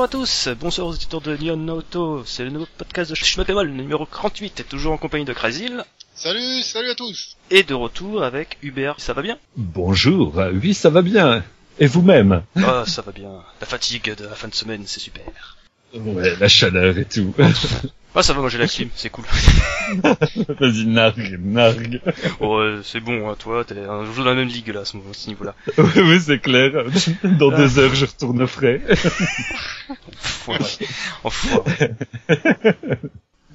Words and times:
Bonjour 0.00 0.18
à 0.18 0.18
tous, 0.22 0.48
bonsoir 0.58 0.86
aux 0.86 0.92
auditeurs 0.92 1.20
de 1.20 1.36
Nyon 1.36 1.68
Auto, 1.68 2.24
c'est 2.24 2.42
le 2.42 2.48
nouveau 2.48 2.66
podcast 2.78 3.10
de 3.10 3.14
Schmuckemol, 3.14 3.68
numéro 3.68 4.06
38, 4.06 4.64
toujours 4.66 4.94
en 4.94 4.96
compagnie 4.96 5.26
de 5.26 5.34
Krasil. 5.34 5.84
Salut, 6.14 6.62
salut 6.62 6.88
à 6.88 6.94
tous 6.94 7.36
Et 7.50 7.64
de 7.64 7.74
retour 7.74 8.22
avec 8.22 8.56
Hubert, 8.62 8.94
ça 8.96 9.12
va 9.12 9.20
bien? 9.20 9.36
Bonjour, 9.58 10.40
oui 10.54 10.72
ça 10.72 10.88
va 10.88 11.02
bien. 11.02 11.44
Et 11.78 11.86
vous-même? 11.86 12.44
Ah, 12.56 12.84
ça 12.86 13.02
va 13.02 13.12
bien. 13.12 13.44
La 13.60 13.66
fatigue 13.66 14.14
de 14.16 14.24
la 14.24 14.34
fin 14.34 14.48
de 14.48 14.54
semaine, 14.54 14.84
c'est 14.86 15.00
super. 15.00 15.58
Ouais, 15.94 16.34
la 16.38 16.48
chaleur 16.48 16.96
et 16.98 17.04
tout. 17.04 17.34
Ah, 18.12 18.24
ça 18.24 18.32
va, 18.32 18.40
moi 18.40 18.48
j'ai 18.50 18.58
la 18.58 18.66
clim, 18.66 18.88
c'est 18.96 19.08
cool. 19.08 19.24
Vas-y, 20.58 20.84
nargue, 20.84 21.38
nargue. 21.44 22.00
Oh, 22.40 22.56
euh, 22.58 22.82
c'est 22.82 22.98
bon, 22.98 23.30
hein, 23.30 23.36
toi, 23.38 23.64
t'es 23.64 23.78
un 23.78 24.04
joue 24.04 24.24
dans 24.24 24.30
la 24.30 24.34
même 24.34 24.48
ligue 24.48 24.66
là, 24.74 24.80
à 24.80 24.84
ce, 24.84 24.96
moment- 24.96 25.10
à 25.10 25.14
ce 25.14 25.28
niveau-là. 25.28 25.54
oui, 25.78 25.84
oui, 26.02 26.20
c'est 26.20 26.40
clair. 26.40 26.72
Dans 27.38 27.52
deux 27.56 27.78
heures, 27.78 27.94
je 27.94 28.06
retourne 28.06 28.42
au 28.42 28.48
frais. 28.48 28.80
Enfoiré. 30.18 30.64
Enfoiré. 31.22 31.90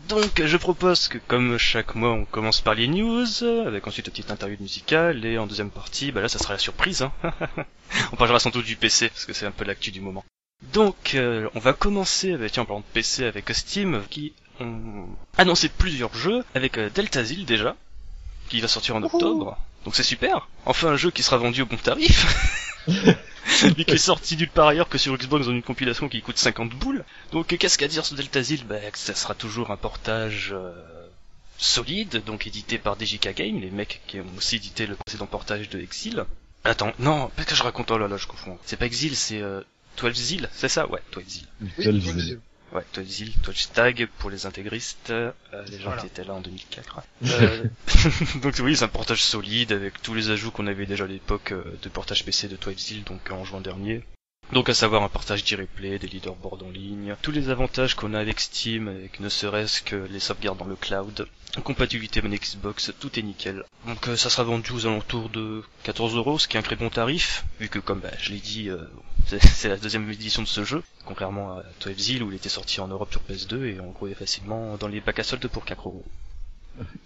Donc, 0.08 0.42
je 0.46 0.56
propose 0.56 1.10
que, 1.10 1.18
comme 1.18 1.58
chaque 1.58 1.94
mois, 1.96 2.14
on 2.14 2.24
commence 2.24 2.62
par 2.62 2.76
les 2.76 2.88
news, 2.88 3.26
avec 3.68 3.86
ensuite 3.88 4.08
une 4.08 4.14
petite 4.14 4.32
interview 4.32 4.56
musicale, 4.62 5.26
et 5.26 5.38
en 5.38 5.48
deuxième 5.48 5.70
partie, 5.70 6.14
bah 6.14 6.22
là, 6.22 6.30
ça 6.30 6.40
sera 6.40 6.54
la 6.54 6.60
surprise. 6.60 7.02
Hein. 7.02 7.12
on 8.14 8.16
parlera 8.16 8.40
sans 8.40 8.52
doute 8.52 8.66
du 8.66 8.78
PC, 8.78 9.10
parce 9.10 9.26
que 9.26 9.34
c'est 9.34 9.46
un 9.48 9.52
peu 9.52 9.66
l'actu 9.66 9.92
du 9.92 10.00
moment. 10.00 10.24
Donc, 10.74 11.16
euh, 11.16 11.50
on 11.56 11.60
va 11.60 11.74
commencer 11.74 12.34
avec, 12.34 12.52
tiens, 12.52 12.64
en 12.64 12.66
parlant 12.66 12.82
de 12.82 12.94
PC, 12.94 13.26
avec 13.26 13.50
Steam, 13.52 14.04
qui 14.10 14.34
ont 14.60 15.08
annoncé 15.38 15.70
plusieurs 15.70 16.14
jeux, 16.16 16.44
avec 16.54 16.78
euh, 16.78 16.90
Delta 16.94 17.24
Zil 17.24 17.46
déjà, 17.46 17.76
qui 18.50 18.62
va 18.62 18.68
sortir 18.68 18.96
en 18.96 19.04
octobre. 19.04 19.58
Donc 19.84 19.96
c'est 19.96 20.04
super. 20.04 20.48
Enfin, 20.66 20.90
un 20.90 20.96
jeu 20.96 21.12
qui 21.12 21.24
sera 21.24 21.38
vendu 21.38 21.62
au 21.62 21.66
bon 21.66 21.78
tarif. 21.78 22.26
Vu 22.88 23.86
qu'il 23.86 23.94
est 23.94 23.98
sorti 23.98 24.36
nulle 24.36 24.50
part 24.50 24.68
ailleurs 24.68 24.90
que 24.90 24.98
sur 24.98 25.16
Xbox 25.16 25.46
dans 25.46 25.52
une 25.52 25.62
compilation 25.62 26.10
qui 26.10 26.22
coûte 26.22 26.38
50 26.38 26.72
boules. 26.72 27.06
Donc 27.32 27.56
qu'est-ce 27.56 27.78
qu'à 27.78 27.88
dire 27.88 28.06
sur 28.06 28.16
Delta 28.16 28.42
Zil 28.42 28.66
bah, 28.66 28.80
que 28.92 28.98
ça 28.98 29.14
sera 29.14 29.36
toujours 29.36 29.70
un 29.70 29.78
portage 29.78 30.52
euh, 30.54 30.74
solide, 31.58 32.24
donc 32.26 32.48
édité 32.48 32.78
par 32.80 32.98
DJK 33.00 33.36
Game, 33.36 33.60
les 33.60 33.70
mecs 33.70 34.02
qui 34.08 34.20
ont 34.20 34.26
aussi 34.38 34.58
édité 34.58 34.88
le 34.88 34.96
précédent 34.96 35.28
portage 35.28 35.70
de 35.70 35.80
Exil. 35.80 36.26
Attends, 36.64 36.94
non, 36.98 37.30
qu'est-ce 37.38 37.48
que 37.48 37.56
je 37.56 37.64
raconte 37.64 37.92
Oh 37.92 37.98
là 37.98 38.08
là, 38.08 38.18
je 38.18 38.26
confonds. 38.26 38.58
C'est 38.66 38.78
pas 38.78 38.88
Exil, 38.88 39.16
c'est 39.16 39.40
euh, 39.42 39.62
12 39.98 40.14
Zil, 40.16 40.50
c'est 40.54 40.70
ça? 40.70 40.90
Ouais, 40.90 41.00
12 41.12 41.24
Zil. 41.28 41.48
Oui. 41.78 42.38
Ouais, 42.74 42.84
12 42.94 43.06
Zil, 43.08 43.34
12 43.44 43.70
Tag 43.74 44.08
pour 44.18 44.30
les 44.30 44.46
intégristes, 44.46 45.10
euh, 45.12 45.32
les 45.70 45.78
gens 45.78 45.86
Voilà. 45.86 46.02
qui 46.02 46.08
étaient 46.08 46.24
là 46.24 46.34
en 46.34 46.42
2004. 46.42 47.02
Euh, 47.26 47.64
donc 48.42 48.56
oui, 48.62 48.76
c'est 48.76 48.84
un 48.84 48.90
portage 48.90 49.24
solide 49.24 49.72
avec 49.72 50.02
tous 50.02 50.14
les 50.14 50.30
ajouts 50.30 50.52
qu'on 50.52 50.68
avait 50.68 50.86
déjà 50.86 51.06
à 51.06 51.08
l'époque 51.08 51.52
euh, 51.54 51.64
de 51.82 51.90
portage 51.90 52.26
PC 52.26 52.48
de 52.48 52.58
12 52.58 52.78
Zil, 52.78 53.04
donc 53.04 53.32
en 53.32 53.46
juin 53.46 53.62
dernier. 53.62 54.04
Donc 54.54 54.70
à 54.70 54.76
savoir 54.76 55.02
un 55.02 55.10
partage 55.10 55.44
d'e-replay, 55.44 55.98
des 55.98 56.08
leaderboards 56.08 56.64
en 56.64 56.70
ligne, 56.70 57.16
tous 57.22 57.32
les 57.32 57.50
avantages 57.50 57.96
qu'on 57.96 58.14
a 58.14 58.20
avec 58.20 58.40
Steam, 58.40 58.88
avec 58.88 59.20
ne 59.20 59.28
serait-ce 59.28 59.82
que 59.82 59.96
les 59.96 60.20
sauvegardes 60.20 60.60
dans 60.60 60.66
le 60.66 60.76
cloud, 60.76 61.28
compatibilité 61.62 62.20
avec 62.20 62.42
Xbox, 62.42 62.94
tout 63.00 63.20
est 63.20 63.24
nickel. 63.24 63.64
Donc 63.88 64.08
euh, 64.08 64.16
ça 64.16 64.30
sera 64.30 64.44
vendu 64.44 64.72
aux 64.72 64.86
alentours 64.86 65.30
de 65.30 65.64
14 65.84 66.16
euros, 66.16 66.38
ce 66.38 66.48
qui 66.48 66.58
est 66.58 66.60
un 66.60 66.64
très 66.64 66.76
bon 66.76 66.90
tarif, 66.90 67.44
vu 67.60 67.70
que 67.70 67.80
comme 67.80 68.02
bah, 68.02 68.12
je 68.20 68.32
l'ai 68.32 68.40
dit, 68.40 68.70
euh, 68.70 68.78
c'est 69.26 69.70
la 69.70 69.78
deuxième 69.78 70.10
édition 70.12 70.44
de 70.44 70.48
ce 70.48 70.64
jeu, 70.64 70.84
contrairement 71.06 71.58
à 71.58 71.64
12 71.82 71.98
Zil 71.98 72.24
où 72.24 72.30
il 72.32 72.36
était 72.36 72.50
sorti 72.50 72.80
en 72.82 72.88
Europe 72.88 73.12
sur 73.12 73.22
PS2 73.22 73.64
et 73.64 73.80
on 73.80 73.94
le 74.06 74.14
facilement 74.14 74.78
dans 74.78 74.88
les 74.88 75.02
bacs 75.02 75.20
à 75.20 75.24
soldes 75.24 75.48
pour 75.48 75.66
4 75.66 75.88
euros. 75.88 76.06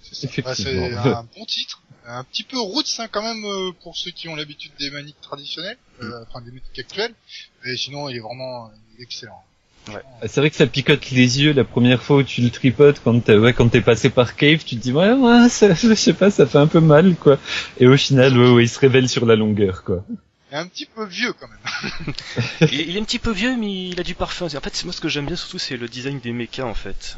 C'est. 0.02 0.41
Bah, 0.41 0.53
un 1.19 1.24
bon 1.38 1.46
titre, 1.46 1.81
un 2.06 2.24
petit 2.24 2.44
peu 2.44 2.59
roots 2.59 3.00
hein, 3.00 3.07
quand 3.12 3.22
même 3.22 3.44
euh, 3.46 3.72
pour 3.84 3.96
ceux 3.97 4.12
qui 4.12 4.28
ont 4.28 4.35
l'habitude 4.35 4.72
des 4.80 4.90
maniques 4.90 5.22
traditionnelles, 5.22 5.78
euh, 6.02 6.24
enfin 6.28 6.41
des 6.41 6.52
maniques 6.52 6.78
actuelles, 6.80 7.13
mais 7.63 7.75
sinon 7.78 8.09
il 8.09 8.18
est 8.18 8.22
vraiment 8.22 8.72
excellent. 9.00 9.44
C'est 10.28 10.38
vrai 10.41 10.50
que 10.52 10.56
ça 10.56 10.68
picote 10.68 11.09
les 11.12 11.41
yeux 11.41 11.52
la 11.53 11.63
première 11.63 12.03
fois 12.03 12.18
où 12.18 12.24
tu 12.24 12.41
le 12.41 12.52
tripotes 12.52 13.02
quand 13.03 13.19
t'es, 13.22 13.38
ouais, 13.38 13.53
quand 13.53 13.69
t'es 13.69 13.81
passé 13.81 14.09
par 14.12 14.35
Cave, 14.35 14.63
tu 14.63 14.75
te 14.75 14.81
dis 14.81 14.91
ouais, 14.91 15.13
ouais, 15.13 15.50
ça, 15.50 15.74
je 15.75 15.94
sais 15.96 16.13
pas, 16.13 16.30
ça 16.30 16.46
fait 16.46 16.57
un 16.59 16.68
peu 16.68 16.80
mal 16.80 17.16
quoi. 17.16 17.40
Et 17.80 17.88
au 17.88 17.97
final, 17.97 18.38
ouais, 18.38 18.51
ouais, 18.51 18.63
il 18.66 18.69
se 18.69 18.80
révèle 18.80 19.09
sur 19.09 19.25
la 19.25 19.36
longueur 19.36 19.84
quoi. 19.84 20.03
Il 20.51 20.56
est 20.56 20.57
un 20.57 20.68
petit 20.68 20.86
peu 20.86 21.06
vieux 21.06 21.34
quand 21.34 21.47
même. 21.47 22.13
il, 22.72 22.81
est- 22.81 22.86
il 22.88 22.97
est 22.97 23.00
un 23.00 23.03
petit 23.03 23.19
peu 23.19 23.31
vieux 23.31 23.56
mais 23.57 23.90
il 23.90 24.00
a 24.00 24.03
du 24.03 24.16
parfum. 24.16 24.46
En 24.46 24.50
fait, 24.50 24.75
c'est 24.75 24.86
moi 24.86 24.94
ce 24.94 25.01
que 25.01 25.09
j'aime 25.09 25.25
bien 25.28 25.36
surtout 25.36 25.59
c'est 25.59 25.78
le 25.78 25.88
design 25.88 26.19
des 26.19 26.34
mechas 26.34 26.66
en 26.66 26.74
fait. 26.75 27.18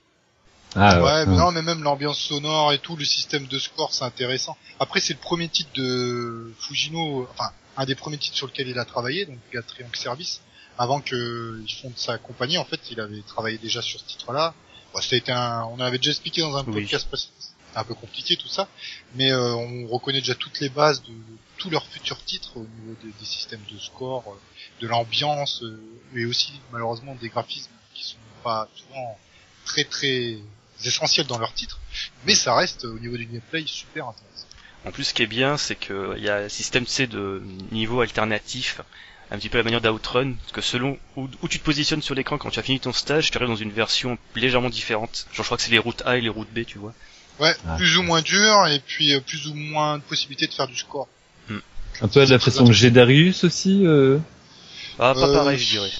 Ah 0.75 1.01
ouais, 1.01 1.25
mais 1.25 1.35
non, 1.35 1.51
mais 1.51 1.61
même 1.61 1.83
l'ambiance 1.83 2.19
sonore 2.19 2.71
et 2.71 2.79
tout, 2.79 2.95
le 2.95 3.03
système 3.05 3.45
de 3.47 3.59
score, 3.59 3.93
c'est 3.93 4.05
intéressant. 4.05 4.55
Après, 4.79 4.99
c'est 5.01 5.13
le 5.13 5.19
premier 5.19 5.49
titre 5.49 5.69
de 5.75 6.53
Fujino, 6.59 7.27
enfin 7.31 7.51
un 7.77 7.85
des 7.85 7.95
premiers 7.95 8.17
titres 8.17 8.35
sur 8.37 8.47
lequel 8.47 8.67
il 8.69 8.79
a 8.79 8.85
travaillé, 8.85 9.25
donc 9.25 9.37
il 9.51 9.57
a 9.59 9.61
Triangle 9.61 9.95
Service. 9.95 10.41
Avant 10.77 11.01
que 11.01 11.61
il 11.65 11.73
fonde 11.73 11.97
sa 11.97 12.17
compagnie, 12.17 12.57
en 12.57 12.65
fait, 12.65 12.79
il 12.89 12.99
avait 13.01 13.21
travaillé 13.21 13.57
déjà 13.57 13.81
sur 13.81 13.99
ce 13.99 14.05
titre-là. 14.05 14.53
Bon, 14.93 15.01
ça 15.01 15.15
a 15.15 15.17
été 15.17 15.31
un, 15.31 15.63
on 15.65 15.73
en 15.75 15.79
avait 15.81 15.97
déjà 15.97 16.11
expliqué 16.11 16.41
dans 16.41 16.55
un 16.55 16.63
Oui. 16.65 16.73
podcast 16.73 17.07
précédent. 17.07 17.33
C'est 17.73 17.79
un 17.79 17.83
peu 17.83 17.93
compliqué 17.93 18.35
tout 18.37 18.47
ça, 18.49 18.67
mais 19.15 19.31
euh, 19.31 19.53
on 19.53 19.87
reconnaît 19.87 20.19
déjà 20.19 20.35
toutes 20.35 20.59
les 20.59 20.69
bases 20.69 21.01
de, 21.03 21.13
tous 21.57 21.69
leurs 21.69 21.85
futurs 21.85 22.21
titres 22.25 22.57
au 22.57 22.65
niveau 22.65 22.95
des, 23.03 23.11
des 23.17 23.25
systèmes 23.25 23.61
de 23.71 23.79
score, 23.79 24.23
euh, 24.27 24.81
de 24.81 24.87
l'ambiance, 24.87 25.61
euh, 25.63 25.79
et 26.15 26.25
aussi 26.25 26.53
malheureusement 26.71 27.15
des 27.15 27.29
graphismes 27.29 27.71
qui 27.93 28.03
sont 28.03 28.17
pas 28.43 28.67
souvent 28.75 29.17
très 29.65 29.83
très 29.85 30.37
essentiels 30.85 31.27
dans 31.27 31.37
leurs 31.39 31.53
titres, 31.53 31.79
mais 32.25 32.35
ça 32.35 32.55
reste 32.55 32.85
au 32.85 32.99
niveau 32.99 33.17
du 33.17 33.25
gameplay 33.25 33.63
super 33.67 34.07
intéressant. 34.09 34.47
En 34.85 34.91
plus, 34.91 35.03
ce 35.05 35.13
qui 35.13 35.21
est 35.23 35.27
bien, 35.27 35.57
c'est 35.57 35.75
que 35.75 36.15
il 36.17 36.23
y 36.23 36.29
a 36.29 36.37
un 36.37 36.49
système 36.49 36.87
sais, 36.87 37.05
de 37.07 37.41
niveau 37.71 38.01
alternatif, 38.01 38.81
un 39.29 39.37
petit 39.37 39.47
peu 39.49 39.57
à 39.57 39.61
la 39.61 39.63
manière 39.65 39.81
d'Outrun, 39.81 40.33
parce 40.33 40.51
que 40.51 40.61
selon 40.61 40.97
où, 41.15 41.27
où 41.41 41.47
tu 41.47 41.59
te 41.59 41.63
positionnes 41.63 42.01
sur 42.01 42.15
l'écran 42.15 42.37
quand 42.37 42.49
tu 42.49 42.59
as 42.59 42.63
fini 42.63 42.79
ton 42.79 42.91
stage, 42.93 43.29
tu 43.31 43.37
arrives 43.37 43.49
dans 43.49 43.55
une 43.55 43.71
version 43.71 44.17
légèrement 44.35 44.69
différente. 44.69 45.27
Genre, 45.33 45.43
je 45.43 45.47
crois 45.47 45.57
que 45.57 45.63
c'est 45.63 45.71
les 45.71 45.77
routes 45.79 46.01
A 46.05 46.17
et 46.17 46.21
les 46.21 46.29
routes 46.29 46.51
B, 46.51 46.65
tu 46.65 46.79
vois. 46.79 46.93
Ouais, 47.39 47.55
Ah. 47.67 47.75
plus 47.77 47.97
ou 47.97 48.03
moins 48.03 48.21
dur 48.21 48.67
et 48.67 48.79
puis 48.79 49.13
euh, 49.13 49.21
plus 49.21 49.47
ou 49.47 49.53
moins 49.53 49.97
de 49.99 50.03
possibilités 50.03 50.47
de 50.47 50.53
faire 50.53 50.67
du 50.67 50.75
score. 50.75 51.07
Un 52.01 52.07
peu 52.07 52.21
à 52.21 52.25
la 52.25 52.39
façon 52.39 52.63
de 52.63 52.71
Gédarius 52.71 53.43
aussi. 53.43 53.85
Euh... 53.85 54.17
Ah, 54.97 55.13
pas 55.13 55.27
Euh, 55.27 55.33
pareil, 55.33 55.59
je 55.59 55.69
dirais. 55.69 55.91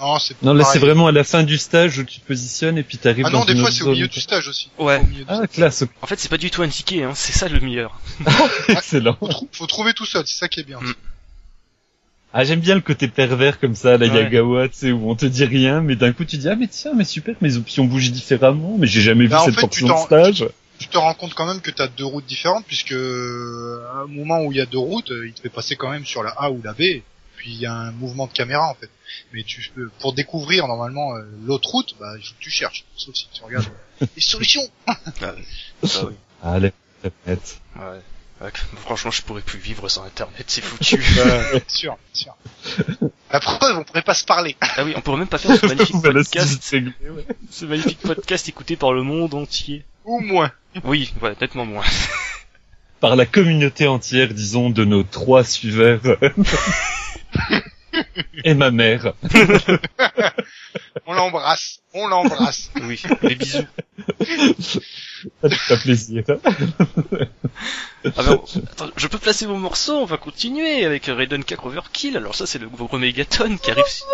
Non, 0.00 0.18
c'est 0.18 0.42
Non, 0.42 0.54
là 0.54 0.64
c'est 0.64 0.78
vraiment 0.78 1.06
à 1.08 1.12
la 1.12 1.24
fin 1.24 1.42
du 1.42 1.58
stage 1.58 1.98
où 1.98 2.04
tu 2.04 2.20
te 2.20 2.26
positionnes 2.26 2.78
et 2.78 2.82
puis 2.82 2.96
t'arrives 2.98 3.26
Ah 3.26 3.30
dans 3.30 3.40
non, 3.40 3.44
des 3.44 3.52
une 3.52 3.58
fois 3.58 3.68
autre 3.68 3.76
c'est 3.76 3.84
au 3.84 3.90
milieu 3.92 4.08
du 4.08 4.20
stage 4.20 4.48
aussi. 4.48 4.70
Ouais. 4.78 5.00
Ah, 5.28 5.36
stage. 5.36 5.48
classe, 5.50 5.84
En 6.02 6.06
fait, 6.06 6.18
c'est 6.18 6.30
pas 6.30 6.38
du 6.38 6.50
tout 6.50 6.62
indiqué, 6.62 7.04
hein. 7.04 7.12
C'est 7.14 7.32
ça 7.32 7.48
le 7.48 7.60
meilleur. 7.60 8.00
excellent. 8.68 9.16
Faut, 9.20 9.28
trou- 9.28 9.48
faut 9.52 9.66
trouver 9.66 9.92
tout 9.92 10.06
seul, 10.06 10.24
c'est 10.26 10.38
ça 10.38 10.48
qui 10.48 10.60
est 10.60 10.64
bien. 10.64 10.78
Mm. 10.80 10.94
Ah, 12.32 12.44
j'aime 12.44 12.60
bien 12.60 12.76
le 12.76 12.80
côté 12.80 13.08
pervers 13.08 13.58
comme 13.58 13.74
ça, 13.74 13.98
la 13.98 14.06
Ouais. 14.06 14.14
Yagawa, 14.22 14.68
tu 14.68 14.76
sais, 14.76 14.92
où 14.92 15.10
on 15.10 15.16
te 15.16 15.26
dit 15.26 15.44
rien, 15.44 15.80
mais 15.80 15.96
d'un 15.96 16.12
coup 16.12 16.24
tu 16.24 16.36
dis, 16.36 16.48
ah, 16.48 16.54
mais 16.56 16.68
tiens, 16.68 16.92
mais 16.94 17.04
super, 17.04 17.34
mes 17.40 17.56
options 17.56 17.84
bougent 17.84 18.12
différemment, 18.12 18.76
mais 18.78 18.86
j'ai 18.86 19.00
jamais 19.00 19.24
vu 19.24 19.30
Bah, 19.30 19.42
cette 19.44 19.54
fait, 19.56 19.68
tu 19.68 19.84
portion 19.84 19.88
de 19.88 20.06
stage. 20.06 20.48
Tu 20.78 20.86
te 20.86 20.96
rends 20.96 21.12
compte 21.14 21.34
quand 21.34 21.44
même 21.44 21.60
que 21.60 21.70
tu 21.70 21.82
as 21.82 21.88
deux 21.88 22.06
routes 22.06 22.24
différentes 22.24 22.64
puisque 22.66 22.92
euh, 22.92 23.82
à 23.92 23.98
un 24.04 24.06
moment 24.06 24.42
où 24.44 24.52
il 24.52 24.56
y 24.58 24.60
a 24.62 24.66
deux 24.66 24.78
routes, 24.78 25.10
euh, 25.10 25.26
il 25.26 25.32
te 25.34 25.40
fait 25.42 25.50
passer 25.50 25.76
quand 25.76 25.90
même 25.90 26.06
sur 26.06 26.22
la 26.22 26.30
A 26.30 26.50
ou 26.50 26.60
la 26.64 26.72
B. 26.72 27.02
Puis 27.40 27.52
il 27.52 27.60
y 27.60 27.64
a 27.64 27.72
un 27.72 27.90
mouvement 27.92 28.26
de 28.26 28.32
caméra 28.32 28.68
en 28.68 28.74
fait. 28.74 28.90
Mais 29.32 29.42
tu 29.44 29.66
peux, 29.74 29.88
pour 29.98 30.12
découvrir 30.12 30.68
normalement 30.68 31.16
euh, 31.16 31.22
l'autre 31.46 31.70
route, 31.70 31.96
bah 31.98 32.12
il 32.18 32.22
faut 32.22 32.34
que 32.34 32.40
tu 32.42 32.50
cherches. 32.50 32.84
Sauf 32.96 33.14
si 33.14 33.28
tu 33.32 33.42
regardes 33.42 33.64
euh, 34.02 34.06
les 34.14 34.20
solutions. 34.20 34.60
Ah, 34.86 34.94
oui. 35.82 36.14
Allez, 36.42 36.72
répète. 37.02 37.62
Ouais. 37.76 38.02
Ouais, 38.42 38.50
Franchement, 38.76 39.10
je 39.10 39.22
pourrais 39.22 39.40
plus 39.40 39.58
vivre 39.58 39.88
sans 39.88 40.04
Internet, 40.04 40.44
c'est 40.48 40.60
foutu. 40.60 40.98
Bien 41.14 41.60
sûr, 41.66 41.96
bien 42.12 42.12
sûr. 42.12 42.36
La 43.32 43.40
preuve, 43.40 43.78
on 43.78 43.84
pourrait 43.84 44.02
pas 44.02 44.14
se 44.14 44.24
parler. 44.24 44.54
ah 44.60 44.84
oui, 44.84 44.92
on 44.94 45.00
pourrait 45.00 45.18
même 45.18 45.28
pas 45.28 45.38
faire 45.38 45.56
ce 45.56 45.64
magnifique 45.64 45.96
Voilà, 45.96 46.20
podcast, 46.20 46.76
ce 47.50 47.64
magnifique 47.64 48.00
podcast 48.00 48.48
écouté 48.50 48.76
par 48.76 48.92
le 48.92 49.02
monde 49.02 49.32
entier. 49.32 49.84
Au 50.04 50.20
moins. 50.20 50.52
Oui, 50.84 51.12
ouais, 51.22 51.34
nettement 51.40 51.64
moins. 51.64 51.84
Par 53.00 53.16
la 53.16 53.24
communauté 53.24 53.86
entière, 53.86 54.28
disons, 54.34 54.68
de 54.68 54.84
nos 54.84 55.02
trois 55.02 55.42
suiveurs. 55.42 56.00
Et 58.44 58.54
ma 58.54 58.70
mère. 58.70 59.14
On 61.06 61.12
l'embrasse. 61.14 61.80
On 61.92 62.06
l'embrasse. 62.06 62.70
Oui, 62.82 63.02
des 63.22 63.34
bisous. 63.34 63.66
Ça 65.42 65.48
te 65.48 65.54
fait 65.54 65.76
plaisir. 65.82 66.24
Ah 66.28 68.22
ben, 68.22 68.40
attends, 68.66 68.90
je 68.96 69.06
peux 69.08 69.18
placer 69.18 69.46
mon 69.46 69.58
morceau, 69.58 69.96
on 69.98 70.04
va 70.06 70.16
continuer 70.16 70.84
avec 70.86 71.06
Raiden 71.06 71.44
4 71.44 71.66
Overkill. 71.66 72.16
Alors 72.16 72.34
ça, 72.34 72.46
c'est 72.46 72.58
le 72.58 72.68
gros 72.68 72.96
Megaton 72.96 73.56
qui 73.58 73.70
arrive, 73.70 73.84
sur... 73.86 74.06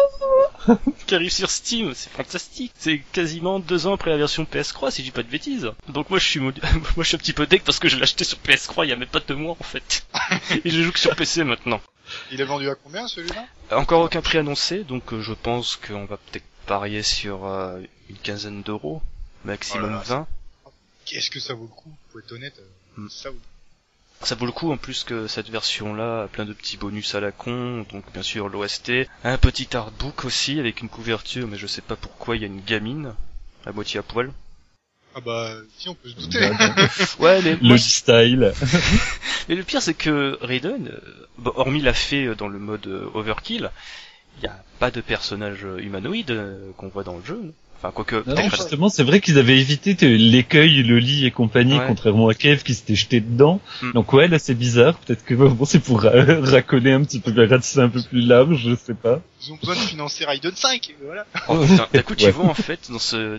qui 1.07 1.15
arrive 1.15 1.31
sur 1.33 1.51
Steam. 1.51 1.93
C'est 1.95 2.11
fantastique. 2.11 2.73
C'est 2.79 2.99
quasiment 3.13 3.61
deux 3.61 3.87
ans 3.87 3.95
après 3.95 4.11
la 4.11 4.17
version 4.17 4.45
PS3, 4.45 4.91
si 4.91 5.03
je 5.03 5.07
dis 5.07 5.11
pas 5.13 5.23
de 5.23 5.29
bêtises. 5.31 5.71
Donc 5.89 6.11
moi, 6.11 6.19
je 6.19 6.27
suis, 6.27 6.41
mod- 6.41 6.61
moi, 6.97 7.05
je 7.05 7.09
suis 7.09 7.15
un 7.17 7.19
petit 7.21 7.33
peu 7.35 7.47
deck 7.47 7.63
parce 7.63 7.79
que 7.79 7.89
je 7.89 7.97
l'ai 7.97 8.03
acheté 8.03 8.25
sur 8.25 8.39
PS3 8.39 8.85
il 8.85 8.91
y 8.91 8.93
a 8.93 8.97
même 8.97 9.09
pas 9.09 9.21
deux 9.21 9.37
mois, 9.37 9.57
en 9.59 9.65
fait. 9.65 10.05
Et 10.65 10.71
je 10.71 10.83
joue 10.83 10.93
que 10.93 10.99
sur 10.99 11.15
PC 11.15 11.45
maintenant. 11.45 11.81
Il 12.31 12.41
est 12.41 12.45
vendu 12.45 12.69
à 12.69 12.75
combien 12.75 13.09
celui-là? 13.09 13.45
Encore 13.73 14.03
aucun 14.03 14.23
prix 14.23 14.39
annoncé, 14.39 14.85
donc 14.85 15.13
euh, 15.13 15.21
je 15.23 15.33
pense 15.33 15.77
qu'on 15.77 16.05
va 16.05 16.17
peut-être 16.17 16.45
parier 16.67 17.03
sur 17.03 17.47
euh, 17.47 17.81
une 18.09 18.17
quinzaine 18.19 18.63
d'euros, 18.63 19.03
maximum 19.45 19.85
Oh 19.85 19.89
là 19.91 19.97
là, 19.97 20.03
20. 20.05 20.27
Qu'est-ce 21.05 21.31
que 21.31 21.41
ça 21.41 21.55
vaut 21.55 21.65
le 21.65 21.69
coup? 21.69 21.93
Faut 22.13 22.19
être 22.19 22.33
honnête. 22.33 22.59
euh, 22.59 22.63
Hmm. 23.01 23.09
Ça 23.11 23.31
vaut. 23.31 23.37
Ça 24.23 24.35
vaut 24.35 24.47
le 24.47 24.53
coup 24.53 24.73
en 24.73 24.79
plus 24.79 25.05
que 25.05 25.27
cette 25.27 25.51
version-là 25.51 26.23
a 26.23 26.29
plein 26.29 26.47
de 26.47 26.55
petits 26.55 26.79
bonus 26.79 27.15
à 27.15 27.21
la 27.21 27.31
con, 27.33 27.85
donc 27.93 28.11
bien 28.15 28.23
sûr 28.23 28.49
l'OST, 28.49 28.91
un 29.25 29.37
petit 29.37 29.77
artbook 29.77 30.25
aussi 30.25 30.59
avec 30.59 30.81
une 30.81 30.89
couverture, 30.89 31.47
mais 31.47 31.59
je 31.59 31.67
sais 31.67 31.83
pas 31.83 31.97
pourquoi 31.97 32.37
il 32.37 32.41
y 32.43 32.45
a 32.45 32.49
une 32.49 32.63
gamine 32.63 33.15
à 33.67 33.73
moitié 33.73 34.01
à 34.01 34.03
poil. 34.03 34.33
Ah 35.19 35.21
bah, 35.25 35.51
si, 35.79 35.89
on 35.89 35.95
peut 35.95 36.11
se 36.11 36.15
douter. 36.17 36.41
Ouais, 37.19 37.41
mais 37.43 37.57
Le 37.63 37.79
style. 37.79 38.53
Mais 39.49 39.55
le 39.55 39.63
pire, 39.63 39.81
c'est 39.81 39.95
que 39.95 40.37
Raiden, 40.43 40.91
bon, 41.39 41.53
hormis 41.57 41.81
la 41.81 41.95
fée 41.95 42.27
euh, 42.27 42.35
dans 42.35 42.49
le 42.49 42.59
mode 42.59 42.87
euh, 42.87 43.07
Overkill, 43.15 43.71
il 44.39 44.41
n'y 44.43 44.49
a 44.49 44.63
pas 44.79 44.91
de 44.91 45.01
personnage 45.01 45.67
humanoïde 45.79 46.39
qu'on 46.77 46.89
voit 46.89 47.03
dans 47.05 47.17
le 47.17 47.25
jeu. 47.25 47.41
Enfin, 47.79 47.93
quoique, 47.95 48.17
Non, 48.29 48.35
non, 48.35 48.51
justement, 48.51 48.89
c'est 48.91 49.05
vrai 49.05 49.21
qu'ils 49.21 49.39
avaient 49.39 49.59
évité 49.59 49.95
l'écueil, 50.19 50.83
le 50.83 50.99
lit 50.99 51.25
et 51.27 51.31
compagnie, 51.31 51.79
Ouais. 51.79 51.85
contrairement 51.87 52.29
à 52.29 52.35
Kev 52.35 52.63
qui 52.63 52.75
s'était 52.75 52.95
jeté 52.95 53.21
dedans. 53.21 53.61
Mm. 53.83 53.93
Donc 53.93 54.13
ouais, 54.13 54.29
là 54.29 54.39
c'est 54.39 54.55
bizarre. 54.55 54.99
Peut-être 54.99 55.25
que 55.25 55.35
bon, 55.35 55.65
c'est 55.65 55.79
pour 55.81 56.03
ra- 56.03 56.11
racoler 56.43 56.93
un 56.93 57.05
petit 57.05 57.21
peu, 57.21 57.33
ratisser 57.47 57.81
un 57.81 57.89
peu 57.89 58.03
plus 58.03 58.21
large, 58.23 58.57
je 58.69 58.75
sais 58.75 58.95
pas. 58.95 59.21
Ils 59.47 59.53
ont 59.53 59.57
besoin 59.57 59.75
de 59.77 59.81
financer 59.81 60.25
Raiden 60.27 60.53
5, 60.55 60.91
et 60.91 60.97
voilà. 61.05 61.25
Oh 61.49 61.59
putain, 61.65 61.87
d'un 61.93 62.03
coup 62.03 62.15
tu 62.15 62.25
Ouais. 62.27 62.31
vois 62.33 62.47
en 62.47 62.55
fait 62.55 62.91
dans 62.91 62.99
ce... 62.99 63.39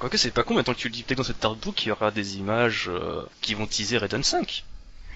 Quoique 0.00 0.16
c'est 0.16 0.30
pas 0.32 0.42
con, 0.42 0.54
maintenant 0.54 0.74
que 0.74 0.78
tu 0.78 0.88
le 0.88 0.94
dis, 0.94 1.02
peut-être 1.04 1.18
dans 1.18 1.24
cet 1.24 1.44
artbook 1.44 1.84
il 1.84 1.88
y 1.88 1.92
aura 1.92 2.10
des 2.10 2.38
images 2.38 2.86
euh, 2.88 3.22
qui 3.42 3.54
vont 3.54 3.66
teaser 3.66 3.98
Raiden 3.98 4.24
5. 4.24 4.64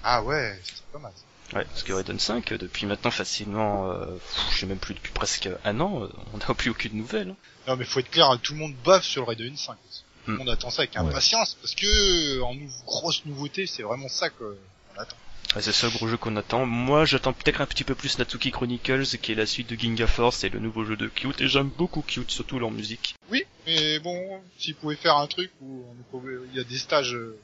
Ah 0.03 0.23
ouais, 0.23 0.57
c'est 0.63 0.83
pas 0.93 0.99
mal. 0.99 1.11
Ouais, 1.53 1.65
parce 1.65 1.83
que 1.83 1.91
Raiden 1.93 2.19
5, 2.19 2.51
euh, 2.51 2.57
depuis 2.57 2.85
maintenant 2.85 3.11
facilement, 3.11 3.91
euh, 3.91 4.05
je 4.51 4.59
sais 4.59 4.65
même 4.67 4.77
plus, 4.77 4.93
depuis 4.93 5.11
presque 5.11 5.49
un 5.63 5.79
an, 5.79 6.03
euh, 6.03 6.09
on 6.33 6.37
n'a 6.37 6.53
plus 6.53 6.69
aucune 6.69 6.95
nouvelle. 6.97 7.31
hein. 7.31 7.35
Non 7.67 7.75
mais 7.77 7.85
faut 7.85 7.99
être 7.99 8.11
clair, 8.11 8.29
tout 8.43 8.53
le 8.53 8.59
monde 8.59 8.75
baffe 8.83 9.05
sur 9.05 9.23
le 9.23 9.27
Raiden 9.27 9.57
5. 9.57 9.75
aussi. 9.89 10.03
Tout 10.25 10.31
le 10.31 10.35
Hmm. 10.35 10.37
monde 10.39 10.49
attend 10.49 10.69
ça 10.69 10.83
avec 10.83 10.93
Ouais. 10.93 10.99
impatience, 11.01 11.55
parce 11.61 11.73
que 11.75 12.41
en 12.41 12.53
nou- 12.53 12.69
grosse 12.85 13.25
nouveauté, 13.25 13.65
c'est 13.67 13.83
vraiment 13.83 14.07
ça 14.09 14.29
qu'on 14.29 14.55
attend. 14.97 15.17
Ouais, 15.55 15.61
c'est 15.61 15.71
ça 15.71 15.87
le 15.87 15.93
gros 15.93 16.07
jeu 16.07 16.17
qu'on 16.17 16.35
attend. 16.35 16.65
Moi 16.65 17.05
j'attends 17.05 17.31
peut-être 17.33 17.61
un 17.61 17.65
petit 17.65 17.83
peu 17.85 17.95
plus 17.95 18.17
Natsuki 18.19 18.51
Chronicles, 18.51 19.05
qui 19.21 19.31
est 19.31 19.35
la 19.35 19.45
suite 19.45 19.69
de 19.69 19.75
Ginga 19.79 20.05
Force, 20.07 20.43
et 20.43 20.49
le 20.49 20.59
nouveau 20.59 20.83
jeu 20.83 20.97
de 20.97 21.07
Cute, 21.07 21.39
et 21.41 21.47
j'aime 21.47 21.69
beaucoup 21.77 22.01
Cute, 22.01 22.29
surtout 22.31 22.59
leur 22.59 22.71
musique. 22.71 23.15
Oui, 23.31 23.43
mais 23.65 23.99
bon, 23.99 24.19
s'ils 24.57 24.75
pouvaient 24.75 24.95
faire 24.97 25.15
un 25.17 25.27
truc 25.27 25.51
où 25.61 25.83
on 25.89 26.17
pouvait- 26.17 26.33
il 26.53 26.57
y 26.57 26.59
a 26.59 26.63
des 26.65 26.77
stages, 26.77 27.13
euh, 27.13 27.37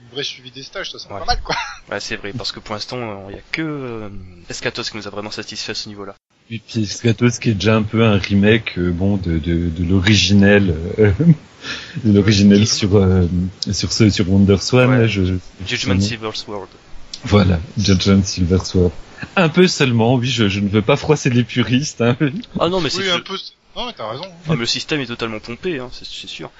une 0.00 0.14
vraie 0.14 0.22
suivi 0.22 0.50
des 0.52 0.62
stages, 0.62 0.92
ça 0.92 0.98
serait 1.00 1.14
Ouais. 1.14 1.20
pas 1.20 1.26
mal 1.26 1.40
quoi. 1.42 1.56
Ouais, 1.90 2.00
c'est 2.00 2.16
vrai, 2.16 2.32
parce 2.36 2.52
que 2.52 2.60
pour 2.60 2.74
l'instant, 2.74 3.28
il 3.30 3.36
y 3.36 3.38
a 3.38 3.42
que 3.52 3.62
euh, 3.62 4.08
Escatos 4.48 4.90
qui 4.90 4.96
nous 4.96 5.06
a 5.06 5.10
vraiment 5.10 5.30
satisfait 5.30 5.72
à 5.72 5.74
ce 5.74 5.88
niveau-là. 5.88 6.14
Et 6.50 6.60
puis 6.60 6.86
Skatos 6.86 7.38
qui 7.40 7.50
est 7.50 7.54
déjà 7.54 7.74
un 7.76 7.82
peu 7.82 8.04
un 8.04 8.18
remake, 8.18 8.78
euh, 8.78 8.90
bon, 8.92 9.16
de, 9.16 9.38
de, 9.38 9.68
de 9.68 9.84
l'originel, 9.84 10.74
euh, 11.00 11.12
de 12.04 12.12
l'originel 12.12 12.66
sur 12.68 12.96
euh, 12.96 13.26
sur 13.72 13.92
ce 13.92 14.08
sur 14.10 14.28
WonderSwan. 14.30 14.88
Ouais. 14.90 14.98
là, 14.98 15.06
je, 15.08 15.24
je- 15.24 15.34
Judgment 15.66 16.00
Sword. 16.00 16.68
Voilà, 17.24 17.58
Judgment 17.78 18.22
Silver 18.24 18.58
Sword. 18.64 18.92
Un 19.36 19.48
peu 19.48 19.66
seulement, 19.66 20.14
oui, 20.14 20.28
je, 20.28 20.48
je 20.48 20.60
ne 20.60 20.68
veux 20.68 20.82
pas 20.82 20.96
froisser 20.96 21.30
les 21.30 21.42
puristes. 21.44 22.00
Hein. 22.02 22.16
Ah 22.60 22.68
non, 22.68 22.80
mais 22.80 22.90
c'est 22.90 22.98
Oui, 23.02 23.10
un 23.10 23.20
peu. 23.20 23.36
Non 23.74 23.86
mais 23.86 23.92
t'as 23.96 24.10
raison. 24.10 24.24
Ah, 24.46 24.50
mais 24.50 24.56
le 24.56 24.66
système 24.66 25.00
est 25.00 25.06
totalement 25.06 25.38
pompé, 25.40 25.78
hein, 25.78 25.88
c'est 25.92 26.06
c'est 26.06 26.26
sûr. 26.28 26.50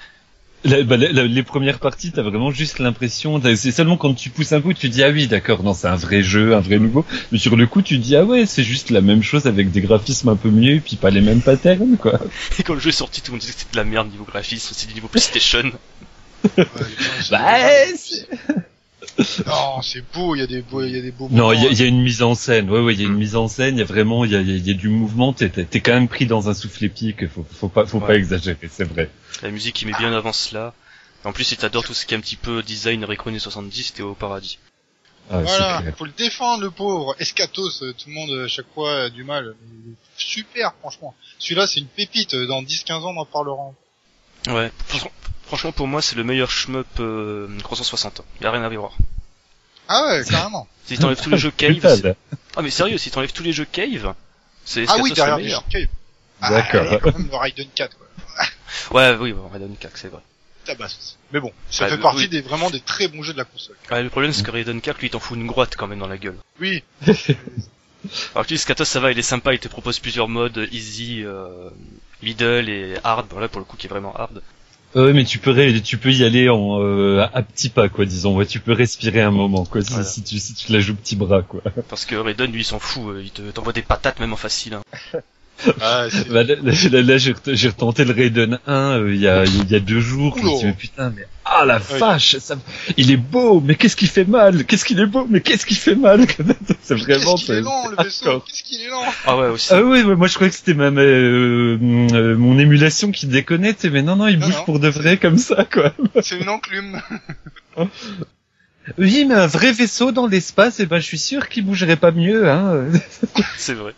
La- 0.63 0.83
bah, 0.83 0.97
la- 0.97 1.11
la- 1.11 1.23
les 1.25 1.43
premières 1.43 1.77
parties, 1.79 2.11
t'as 2.11 2.23
vraiment 2.23 2.49
juste 2.51 2.79
l'impression, 2.79 3.39
t'as- 3.39 3.55
c'est 3.55 3.71
seulement 3.71 3.95
quand 3.97 4.13
tu 4.15 4.29
pousses 4.31 4.51
un 4.53 4.61
peu, 4.61 4.73
tu 4.73 4.89
dis 4.89 5.03
ah 5.03 5.09
oui, 5.09 5.27
d'accord, 5.27 5.61
non, 5.63 5.73
c'est 5.75 5.87
un 5.87 5.95
vrai 5.95 6.23
jeu, 6.23 6.55
un 6.55 6.59
vrai 6.59 6.79
nouveau. 6.79 7.05
Mais 7.31 7.37
sur 7.37 7.55
le 7.55 7.67
coup, 7.67 7.81
tu 7.83 7.99
dis 7.99 8.15
ah 8.15 8.23
ouais, 8.23 8.45
c'est 8.47 8.63
juste 8.63 8.89
la 8.89 9.01
même 9.01 9.21
chose 9.23 9.45
avec 9.45 9.71
des 9.71 9.81
graphismes 9.81 10.29
un 10.29 10.35
peu 10.35 10.49
mieux, 10.49 10.73
et 10.75 10.79
puis 10.79 10.95
pas 10.95 11.09
les 11.11 11.21
mêmes 11.21 11.41
patterns, 11.41 11.95
quoi. 11.97 12.19
Et 12.59 12.63
quand 12.63 12.73
le 12.73 12.79
jeu 12.79 12.89
est 12.89 12.91
sorti, 12.91 13.21
tout 13.21 13.31
le 13.31 13.33
monde 13.33 13.41
disait 13.41 13.53
que 13.53 13.59
c'était 13.59 13.71
de 13.73 13.77
la 13.77 13.83
merde 13.83 14.09
niveau 14.11 14.25
graphisme, 14.25 14.73
c'est 14.75 14.87
du 14.87 14.93
niveau 14.95 15.07
PlayStation. 15.07 15.71
Ouais, 16.57 16.65
Bah, 17.31 17.47
sont- 17.95 18.25
Non, 19.45 19.81
c'est 19.81 20.03
beau, 20.13 20.35
il 20.35 20.39
y 20.39 20.41
a 20.43 20.47
des 20.47 20.61
beaux, 20.61 20.83
il 20.83 20.95
y 20.95 20.99
a 20.99 21.01
des 21.01 21.11
beaux. 21.11 21.27
Non, 21.31 21.51
il 21.51 21.55
y, 21.55 21.59
a- 21.59 21.61
moments. 21.63 21.71
il 21.73 21.79
y 21.79 21.83
a 21.83 21.85
une 21.87 22.01
mise 22.01 22.21
en 22.23 22.35
scène. 22.35 22.69
Ouais, 22.69 22.79
ouais, 22.79 22.93
il 22.93 22.99
y 23.01 23.03
a 23.03 23.07
une 23.07 23.13
Mm. 23.13 23.17
mise 23.17 23.35
en 23.35 23.47
scène. 23.47 23.75
Il 23.75 23.79
y 23.79 23.81
a 23.81 23.85
vraiment, 23.85 24.25
il 24.25 24.31
y 24.31 24.35
a, 24.35 24.41
il 24.41 24.49
y 24.49 24.53
a- 24.53 24.55
il 24.57 24.67
y 24.67 24.71
a 24.71 24.73
du 24.73 24.89
mouvement. 24.89 25.33
T'es, 25.33 25.49
t'es- 25.49 25.65
t'es 25.65 25.79
quand 25.81 25.93
même 25.93 26.07
pris 26.07 26.25
dans 26.25 26.49
un 26.49 26.53
souffle 26.53 26.83
épique. 26.85 27.27
Faut, 27.27 27.45
faut 27.51 27.69
pas, 27.69 27.85
faut 27.85 27.99
Ouais. 27.99 28.07
pas 28.07 28.15
exagérer. 28.15 28.57
C'est 28.69 28.83
vrai. 28.85 29.09
La 29.41 29.49
musique 29.51 29.75
qui 29.75 29.85
met 29.85 29.93
bien 29.97 30.11
en 30.11 30.15
avant 30.15 30.33
cela. 30.33 30.73
En 31.23 31.33
plus, 31.33 31.43
si 31.45 31.57
t'adores 31.57 31.83
tout 31.83 31.93
ce 31.93 32.05
qui 32.05 32.13
est 32.13 32.17
un 32.17 32.21
petit 32.21 32.35
peu 32.35 32.61
design 32.63 33.03
Recroné 33.03 33.39
70, 33.39 33.93
t'es 33.93 34.03
au 34.03 34.13
paradis. 34.13 34.59
Ah, 35.29 35.41
Voilà, 35.41 35.83
faut 35.97 36.05
le 36.05 36.11
défendre 36.17 36.63
le 36.63 36.71
pauvre. 36.71 37.13
Escatos, 37.19 37.81
euh, 37.83 37.91
tout 37.93 38.07
le 38.07 38.13
monde 38.15 38.45
à 38.45 38.47
chaque 38.47 38.67
fois 38.73 39.03
a 39.03 39.09
du 39.09 39.25
mal. 39.25 39.55
Il 39.85 39.91
est 39.91 39.95
Super, 40.15 40.73
franchement. 40.79 41.15
Celui-là, 41.37 41.67
c'est 41.67 41.81
une 41.81 41.87
pépite. 41.87 42.33
Dans 42.35 42.61
10-15 42.61 43.03
ans, 43.03 43.13
on 43.13 43.19
en 43.19 43.25
parlera. 43.25 43.71
Ouais, 44.47 44.71
franchement, 45.47 45.71
pour 45.71 45.87
moi, 45.87 46.01
c'est 46.01 46.15
le 46.15 46.23
meilleur 46.23 46.51
shmup 46.51 46.85
euh, 46.99 47.47
360. 47.59 48.21
Il 48.39 48.43
y 48.43 48.47
a 48.47 48.51
rien 48.51 48.63
à 48.63 48.69
voir. 48.69 48.93
Ah 49.87 50.05
ouais, 50.07 50.23
carrément. 50.29 50.67
Si 50.87 50.97
t'enlèves 50.97 51.21
tous 51.21 51.29
les 51.29 51.37
jeux 51.37 51.51
Cave, 51.57 51.81
là. 52.03 52.13
ah 52.55 52.61
mais 52.61 52.69
sérieux, 52.69 52.97
si 52.97 53.11
t'enlèves 53.11 53.33
tous 53.33 53.43
les 53.43 53.51
jeux 53.51 53.65
Cave, 53.69 54.13
c'est 54.63 54.85
ah 54.87 54.95
oui, 55.01 55.11
derrière 55.11 55.37
le 55.37 55.43
les 55.43 55.49
jeux 55.49 55.57
Cave. 55.69 55.87
Ah, 56.41 56.49
D'accord. 56.51 56.99
quand 57.01 57.17
même 57.17 57.27
le 57.29 57.35
Raiden 57.35 57.67
4, 57.75 57.97
quoi. 57.97 58.07
Ouais, 58.91 59.17
oui, 59.19 59.33
bon, 59.33 59.47
Raiden 59.49 59.75
4, 59.77 59.97
c'est 59.97 60.07
vrai. 60.07 60.21
Tabasse 60.65 60.97
aussi. 60.97 61.17
Mais 61.33 61.39
bon, 61.41 61.51
ça 61.69 61.87
fait 61.87 61.95
le- 61.97 62.01
partie 62.01 62.19
oui. 62.19 62.29
des, 62.29 62.41
vraiment 62.41 62.69
des 62.69 62.79
très 62.79 63.07
bons 63.09 63.21
jeux 63.23 63.33
de 63.33 63.37
la 63.37 63.43
console. 63.45 63.75
Ouais, 63.91 64.01
le 64.03 64.09
problème, 64.09 64.31
c'est 64.33 64.43
que 64.43 64.51
Raiden 64.51 64.79
4, 64.79 64.99
lui, 64.99 65.07
il 65.07 65.09
t'en 65.09 65.19
fout 65.19 65.37
une 65.37 65.47
grotte 65.47 65.75
quand 65.75 65.87
même 65.87 65.99
dans 65.99 66.07
la 66.07 66.17
gueule. 66.17 66.37
Oui, 66.61 66.83
Alors 68.35 68.45
que 68.45 68.55
Skatos, 68.55 68.85
ça 68.87 68.99
va, 69.01 69.11
il 69.11 69.19
est 69.19 69.23
sympa, 69.23 69.53
il 69.53 69.59
te 69.59 69.67
propose 69.67 69.99
plusieurs 69.99 70.29
modes, 70.29 70.67
easy, 70.71 71.23
euh, 71.23 71.69
middle 72.23 72.69
et 72.69 72.95
hard. 73.03 73.27
Bon 73.27 73.39
là, 73.39 73.49
pour 73.49 73.59
le 73.59 73.65
coup, 73.65 73.75
qui 73.75 73.87
est 73.87 73.89
vraiment 73.89 74.15
hard. 74.15 74.41
Ouais, 74.95 75.13
mais 75.13 75.25
tu 75.25 75.37
peux, 75.37 75.53
tu 75.81 75.97
peux 75.97 76.11
y 76.11 76.23
aller 76.23 76.49
en 76.49 76.81
euh, 76.81 77.25
à 77.33 77.41
petits 77.43 77.69
pas, 77.69 77.89
quoi, 77.89 78.05
disons. 78.05 78.35
Ouais, 78.35 78.45
tu 78.45 78.59
peux 78.59 78.71
respirer 78.73 79.21
un 79.21 79.31
moment, 79.31 79.65
quoi, 79.65 79.81
si, 79.81 79.89
Voilà. 79.91 80.05
si 80.05 80.23
tu 80.23 80.39
si 80.39 80.53
tu 80.53 80.71
la 80.71 80.79
joues 80.79 80.95
petit 80.95 81.15
bras, 81.15 81.43
quoi. 81.43 81.61
Parce 81.89 82.05
que 82.05 82.15
Raiden, 82.15 82.51
lui, 82.51 82.61
il 82.61 82.65
s'en 82.65 82.79
fout, 82.79 83.03
euh, 83.15 83.21
il 83.21 83.31
te 83.31 83.41
t'envoie 83.51 83.73
des 83.73 83.81
patates 83.81 84.19
même 84.19 84.33
en 84.33 84.37
facile. 84.37 84.75
Hein. 84.75 84.81
ah, 85.81 86.05
Bah, 86.29 86.43
là, 86.43 86.55
là, 86.61 86.71
là, 86.91 87.01
là, 87.01 87.17
j'ai 87.17 87.31
ret- 87.33 87.55
j'ai 87.55 87.69
retenté 87.69 88.05
le 88.05 88.13
Raiden 88.13 88.59
1 88.67 88.73
euh, 88.73 89.13
il 89.13 89.19
y 89.21 89.27
a 89.27 89.43
il 89.45 89.71
y 89.71 89.75
a 89.75 89.79
deux 89.79 89.99
jours. 89.99 90.37
Je 90.37 90.43
me 90.43 90.49
suis 90.49 90.57
dit, 90.59 90.65
mais 90.65 90.73
putain, 90.73 91.13
mais 91.15 91.27
ah 91.45 91.65
la 91.65 91.77
Ouais. 91.77 91.97
vache, 91.99 92.37
ça, 92.39 92.55
il 92.97 93.09
est 93.11 93.17
beau, 93.17 93.61
mais 93.61 93.75
qu'est-ce 93.75 93.95
qu'il 93.95 94.09
fait 94.09 94.25
mal 94.25 94.65
Qu'est-ce 94.65 94.83
qu'il 94.85 94.99
est 94.99 95.05
beau, 95.05 95.25
mais 95.29 95.39
qu'est-ce 95.41 95.65
qu'il 95.65 95.77
fait 95.77 95.95
mal 95.95 96.25
C'est 96.83 96.95
vraiment. 96.95 97.35
Qu'est-ce 97.35 97.45
qu'il 97.45 97.53
est 97.55 97.57
c'est- 97.57 97.61
lent, 97.61 97.87
le 97.89 98.03
vaisseau. 98.03 98.39
Qu'est-ce 98.41 98.63
qu'il 98.63 98.81
est 98.81 98.89
lent 98.89 99.03
Ah 99.25 99.37
ouais, 99.37 99.47
aussi. 99.47 99.69
Ah 99.73 99.81
oui, 99.81 100.03
ouais, 100.03 100.15
moi 100.15 100.27
je 100.27 100.33
croyais 100.35 100.51
que 100.51 100.57
c'était 100.57 100.73
ma, 100.73 100.91
ma- 100.91 101.01
euh, 101.01 101.77
euh, 102.13 102.35
mon 102.37 102.59
émulation 102.59 103.11
qui 103.11 103.27
déconnait, 103.27 103.73
tu 103.73 103.81
sais, 103.81 103.89
mais 103.89 104.01
non, 104.03 104.15
non, 104.17 104.27
il 104.27 104.39
Non, 104.39 104.45
bouge 104.47 104.55
non. 104.57 104.63
pour 104.65 104.79
de 104.79 104.89
vrai 104.89 105.17
comme 105.17 105.37
ça, 105.37 105.65
quoi. 105.71 105.93
C'est 106.21 106.37
une 106.39 106.49
enclume. 106.49 107.01
Oui, 108.97 109.25
mais 109.27 109.35
un 109.35 109.47
vrai 109.47 109.71
vaisseau 109.73 110.11
dans 110.11 110.27
l'espace, 110.27 110.79
et 110.79 110.85
ben 110.85 110.99
je 110.99 111.05
suis 111.05 111.17
sûr 111.17 111.49
qu'il 111.49 111.65
bougerait 111.65 111.97
pas 111.97 112.11
mieux, 112.11 112.49
hein. 112.49 112.85
C'est 113.57 113.73
vrai. 113.73 113.93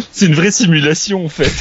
C'est 0.12 0.26
une 0.26 0.34
vraie 0.34 0.50
simulation, 0.50 1.24
en 1.24 1.28
fait. 1.28 1.52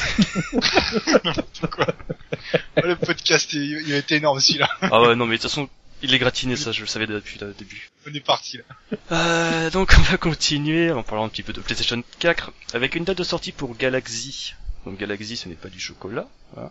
Ah, 2.76 2.82
le 2.84 2.96
podcast, 2.96 3.54
il, 3.54 3.84
il 3.88 3.94
a 3.94 3.98
été 3.98 4.16
énorme 4.16 4.40
celui-là. 4.40 4.70
Ah 4.82 5.02
ouais, 5.02 5.16
non, 5.16 5.26
mais 5.26 5.38
de 5.38 5.42
toute 5.42 5.50
façon, 5.50 5.70
il 6.02 6.14
est 6.14 6.20
gratiné, 6.20 6.56
ça, 6.56 6.72
je 6.72 6.82
le 6.82 6.88
savais 6.88 7.08
depuis 7.08 7.40
le 7.40 7.54
début. 7.54 7.90
On 8.10 8.14
est 8.14 8.20
parti 8.20 8.58
là. 8.58 8.64
Euh, 9.12 9.70
donc 9.70 9.94
on 9.98 10.02
va 10.02 10.18
continuer 10.18 10.92
en 10.92 11.04
parlant 11.04 11.26
un 11.26 11.30
petit 11.30 11.44
peu 11.44 11.54
de 11.54 11.62
PlayStation 11.62 12.04
4 12.20 12.52
avec 12.74 12.96
une 12.96 13.06
date 13.06 13.18
de 13.18 13.24
sortie 13.24 13.54
pour 13.54 13.78
Galaxy. 13.78 14.54
Donc 14.86 14.98
Galaxy 14.98 15.38
ce 15.38 15.48
n'est 15.48 15.56
pas 15.56 15.70
du 15.70 15.80
chocolat. 15.80 16.28
hein. 16.58 16.70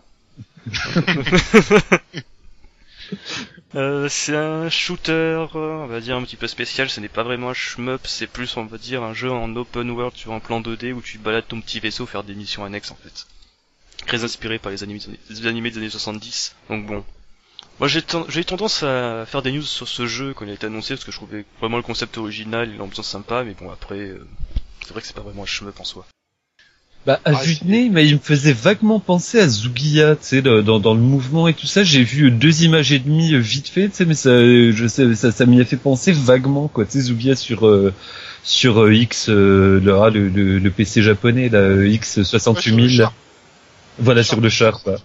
Euh, 3.75 4.07
c'est 4.07 4.35
un 4.35 4.69
shooter, 4.69 5.47
on 5.55 5.87
va 5.87 5.99
dire 5.99 6.15
un 6.15 6.21
petit 6.21 6.35
peu 6.35 6.45
spécial, 6.45 6.91
ce 6.91 6.99
n'est 6.99 7.07
pas 7.07 7.23
vraiment 7.23 7.49
un 7.49 7.53
shmup, 7.55 8.05
c'est 8.05 8.27
plus 8.27 8.55
on 8.55 8.65
va 8.65 8.77
dire 8.77 9.01
un 9.01 9.15
jeu 9.15 9.31
en 9.31 9.55
open 9.55 9.89
world 9.89 10.15
sur 10.15 10.31
un 10.31 10.39
plan 10.39 10.61
2D 10.61 10.93
où 10.93 11.01
tu 11.01 11.17
balades 11.17 11.47
ton 11.47 11.59
petit 11.59 11.79
vaisseau 11.79 12.05
faire 12.05 12.23
des 12.23 12.35
missions 12.35 12.63
annexes 12.63 12.91
en 12.91 12.95
fait. 12.95 13.25
Très 14.05 14.23
inspiré 14.23 14.59
par 14.59 14.71
les 14.71 14.83
animés, 14.83 14.99
des 14.99 15.47
années 15.47 15.89
70, 15.89 16.55
donc 16.69 16.85
bon. 16.85 17.03
Moi 17.79 17.87
j'ai 17.87 18.03
tendance 18.03 18.83
à 18.83 19.25
faire 19.25 19.41
des 19.41 19.51
news 19.51 19.63
sur 19.63 19.87
ce 19.87 20.05
jeu 20.05 20.35
quand 20.35 20.45
il 20.45 20.51
a 20.51 20.53
été 20.53 20.67
annoncé 20.67 20.93
parce 20.93 21.05
que 21.05 21.11
je 21.11 21.17
trouvais 21.17 21.43
vraiment 21.59 21.77
le 21.77 21.83
concept 21.83 22.19
original 22.19 22.69
et 22.69 22.77
l'ambiance 22.77 23.07
sympa, 23.07 23.43
mais 23.43 23.55
bon 23.55 23.71
après, 23.71 23.97
euh, 23.97 24.27
c'est 24.83 24.91
vrai 24.91 25.01
que 25.01 25.07
c'est 25.07 25.15
pas 25.15 25.21
vraiment 25.21 25.43
un 25.43 25.47
shmup 25.47 25.79
en 25.79 25.83
soi. 25.83 26.05
Bah, 27.05 27.19
à 27.25 27.31
Ah, 27.35 27.43
vue 27.43 27.55
de 27.61 27.69
nez, 27.69 27.89
mais 27.91 28.07
il 28.07 28.13
me 28.15 28.19
faisait 28.19 28.53
vaguement 28.53 28.99
penser 29.01 29.39
à 29.39 29.47
Zugiya, 29.49 30.15
tu 30.15 30.21
sais, 30.21 30.41
dans, 30.41 30.79
dans 30.79 30.93
le 30.93 31.01
mouvement 31.01 31.49
et 31.49 31.53
tout 31.53 31.67
ça. 31.67 31.83
J'ai 31.83 32.01
vu 32.03 32.31
deux 32.31 32.63
images 32.63 32.93
et 32.93 32.99
demie 32.99 33.33
euh, 33.33 33.39
vite 33.39 33.67
fait, 33.67 33.89
tu 33.89 33.95
sais, 33.95 34.05
mais 34.05 34.13
ça, 34.13 34.29
je 34.39 34.85
sais, 34.87 35.13
ça, 35.15 35.31
ça 35.33 35.45
m'y 35.45 35.59
a 35.59 35.65
fait 35.65 35.75
penser 35.75 36.13
vaguement, 36.13 36.69
quoi. 36.69 36.85
Tu 36.85 36.91
sais, 36.93 37.01
Zugiya 37.01 37.35
sur 37.35 37.67
euh, 37.67 37.93
sur 38.43 38.81
euh, 38.83 38.93
X, 38.93 39.27
euh, 39.29 39.81
le, 39.83 39.95
ah, 40.01 40.09
le, 40.09 40.29
le, 40.29 40.59
le 40.59 40.71
PC 40.71 41.01
japonais, 41.01 41.49
là, 41.49 41.59
euh, 41.59 41.87
X 41.89 42.17
Ouais, 42.17 42.23
68000. 42.23 42.61
sur 42.61 42.77
le 42.77 42.87
char. 43.03 43.13
voilà, 43.99 44.23
sur 44.23 44.39
le 44.39 44.49
char, 44.49 44.81
quoi. 44.81 44.95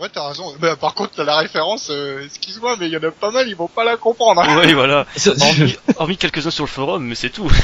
Ouais, 0.00 0.08
t'as 0.10 0.28
raison. 0.28 0.44
Bah, 0.60 0.76
par 0.76 0.94
contre, 0.94 1.12
t'as 1.16 1.24
la 1.24 1.36
référence, 1.36 1.88
euh, 1.90 2.24
excuse-moi, 2.24 2.76
mais 2.80 2.86
il 2.86 2.92
y 2.92 2.96
en 2.96 3.02
a 3.02 3.10
pas 3.10 3.30
mal, 3.30 3.46
ils 3.48 3.56
vont 3.56 3.68
pas 3.68 3.84
la 3.84 3.96
comprendre. 3.98 4.40
hein. 4.40 4.62
Oui 4.64 4.72
voilà, 4.72 5.04
hormis, 5.40 5.76
hormis 5.96 6.16
quelques-uns 6.16 6.50
sur 6.50 6.64
le 6.64 6.70
forum, 6.70 7.04
mais 7.04 7.14
c'est 7.14 7.30
tout. 7.30 7.50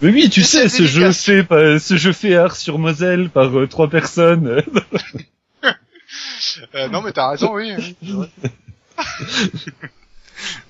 Mais 0.00 0.10
oui, 0.10 0.30
tu 0.30 0.42
sais, 0.42 0.68
ce 0.68 0.84
jeu 0.86 1.12
fait, 1.12 1.42
par- 1.42 1.80
ce 1.80 1.96
jeu 1.96 2.12
fait 2.12 2.36
art 2.36 2.54
sur 2.56 2.78
Moselle 2.78 3.30
par 3.30 3.56
euh, 3.58 3.66
trois 3.66 3.88
personnes. 3.88 4.62
Euh, 6.74 6.88
non, 6.88 7.02
mais 7.02 7.12
t'as 7.12 7.30
raison, 7.30 7.52
oui. 7.54 7.72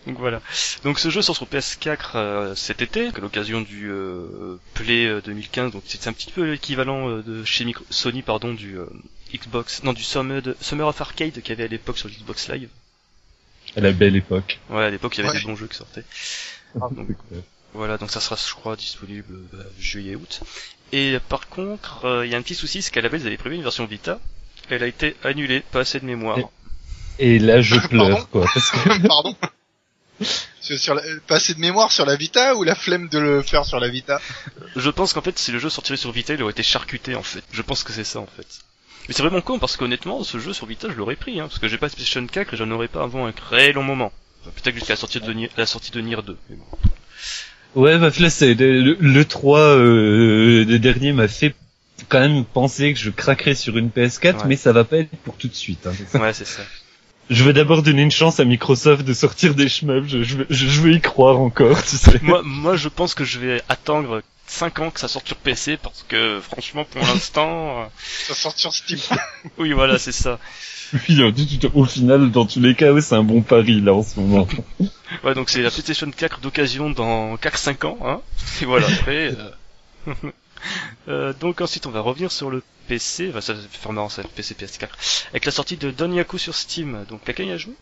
Donc 0.06 0.18
voilà. 0.18 0.40
Donc 0.82 0.99
ce 0.99 1.11
jeu 1.11 1.23
sort 1.23 1.37
sur 1.37 1.47
PS4 1.47 1.99
euh, 2.14 2.54
cet 2.54 2.82
été, 2.82 3.08
à 3.08 3.20
l'occasion 3.20 3.61
du 3.61 3.90
euh, 3.90 4.58
Play 4.75 5.20
2015. 5.25 5.73
Donc 5.73 5.82
c'est 5.87 6.08
un 6.08 6.12
petit 6.12 6.30
peu 6.32 6.50
l'équivalent 6.50 7.08
euh, 7.08 7.23
de 7.23 7.44
chez 7.44 7.64
Micro 7.64 7.85
Sony, 7.90 8.23
pardon, 8.23 8.52
du 8.54 8.76
Xbox, 9.32 9.82
non 9.85 9.92
du 9.92 10.02
Summer, 10.02 10.42
de, 10.42 10.56
Summer 10.61 10.87
of 10.88 11.00
Arcade 11.00 11.32
qu'il 11.32 11.49
y 11.50 11.52
avait 11.52 11.64
à 11.64 11.68
l'époque 11.68 11.99
sur 11.99 12.08
Xbox 12.08 12.49
Live. 12.49 12.70
À 13.76 13.80
la 13.80 13.92
belle 13.92 14.16
époque. 14.16 14.58
Ouais, 14.70 14.85
à 14.85 14.90
l'époque 14.90 15.16
il 15.18 15.25
y 15.25 15.28
avait 15.28 15.38
des 15.38 15.44
bons 15.44 15.56
jeux 15.56 15.68
qui 15.68 15.76
sortaient. 15.76 16.04
Ah, 16.76 16.88
Donc, 16.90 17.08
voilà, 17.78 17.97
donc 17.97 18.11
ça 18.11 18.20
sera, 18.20 18.37
je 18.37 18.52
crois, 18.54 18.76
disponible 18.76 19.35
euh, 19.54 19.62
juillet-août. 19.78 20.40
Et 20.92 21.18
par 21.28 21.49
contre, 21.49 22.23
il 22.25 22.30
y 22.30 22.35
a 22.35 22.38
un 22.38 22.42
petit 22.42 22.54
souci, 22.54 22.82
c'est 22.82 22.90
qu'à 22.90 23.00
la 23.00 23.08
base, 23.08 23.23
ils 23.23 23.26
avaient 23.26 23.37
prévu 23.37 23.56
une 23.56 23.62
version 23.62 23.85
Vita. 23.87 24.20
Elle 24.70 24.82
a 24.82 24.87
été 24.87 25.16
annulée, 25.23 25.62
pas 25.73 25.80
assez 25.80 26.00
de 26.00 26.04
mémoire. 26.04 26.38
Et 27.18 27.38
là, 27.38 27.61
je 27.61 27.76
pleure, 27.76 28.28
quoi. 28.28 28.47
Parce 28.52 28.70
que... 28.73 29.06
Pardon 29.06 29.37
sur 30.61 30.94
la... 30.94 31.02
Pas 31.26 31.37
assez 31.37 31.54
de 31.54 31.61
mémoire 31.61 31.92
sur 31.92 32.04
la 32.04 32.16
Vita 32.16 32.56
ou 32.56 32.64
la 32.64 32.75
flemme 32.75 33.08
de 33.08 33.18
le 33.18 33.42
faire 33.42 33.64
sur 33.64 33.80
la 33.80 33.88
Vita? 33.88 34.20
Je 34.76 34.90
pense 34.90 35.12
qu'en 35.12 35.23
fait, 35.23 35.38
si 35.38 35.52
le 35.52 35.58
jeu 35.58 35.70
sortirait 35.70 35.97
sur 35.97 36.12
Vita, 36.12 36.35
il 36.35 36.42
aurait 36.42 36.52
été 36.52 36.62
charcuté, 36.62 37.14
en 37.14 37.23
fait. 37.23 37.44
Je 37.52 37.62
pense 37.62 37.82
que 37.82 37.92
c'est 37.92 38.04
ça, 38.04 38.20
en 38.20 38.26
fait. 38.26 38.47
Mais 39.08 39.14
c'est 39.14 39.23
vraiment 39.23 39.40
con, 39.40 39.58
parce 39.58 39.76
qu'honnêtement, 39.76 40.23
ce 40.23 40.38
jeu 40.38 40.52
sur 40.52 40.66
Vita, 40.66 40.88
je 40.90 40.94
l'aurais 40.94 41.16
pris, 41.16 41.40
hein, 41.40 41.49
parce 41.49 41.58
que 41.58 41.68
j'ai 41.68 41.78
pas 41.78 41.88
PlayStation 41.88 42.26
4 42.26 42.54
et 42.54 42.56
j'en 42.56 42.70
aurais 42.70 42.88
pas 42.88 43.02
avant 43.02 43.26
un 43.26 43.32
très 43.32 43.73
long 43.73 43.82
moment. 43.82 44.12
Enfin, 44.42 44.50
Peut-être 44.54 44.75
jusqu'à 44.75 44.92
la 44.92 44.99
sortie 44.99 45.20
de 45.20 45.32
Nier, 45.32 45.50
la 45.56 45.66
sortie 45.66 45.90
de 45.90 46.00
Nier 46.00 46.18
2. 46.23 46.37
Mais 46.50 46.56
bon. 46.56 46.64
Ouais, 47.75 47.99
bah 47.99 48.11
là, 48.19 48.31
c'est 48.31 48.55
le, 48.55 48.97
le 48.99 49.25
3 49.25 49.59
euh, 49.61 50.65
le 50.65 50.79
dernier 50.79 51.13
m'a 51.13 51.29
fait 51.29 51.55
quand 52.09 52.21
même 52.21 52.45
penser 52.45 52.93
que 52.95 52.99
je 52.99 53.11
craquerais 53.11 53.55
sur 53.55 53.77
une 53.77 53.89
PS4, 53.89 54.25
Ouais. 54.25 54.43
mais 54.47 54.57
ça 54.57 54.73
va 54.73 54.85
pas 54.85 54.99
être 54.99 55.11
pour 55.25 55.37
tout 55.37 55.49
de 55.49 55.55
suite. 55.55 55.87
Hein. 55.87 55.93
Ouais, 56.19 56.33
c'est 56.33 56.47
ça. 56.47 56.63
Je 57.31 57.45
veux 57.45 57.53
d'abord 57.53 57.83
donner 57.83 58.03
une 58.03 58.11
chance 58.11 58.41
à 58.41 58.45
Microsoft 58.47 59.05
de 59.05 59.13
sortir 59.13 59.55
des 59.55 59.69
shmups. 59.69 60.09
Je, 60.09 60.23
je, 60.23 60.37
je 60.49 60.81
veux 60.81 60.93
y 60.93 61.01
croire 61.01 61.39
encore, 61.39 61.83
tu 61.85 61.97
sais. 61.97 62.19
moi, 62.23 62.41
moi, 62.43 62.75
je 62.77 62.89
pense 62.89 63.13
que 63.15 63.25
je 63.25 63.39
vais 63.39 63.63
attendre 63.69 64.23
5 64.49 64.78
ans 64.81 64.90
que 64.90 65.00
ça 65.00 65.09
sorte 65.09 65.26
sur 65.26 65.37
PC, 65.37 65.76
parce 65.76 66.05
que 66.09 66.40
franchement, 66.40 66.85
pour 66.85 67.00
l'instant, 67.07 67.83
euh, 67.83 67.85
Ça 68.26 68.35
sort 68.35 68.57
sur 68.57 68.75
Steam. 68.75 68.99
oui, 69.59 69.73
voilà, 69.73 69.99
c'est 69.99 70.12
ça. 70.12 70.38
Oui, 71.09 71.21
au 71.75 71.85
final, 71.85 72.31
dans 72.31 72.47
tous 72.47 72.61
les 72.61 72.75
cas, 72.75 72.93
ouais, 72.93 73.02
c'est 73.02 73.14
un 73.14 73.23
bon 73.23 73.43
pari 73.43 73.81
là 73.81 73.95
en 73.95 74.02
ce 74.02 74.19
moment. 74.21 74.47
Ouais, 75.25 75.33
donc 75.35 75.49
c'est 75.49 75.62
la 75.62 75.71
PlayStation 75.71 76.11
4 76.11 76.40
d'occasion 76.40 76.90
dans 76.90 77.37
4-5 77.37 77.87
ans, 77.87 77.99
hein. 78.05 78.21
Et 78.61 78.67
voilà, 78.67 78.87
après... 78.87 79.35
euh, 79.35 80.14
euh, 81.09 81.33
donc 81.40 81.62
ensuite, 81.62 81.87
on 81.87 81.90
va 81.90 82.00
revenir 82.00 82.31
sur 82.31 82.50
le 82.50 82.62
PC, 82.88 83.28
enfin 83.31 83.40
ça 83.40 83.55
fait 83.55 83.90
marrant 83.90 84.11
ça, 84.11 84.23
le 84.23 84.28
PC 84.28 84.55
PS4, 84.55 84.88
avec 85.31 85.47
la 85.47 85.50
sortie 85.50 85.78
de 85.78 85.90
Donyaku 85.90 86.37
sur 86.38 86.55
Steam. 86.55 87.05
Donc 87.09 87.25
quelqu'un 87.25 87.45
y 87.45 87.52
a 87.52 87.57
joué 87.57 87.75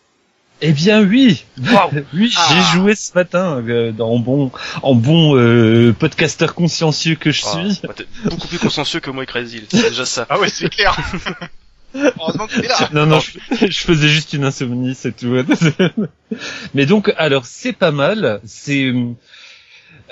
Eh 0.62 0.72
bien 0.72 1.02
oui, 1.02 1.44
Waouh 1.62 1.90
oui, 2.14 2.32
Ah. 2.36 2.48
j'ai 2.72 2.78
joué 2.78 2.94
ce 2.94 3.12
matin 3.14 3.62
euh, 3.68 3.92
en 3.98 4.18
bon, 4.18 4.50
en 4.82 4.94
bon 4.94 5.36
euh, 5.36 5.92
podcasteur 5.92 6.54
consciencieux 6.54 7.14
que 7.14 7.30
je 7.30 7.42
Ah, 7.46 7.52
suis. 7.68 7.80
bah, 7.86 7.92
t'es 7.94 8.06
beaucoup 8.24 8.48
plus 8.48 8.58
consciencieux 8.58 9.00
que 9.00 9.10
moi 9.10 9.24
et 9.24 9.26
Crazy, 9.26 9.62
c'est 9.68 9.90
déjà 9.90 10.06
ça. 10.06 10.26
Ah 10.30 10.38
ouais, 10.38 10.48
c'est 10.48 10.70
clair. 10.70 10.96
Heureusement 11.94 12.46
que 12.46 12.60
t'es 12.60 12.68
là. 12.68 12.88
Non, 12.92 13.04
non, 13.06 13.20
je, 13.20 13.66
je 13.68 13.78
faisais 13.78 14.08
juste 14.08 14.32
une 14.32 14.44
insomnie, 14.44 14.94
c'est 14.94 15.14
tout. 15.16 15.34
Mais 16.74 16.86
donc, 16.86 17.12
alors, 17.18 17.44
c'est 17.46 17.72
pas 17.72 17.90
mal. 17.90 18.40
C'est, 18.44 18.92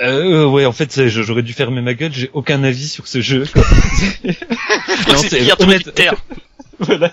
euh, 0.02 0.46
ouais, 0.46 0.64
en 0.66 0.72
fait, 0.72 0.90
c'est- 0.92 1.08
j'aurais 1.08 1.42
dû 1.42 1.52
fermer 1.52 1.80
ma 1.82 1.92
gueule. 1.94 2.12
J'ai 2.12 2.30
aucun 2.32 2.62
avis 2.64 2.88
sur 2.88 3.06
ce 3.06 3.20
jeu. 3.20 3.44
Non, 4.24 5.16
c'est 5.18 5.52
honnête- 5.60 5.84
Twitter. 5.84 6.10
voilà. 6.80 7.12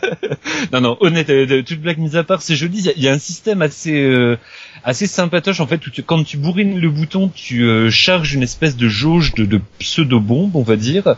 Non, 0.71 0.81
non, 0.81 0.97
honnête, 1.01 1.29
euh, 1.29 1.61
toute 1.63 1.81
blague 1.81 1.97
mise 1.97 2.15
à 2.15 2.23
part, 2.23 2.41
c'est 2.41 2.55
joli. 2.55 2.79
Il 2.95 3.01
y 3.01 3.05
y, 3.05 3.07
a 3.07 3.13
un 3.13 3.19
système 3.19 3.61
assez, 3.61 4.01
euh, 4.01 4.37
assez 4.83 5.07
sympatoche 5.07 5.59
en 5.59 5.67
fait 5.67 5.85
où 5.85 5.89
tu- 5.89 6.03
quand 6.03 6.23
tu 6.23 6.37
bourrines 6.37 6.79
le 6.79 6.89
bouton, 6.89 7.29
tu 7.33 7.63
euh, 7.63 7.89
charges 7.89 8.33
une 8.33 8.43
espèce 8.43 8.75
de 8.77 8.87
jauge 8.87 9.33
de, 9.35 9.45
de 9.45 9.59
pseudo-bombes, 9.79 10.55
on 10.55 10.63
va 10.63 10.75
dire, 10.75 11.15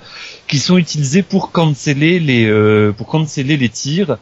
qui 0.48 0.60
sont 0.60 0.78
utilisées 0.78 1.24
pour 1.24 1.52
canceller 1.52 2.20
les, 2.20 2.46
euh, 2.46 2.92
pour 2.92 3.08
canceller 3.08 3.58
les 3.58 3.70
tirs. 3.70 4.18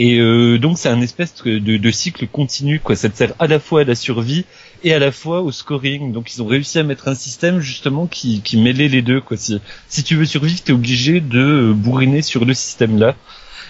Et 0.00 0.20
euh, 0.20 0.58
donc 0.58 0.78
c'est 0.78 0.88
un 0.88 1.00
espèce 1.00 1.34
de, 1.42 1.58
de 1.58 1.90
cycle 1.90 2.28
continu 2.28 2.78
quoi. 2.78 2.94
Ça 2.94 3.08
te 3.08 3.16
sert 3.16 3.32
à 3.40 3.48
la 3.48 3.58
fois 3.58 3.80
à 3.80 3.84
la 3.84 3.96
survie 3.96 4.44
et 4.84 4.94
à 4.94 5.00
la 5.00 5.10
fois 5.10 5.42
au 5.42 5.50
scoring. 5.50 6.12
Donc 6.12 6.32
ils 6.34 6.40
ont 6.40 6.46
réussi 6.46 6.78
à 6.78 6.84
mettre 6.84 7.08
un 7.08 7.16
système 7.16 7.58
justement 7.58 8.06
qui, 8.06 8.40
qui 8.42 8.56
mêlait 8.58 8.86
les 8.88 9.02
deux 9.02 9.20
quoi. 9.20 9.36
Si, 9.36 9.60
si 9.88 10.04
tu 10.04 10.14
veux 10.14 10.24
survivre, 10.24 10.60
t'es 10.62 10.72
obligé 10.72 11.20
de 11.20 11.40
euh, 11.40 11.72
bourriner 11.74 12.22
sur 12.22 12.44
le 12.44 12.54
système 12.54 12.96
là. 12.98 13.16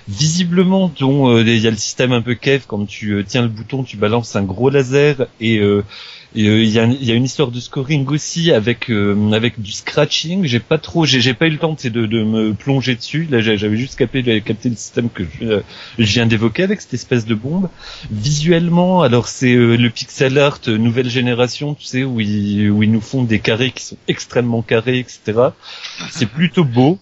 Visiblement, 0.08 0.90
dont 0.98 1.28
euh, 1.28 1.42
il 1.42 1.58
y 1.58 1.66
a 1.66 1.70
le 1.70 1.76
système 1.76 2.12
un 2.12 2.22
peu 2.22 2.34
cave 2.34 2.64
quand 2.66 2.86
tu 2.86 3.12
euh, 3.12 3.24
tiens 3.26 3.42
le 3.42 3.48
bouton, 3.48 3.82
tu 3.82 3.98
balances 3.98 4.36
un 4.36 4.42
gros 4.42 4.70
laser 4.70 5.26
et 5.38 5.58
euh, 5.58 5.84
et, 6.34 6.46
euh, 6.48 6.62
il 6.62 6.68
y, 6.68 6.78
a 6.78 6.84
il 6.84 7.04
y 7.04 7.10
a 7.10 7.14
une 7.14 7.24
histoire 7.24 7.50
de 7.50 7.58
scoring 7.58 8.06
aussi 8.08 8.52
avec 8.52 8.90
euh, 8.90 9.32
avec 9.32 9.60
du 9.60 9.72
scratching. 9.72 10.44
J'ai 10.44 10.60
pas 10.60 10.78
trop, 10.78 11.06
j'ai 11.06 11.34
pas 11.34 11.46
eu 11.46 11.50
le 11.50 11.58
temps 11.58 11.76
de, 11.82 11.88
de 11.88 12.22
me 12.22 12.52
plonger 12.52 12.94
dessus. 12.94 13.26
Là, 13.30 13.40
j'avais 13.40 13.76
juste 13.76 13.98
capté, 13.98 14.40
capté 14.40 14.68
le 14.68 14.76
système 14.76 15.08
que 15.10 15.24
je, 15.24 15.60
je 15.98 16.12
viens 16.12 16.26
d'évoquer 16.26 16.64
avec 16.64 16.80
cette 16.80 16.94
espèce 16.94 17.24
de 17.24 17.34
bombe. 17.34 17.68
Visuellement, 18.10 19.02
alors 19.02 19.28
c'est 19.28 19.54
le 19.54 19.90
pixel 19.90 20.38
art 20.38 20.60
nouvelle 20.66 21.08
génération, 21.08 21.74
tu 21.74 21.84
sais, 21.84 22.04
où 22.04 22.20
ils, 22.20 22.70
où 22.70 22.82
ils 22.82 22.90
nous 22.90 23.00
font 23.00 23.24
des 23.24 23.40
carrés 23.40 23.70
qui 23.70 23.84
sont 23.84 23.96
extrêmement 24.06 24.62
carrés, 24.62 24.98
etc. 24.98 25.48
C'est 26.10 26.28
plutôt 26.28 26.64
beau. 26.64 26.98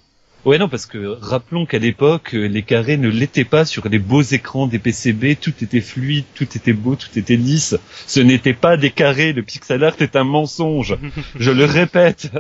Ouais 0.47 0.59
non 0.59 0.69
parce 0.69 0.87
que 0.87 1.19
rappelons 1.21 1.67
qu'à 1.67 1.81
l'époque 1.81 2.33
euh, 2.37 2.47
les 2.47 2.63
carrés 2.63 2.99
ne 2.99 3.09
l'étaient 3.09 3.45
pas 3.45 3.65
sur 3.65 3.89
les 3.89 3.99
beaux 3.99 4.23
écrans 4.23 4.69
des 4.69 4.79
PCB, 4.79 5.35
tout 5.35 5.53
était 5.61 5.81
fluide, 5.81 6.25
tout 6.37 6.47
était 6.57 6.73
beau, 6.73 6.95
tout 6.95 7.19
était 7.19 7.35
lisse. 7.35 7.77
Ce 8.07 8.21
n'était 8.21 8.53
pas 8.53 8.77
des 8.77 8.93
carrés, 8.93 9.33
le 9.33 9.43
pixel 9.43 9.83
art 9.83 9.97
est 9.99 10.15
un 10.15 10.23
mensonge. 10.23 10.97
Je 11.37 11.51
le 11.51 11.65
répète. 11.65 12.31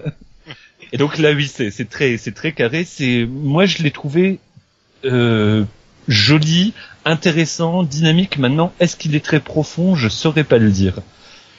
Et 0.92 0.98
donc 0.98 1.18
là 1.18 1.32
oui 1.32 1.50
c'est 1.52 1.90
très 1.90 2.16
c'est 2.16 2.30
très 2.30 2.52
carré. 2.52 2.84
C'est 2.84 3.26
moi 3.28 3.66
je 3.66 3.82
l'ai 3.82 3.90
trouvé 3.90 4.38
euh, 5.04 5.64
joli, 6.06 6.74
intéressant, 7.04 7.82
dynamique. 7.82 8.38
Maintenant 8.38 8.72
est-ce 8.78 8.94
qu'il 8.94 9.16
est 9.16 9.24
très 9.24 9.40
profond? 9.40 9.96
Je 9.96 10.08
saurais 10.08 10.44
pas 10.44 10.58
le 10.58 10.70
dire. 10.70 11.00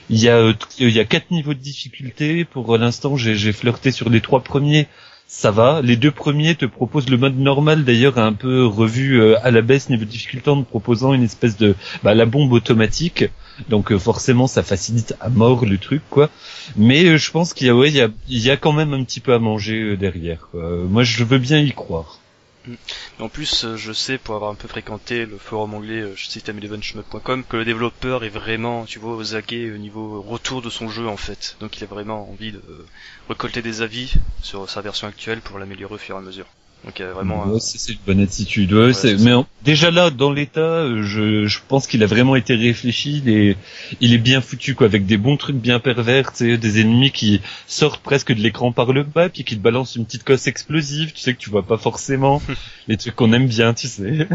Il 0.10 0.18
y 0.18 0.30
a 0.30 0.38
euh, 0.38 0.54
il 0.80 0.92
y 0.92 1.02
a 1.02 1.04
quatre 1.04 1.30
niveaux 1.30 1.54
de 1.54 1.60
difficulté. 1.60 2.46
Pour 2.46 2.78
l'instant 2.78 3.18
j'ai 3.18 3.36
j'ai 3.36 3.52
flirté 3.52 3.92
sur 3.92 4.10
les 4.10 4.22
trois 4.22 4.42
premiers 4.42 4.88
ça 5.28 5.52
va. 5.52 5.82
Les 5.82 5.98
deux 5.98 6.12
premiers 6.12 6.56
te 6.56 6.66
proposent 6.66 7.10
le 7.10 7.18
mode 7.18 7.38
normal, 7.38 7.84
d'ailleurs 7.84 8.18
un 8.18 8.34
peu 8.34 8.66
revu 8.66 9.20
euh, 9.20 9.36
à 9.44 9.52
la 9.52 9.62
baisse 9.62 9.90
niveau 9.90 10.06
difficulté 10.06 10.50
en 10.50 10.64
proposant 10.64 11.14
une 11.14 11.24
espèce 11.24 11.58
de 11.58 11.76
bah, 12.02 12.16
la 12.16 12.26
bombe 12.26 12.54
automatique. 12.54 13.26
Donc 13.70 13.92
euh, 13.92 14.00
forcément 14.00 14.48
ça 14.48 14.64
facilite 14.64 15.16
à 15.20 15.30
mort 15.30 15.66
le 15.66 15.78
truc 15.78 16.02
quoi. 16.10 16.30
Mais 16.78 17.04
euh, 17.06 17.18
je 17.18 17.32
pense 17.32 17.54
qu'il 17.54 17.68
y 17.68 17.70
a 17.70 17.76
ouais 17.76 17.92
il 17.92 18.40
y 18.40 18.50
a, 18.50 18.58
quand 18.58 18.72
même 18.72 18.94
un 18.94 19.04
petit 19.04 19.20
peu 19.20 19.34
à 19.34 19.40
manger 19.40 19.98
derrière. 19.98 20.48
Moi 20.54 21.04
je 21.04 21.24
veux 21.24 21.40
bien 21.40 21.60
y 21.60 21.72
croire. 21.72 22.20
Et 22.68 23.22
en 23.22 23.30
plus, 23.30 23.66
euh, 23.66 23.78
je 23.78 23.94
sais, 23.94 24.18
pour 24.18 24.36
avoir 24.36 24.52
un 24.52 24.56
peu 24.56 24.68
fréquenté 24.68 25.26
le 25.26 25.38
forum 25.38 25.74
anglais 25.74 26.02
euh, 26.02 26.16
system11shmup.com, 26.16 27.44
que 27.48 27.58
le 27.58 27.66
développeur 27.66 28.24
est 28.24 28.30
vraiment, 28.30 28.86
tu 28.86 29.00
vois, 29.00 29.16
aux 29.16 29.36
au 29.36 29.78
niveau 29.78 30.22
retour 30.22 30.62
de 30.62 30.70
son 30.70 30.90
jeu, 30.90 31.08
en 31.08 31.18
fait. 31.18 31.56
Donc 31.60 31.78
il 31.78 31.84
a 31.84 31.88
vraiment 31.88 32.30
envie 32.30 32.52
de 32.52 32.58
euh, 32.58 32.86
récolter 33.30 33.62
des 33.62 33.82
avis 33.82 34.14
sur 34.42 34.70
sa 34.70 34.82
version 34.82 35.08
actuelle 35.08 35.42
pour 35.42 35.60
l'améliorer 35.60 35.96
au 35.96 35.98
fur 35.98 36.16
et 36.16 36.20
à 36.20 36.22
mesure. 36.22 36.48
Donc 36.86 37.02
a 37.02 37.12
vraiment 37.12 37.46
Ouais, 37.48 37.60
c'est 37.60 37.78
c'est 37.80 37.94
une 37.94 38.00
bonne 38.06 38.22
attitude. 38.22 38.72
Ouais, 38.72 38.92
mais 39.20 39.34
en- 39.34 39.46
déjà 39.64 39.92
là, 39.92 40.10
dans 40.10 40.32
l'état, 40.32 40.60
euh, 40.62 41.04
je, 41.04 41.46
je 41.46 41.60
pense 41.68 41.86
qu'il 41.88 42.02
a 42.04 42.06
vraiment 42.06 42.36
été 42.36 42.56
réfléchi. 42.56 43.22
Il 43.26 43.30
est, 43.30 43.58
il 44.00 44.14
est 44.14 44.18
bien 44.20 44.40
foutu, 44.42 44.74
quoi, 44.76 44.86
avec 44.88 45.06
des 45.06 45.18
bons 45.18 45.36
trucs 45.38 45.58
bien 45.58 45.80
pervers, 45.80 46.32
tu 46.32 46.52
sais, 46.52 46.58
des 46.58 46.80
ennemis 46.80 47.12
qui 47.12 47.42
sortent 47.68 48.02
presque 48.02 48.32
de 48.32 48.40
l'écran 48.42 48.72
par 48.72 48.94
le 48.94 49.04
bas, 49.04 49.28
puis 49.28 49.44
qui 49.44 49.58
te 49.58 49.62
balancent 49.62 49.96
une 49.96 50.06
petite 50.06 50.24
cosse 50.24 50.48
explosive, 50.48 51.12
tu 51.14 51.20
sais 51.20 51.34
que 51.34 51.40
tu 51.40 51.50
vois 51.50 51.64
pas 51.66 51.78
forcément. 51.78 52.42
les 52.88 52.96
trucs 52.96 53.16
qu'on 53.16 53.34
aime 53.34 53.48
bien, 53.48 53.74
tu 53.74 53.88
sais. 53.88 54.28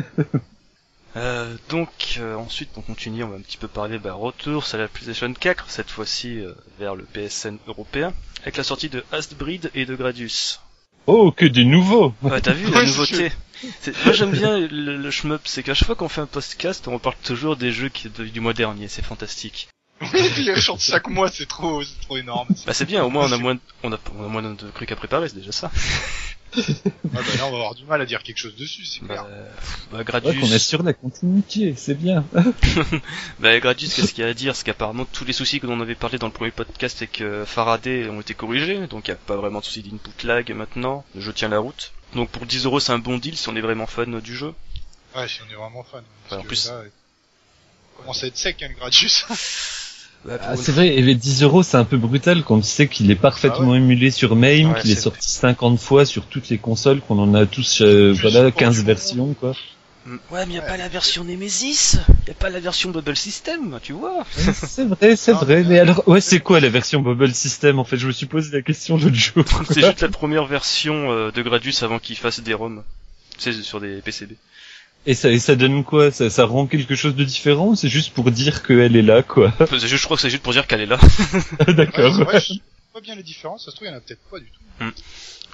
Euh, 1.14 1.54
donc 1.68 1.90
euh, 2.18 2.36
ensuite 2.36 2.70
on 2.76 2.80
continue, 2.80 3.22
on 3.22 3.28
va 3.28 3.36
un 3.36 3.40
petit 3.40 3.58
peu 3.58 3.68
parler 3.68 3.98
bah, 3.98 4.14
retour 4.14 4.64
sur 4.64 4.78
la 4.78 4.88
PlayStation 4.88 5.30
4, 5.32 5.66
cette 5.68 5.90
fois-ci 5.90 6.40
euh, 6.40 6.52
vers 6.78 6.94
le 6.94 7.04
PSN 7.04 7.56
européen, 7.66 8.14
avec 8.42 8.56
la 8.56 8.64
sortie 8.64 8.88
de 8.88 9.04
Astbreed 9.12 9.70
et 9.74 9.84
de 9.84 9.94
Gradius. 9.94 10.60
Oh, 11.06 11.32
que 11.32 11.44
des 11.44 11.64
nouveaux 11.64 12.14
Ouais, 12.22 12.40
t'as 12.40 12.52
vu 12.52 12.70
la 12.70 12.84
nouveauté 12.84 13.32
C'est- 13.80 14.04
Moi 14.04 14.12
j'aime 14.14 14.30
bien 14.32 14.58
le, 14.58 14.96
le 14.96 15.10
shmup, 15.10 15.40
c'est 15.44 15.62
qu'à 15.62 15.74
chaque 15.74 15.86
fois 15.86 15.94
qu'on 15.96 16.08
fait 16.08 16.20
un 16.20 16.26
podcast, 16.26 16.88
on 16.88 16.98
parle 16.98 17.16
toujours 17.22 17.56
des 17.56 17.70
jeux 17.72 17.88
qui 17.88 18.08
du 18.08 18.40
mois 18.40 18.54
dernier, 18.54 18.88
c'est 18.88 19.02
fantastique. 19.04 19.68
Il 20.14 20.44
les 20.46 20.60
chante 20.60 20.80
chaque 20.80 21.08
mois, 21.08 21.28
c'est 21.30 21.46
trop, 21.46 21.82
c'est 21.84 22.00
trop 22.00 22.16
énorme. 22.16 22.48
Bah 22.66 22.72
c'est 22.74 22.84
bien, 22.86 23.04
au 23.04 23.10
moins 23.10 23.28
on 23.28 23.32
a 23.32 23.38
moins, 23.38 23.54
de- 23.54 23.60
on 23.84 23.92
a, 23.92 23.98
on 24.18 24.24
a 24.24 24.28
moins 24.28 24.42
de 24.42 24.54
trucs 24.74 24.90
à 24.90 24.96
préparer, 24.96 25.28
c'est 25.28 25.36
déjà 25.36 25.52
ça. 25.52 25.70
Ouais, 26.54 26.62
bah 27.12 27.20
là, 27.38 27.46
on 27.46 27.50
va 27.50 27.56
avoir 27.56 27.74
du 27.74 27.84
mal 27.84 28.00
à 28.00 28.06
dire 28.06 28.22
quelque 28.22 28.36
chose 28.38 28.54
dessus, 28.56 28.84
c'est 28.84 29.00
clair. 29.00 29.24
Bah, 29.24 29.30
bah 29.90 29.98
Ouais, 29.98 30.04
Gradius, 30.04 30.38
qu'on 30.40 30.52
assure 30.52 30.82
la 30.82 30.92
continuité, 30.92 31.74
c'est 31.76 31.94
bien. 31.94 32.24
bah 33.40 33.58
Gradius, 33.58 33.94
qu'est-ce 33.94 34.12
qu'il 34.12 34.22
y 34.24 34.26
a 34.26 34.30
à 34.30 34.34
dire? 34.34 34.54
C'est 34.54 34.64
qu'apparemment 34.64 35.04
tous 35.04 35.24
les 35.24 35.32
soucis 35.32 35.60
que 35.60 35.66
l'on 35.66 35.80
avait 35.80 35.94
parlé 35.94 36.18
dans 36.18 36.26
le 36.26 36.32
premier 36.32 36.50
podcast 36.50 36.98
avec 36.98 37.20
euh, 37.20 37.46
Faraday 37.46 38.08
ont 38.08 38.20
été 38.20 38.34
corrigés, 38.34 38.86
donc 38.86 39.08
il 39.08 39.10
y 39.10 39.14
a 39.14 39.16
pas 39.16 39.36
vraiment 39.36 39.60
de 39.60 39.64
soucis 39.64 39.82
d'input 39.82 40.26
lag 40.26 40.50
maintenant. 40.52 41.04
Le 41.14 41.20
jeu 41.20 41.32
tient 41.32 41.48
la 41.48 41.58
route. 41.58 41.92
Donc 42.14 42.28
pour 42.30 42.44
10 42.44 42.66
euros 42.66 42.80
c'est 42.80 42.92
un 42.92 42.98
bon 42.98 43.16
deal 43.18 43.36
si 43.36 43.48
on 43.48 43.56
est 43.56 43.60
vraiment 43.62 43.86
fan 43.86 44.20
du 44.20 44.36
jeu. 44.36 44.52
Ouais, 45.16 45.28
si 45.28 45.40
on 45.48 45.50
est 45.50 45.56
vraiment 45.56 45.82
fan. 45.84 46.00
Ouais, 46.00 46.06
Parce 46.28 46.40
en 46.40 46.42
que 46.42 46.48
plus- 46.48 46.66
là, 46.68 46.82
commence 47.96 48.24
à 48.24 48.26
être 48.26 48.36
sec, 48.36 48.62
hein, 48.62 48.68
le 48.68 48.74
Gradius? 48.76 49.24
Bah, 50.24 50.38
Ah, 50.40 50.56
c'est 50.56 50.72
vrai, 50.72 50.88
et 50.94 51.02
les 51.02 51.14
10 51.16 51.42
euros, 51.42 51.62
c'est 51.64 51.76
un 51.76 51.84
peu 51.84 51.96
brutal 51.96 52.44
quand 52.44 52.60
tu 52.60 52.66
sais 52.68 52.86
qu'il 52.86 53.10
est 53.10 53.16
parfaitement 53.16 53.74
émulé 53.74 54.10
sur 54.10 54.36
MAME, 54.36 54.72
Ouais, 54.72 54.80
qu'il 54.80 54.90
est 54.92 54.94
sorti 54.96 55.28
50 55.28 55.80
fois 55.80 56.04
sur 56.06 56.26
toutes 56.26 56.48
les 56.48 56.58
consoles, 56.58 57.00
qu'on 57.00 57.18
en 57.18 57.34
a 57.34 57.44
tous, 57.46 57.80
euh, 57.80 58.14
voilà, 58.20 58.50
pour 58.50 58.54
15 58.60 58.78
du 58.78 58.84
versions, 58.84 59.34
quoi. 59.34 59.54
Mm. 60.06 60.16
Ouais, 60.30 60.46
mais 60.46 60.54
y 60.54 60.58
a 60.58 60.60
Ouais. 60.62 60.66
pas 60.68 60.76
la 60.76 60.88
version 60.88 61.24
Nemesis, 61.24 61.96
y 62.26 62.30
a 62.30 62.34
pas 62.34 62.50
la 62.50 62.60
version 62.60 62.90
Bubble 62.90 63.16
System, 63.16 63.78
tu 63.82 63.92
vois. 63.92 64.24
c'est 64.52 64.84
vrai, 64.86 65.16
c'est 65.16 65.32
Ah, 65.32 65.44
vrai, 65.44 65.62
mais- 65.62 65.68
mais 65.70 65.78
alors, 65.80 66.06
ouais, 66.08 66.20
c'est 66.20 66.40
quoi 66.40 66.60
la 66.60 66.68
version 66.68 67.00
Bubble 67.02 67.34
System, 67.34 67.78
en 67.80 67.84
fait? 67.84 67.96
Je 67.96 68.06
me 68.06 68.12
suis 68.12 68.26
posé 68.26 68.50
la 68.52 68.62
question 68.62 68.96
l'autre 68.98 69.14
jour. 69.14 69.44
C'est 69.68 69.80
juste 69.80 70.02
la 70.02 70.08
première 70.08 70.46
version 70.46 71.10
euh, 71.12 71.30
de 71.32 71.42
Gradius 71.42 71.82
avant 71.82 71.98
qu'il 71.98 72.16
fasse 72.16 72.40
des 72.40 72.54
ROM. 72.54 72.82
C'est 73.38 73.52
sur 73.62 73.80
des 73.80 74.00
PCB. 74.02 74.32
Et 75.04 75.14
ça, 75.14 75.30
et 75.30 75.38
ça 75.40 75.56
donne 75.56 75.82
quoi? 75.84 76.10
Ça, 76.12 76.30
ça 76.30 76.44
rend 76.44 76.66
quelque 76.66 76.94
chose 76.94 77.16
de 77.16 77.24
différent 77.24 77.68
ou 77.68 77.74
c'est 77.76 77.88
juste 77.88 78.12
pour 78.14 78.30
dire 78.30 78.62
qu'elle 78.62 78.94
est 78.94 79.02
là, 79.02 79.22
quoi? 79.22 79.52
C'est 79.68 79.80
juste, 79.80 79.96
je 79.96 80.04
crois 80.04 80.16
que 80.16 80.20
c'est 80.20 80.30
juste 80.30 80.42
pour 80.44 80.52
dire 80.52 80.66
qu'elle 80.68 80.80
est 80.80 80.86
là. 80.86 80.98
Ouais, 81.66 81.74
D'accord. 81.74 82.14
c'est 82.16 82.22
vrai, 82.24 82.40
je 82.40 82.46
sais 82.54 82.60
pas 82.92 83.00
bien 83.00 83.14
les 83.16 83.22
différences, 83.24 83.64
ça 83.64 83.70
se 83.72 83.76
trouve, 83.76 83.88
il 83.88 83.90
y 83.90 83.94
en 83.94 83.96
a 83.96 84.00
peut-être 84.00 84.20
pas 84.30 84.38
du 84.38 84.46
tout. 84.46 84.84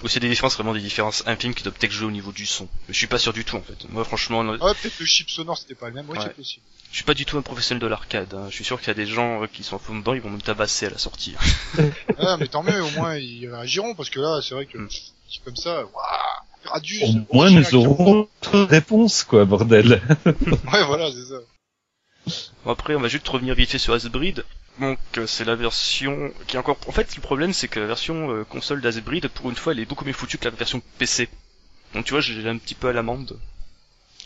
Ou 0.03 0.07
c'est 0.07 0.19
des 0.21 0.29
différences, 0.29 0.53
vraiment 0.55 0.73
des 0.73 0.79
différences 0.79 1.23
infimes 1.25 1.53
qui 1.53 1.63
doivent 1.63 1.75
peut-être 1.77 1.91
jouer 1.91 2.07
au 2.07 2.11
niveau 2.11 2.31
du 2.31 2.45
son. 2.45 2.69
Mais 2.87 2.93
je 2.93 2.97
suis 2.97 3.07
pas 3.07 3.17
sûr 3.17 3.33
du 3.33 3.43
tout 3.43 3.57
en 3.57 3.61
fait. 3.61 3.75
Moi 3.89 4.05
franchement, 4.05 4.43
non, 4.45 4.55
Ah 4.61 4.67
ouais, 4.67 4.73
peut-être 4.81 4.97
le 4.99 5.05
chip 5.05 5.29
sonore 5.29 5.57
c'était 5.57 5.75
pas 5.75 5.87
le 5.89 5.93
même, 5.95 6.07
ouais, 6.09 6.17
Ouais. 6.17 6.23
c'est 6.23 6.35
possible. 6.35 6.63
je 6.91 6.95
suis 6.95 7.03
pas 7.03 7.13
du 7.15 7.25
tout 7.25 7.37
un 7.37 7.41
professionnel 7.41 7.81
de 7.81 7.87
l'arcade. 7.87 8.33
hein. 8.33 8.45
Je 8.49 8.55
suis 8.55 8.63
sûr 8.63 8.79
qu'il 8.79 8.87
y 8.87 8.91
a 8.91 8.93
des 8.93 9.07
gens 9.07 9.41
euh, 9.43 9.47
qui 9.51 9.63
sont 9.63 9.77
fond 9.79 9.95
dedans, 9.97 10.13
ils 10.13 10.21
vont 10.21 10.29
me 10.29 10.39
tabasser 10.39 10.85
à 10.85 10.89
la 10.91 10.97
sortie. 10.99 11.35
Ah, 12.17 12.37
mais 12.37 12.47
tant 12.47 12.63
mieux, 12.63 12.81
au 12.81 12.89
moins 12.91 13.17
ils 13.17 13.49
réagiront, 13.49 13.93
parce 13.95 14.09
que 14.09 14.19
là, 14.19 14.39
c'est 14.41 14.53
vrai 14.53 14.67
que, 14.67 14.77
Mm. 14.77 14.89
comme 15.43 15.55
ça, 15.57 15.79
waouh, 15.81 15.89
Au 17.03 17.35
moins, 17.35 17.49
nous 17.49 17.75
aurons 17.75 18.27
notre 18.43 18.61
réponse, 18.61 19.23
quoi, 19.23 19.45
bordel. 19.45 20.01
Ouais, 20.25 20.85
voilà, 20.85 21.09
c'est 21.11 21.25
ça. 21.25 21.39
Bon, 22.65 22.71
après, 22.71 22.95
on 22.95 22.99
va 22.99 23.07
juste 23.07 23.27
revenir 23.27 23.55
vite 23.55 23.69
fait 23.69 23.77
sur 23.77 23.93
Asbrid. 23.93 24.43
Donc, 24.79 24.99
euh, 25.17 25.27
c'est 25.27 25.45
la 25.45 25.55
version 25.55 26.31
qui 26.47 26.55
est 26.55 26.59
encore... 26.59 26.77
En 26.87 26.91
fait, 26.91 27.15
le 27.15 27.21
problème, 27.21 27.53
c'est 27.53 27.67
que 27.67 27.79
la 27.79 27.87
version 27.87 28.31
euh, 28.31 28.43
console 28.43 28.81
d'Asbrid, 28.81 29.27
pour 29.27 29.49
une 29.49 29.55
fois, 29.55 29.73
elle 29.73 29.79
est 29.79 29.85
beaucoup 29.85 30.05
mieux 30.05 30.13
foutue 30.13 30.37
que 30.37 30.45
la 30.45 30.51
version 30.51 30.81
PC. 30.97 31.29
Donc, 31.93 32.05
tu 32.05 32.11
vois, 32.11 32.21
j'ai 32.21 32.47
un 32.47 32.57
petit 32.57 32.75
peu 32.75 32.87
à 32.87 32.93
l'amende. 32.93 33.37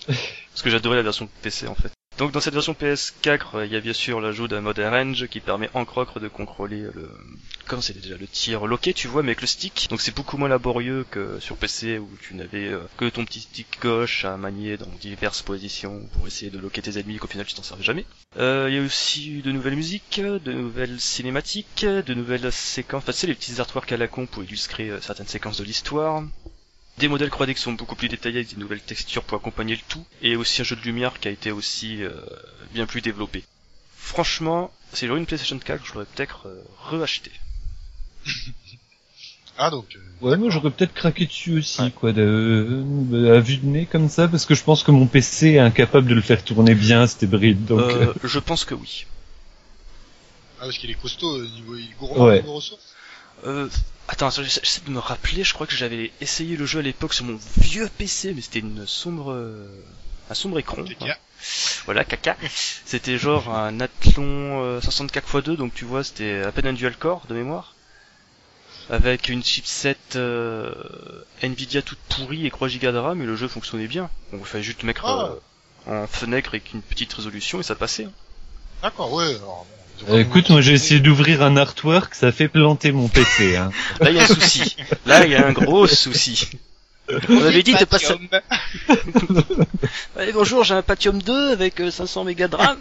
Parce 0.06 0.62
que 0.62 0.70
j'adorais 0.70 0.98
la 0.98 1.04
version 1.04 1.28
PC, 1.42 1.68
en 1.68 1.76
fait. 1.76 1.92
Donc, 2.20 2.32
dans 2.32 2.40
cette 2.40 2.54
version 2.54 2.74
PS4, 2.74 3.40
euh, 3.56 3.66
il 3.66 3.72
y 3.72 3.76
a 3.76 3.80
bien 3.80 3.94
sûr 3.94 4.22
l'ajout 4.22 4.48
d'un 4.48 4.62
mode 4.62 4.78
range 4.78 5.26
qui 5.28 5.40
permet 5.40 5.70
en 5.74 5.84
croc 5.84 6.20
de 6.20 6.28
contrôler 6.28 6.82
le... 6.94 7.10
Comment 7.66 7.82
c'était 7.82 8.02
déjà 8.02 8.18
Le 8.18 8.28
tir 8.28 8.68
loqué, 8.68 8.94
tu 8.94 9.08
vois, 9.08 9.24
mais 9.24 9.30
avec 9.30 9.42
le 9.42 9.48
stick. 9.48 9.88
Donc, 9.90 10.00
c'est 10.00 10.16
beaucoup 10.16 10.38
moins 10.38 10.50
laborieux 10.50 11.06
que 11.10 11.40
sur 11.40 11.58
PC 11.58 11.98
où 11.98 12.10
tu 12.22 12.36
n'avais 12.36 12.68
euh, 12.68 12.82
que 12.98 13.10
ton 13.10 13.26
petit 13.26 13.40
stick 13.40 13.80
gauche 13.82 14.26
à 14.26 14.38
manier 14.38 14.78
dans 14.78 14.90
diverses 15.02 15.42
positions 15.42 16.08
pour 16.14 16.28
essayer 16.28 16.52
de 16.52 16.60
loquer 16.60 16.84
tes 16.84 17.00
ennemis 17.00 17.18
qu'au 17.18 17.28
final 17.28 17.48
tu 17.48 17.56
t'en 17.56 17.64
servais 17.64 17.84
jamais. 17.84 18.06
Euh, 18.38 18.68
Il 18.70 18.76
y 18.76 18.78
a 18.78 18.82
aussi 18.84 19.42
de 19.42 19.52
nouvelles 19.52 19.76
musiques, 19.76 20.22
de 20.22 20.52
nouvelles 20.52 21.00
cinématiques, 21.00 21.86
de 21.86 22.14
nouvelles 22.14 22.52
séquences, 22.52 23.04
enfin 23.04 23.12
sais 23.12 23.28
les 23.28 23.36
petits 23.36 23.60
artworks 23.60 23.92
à 23.92 23.98
la 23.98 24.08
con 24.08 24.28
pour 24.28 24.44
illustrer 24.44 24.92
certaines 25.02 25.28
séquences 25.28 25.58
de 25.58 25.64
l'histoire. 25.64 26.24
Des 27.00 27.08
modèles 27.08 27.30
3D 27.30 27.54
qui 27.56 27.62
sont 27.62 27.74
beaucoup 27.74 27.96
plus 27.96 28.08
détaillés 28.08 28.38
avec 28.40 28.50
des 28.54 28.58
nouvelles 28.62 28.82
textures 28.82 29.24
pour 29.24 29.38
accompagner 29.38 29.76
le 29.76 29.82
tout, 29.90 30.06
et 30.22 30.36
aussi 30.36 30.62
un 30.62 30.64
jeu 30.64 30.76
de 30.76 30.82
lumière 30.82 31.20
qui 31.20 31.28
a 31.28 31.32
été 31.32 31.52
aussi 31.52 32.04
euh, 32.04 32.12
bien 32.74 32.86
plus 32.86 33.02
développé. 33.02 33.44
Franchement, 33.98 34.72
si 34.94 35.08
j'aurais 35.08 35.20
une 35.20 35.26
PlayStation 35.26 35.58
4, 35.58 35.84
je 35.86 35.94
l'aurais 35.94 36.06
peut-être 36.06 36.48
euh, 36.48 36.62
reacheté. 36.80 37.32
Ah, 39.56 39.70
donc, 39.70 39.86
euh, 39.96 40.00
Ouais, 40.28 40.36
moi 40.36 40.50
j'aurais 40.50 40.72
peut-être 40.72 40.96
craqué 40.96 41.28
dessus 41.28 41.60
aussi, 41.60 41.80
Ouais. 41.84 41.92
quoi, 41.92 42.12
de, 42.12 42.84
à 43.36 43.40
vue 43.40 43.58
de 43.58 43.66
nez 43.68 43.86
comme 43.86 44.10
ça, 44.10 44.28
parce 44.28 44.48
que 44.48 44.56
je 44.56 44.64
pense 44.64 44.82
que 44.82 44.90
mon 44.90 45.06
PC 45.06 45.50
est 45.52 45.60
incapable 45.60 46.08
de 46.08 46.16
le 46.16 46.22
faire 46.22 46.44
tourner 46.44 46.74
bien, 46.74 47.06
c'était 47.06 47.28
bride, 47.28 47.64
donc. 47.66 47.80
euh, 47.82 48.08
Euh, 48.08 48.14
je 48.24 48.40
pense 48.40 48.66
que 48.66 48.74
oui. 48.74 49.06
ah, 50.60 50.62
parce 50.66 50.80
qu'il 50.80 50.90
est 50.90 50.96
costaud, 51.00 51.38
euh, 51.38 51.48
niveau, 51.50 51.76
il 51.76 51.86
est 51.92 51.94
gourmand, 52.00 52.26
Ouais. 52.26 52.42
ressources. 52.42 52.96
Euh, 53.46 53.70
attends, 54.08 54.30
j'essaie 54.30 54.82
de 54.86 54.92
me 54.92 55.00
rappeler, 55.00 55.44
je 55.44 55.54
crois 55.54 55.68
que 55.68 55.76
j'avais 55.76 56.12
essayé 56.22 56.56
le 56.58 56.66
jeu 56.66 56.80
à 56.80 56.82
l'époque 56.82 57.14
sur 57.14 57.26
mon 57.26 57.40
vieux 57.58 57.90
PC, 57.98 58.34
mais 58.34 58.42
c'était 58.42 58.60
une 58.60 58.86
sombre... 58.88 59.32
euh, 59.32 59.68
un 60.30 60.34
sombre 60.34 60.60
écran. 60.60 60.78
Hein. 61.02 61.14
Voilà, 61.86 62.06
caca. 62.06 62.38
C'était 62.86 63.18
genre 63.18 63.54
un 63.54 63.80
Athlon 63.82 64.64
euh, 64.64 64.80
64x2, 64.80 65.56
donc 65.58 65.74
tu 65.74 65.84
vois, 65.86 66.04
c'était 66.04 66.42
à 66.42 66.52
peine 66.52 66.68
un 66.68 66.74
dual 66.74 66.96
core 66.96 67.26
de 67.28 67.34
mémoire. 67.34 67.76
Avec 68.90 69.30
une 69.30 69.44
chipset 69.44 69.98
euh, 70.16 70.74
Nvidia 71.42 71.82
toute 71.82 72.00
pourrie 72.10 72.46
et 72.46 72.52
3 72.52 72.68
Go 72.70 72.92
de 72.92 72.98
RAM, 72.98 73.22
et 73.22 73.26
le 73.26 73.36
jeu 73.36 73.48
fonctionnait 73.48 73.88
bien. 73.88 74.10
On 74.34 74.44
fallait 74.44 74.64
juste 74.64 74.84
mettre 74.84 75.06
Ah. 75.06 75.32
euh, 75.88 76.04
en 76.04 76.08
fenêtre 76.08 76.50
avec 76.50 76.74
une 76.74 76.82
petite 76.82 77.14
résolution 77.14 77.60
et 77.60 77.64
ça 77.64 77.76
passait. 77.76 78.06
hein. 78.06 78.12
D'accord, 78.82 79.12
ouais, 79.14 79.36
alors, 79.36 79.66
euh, 79.70 79.83
écoute, 80.12 80.50
moi 80.50 80.62
j'ai 80.62 80.74
essayé 80.74 81.00
d'ouvrir 81.00 81.42
un 81.42 81.58
artwork, 81.58 82.14
ça 82.16 82.32
fait 82.32 82.48
planter 82.48 82.92
mon 82.92 83.08
PC, 83.08 83.56
hein. 83.56 83.72
Là, 84.00 84.10
il 84.12 84.16
y 84.18 84.20
a 84.20 84.24
un 84.24 84.28
souci. 84.28 84.76
Là, 85.06 85.26
il 85.26 85.32
y 85.32 85.36
a 85.36 85.46
un 85.48 85.52
gros 85.54 85.88
souci. 85.88 86.50
On 87.30 87.44
avait 87.44 87.64
dit, 87.64 87.74
t'es 87.76 87.86
pas 87.86 88.00
ça. 88.00 88.16
Allez, 90.18 90.32
bonjour, 90.32 90.64
j'ai 90.64 90.74
un 90.74 90.82
Pentium 90.82 91.22
2 91.22 91.52
avec 91.52 91.80
euh, 91.82 91.92
500 91.92 92.24
mégas 92.24 92.48
de 92.48 92.56
RAM. 92.56 92.80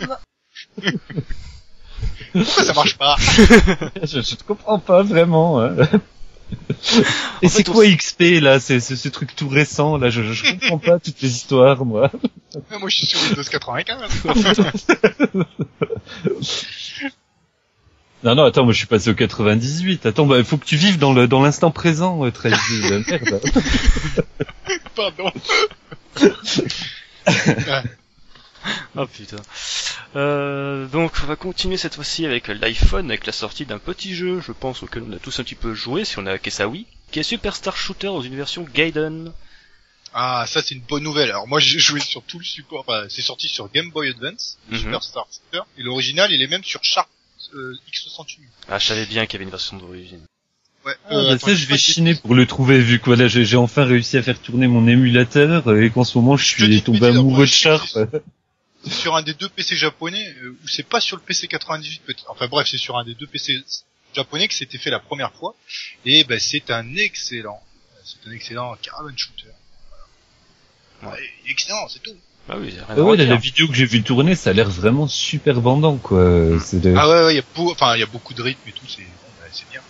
Pourquoi 2.32 2.64
ça 2.64 2.72
marche 2.72 2.96
pas 2.96 3.16
je, 4.02 4.20
je 4.22 4.34
te 4.36 4.44
comprends 4.44 4.78
pas 4.78 5.02
vraiment. 5.02 5.60
hein. 5.60 5.74
Et 7.42 7.48
c'est 7.48 7.64
fait, 7.64 7.68
on 7.70 7.72
quoi 7.72 7.86
XP 7.86 8.40
là? 8.40 8.60
C'est 8.60 8.80
c'est 8.80 8.96
ce 8.96 9.08
truc 9.08 9.34
tout 9.34 9.48
récent 9.48 9.96
là. 9.96 10.10
Je, 10.10 10.22
je 10.22 10.50
comprends 10.52 10.78
pas 10.78 10.98
toutes 10.98 11.20
les 11.22 11.30
histoires 11.30 11.84
moi. 11.84 12.10
Moi, 12.70 12.88
je 12.88 12.96
suis 12.96 13.06
sur 13.06 13.20
Windows 13.22 13.42
95. 13.42 14.24
Non 18.24 18.34
non 18.36 18.44
attends 18.44 18.64
moi 18.64 18.72
je 18.72 18.78
suis 18.78 18.86
passé 18.86 19.10
au 19.10 19.14
98. 19.14 20.06
Attends 20.06 20.26
bah 20.26 20.38
il 20.38 20.44
faut 20.44 20.56
que 20.56 20.64
tu 20.64 20.76
vives 20.76 20.98
dans 20.98 21.12
le 21.12 21.26
dans 21.26 21.42
l'instant 21.42 21.70
présent 21.70 22.24
euh, 22.24 22.30
très 22.30 22.50
merde. 22.50 23.04
Pardon. 24.94 25.32
Oh 28.96 29.06
putain. 29.06 29.36
Euh, 30.14 30.86
donc 30.86 31.12
on 31.22 31.26
va 31.26 31.36
continuer 31.36 31.76
cette 31.76 31.96
fois-ci 31.96 32.26
avec 32.26 32.48
l'iPhone, 32.48 33.10
avec 33.10 33.26
la 33.26 33.32
sortie 33.32 33.66
d'un 33.66 33.78
petit 33.78 34.14
jeu, 34.14 34.40
je 34.40 34.52
pense, 34.52 34.82
auquel 34.82 35.02
on 35.08 35.12
a 35.12 35.18
tous 35.18 35.40
un 35.40 35.42
petit 35.44 35.54
peu 35.54 35.74
joué, 35.74 36.04
si 36.04 36.18
on 36.18 36.26
a 36.26 36.36
oui, 36.66 36.86
qui 37.10 37.18
est 37.18 37.22
Superstar 37.24 37.76
Shooter 37.76 38.08
dans 38.08 38.22
une 38.22 38.36
version 38.36 38.62
Gaiden. 38.72 39.32
Ah, 40.14 40.44
ça 40.46 40.60
c'est 40.62 40.74
une 40.74 40.82
bonne 40.82 41.02
nouvelle. 41.02 41.30
Alors 41.30 41.48
moi 41.48 41.58
j'ai 41.58 41.78
joué 41.78 41.98
sur 41.98 42.22
tout 42.22 42.38
le 42.38 42.44
support. 42.44 42.84
Enfin, 42.86 43.06
c'est 43.08 43.22
sorti 43.22 43.48
sur 43.48 43.70
Game 43.72 43.90
Boy 43.90 44.10
Advance, 44.10 44.58
le 44.70 44.76
Mhm. 44.76 44.82
Superstar 44.84 45.26
Shooter, 45.32 45.64
et 45.78 45.82
l'original 45.82 46.30
il 46.30 46.42
est 46.42 46.46
même 46.48 46.62
sur 46.64 46.84
Sharp 46.84 47.08
euh, 47.54 47.76
X68. 47.90 48.38
Ah, 48.68 48.78
je 48.78 48.86
savais 48.86 49.06
bien 49.06 49.26
qu'il 49.26 49.34
y 49.34 49.36
avait 49.36 49.44
une 49.44 49.50
version 49.50 49.76
d'origine. 49.76 50.26
Ouais. 50.84 50.94
Ah, 51.04 51.14
euh, 51.14 51.22
bah, 51.22 51.32
attends, 51.34 51.46
ça 51.46 51.54
je 51.54 51.66
vais 51.66 51.78
chiner 51.78 52.14
pour 52.14 52.34
le 52.34 52.46
trouver 52.46 52.80
vu 52.80 52.98
que 52.98 53.06
voilà 53.06 53.28
j'ai 53.28 53.56
enfin 53.56 53.84
réussi 53.84 54.16
à 54.16 54.22
faire 54.22 54.40
tourner 54.40 54.66
mon 54.66 54.88
émulateur 54.88 55.68
euh, 55.68 55.82
et 55.82 55.90
qu'en 55.90 56.02
ce 56.02 56.18
moment 56.18 56.36
je 56.36 56.44
suis 56.44 56.82
tombé 56.82 57.06
amoureux 57.06 57.46
de 57.46 57.50
Sharp. 57.50 57.86
C'est 58.84 58.92
sur 58.92 59.14
un 59.14 59.22
des 59.22 59.34
deux 59.34 59.48
PC 59.48 59.76
japonais 59.76 60.34
euh, 60.42 60.50
ou 60.50 60.68
c'est 60.68 60.82
pas 60.82 61.00
sur 61.00 61.16
le 61.16 61.22
PC 61.22 61.46
98 61.46 62.02
peut-être. 62.04 62.26
Enfin 62.28 62.48
bref, 62.48 62.66
c'est 62.68 62.78
sur 62.78 62.98
un 62.98 63.04
des 63.04 63.14
deux 63.14 63.28
PC 63.28 63.62
japonais 64.12 64.48
que 64.48 64.54
c'était 64.54 64.78
fait 64.78 64.90
la 64.90 64.98
première 64.98 65.32
fois 65.32 65.54
et 66.04 66.24
ben 66.24 66.40
c'est 66.40 66.68
un 66.72 66.96
excellent, 66.96 67.62
c'est 68.04 68.28
un 68.28 68.32
excellent 68.32 68.74
caravan 68.82 69.16
shooter. 69.16 69.46
Voilà. 71.00 71.14
Ouais. 71.14 71.20
Ouais, 71.20 71.30
il 71.44 71.48
est 71.48 71.52
excellent, 71.52 71.88
c'est 71.88 72.02
tout. 72.02 72.16
Ah 72.48 72.56
oui, 72.58 72.70
rien 72.70 72.84
Ah 72.88 72.92
à 72.92 73.00
ouais, 73.00 73.16
la, 73.16 73.36
vidéo 73.36 73.68
que 73.68 73.74
j'ai 73.74 73.86
vu 73.86 74.02
tourner, 74.02 74.34
ça 74.34 74.50
a 74.50 74.52
l'air 74.52 74.68
vraiment 74.68 75.06
super 75.08 75.60
bandant, 75.60 75.96
quoi. 75.96 76.22
De... 76.24 76.94
Ah 76.96 77.08
ouais, 77.08 77.24
ouais, 77.26 77.34
il 77.34 77.36
y 77.36 77.40
a 77.40 77.44
beau- 77.54 77.70
enfin 77.70 77.94
il 77.96 78.00
y 78.00 78.02
a 78.02 78.06
beaucoup 78.06 78.34
de 78.34 78.42
rythme 78.42 78.68
et 78.68 78.72
tout, 78.72 78.86
c'est 78.88 79.02
bon, 79.02 79.08
bah, 79.40 79.46
c'est 79.52 79.68
bien. 79.70 79.80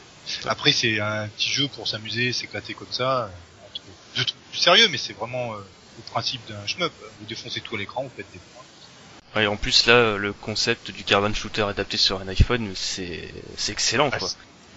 Après 0.46 0.72
c'est 0.72 1.00
un 1.00 1.28
petit 1.28 1.50
jeu 1.50 1.68
pour 1.68 1.88
s'amuser, 1.88 2.32
s'éclater 2.32 2.74
comme 2.74 2.90
ça. 2.92 3.24
euh, 3.24 3.26
entre 3.70 3.82
deux 4.16 4.24
trucs 4.24 4.38
plus 4.50 4.58
sérieux, 4.60 4.88
mais 4.90 4.98
c'est 4.98 5.14
vraiment 5.14 5.54
euh, 5.54 5.56
le 5.96 6.02
principe 6.10 6.42
d'un 6.48 6.66
shmup. 6.66 6.92
Vous 7.20 7.26
défoncez 7.26 7.60
tout 7.62 7.74
à 7.74 7.78
l'écran, 7.78 8.02
vous 8.02 8.10
faites 8.16 8.30
des 8.32 8.38
points. 8.38 9.40
Ouais, 9.40 9.46
en 9.46 9.56
plus 9.56 9.86
là, 9.86 10.18
le 10.18 10.34
concept 10.34 10.90
du 10.90 11.04
caravan 11.04 11.32
shooter 11.32 11.62
adapté 11.62 11.96
sur 11.96 12.20
un 12.20 12.28
iPhone, 12.28 12.70
c'est 12.74 13.32
c'est 13.56 13.72
excellent 13.72 14.10
Ah, 14.12 14.18
quoi. 14.18 14.28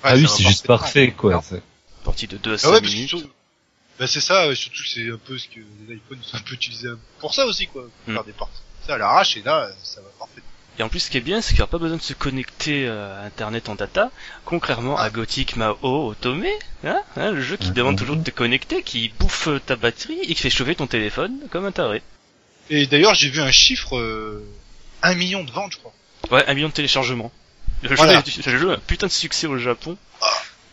ah 0.03 0.13
ouais, 0.15 0.21
oui, 0.21 0.27
c'est 0.29 0.43
juste 0.43 0.65
parfait, 0.65 1.11
quoi. 1.11 1.43
Partie 2.05 2.27
de 2.27 2.37
2 2.37 2.53
à 2.53 2.57
5 2.57 2.67
Ah 2.67 2.71
ouais, 2.71 2.79
parce 2.81 2.91
que 2.93 2.95
minutes. 2.97 3.27
Bah 3.99 4.07
c'est 4.07 4.21
ça, 4.21 4.45
euh, 4.45 4.55
surtout 4.55 4.83
que 4.83 4.89
c'est 4.89 5.09
un 5.09 5.17
peu 5.17 5.37
ce 5.37 5.47
que 5.47 5.59
les 5.87 5.95
iPhones 5.95 6.19
sont 6.21 6.37
un 6.37 6.41
peu 6.41 6.53
utilisés 6.55 6.89
pour 7.19 7.33
ça 7.33 7.45
aussi 7.45 7.67
quoi, 7.67 7.83
pour 7.83 8.11
Mm. 8.11 8.13
faire 8.15 8.23
des 8.25 8.33
parties. 8.33 8.61
Ça 8.85 8.95
à 8.95 8.97
l'arrache 8.97 9.37
et 9.37 9.41
là 9.41 9.69
ça 9.83 10.01
va 10.01 10.07
parfait. 10.19 10.41
Et 10.77 10.83
en 10.83 10.89
plus, 10.89 10.99
ce 10.99 11.09
qui 11.09 11.15
est 11.15 11.21
bien, 11.21 11.39
c'est 11.41 11.51
qu'il 11.51 11.59
n'y 11.59 11.63
a 11.63 11.67
pas 11.67 11.77
besoin 11.77 11.95
de 11.95 12.01
se 12.01 12.11
connecter 12.13 12.85
euh, 12.85 13.21
à 13.21 13.25
Internet 13.25 13.69
en 13.69 13.75
data, 13.75 14.11
contrairement 14.43 14.97
Ah. 14.97 15.03
à 15.03 15.09
Gothic 15.09 15.55
Mao 15.55 15.77
Otome, 15.81 16.43
hein, 16.83 17.01
hein, 17.15 17.31
le 17.31 17.41
jeu 17.41 17.55
qui 17.55 17.69
Mhm. 17.69 17.73
demande 17.73 17.97
toujours 17.97 18.17
de 18.17 18.23
te 18.23 18.31
connecter, 18.31 18.83
qui 18.83 19.07
bouffe 19.17 19.47
euh, 19.47 19.59
ta 19.59 19.77
batterie 19.77 20.19
et 20.23 20.35
qui 20.35 20.41
fait 20.41 20.49
chauffer 20.49 20.75
ton 20.75 20.85
téléphone 20.87 21.39
comme 21.49 21.63
un 21.65 21.71
taré. 21.71 22.01
Et 22.69 22.87
d'ailleurs 22.87 23.15
j'ai 23.15 23.29
vu 23.29 23.39
un 23.39 23.51
chiffre, 23.51 23.95
euh, 23.95 24.43
un 25.01 25.15
million 25.15 25.43
de 25.45 25.51
ventes 25.51 25.71
je 25.71 25.77
crois. 25.77 25.93
Ouais, 26.31 26.43
un 26.45 26.53
million 26.53 26.67
de 26.67 26.73
téléchargements. 26.73 27.31
Le 27.81 27.95
Voilà. 27.95 28.13
jeu, 28.15 28.19
est- 28.27 28.45
le 28.47 28.57
jeu 28.57 28.71
a 28.71 28.73
un 28.73 28.79
putain 28.79 29.07
de 29.07 29.11
succès 29.13 29.47
au 29.47 29.57
Japon. 29.57 29.97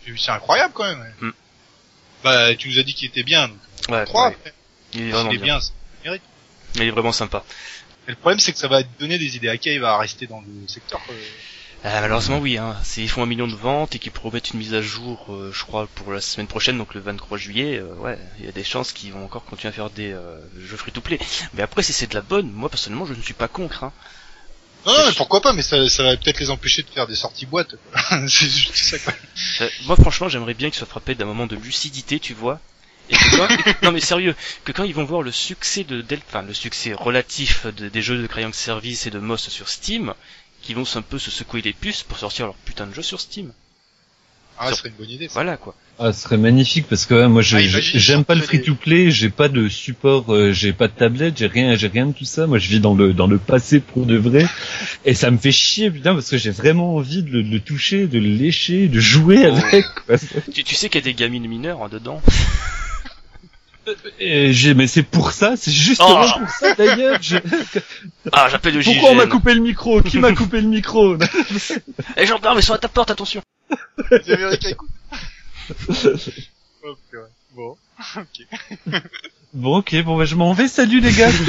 J'ai 0.04 0.10
vu 0.12 0.18
c'est 0.18 0.30
incroyable 0.32 0.72
quand 0.74 0.84
même. 0.84 0.98
ouais. 1.00 1.28
Mm. 1.28 1.32
Bah 2.24 2.54
tu 2.54 2.68
nous 2.68 2.78
as 2.78 2.82
dit 2.82 2.94
qu'il 2.94 3.08
était 3.08 3.22
bien, 3.22 3.48
donc 3.48 3.58
Ouais, 3.88 4.04
3 4.04 4.28
ouais. 4.28 4.36
il 4.94 5.02
est 5.08 5.10
vraiment 5.10 5.30
il 5.30 5.36
est 5.36 5.42
bien. 5.42 5.58
bien. 6.04 6.16
Il 6.76 6.82
est 6.82 6.90
vraiment 6.90 7.12
sympa. 7.12 7.44
Et 8.08 8.10
le 8.12 8.16
problème, 8.16 8.38
c'est 8.40 8.52
que 8.52 8.58
ça 8.58 8.68
va 8.68 8.82
donner 8.98 9.18
des 9.18 9.36
idées 9.36 9.48
à 9.48 9.56
Cave 9.56 9.84
à 9.84 9.96
rester 9.98 10.26
dans 10.26 10.40
le 10.40 10.68
secteur. 10.68 11.00
euh. 11.10 11.14
Ah, 11.84 12.00
malheureusement 12.00 12.38
oui, 12.38 12.58
hein. 12.58 12.76
Ils 12.96 13.08
font 13.08 13.24
un 13.24 13.26
million 13.26 13.48
de 13.48 13.54
ventes 13.56 13.96
et 13.96 13.98
qu'ils 13.98 14.12
promettent 14.12 14.50
une 14.50 14.60
mise 14.60 14.72
à 14.72 14.82
jour, 14.82 15.26
euh, 15.30 15.50
je 15.52 15.64
crois, 15.64 15.88
pour 15.96 16.12
la 16.12 16.20
semaine 16.20 16.46
prochaine, 16.46 16.78
donc 16.78 16.94
le 16.94 17.00
23 17.00 17.36
juillet. 17.38 17.78
euh, 17.78 17.92
ouais, 17.96 18.18
il 18.38 18.44
y 18.44 18.48
a 18.48 18.52
des 18.52 18.62
chances 18.62 18.92
qu'ils 18.92 19.12
vont 19.12 19.24
encore 19.24 19.44
continuer 19.44 19.70
à 19.70 19.72
faire 19.74 19.90
des 19.90 20.12
euh, 20.12 20.38
jeux 20.60 20.76
free-to-play. 20.76 21.18
Mais 21.54 21.62
après, 21.62 21.82
si 21.82 21.92
c'est 21.92 22.06
de 22.08 22.14
la 22.14 22.20
bonne, 22.20 22.50
moi 22.52 22.68
personnellement, 22.68 23.04
je 23.06 23.14
ne 23.14 23.22
suis 23.22 23.34
pas 23.34 23.48
contre. 23.48 23.82
Hein. 23.84 23.92
Non, 24.86 24.92
non, 24.98 25.06
mais 25.06 25.12
pourquoi 25.14 25.40
pas, 25.40 25.52
mais 25.52 25.62
ça, 25.62 25.88
ça 25.88 26.02
va 26.02 26.16
peut-être 26.16 26.40
les 26.40 26.50
empêcher 26.50 26.82
de 26.82 26.88
faire 26.90 27.06
des 27.06 27.14
sorties 27.14 27.46
boîtes. 27.46 27.76
quoi. 27.92 28.00
c'est 28.28 28.48
juste 28.48 28.74
ça, 28.74 28.98
quoi. 28.98 29.14
Euh, 29.60 29.68
moi 29.84 29.96
franchement, 29.96 30.28
j'aimerais 30.28 30.54
bien 30.54 30.70
qu'ils 30.70 30.78
soient 30.78 30.86
frappés 30.86 31.14
d'un 31.14 31.24
moment 31.24 31.46
de 31.46 31.56
lucidité, 31.56 32.18
tu 32.18 32.34
vois. 32.34 32.60
Et 33.10 33.16
que 33.16 33.36
quand- 33.36 33.82
non 33.82 33.92
mais 33.92 34.00
sérieux, 34.00 34.34
que 34.64 34.72
quand 34.72 34.84
ils 34.84 34.94
vont 34.94 35.04
voir 35.04 35.22
le 35.22 35.32
succès 35.32 35.84
de 35.84 36.00
Del, 36.02 36.20
enfin 36.28 36.42
le 36.42 36.54
succès 36.54 36.92
relatif 36.92 37.66
de- 37.66 37.88
des 37.88 38.02
jeux 38.02 38.20
de 38.20 38.26
Crying 38.26 38.52
Service 38.52 39.06
et 39.06 39.10
de 39.10 39.18
Moss 39.18 39.48
sur 39.48 39.68
Steam, 39.68 40.14
qu'ils 40.62 40.76
vont 40.76 40.84
un 40.96 41.02
peu 41.02 41.18
se 41.18 41.30
secouer 41.30 41.62
les 41.62 41.72
puces 41.72 42.02
pour 42.04 42.18
sortir 42.18 42.46
leur 42.46 42.54
putain 42.56 42.86
de 42.86 42.94
jeu 42.94 43.02
sur 43.02 43.20
Steam. 43.20 43.52
Ah, 44.58 44.70
ce 44.70 44.76
serait 44.76 44.90
une 44.90 44.94
bonne 44.96 45.10
idée. 45.10 45.26
ça. 45.28 45.34
Voilà 45.34 45.56
quoi. 45.56 45.74
Ah, 45.98 46.12
ce 46.12 46.22
serait 46.22 46.36
magnifique 46.36 46.86
parce 46.88 47.04
que 47.06 47.14
ouais, 47.14 47.28
moi 47.28 47.42
je 47.42 47.56
Ah, 47.56 47.60
j'aime 47.60 48.24
pas 48.24 48.34
le 48.34 48.40
ça 48.40 48.46
ferait 48.46 48.58
free 48.58 48.66
to 48.66 48.74
play, 48.74 49.10
j'ai 49.10 49.28
pas 49.28 49.48
de 49.48 49.68
support, 49.68 50.32
euh, 50.34 50.52
j'ai 50.52 50.72
pas 50.72 50.88
de 50.88 50.92
tablette, 50.92 51.36
j'ai 51.38 51.46
rien, 51.46 51.76
j'ai 51.76 51.88
rien 51.88 52.06
de 52.06 52.12
tout 52.12 52.24
ça. 52.24 52.46
Moi 52.46 52.58
je 52.58 52.68
vis 52.68 52.80
dans 52.80 52.94
le 52.94 53.12
dans 53.12 53.26
le 53.26 53.38
passé 53.38 53.80
pour 53.80 54.06
de 54.06 54.16
vrai 54.16 54.46
et 55.04 55.14
ça 55.14 55.30
me 55.30 55.36
fait 55.38 55.52
chier 55.52 55.90
putain 55.90 56.14
parce 56.14 56.30
que 56.30 56.38
j'ai 56.38 56.50
vraiment 56.50 56.94
envie 56.96 57.22
de 57.22 57.30
le, 57.30 57.42
de 57.42 57.50
le 57.50 57.60
toucher, 57.60 58.06
de 58.06 58.18
le 58.18 58.28
lécher, 58.28 58.88
de 58.88 59.00
jouer 59.00 59.44
Oh. 59.46 59.56
avec. 59.56 59.84
quoi. 60.06 60.16
Tu, 60.52 60.64
tu 60.64 60.74
sais 60.74 60.88
qu'il 60.88 61.00
y 61.00 61.04
a 61.04 61.04
des 61.04 61.14
gamines 61.14 61.46
mineures 61.46 61.82
hein, 61.82 61.88
dedans. 61.90 62.20
Et 64.20 64.52
j'ai 64.52 64.74
mais 64.74 64.86
c'est 64.86 65.02
pour 65.02 65.32
ça, 65.32 65.54
c'est 65.56 65.72
justement 65.72 66.22
Oh. 66.24 66.38
pour 66.38 66.48
ça 66.50 66.74
d'ailleurs. 66.76 67.18
je- 67.20 67.36
Ah, 68.32 68.46
j'appelle 68.50 68.74
le 68.76 68.82
Pourquoi 68.84 69.10
on 69.10 69.14
m'a 69.16 69.26
coupé 69.26 69.54
le 69.54 69.60
micro? 69.60 70.00
Qui 70.02 70.18
m'a 70.18 70.32
coupé 70.32 70.60
le 70.60 70.68
micro? 70.68 71.16
Eh 72.16 72.26
gendarme, 72.26 72.58
ils 72.58 72.62
sont 72.62 72.74
à 72.74 72.78
ta 72.78 72.88
porte, 72.88 73.10
attention. 73.10 73.42
Les 74.10 74.30
Américains 74.32 74.68
écoutent. 74.70 74.90
oh, 76.84 76.94
purée. 77.10 77.30
Bon. 77.54 77.76
ok. 78.16 78.46
Bon 79.54 79.76
ok, 79.78 80.02
bon 80.04 80.16
bah 80.16 80.24
je 80.24 80.34
m'en 80.34 80.54
vais, 80.54 80.66
salut 80.68 81.00
les 81.00 81.12
gars 81.12 81.30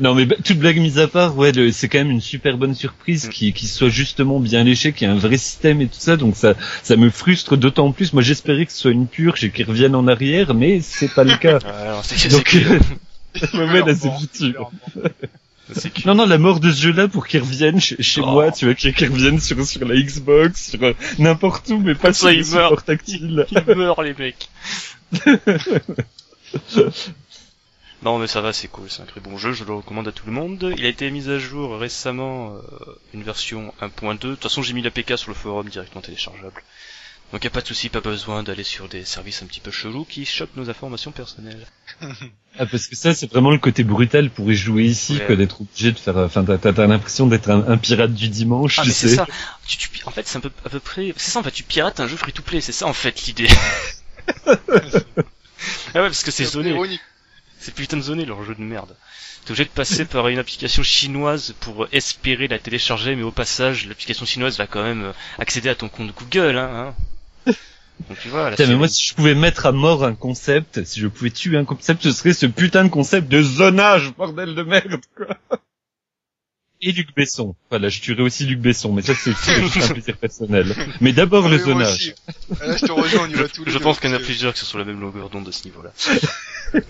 Non 0.00 0.14
mais 0.16 0.26
bah, 0.26 0.34
toute 0.44 0.58
blague 0.58 0.78
mise 0.78 0.98
à 0.98 1.06
part, 1.06 1.36
ouais, 1.38 1.52
c'est 1.72 1.88
quand 1.88 1.98
même 1.98 2.10
une 2.10 2.20
super 2.20 2.58
bonne 2.58 2.74
surprise 2.74 3.26
Mm. 3.26 3.30
qui, 3.30 3.52
qui 3.52 3.68
soit 3.68 3.88
justement 3.88 4.40
bien 4.40 4.64
léché, 4.64 4.92
qu'il 4.92 5.06
y 5.06 5.10
ait 5.10 5.14
un 5.14 5.18
vrai 5.18 5.38
système 5.38 5.80
et 5.80 5.86
tout 5.86 6.00
ça, 6.00 6.16
donc 6.16 6.34
ça 6.36 6.54
ça 6.82 6.96
me 6.96 7.08
frustre 7.10 7.56
d'autant 7.56 7.92
plus. 7.92 8.12
Moi 8.12 8.22
j'espérais 8.22 8.66
que 8.66 8.72
ce 8.72 8.78
soit 8.78 8.90
une 8.90 9.06
purge 9.06 9.44
et 9.44 9.50
qu'ils 9.50 9.66
reviennent 9.66 9.94
en 9.94 10.08
arrière, 10.08 10.52
mais 10.54 10.80
c'est 10.80 11.14
pas 11.14 11.22
le 11.22 11.36
cas. 11.40 11.58
Ouais, 11.58 11.64
alors, 11.64 12.02
Donc 12.30 12.56
euh, 12.56 12.78
ouais, 13.54 13.82
là 13.86 13.94
c'est 13.94 14.10
foutu. 14.10 14.54
Que- 15.90 16.06
Non 16.06 16.14
non, 16.14 16.26
la 16.26 16.38
mort 16.38 16.60
de 16.60 16.70
ce 16.70 16.80
jeu-là 16.80 17.08
pour 17.08 17.26
qu'ils 17.26 17.40
reviennent 17.40 17.80
chez, 17.80 18.00
chez 18.02 18.20
Oh. 18.22 18.26
moi, 18.26 18.52
tu 18.52 18.64
vois, 18.66 18.74
qu'ils 18.74 18.92
reviennent 19.10 19.40
sur 19.40 19.64
sur 19.66 19.84
la 19.86 19.96
Xbox, 19.96 20.70
sur 20.70 20.82
euh, 20.82 20.92
n'importe 21.18 21.68
où, 21.70 21.78
mais 21.78 21.94
pas 21.94 22.12
sur 22.12 22.28
les 22.28 22.44
supports 22.44 22.82
tactiles. 22.84 23.46
Ils 23.50 23.74
meurent 23.74 24.02
les 24.02 24.14
mecs. 24.14 24.48
non 28.02 28.18
mais 28.18 28.26
ça 28.26 28.40
va, 28.40 28.52
c'est 28.52 28.68
cool, 28.68 28.88
c'est 28.90 29.02
un 29.02 29.06
très 29.06 29.20
bon 29.20 29.36
jeu, 29.38 29.52
je 29.52 29.64
le 29.64 29.72
recommande 29.74 30.06
à 30.08 30.12
tout 30.12 30.26
le 30.26 30.32
monde. 30.32 30.72
Il 30.76 30.84
a 30.84 30.88
été 30.88 31.10
mis 31.10 31.28
à 31.30 31.38
jour 31.38 31.78
récemment, 31.78 32.54
euh, 32.54 32.60
une 33.14 33.22
version 33.22 33.72
1.2. 33.80 34.18
De 34.18 34.34
toute 34.34 34.42
façon 34.42 34.62
j'ai 34.62 34.72
mis 34.74 34.82
l'APK 34.82 35.16
sur 35.18 35.30
le 35.30 35.34
forum 35.34 35.68
directement 35.68 36.02
téléchargeable. 36.02 36.62
Donc 37.32 37.42
y 37.42 37.48
a 37.48 37.50
pas 37.50 37.60
de 37.60 37.66
souci, 37.66 37.88
pas 37.88 38.00
besoin 38.00 38.42
d'aller 38.44 38.62
sur 38.62 38.88
des 38.88 39.04
services 39.04 39.42
un 39.42 39.46
petit 39.46 39.58
peu 39.60 39.70
chelous 39.72 40.04
qui 40.04 40.24
chopent 40.24 40.54
nos 40.56 40.70
informations 40.70 41.10
personnelles. 41.10 41.66
Ah, 42.58 42.66
parce 42.66 42.86
que 42.86 42.94
ça, 42.94 43.14
c'est 43.14 43.28
vraiment 43.30 43.50
le 43.50 43.58
côté 43.58 43.82
brutal 43.82 44.30
pour 44.30 44.50
y 44.50 44.54
jouer 44.56 44.84
ici, 44.84 45.14
Ouais. 45.16 45.26
que 45.26 45.32
d'être 45.32 45.60
obligé 45.60 45.90
de 45.92 45.98
faire, 45.98 46.16
enfin, 46.18 46.44
t'as, 46.44 46.56
t'as- 46.56 46.86
l'impression 46.86 47.26
d'être 47.26 47.50
un, 47.50 47.66
un 47.68 47.76
pirate 47.78 48.14
du 48.14 48.28
dimanche, 48.28 48.78
Ah 48.78 48.84
mais 48.86 48.92
c'est 48.92 49.08
sais. 49.08 49.16
ça. 49.16 49.26
Tu, 49.66 49.76
tu, 49.76 49.88
en 50.06 50.10
fait 50.12 50.26
c'est 50.28 50.38
un 50.38 50.40
peu 50.40 50.52
à 50.64 50.68
peu 50.68 50.78
près, 50.80 51.12
c'est 51.16 51.32
ça 51.32 51.40
en 51.40 51.42
fait, 51.42 51.50
tu 51.50 51.64
pirates 51.64 51.98
un 51.98 52.06
jeu 52.06 52.16
free 52.16 52.32
to 52.32 52.42
play, 52.42 52.60
c'est 52.60 52.72
ça 52.72 52.86
en 52.86 52.92
fait 52.92 53.26
l'idée. 53.26 53.48
ah 54.46 54.52
ouais 55.94 56.08
parce 56.08 56.22
que 56.22 56.30
c'est 56.30 56.44
zoné. 56.44 56.70
ironique. 56.70 57.00
C'est 57.58 57.74
putain 57.74 57.96
de 57.96 58.02
zoné 58.02 58.24
leur 58.24 58.44
jeu 58.44 58.54
de 58.54 58.60
merde. 58.62 58.94
T'es 59.44 59.50
obligé 59.52 59.64
de 59.64 59.70
passer 59.70 60.04
par 60.04 60.28
une 60.28 60.38
application 60.38 60.82
chinoise 60.82 61.54
pour 61.60 61.86
espérer 61.92 62.48
la 62.48 62.58
télécharger, 62.58 63.16
mais 63.16 63.22
au 63.22 63.30
passage, 63.32 63.86
l'application 63.86 64.26
chinoise 64.26 64.58
va 64.58 64.66
quand 64.66 64.82
même 64.82 65.04
euh, 65.04 65.12
accéder 65.38 65.68
à 65.68 65.74
ton 65.74 65.88
compte 65.88 66.12
Google, 66.16 66.56
hein. 66.58 66.70
hein. 66.90 66.94
Donc 68.08 68.18
tu 68.20 68.28
vois, 68.28 68.50
la 68.50 68.56
Putain, 68.56 68.68
mais 68.68 68.76
moi, 68.76 68.88
si 68.88 69.08
je 69.08 69.14
pouvais 69.14 69.34
mettre 69.34 69.66
à 69.66 69.72
mort 69.72 70.04
un 70.04 70.14
concept, 70.14 70.84
si 70.84 71.00
je 71.00 71.08
pouvais 71.08 71.30
tuer 71.30 71.56
un 71.56 71.64
concept, 71.64 72.02
ce 72.02 72.12
serait 72.12 72.34
ce 72.34 72.46
putain 72.46 72.84
de 72.84 72.90
concept 72.90 73.28
de 73.28 73.42
zonage, 73.42 74.12
bordel 74.14 74.54
de 74.54 74.62
merde, 74.62 75.00
quoi. 75.16 75.38
Et 76.82 76.92
Luc 76.92 77.14
Besson. 77.14 77.56
Voilà, 77.70 77.88
je 77.88 78.00
tuerais 78.02 78.22
aussi 78.22 78.44
Luc 78.44 78.60
Besson, 78.60 78.92
mais 78.92 79.00
ça, 79.00 79.14
c'est 79.14 79.30
un 79.82 79.88
plaisir 79.88 80.16
personnel. 80.18 80.74
Mais 81.00 81.12
d'abord 81.14 81.48
le 81.48 81.56
Ah, 81.56 81.64
moi 81.64 81.74
zonage. 81.74 82.14
Là, 82.60 82.76
je 82.76 82.84
te 82.84 82.92
rejoins, 82.92 83.22
on 83.26 83.30
y 83.30 83.34
va 83.34 83.48
tous 83.48 83.64
les 83.64 83.72
je 83.72 83.78
pense 83.78 83.98
qu'il 83.98 84.10
y 84.10 84.12
en 84.12 84.16
a 84.16 84.20
plusieurs 84.20 84.52
qui 84.52 84.60
sont 84.60 84.66
sur 84.66 84.78
la 84.78 84.84
même 84.84 85.00
longueur 85.00 85.30
d'onde 85.30 85.44
de 85.44 85.50
ce 85.50 85.64
niveau-là. 85.64 85.92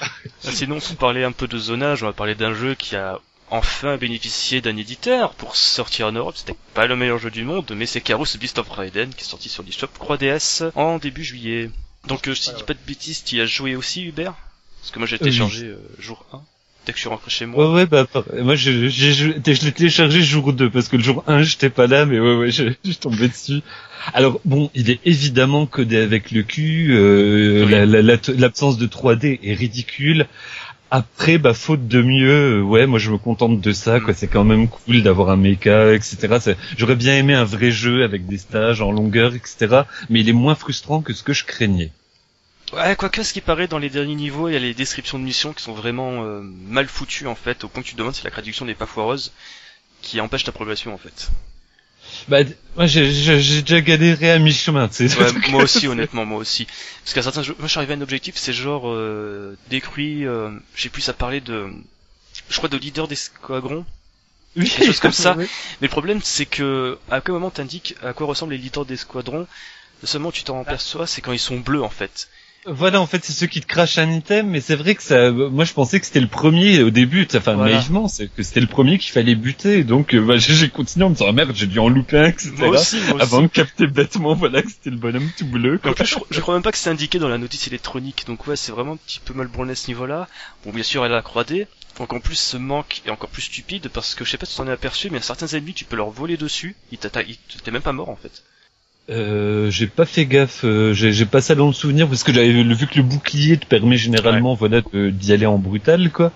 Ah, 0.00 0.10
Sinon, 0.40 0.80
pour 0.80 0.96
parler 0.96 1.24
un 1.24 1.32
peu 1.32 1.48
de 1.48 1.58
zonage, 1.58 2.02
on 2.02 2.06
va 2.06 2.12
parler 2.12 2.34
d'un 2.34 2.52
jeu 2.52 2.74
qui 2.74 2.94
a 2.94 3.20
enfin 3.50 3.96
bénéficié 3.96 4.60
d'un 4.60 4.76
éditeur 4.76 5.34
pour 5.34 5.56
sortir 5.56 6.06
en 6.08 6.12
Europe. 6.12 6.34
C'était 6.36 6.56
pas 6.74 6.86
le 6.86 6.96
meilleur 6.96 7.18
jeu 7.18 7.30
du 7.30 7.44
monde, 7.44 7.72
mais 7.76 7.86
c'est 7.86 8.00
Carus 8.00 8.36
Beast 8.38 8.58
of 8.58 8.68
Raiden 8.70 9.10
qui 9.14 9.22
est 9.22 9.26
sorti 9.28 9.48
sur 9.48 9.62
l'eShop 9.62 9.88
3DS 9.98 10.70
en 10.74 10.98
début 10.98 11.24
juillet. 11.24 11.70
Donc, 12.06 12.28
euh, 12.28 12.34
si 12.34 12.50
je 12.50 12.56
dis 12.56 12.62
pas 12.62 12.74
de 12.74 12.78
bêtises, 12.86 13.24
tu 13.24 13.36
y 13.36 13.40
as 13.40 13.46
joué 13.46 13.74
aussi, 13.76 14.04
Hubert? 14.04 14.34
Parce 14.80 14.90
que 14.92 14.98
moi 14.98 15.06
j'ai 15.08 15.16
Oui. 15.16 15.20
téléchargé 15.20 15.66
euh, 15.66 15.76
jour 15.98 16.24
1, 16.32 16.40
dès 16.86 16.92
que 16.92 16.98
je 16.98 17.02
suis 17.02 17.08
rentré 17.08 17.30
chez 17.30 17.44
moi. 17.46 17.68
Ouais, 17.68 17.74
ouais, 17.74 17.86
bah, 17.86 18.06
moi, 18.40 18.54
je, 18.54 18.88
j'ai, 18.88 19.12
je, 19.12 19.30
je 19.44 19.64
l'ai 19.64 19.72
téléchargé 19.72 20.22
jour 20.22 20.52
2, 20.52 20.70
parce 20.70 20.88
que 20.88 20.96
le 20.96 21.02
jour 21.02 21.24
1, 21.26 21.42
j'étais 21.42 21.70
pas 21.70 21.86
là, 21.86 22.06
mais 22.06 22.20
ouais, 22.20 22.36
ouais, 22.36 22.50
je, 22.50 22.64
je 22.84 22.90
suis 22.90 22.96
tombé 22.96 23.28
dessus. 23.28 23.60
Alors, 24.14 24.40
bon, 24.44 24.70
il 24.74 24.88
est 24.90 25.00
évidemment 25.04 25.66
codé 25.66 25.98
avec 25.98 26.30
le 26.30 26.44
cul, 26.44 26.92
euh, 26.96 27.64
Oui. 27.66 27.70
la- 27.72 27.84
la- 27.84 28.02
la- 28.02 28.16
l'absence 28.36 28.78
de 28.78 28.86
3D 28.86 29.40
est 29.42 29.54
ridicule. 29.54 30.26
Après, 30.90 31.36
bah, 31.36 31.52
faute 31.52 31.86
de 31.86 32.00
mieux, 32.00 32.60
euh, 32.60 32.62
ouais, 32.62 32.86
moi, 32.86 32.98
je 32.98 33.10
me 33.10 33.18
contente 33.18 33.60
de 33.60 33.72
ça, 33.72 34.00
quoi. 34.00 34.14
C'est 34.14 34.26
quand 34.26 34.44
même 34.44 34.68
cool 34.68 35.02
d'avoir 35.02 35.28
un 35.28 35.36
mecha, 35.36 35.92
etc. 35.92 36.54
J'aurais 36.76 36.96
bien 36.96 37.16
aimé 37.16 37.34
un 37.34 37.44
vrai 37.44 37.70
jeu 37.70 38.04
avec 38.04 38.26
des 38.26 38.38
stages 38.38 38.80
en 38.80 38.90
longueur, 38.90 39.34
etc. 39.34 39.82
Mais 40.08 40.20
il 40.20 40.28
est 40.28 40.32
moins 40.34 40.54
frustrant 40.54 41.02
que 41.02 41.12
ce 41.12 41.22
que 41.22 41.34
je 41.34 41.44
craignais. 41.44 41.92
Ouais, 42.72 42.96
quoique, 42.96 43.22
ce 43.22 43.32
qui 43.32 43.40
paraît 43.40 43.68
dans 43.68 43.78
les 43.78 43.90
derniers 43.90 44.14
niveaux, 44.14 44.48
il 44.48 44.52
y 44.52 44.56
a 44.56 44.60
les 44.60 44.74
descriptions 44.74 45.18
de 45.18 45.24
missions 45.24 45.52
qui 45.52 45.62
sont 45.62 45.72
vraiment 45.72 46.24
euh, 46.24 46.40
mal 46.42 46.86
foutues 46.86 47.26
en 47.26 47.34
fait, 47.34 47.64
au 47.64 47.68
point 47.68 47.82
que 47.82 47.88
tu 47.88 47.94
te 47.94 47.98
demandes 47.98 48.14
si 48.14 48.24
la 48.24 48.30
traduction 48.30 48.66
n'est 48.66 48.74
pas 48.74 48.86
foireuse, 48.86 49.32
qui 50.02 50.20
empêche 50.20 50.44
ta 50.44 50.52
progression 50.52 50.92
en 50.92 50.98
fait. 50.98 51.30
Bah, 52.28 52.38
moi, 52.76 52.86
j'ai, 52.86 53.12
j'ai 53.12 53.40
j'ai 53.40 53.62
déjà 53.62 53.80
galéré 53.80 54.30
à 54.30 54.38
mi-chemin, 54.38 54.88
tu 54.88 55.08
sais. 55.08 55.18
Ouais, 55.18 55.32
moi 55.50 55.62
aussi, 55.62 55.86
honnêtement, 55.86 56.24
moi 56.24 56.38
aussi. 56.38 56.66
Parce 57.04 57.14
qu'à 57.14 57.22
certains 57.22 57.42
jeux, 57.42 57.54
moi 57.58 57.66
je 57.66 57.70
suis 57.70 57.78
arrivé 57.78 57.94
à 57.94 57.96
un 57.96 58.00
objectif, 58.00 58.36
c'est 58.36 58.52
genre 58.52 58.88
euh, 58.88 59.56
décrit, 59.70 60.26
euh, 60.26 60.50
je 60.74 60.82
sais 60.82 60.88
plus, 60.88 61.02
ça 61.02 61.12
parlait 61.12 61.40
de, 61.40 61.68
je 62.48 62.56
crois 62.56 62.68
de 62.68 62.76
leader 62.76 63.08
d'escadron. 63.08 63.84
Oui, 64.56 64.72
Des 64.78 64.86
choses 64.86 65.00
comme 65.00 65.12
ça. 65.12 65.34
Mais 65.38 65.46
le 65.82 65.88
problème, 65.88 66.20
c'est 66.22 66.46
que 66.46 66.98
à 67.10 67.20
quel 67.20 67.34
moment 67.34 67.50
t'indiques 67.50 67.94
à 68.02 68.12
quoi 68.12 68.26
ressemblent 68.26 68.52
les 68.52 68.58
leaders 68.58 68.84
d'escadron, 68.84 69.46
seulement 70.04 70.32
tu 70.32 70.44
t'en 70.44 70.60
aperçois, 70.60 71.06
c'est 71.06 71.20
quand 71.20 71.32
ils 71.32 71.38
sont 71.38 71.58
bleus 71.58 71.82
en 71.82 71.90
fait. 71.90 72.28
Voilà, 72.70 73.00
en 73.00 73.06
fait, 73.06 73.24
c'est 73.24 73.32
ceux 73.32 73.46
qui 73.46 73.60
te 73.60 73.66
crachent 73.66 73.98
un 73.98 74.10
item, 74.10 74.48
mais 74.48 74.60
c'est 74.60 74.76
vrai 74.76 74.94
que 74.94 75.02
ça, 75.02 75.30
moi, 75.30 75.64
je 75.64 75.72
pensais 75.72 75.98
que 76.00 76.06
c'était 76.06 76.20
le 76.20 76.26
premier 76.28 76.82
au 76.82 76.90
début, 76.90 77.26
enfin, 77.34 77.54
Voilà. 77.54 77.76
naïvement, 77.76 78.08
c'est 78.08 78.28
que 78.28 78.42
c'était 78.42 78.60
le 78.60 78.66
premier 78.66 78.98
qu'il 78.98 79.12
fallait 79.12 79.34
buter, 79.34 79.84
donc, 79.84 80.14
euh, 80.14 80.20
bah, 80.20 80.36
j'ai 80.38 80.54
j'ai 80.54 80.68
continué 80.68 81.04
en 81.06 81.10
me 81.10 81.14
disant, 81.14 81.26
ah, 81.28 81.32
merde, 81.32 81.52
j'ai 81.54 81.66
dû 81.66 81.78
en 81.78 81.88
louper 81.88 82.18
un, 82.18 82.24
etc. 82.26 82.52
Moi 82.56 82.68
aussi, 82.68 82.96
moi 82.96 83.14
aussi. 83.14 83.22
Avant 83.22 83.42
de 83.42 83.46
capter 83.48 83.86
bêtement, 83.86 84.34
voilà, 84.34 84.62
que 84.62 84.68
c'était 84.70 84.90
le 84.90 84.96
bonhomme 84.96 85.30
tout 85.36 85.46
bleu, 85.46 85.80
En 85.84 85.92
plus, 85.92 86.04
je, 86.06 86.16
je 86.30 86.40
crois 86.40 86.54
même 86.54 86.62
pas 86.62 86.72
que 86.72 86.78
c'est 86.78 86.90
indiqué 86.90 87.18
dans 87.18 87.28
la 87.28 87.38
notice 87.38 87.66
électronique, 87.66 88.24
donc 88.26 88.46
ouais, 88.46 88.56
c'est 88.56 88.72
vraiment 88.72 88.92
un 88.92 88.96
petit 88.96 89.20
peu 89.24 89.34
mal 89.34 89.46
branlé 89.48 89.72
à 89.72 89.74
ce 89.76 89.88
niveau-là. 89.88 90.28
Bon, 90.64 90.72
bien 90.72 90.82
sûr, 90.82 91.04
elle 91.04 91.12
a 91.12 91.16
la 91.16 91.22
croix 91.22 91.44
D, 91.44 91.66
donc 91.98 92.12
en 92.12 92.20
plus, 92.20 92.36
ce 92.38 92.56
manque 92.56 93.02
est 93.06 93.10
encore 93.10 93.30
plus 93.30 93.42
stupide, 93.42 93.88
parce 93.88 94.14
que 94.14 94.24
je 94.24 94.30
sais 94.30 94.38
pas 94.38 94.46
si 94.46 94.52
tu 94.52 94.58
t'en 94.58 94.68
es 94.68 94.72
aperçu, 94.72 95.08
mais 95.10 95.18
a 95.18 95.22
certains 95.22 95.46
ennemis, 95.48 95.74
tu 95.74 95.84
peux 95.84 95.96
leur 95.96 96.10
voler 96.10 96.36
dessus, 96.36 96.76
ils 96.92 96.98
t'atta- 96.98 97.22
ils- 97.22 97.38
t'es 97.64 97.70
même 97.70 97.82
pas 97.82 97.92
mort 97.92 98.08
en 98.10 98.16
fait. 98.16 98.42
Euh, 99.10 99.70
j'ai 99.70 99.86
pas 99.86 100.04
fait 100.04 100.26
gaffe, 100.26 100.64
euh, 100.64 100.92
j'ai 100.92 101.24
pas 101.24 101.40
ça 101.40 101.54
dans 101.54 101.66
le 101.66 101.72
souvenir, 101.72 102.06
parce 102.08 102.22
que 102.22 102.32
j'avais 102.32 102.50
vu 102.62 102.86
que 102.86 102.96
le 102.96 103.02
bouclier 103.02 103.56
te 103.56 103.64
permet 103.64 103.96
généralement, 103.96 104.54
voilà, 104.54 104.82
d'y 104.92 105.32
aller 105.32 105.46
en 105.46 105.58
brutal, 105.58 106.10
quoi. 106.10 106.30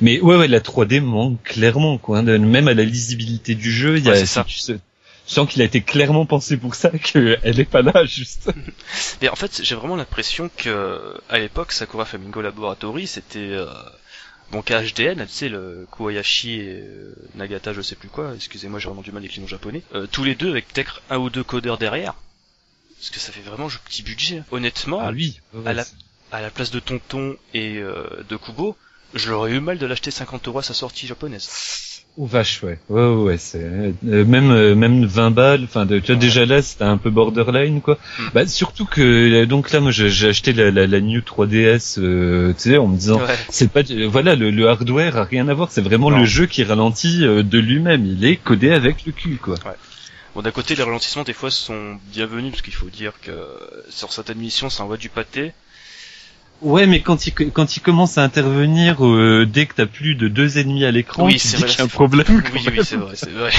Mais 0.00 0.20
ouais, 0.20 0.36
ouais, 0.36 0.46
la 0.48 0.60
3D 0.60 1.00
manque 1.00 1.42
clairement, 1.42 1.98
quoi. 1.98 2.18
hein, 2.18 2.38
même 2.38 2.68
à 2.68 2.74
la 2.74 2.84
lisibilité 2.84 3.56
du 3.56 3.72
jeu, 3.72 3.98
il 3.98 4.04
y 4.06 4.10
a, 4.10 4.24
ça. 4.26 4.44
tu 4.46 4.58
sais- 4.58 4.78
je 5.26 5.34
sens 5.34 5.48
qu'il 5.48 5.62
a 5.62 5.64
été 5.64 5.80
clairement 5.80 6.26
pensé 6.26 6.56
pour 6.56 6.74
ça, 6.74 6.90
qu'elle 6.90 7.38
est 7.60 7.64
pas 7.68 7.82
là, 7.82 8.04
juste. 8.04 8.50
Mais 9.20 9.28
en 9.28 9.36
fait, 9.36 9.60
j'ai 9.64 9.74
vraiment 9.74 9.96
l'impression 9.96 10.50
que, 10.56 11.14
à 11.28 11.38
l'époque, 11.38 11.72
Sakura 11.72 12.04
Flamingo 12.04 12.40
Laboratory, 12.40 13.06
c'était, 13.06 13.38
euh, 13.38 13.66
bon, 14.52 14.62
KHDN, 14.62 15.26
tu 15.26 15.32
sais, 15.32 15.48
le 15.48 15.86
Kobayashi 15.90 16.60
et 16.60 16.80
euh, 16.82 17.14
Nagata, 17.34 17.72
je 17.72 17.80
sais 17.82 17.96
plus 17.96 18.08
quoi, 18.08 18.32
excusez-moi, 18.34 18.78
j'ai 18.78 18.86
vraiment 18.86 19.02
du 19.02 19.10
mal 19.12 19.22
avec 19.22 19.34
les 19.34 19.40
noms 19.42 19.48
japonais, 19.48 19.82
euh, 19.94 20.06
tous 20.06 20.22
les 20.24 20.34
deux 20.34 20.50
avec 20.50 20.68
peut-être 20.68 21.02
un 21.10 21.18
ou 21.18 21.30
deux 21.30 21.42
codeurs 21.44 21.78
derrière. 21.78 22.14
Parce 22.98 23.10
que 23.10 23.18
ça 23.18 23.32
fait 23.32 23.40
vraiment 23.40 23.68
jeu 23.68 23.78
petit 23.84 24.02
budget. 24.02 24.42
Honnêtement, 24.52 25.00
Ah 25.00 25.10
ouais, 25.54 25.66
à 25.66 25.72
la- 25.72 25.84
c'est- 25.84 25.94
à 26.30 26.40
la 26.40 26.50
place 26.50 26.70
de 26.70 26.78
Tonton 26.80 27.36
et 27.52 27.78
euh, 27.78 28.24
de 28.28 28.36
Kubo, 28.36 28.76
j'aurais 29.14 29.50
eu 29.52 29.60
mal 29.60 29.78
de 29.78 29.86
l'acheter 29.86 30.10
50 30.12 30.46
euros 30.48 30.60
à 30.60 30.62
sa 30.62 30.72
sortie 30.74 31.06
japonaise. 31.06 31.48
Ou 32.18 32.26
vache, 32.26 32.62
ouais. 32.62 32.78
Ouais, 32.90 33.00
ouais, 33.06 33.22
ouais, 33.22 33.38
c'est 33.38 33.62
euh, 33.62 33.92
même 34.26 34.50
euh, 34.50 34.74
même 34.74 35.06
20 35.06 35.30
balles. 35.30 35.64
Enfin, 35.64 35.86
tu 35.86 35.98
vois 35.98 36.10
Ouais. 36.10 36.16
déjà 36.16 36.44
là, 36.44 36.60
c'était 36.60 36.84
un 36.84 36.98
peu 36.98 37.08
borderline, 37.08 37.80
quoi. 37.80 37.96
Mm. 38.18 38.22
Bah 38.34 38.46
surtout 38.46 38.84
que 38.84 39.00
euh, 39.00 39.46
donc 39.46 39.70
là, 39.70 39.80
moi, 39.80 39.92
j'ai 39.92 40.28
acheté 40.28 40.52
la, 40.52 40.70
la, 40.70 40.86
la 40.86 41.00
New 41.00 41.20
3DS, 41.20 41.98
euh, 41.98 42.52
tu 42.52 42.60
sais, 42.70 42.76
en 42.76 42.86
me 42.88 42.96
disant, 42.98 43.18
Ouais. 43.18 43.34
c'est 43.48 43.70
pas, 43.72 43.80
voilà, 44.08 44.36
le, 44.36 44.50
le 44.50 44.68
hardware 44.68 45.16
a 45.16 45.24
rien 45.24 45.48
à 45.48 45.54
voir. 45.54 45.72
C'est 45.72 45.80
vraiment 45.80 46.10
Non. 46.10 46.18
le 46.18 46.26
jeu 46.26 46.44
qui 46.44 46.62
ralentit 46.64 47.24
euh, 47.24 47.42
de 47.42 47.58
lui-même. 47.58 48.04
Il 48.04 48.26
est 48.26 48.36
codé 48.36 48.72
avec 48.72 49.06
le 49.06 49.12
cul, 49.12 49.38
quoi. 49.42 49.54
Bon, 50.34 50.42
d'un 50.42 50.50
côté, 50.50 50.74
les 50.74 50.82
ralentissements, 50.82 51.24
des 51.24 51.32
fois, 51.32 51.50
sont 51.50 51.98
bienvenus, 52.12 52.50
parce 52.50 52.62
qu'il 52.62 52.74
faut 52.74 52.90
dire 52.90 53.12
que 53.22 53.32
sur 53.88 54.12
certaines 54.12 54.38
missions, 54.38 54.68
ça 54.68 54.84
envoie 54.84 54.98
du 54.98 55.08
pâté. 55.08 55.52
Ouais, 56.62 56.86
mais 56.86 57.00
quand 57.02 57.26
il 57.26 57.32
quand 57.34 57.76
il 57.76 57.80
commence 57.80 58.18
à 58.18 58.22
intervenir 58.22 59.04
euh, 59.04 59.46
dès 59.46 59.66
que 59.66 59.74
t'as 59.74 59.86
plus 59.86 60.14
de 60.14 60.28
deux 60.28 60.58
ennemis 60.58 60.84
à 60.84 60.90
l'écran, 60.92 61.26
Oui, 61.26 61.34
tu 61.36 61.48
te 61.48 61.56
dis 61.56 61.64
qu'il 61.64 61.78
y 61.78 61.80
a 61.80 61.84
un 61.84 61.88
problème. 61.88 62.24
Oui, 62.54 62.64
oui, 62.70 62.80
c'est 62.84 62.96
vrai, 62.96 63.16
c'est 63.16 63.30
vrai. 63.30 63.52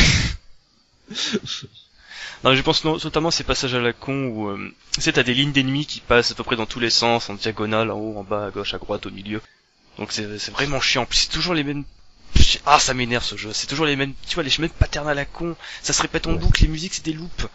non, 2.44 2.56
je 2.56 2.62
pense 2.62 2.84
no- 2.86 2.98
notamment 3.04 3.30
à 3.30 3.32
ces 3.32 3.44
passages 3.44 3.74
à 3.74 3.80
la 3.80 3.94
con 3.94 4.28
où, 4.28 4.48
euh, 4.50 4.74
tu 4.94 5.02
sais, 5.02 5.12
t'as 5.14 5.24
des 5.24 5.34
lignes 5.34 5.52
d'ennemis 5.52 5.86
qui 5.86 6.00
passent 6.00 6.32
à 6.32 6.36
peu 6.36 6.44
près 6.44 6.56
dans 6.56 6.66
tous 6.66 6.80
les 6.80 6.90
sens, 6.90 7.30
en 7.30 7.34
diagonale, 7.36 7.92
en 7.92 7.98
haut, 7.98 8.18
en 8.18 8.24
bas, 8.24 8.46
à 8.48 8.52
gauche, 8.52 8.74
à 8.74 8.78
droite, 8.78 9.06
au 9.06 9.12
milieu. 9.12 9.42
Donc 9.98 10.12
c'est 10.12 10.40
c'est 10.40 10.52
vraiment 10.52 10.80
chiant. 10.82 11.06
Puis 11.06 11.20
c'est 11.20 11.30
toujours 11.30 11.54
les 11.54 11.64
mêmes... 11.64 11.84
Ah, 12.66 12.80
ça 12.80 12.94
m'énerve 12.94 13.24
ce 13.24 13.38
jeu. 13.38 13.52
C'est 13.54 13.68
toujours 13.68 13.86
les 13.86 13.96
mêmes, 13.96 14.14
tu 14.28 14.36
vois, 14.36 14.44
les 14.44 14.52
mêmes 14.60 14.70
patterns 14.70 15.08
à 15.08 15.14
la 15.14 15.26
con. 15.26 15.56
Ça 15.82 15.94
se 15.94 16.02
répète 16.02 16.26
en 16.28 16.32
Ouais. 16.32 16.38
boucle, 16.40 16.62
les 16.64 16.68
musiques, 16.68 16.94
c'est 16.96 17.06
des 17.06 17.14
loops. 17.14 17.48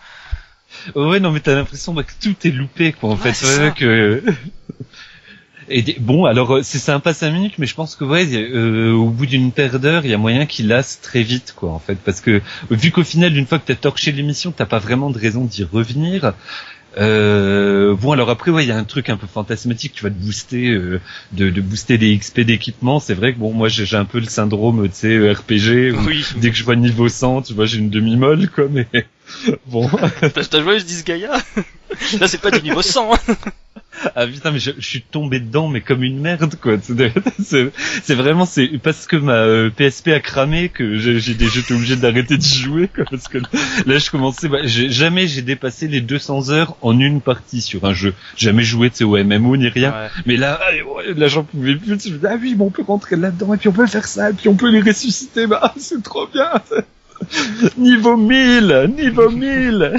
Ouais, 0.94 1.18
non, 1.20 1.32
mais 1.32 1.40
t'as 1.40 1.54
l'impression 1.54 1.94
bah, 1.94 2.04
que 2.04 2.12
tout 2.20 2.36
est 2.46 2.50
loupé, 2.50 2.92
quoi, 2.92 3.10
en 3.10 3.16
Ouais, 3.16 3.32
fait. 3.32 3.34
c'est 3.34 3.58
Ouais, 3.58 3.74
que... 3.76 4.22
Et 5.70 5.82
des- 5.82 5.96
bon, 6.00 6.24
alors 6.24 6.56
euh, 6.56 6.62
c'est 6.62 6.78
sympa 6.78 7.12
5 7.12 7.30
minutes, 7.30 7.54
mais 7.58 7.66
je 7.66 7.74
pense 7.74 7.94
que 7.94 8.04
ouais, 8.04 8.26
euh, 8.34 8.92
au 8.92 9.08
bout 9.10 9.26
d'une 9.26 9.52
paire 9.52 9.78
d'heures, 9.80 10.04
il 10.04 10.10
y 10.10 10.14
a 10.14 10.18
moyen 10.18 10.46
qu'il 10.46 10.68
lasse 10.68 11.00
très 11.00 11.22
vite, 11.22 11.52
quoi, 11.56 11.70
en 11.72 11.78
fait, 11.78 11.96
parce 12.04 12.20
que 12.20 12.40
vu 12.70 12.90
qu'au 12.90 13.04
final, 13.04 13.36
une 13.36 13.46
fois 13.46 13.58
que 13.58 13.66
t'as 13.66 13.74
torché 13.74 14.12
l'émission, 14.12 14.50
t'as 14.50 14.66
pas 14.66 14.78
vraiment 14.78 15.10
de 15.10 15.18
raison 15.18 15.44
d'y 15.44 15.64
revenir. 15.64 16.32
Euh, 16.96 17.94
bon, 17.94 18.12
alors 18.12 18.30
après, 18.30 18.50
ouais, 18.50 18.64
il 18.64 18.68
y 18.68 18.72
a 18.72 18.76
un 18.76 18.84
truc 18.84 19.08
un 19.10 19.16
peu 19.16 19.26
fantasmatique, 19.26 19.92
tu 19.94 20.02
vas 20.04 20.10
te 20.10 20.16
booster, 20.16 20.68
euh, 20.70 21.00
de, 21.32 21.50
de 21.50 21.60
booster 21.60 21.98
des 21.98 22.16
XP 22.16 22.40
d'équipement. 22.40 22.98
C'est 22.98 23.14
vrai 23.14 23.34
que 23.34 23.38
bon, 23.38 23.52
moi, 23.52 23.68
j'ai 23.68 23.94
un 23.96 24.06
peu 24.06 24.18
le 24.18 24.26
syndrome, 24.26 24.88
tu 24.88 24.94
sais, 24.94 25.08
euh, 25.16 25.32
RPG. 25.32 25.92
où 25.94 26.06
Oui. 26.06 26.24
Dès 26.38 26.50
que 26.50 26.56
je 26.56 26.64
vois 26.64 26.76
niveau 26.76 27.08
100, 27.08 27.42
tu 27.42 27.52
vois, 27.54 27.66
j'ai 27.66 27.78
une 27.78 27.90
demi-molle, 27.90 28.48
quoi, 28.48 28.64
mais 28.70 28.86
bon. 29.66 29.88
T'as 30.32 30.62
joué 30.62 30.76
à 30.76 30.80
Disgaea 30.80 31.28
Là, 32.20 32.26
c'est 32.28 32.40
pas 32.40 32.50
du 32.50 32.62
niveau 32.62 32.82
100, 32.82 33.14
hein. 33.14 33.18
Ah 34.16 34.26
putain 34.26 34.50
mais 34.50 34.58
je, 34.58 34.70
je 34.78 34.86
suis 34.86 35.02
tombé 35.02 35.40
dedans 35.40 35.68
mais 35.68 35.80
comme 35.80 36.02
une 36.02 36.20
merde 36.20 36.54
quoi. 36.60 36.74
C'est- 37.42 38.14
vraiment 38.14 38.46
c'est 38.46 38.68
parce 38.82 39.06
que 39.06 39.16
ma 39.16 39.34
euh, 39.34 39.70
PSP 39.70 40.08
a 40.08 40.20
cramé 40.20 40.68
que 40.68 40.96
j'ai 40.96 41.18
j'étais 41.20 41.72
obligé 41.72 41.96
d'arrêter 41.96 42.36
de 42.36 42.42
jouer 42.42 42.88
quoi 42.88 43.04
parce 43.10 43.28
que 43.28 43.38
là 43.38 43.98
je 43.98 44.10
commençais 44.10 44.48
bah, 44.48 44.58
jamais 44.64 45.26
j'ai 45.26 45.42
dépassé 45.42 45.88
les 45.88 46.00
200 46.00 46.50
heures 46.50 46.76
en 46.82 46.98
une 46.98 47.20
partie 47.20 47.60
sur 47.60 47.84
un 47.84 47.94
jeu. 47.94 48.14
Jamais 48.36 48.62
joué 48.62 48.90
au 49.02 49.16
MMO 49.16 49.56
ni 49.56 49.68
rien. 49.68 49.90
Ouais. 49.90 50.08
Mais 50.26 50.36
là 50.36 50.58
là 51.16 51.28
j'en 51.28 51.44
pouvais 51.44 51.74
plus. 51.76 51.86
Je 51.88 51.92
me 51.92 52.18
dis, 52.18 52.26
ah 52.28 52.36
oui 52.40 52.54
bon 52.54 52.66
on 52.66 52.70
peut 52.70 52.82
rentrer 52.82 53.16
là-dedans 53.16 53.54
et 53.54 53.56
puis 53.56 53.68
on 53.68 53.72
peut 53.72 53.86
faire 53.86 54.06
ça 54.06 54.30
et 54.30 54.32
puis 54.32 54.48
on 54.48 54.54
peut 54.54 54.70
les 54.70 54.80
ressusciter. 54.80 55.46
Bah 55.46 55.60
ah, 55.62 55.74
c'est 55.78 56.02
trop 56.02 56.26
bien. 56.26 56.50
niveau 57.76 58.16
1000 58.16 58.90
niveau 58.96 59.30
1000 59.30 59.94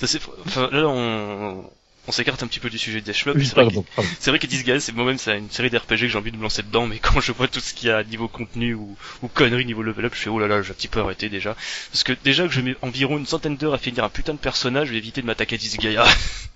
Ça, 0.00 0.06
c'est- 0.06 0.20
Enfin, 0.46 0.68
là, 0.72 0.86
on, 0.88 1.64
on 2.08 2.12
s'écarte 2.12 2.42
un 2.42 2.46
petit 2.46 2.60
peu 2.60 2.70
du 2.70 2.78
sujet 2.78 3.00
des 3.00 3.12
shmups. 3.12 3.36
Oui, 3.36 3.46
c'est 3.46 3.54
vrai 3.54 3.64
pardon, 3.64 3.84
pardon. 3.94 4.10
C'est 4.20 4.30
vrai 4.30 4.38
que 4.38 4.46
Disgaea, 4.46 4.80
c'est 4.80 4.92
moi-même, 4.92 5.18
c'est 5.18 5.36
une 5.36 5.50
série 5.50 5.70
d'RPG 5.70 6.00
que 6.00 6.08
j'ai 6.08 6.18
envie 6.18 6.32
de 6.32 6.36
me 6.36 6.42
lancer 6.42 6.62
dedans, 6.62 6.86
mais 6.86 6.98
quand 7.02 7.20
je 7.20 7.32
vois 7.32 7.48
tout 7.48 7.60
ce 7.60 7.74
qu'il 7.74 7.88
y 7.88 7.92
a 7.92 8.02
niveau 8.04 8.28
contenu 8.28 8.74
ou, 8.74 8.96
ou 9.22 9.28
conneries 9.28 9.66
niveau 9.66 9.82
level 9.82 10.06
up, 10.06 10.14
je 10.14 10.20
fais 10.20 10.30
oh 10.30 10.38
là 10.38 10.46
là, 10.46 10.62
j'ai 10.62 10.70
un 10.70 10.74
petit 10.74 10.88
peu 10.88 11.00
arrêté 11.00 11.28
déjà. 11.28 11.56
Parce 11.90 12.04
que 12.04 12.12
déjà 12.24 12.46
que 12.46 12.52
je 12.52 12.60
mets 12.60 12.76
environ 12.82 13.18
une 13.18 13.26
centaine 13.26 13.56
d'heures 13.56 13.74
à 13.74 13.78
finir 13.78 14.04
un 14.04 14.08
putain 14.08 14.34
de 14.34 14.38
personnage, 14.38 14.88
je 14.88 14.92
vais 14.92 14.98
éviter 14.98 15.20
de 15.20 15.26
m'attaquer 15.26 15.56
à 15.56 15.58
Disgaea. 15.58 16.04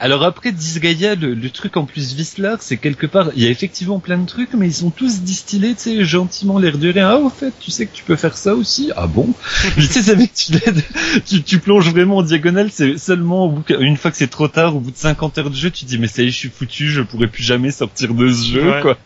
Alors 0.00 0.22
après 0.24 0.52
Disgaea, 0.52 1.14
le, 1.14 1.34
le 1.34 1.50
truc 1.50 1.76
en 1.76 1.84
plus 1.84 2.14
Vislar, 2.14 2.58
c'est 2.62 2.76
quelque 2.76 3.06
part, 3.06 3.30
il 3.36 3.42
y 3.42 3.46
a 3.46 3.50
effectivement 3.50 3.98
plein 4.00 4.18
de 4.18 4.26
trucs, 4.26 4.54
mais 4.54 4.66
ils 4.68 4.74
sont 4.74 4.90
tous 4.90 5.20
distillés, 5.20 5.74
tu 5.74 5.80
sais, 5.82 6.04
gentiment 6.04 6.58
l'air 6.58 6.78
de 6.78 6.88
rien. 6.92 7.08
Ah, 7.10 7.16
au 7.18 7.28
fait, 7.28 7.52
tu 7.60 7.70
sais 7.70 7.86
que 7.86 7.92
tu 7.94 8.04
peux 8.04 8.16
faire 8.16 8.36
ça 8.36 8.54
aussi? 8.54 8.90
Ah 8.96 9.06
bon? 9.06 9.34
Tu 9.74 9.82
sais, 9.82 10.02
ça 10.02 10.14
tu, 10.16 10.52
l'aides- 10.52 10.84
tu, 11.26 11.42
tu 11.42 11.58
plonges 11.58 11.90
vraiment 11.90 12.18
en 12.18 12.22
diagonale, 12.22 12.70
c'est 12.72 12.98
seulement 12.98 13.46
au 13.46 13.50
bout 13.50 13.64
une 13.70 13.96
fois 13.96 14.10
que 14.10 14.16
c'est 14.16 14.30
trop 14.30 14.48
tard, 14.48 14.76
au 14.76 14.80
bout 14.80 14.90
de 14.90 14.96
50 14.96 15.38
heures 15.38 15.50
de 15.50 15.56
jeu, 15.56 15.70
tu 15.70 15.84
dis 15.84 15.98
mais 15.98 16.08
ça 16.08 16.22
y 16.22 16.26
est, 16.26 16.30
je 16.30 16.36
suis 16.38 16.50
foutu, 16.50 16.88
je 16.90 17.02
pourrais 17.02 17.28
plus 17.28 17.42
jamais 17.42 17.70
sortir 17.70 18.14
de 18.14 18.32
ce 18.32 18.46
jeu, 18.52 18.70
Ouais. 18.70 18.80
quoi. 18.82 18.98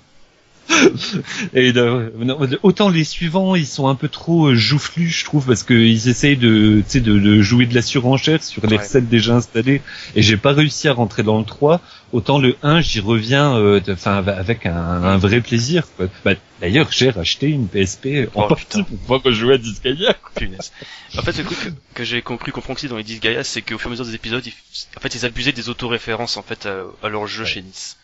Et 1.55 1.73
euh, 1.77 2.11
non, 2.19 2.39
autant 2.63 2.89
les 2.89 3.05
suivants, 3.05 3.55
ils 3.55 3.67
sont 3.67 3.89
un 3.89 3.95
peu 3.95 4.09
trop 4.09 4.49
euh, 4.49 4.55
joufflus, 4.55 5.09
je 5.11 5.25
trouve, 5.25 5.47
parce 5.47 5.63
qu'ils 5.63 6.09
essayent 6.09 6.37
de, 6.37 6.83
de, 6.95 7.01
de 7.01 7.43
jouer 7.43 7.67
de 7.67 7.75
la 7.75 7.83
surenchère 7.83 8.43
sur 8.43 8.67
les 8.67 8.77
Ouais. 8.77 8.83
recettes 8.83 9.09
déjà 9.09 9.37
installées, 9.37 9.81
et 10.15 10.23
j'ai 10.23 10.37
pas 10.37 10.53
réussi 10.53 10.89
à 10.89 10.93
rentrer 10.93 11.23
dans 11.23 11.39
le 11.39 11.45
3. 11.45 11.81
Autant 12.13 12.39
le 12.39 12.57
1, 12.63 12.81
j'y 12.81 13.01
reviens, 13.01 13.57
euh, 13.57 13.81
de- 13.81 13.93
enfin, 13.93 14.17
avec 14.27 14.67
un, 14.67 14.75
un 14.77 15.17
vrai 15.19 15.41
plaisir. 15.41 15.85
Bah, 16.25 16.35
D'ailleurs, 16.61 16.89
j'ai 16.91 17.11
racheté 17.11 17.49
une 17.49 17.69
PSP 17.69 18.29
en 18.35 18.45
Oh, 18.45 18.49
partie 18.49 18.65
putain. 18.65 18.83
pour 18.85 18.97
pouvoir 18.99 19.23
rejouer 19.23 19.55
à 19.55 19.59
Disgaea. 19.59 20.15
Punaise. 20.35 20.73
En 21.19 21.23
fait, 21.23 21.37
le 21.39 21.45
truc 21.45 21.59
que, 21.59 21.69
que 21.95 22.05
j'ai 22.05 22.23
compris 22.23 22.51
comprendre 22.53 22.79
aussi 22.79 22.89
dans 22.89 22.97
les 22.97 23.03
Disgaea, 23.05 23.45
c'est 23.45 23.61
qu'au 23.63 23.77
fur 23.79 23.89
et 23.89 23.89
à 23.89 23.91
mesure 23.91 24.07
des 24.07 24.15
épisodes, 24.15 24.45
ils, 24.47 24.53
en 24.97 25.01
fait, 25.01 25.15
ils 25.15 25.25
abusaient 25.27 25.53
des 25.53 25.69
autoréférences, 25.69 26.37
en 26.37 26.43
fait, 26.43 26.67
à, 26.67 26.85
à 27.03 27.09
leur 27.09 27.27
jeu 27.27 27.43
Ouais. 27.45 27.49
chez 27.49 27.63
Nice. 27.63 27.97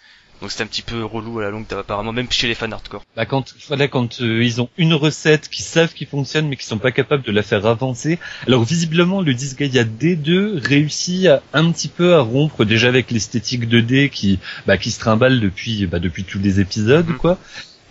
Donc 0.42 0.50
c'était 0.50 0.64
un 0.64 0.66
petit 0.66 0.82
peu 0.82 1.04
relou 1.04 1.38
à 1.38 1.42
la 1.42 1.50
longue, 1.50 1.64
apparemment, 1.70 2.12
même 2.12 2.26
chez 2.30 2.48
les 2.48 2.56
fans 2.56 2.70
hardcore. 2.70 3.04
Bah 3.16 3.26
quand 3.26 3.54
voilà 3.68 3.86
quand 3.86 4.20
euh, 4.20 4.42
ils 4.42 4.60
ont 4.60 4.68
une 4.76 4.92
recette 4.92 5.48
qu'ils 5.48 5.64
savent 5.64 5.94
qui 5.94 6.04
fonctionne 6.04 6.48
mais 6.48 6.56
qui 6.56 6.66
sont 6.66 6.78
pas 6.78 6.90
capables 6.90 7.22
de 7.22 7.30
la 7.30 7.44
faire 7.44 7.64
avancer. 7.64 8.18
Alors 8.48 8.64
visiblement 8.64 9.22
le 9.22 9.34
Disgaea 9.34 9.84
D2 9.84 10.58
réussit 10.58 11.26
à, 11.26 11.42
un 11.52 11.70
petit 11.70 11.86
peu 11.88 12.14
à 12.14 12.20
rompre 12.20 12.64
déjà 12.64 12.88
avec 12.88 13.12
l'esthétique 13.12 13.68
2D 13.68 14.10
qui 14.10 14.40
bah 14.66 14.76
qui 14.78 14.90
se 14.90 14.98
trimballe 14.98 15.38
depuis 15.40 15.86
bah 15.86 16.00
depuis 16.00 16.24
tous 16.24 16.40
les 16.40 16.58
épisodes 16.58 17.06
Mhm. 17.08 17.16
quoi. 17.18 17.38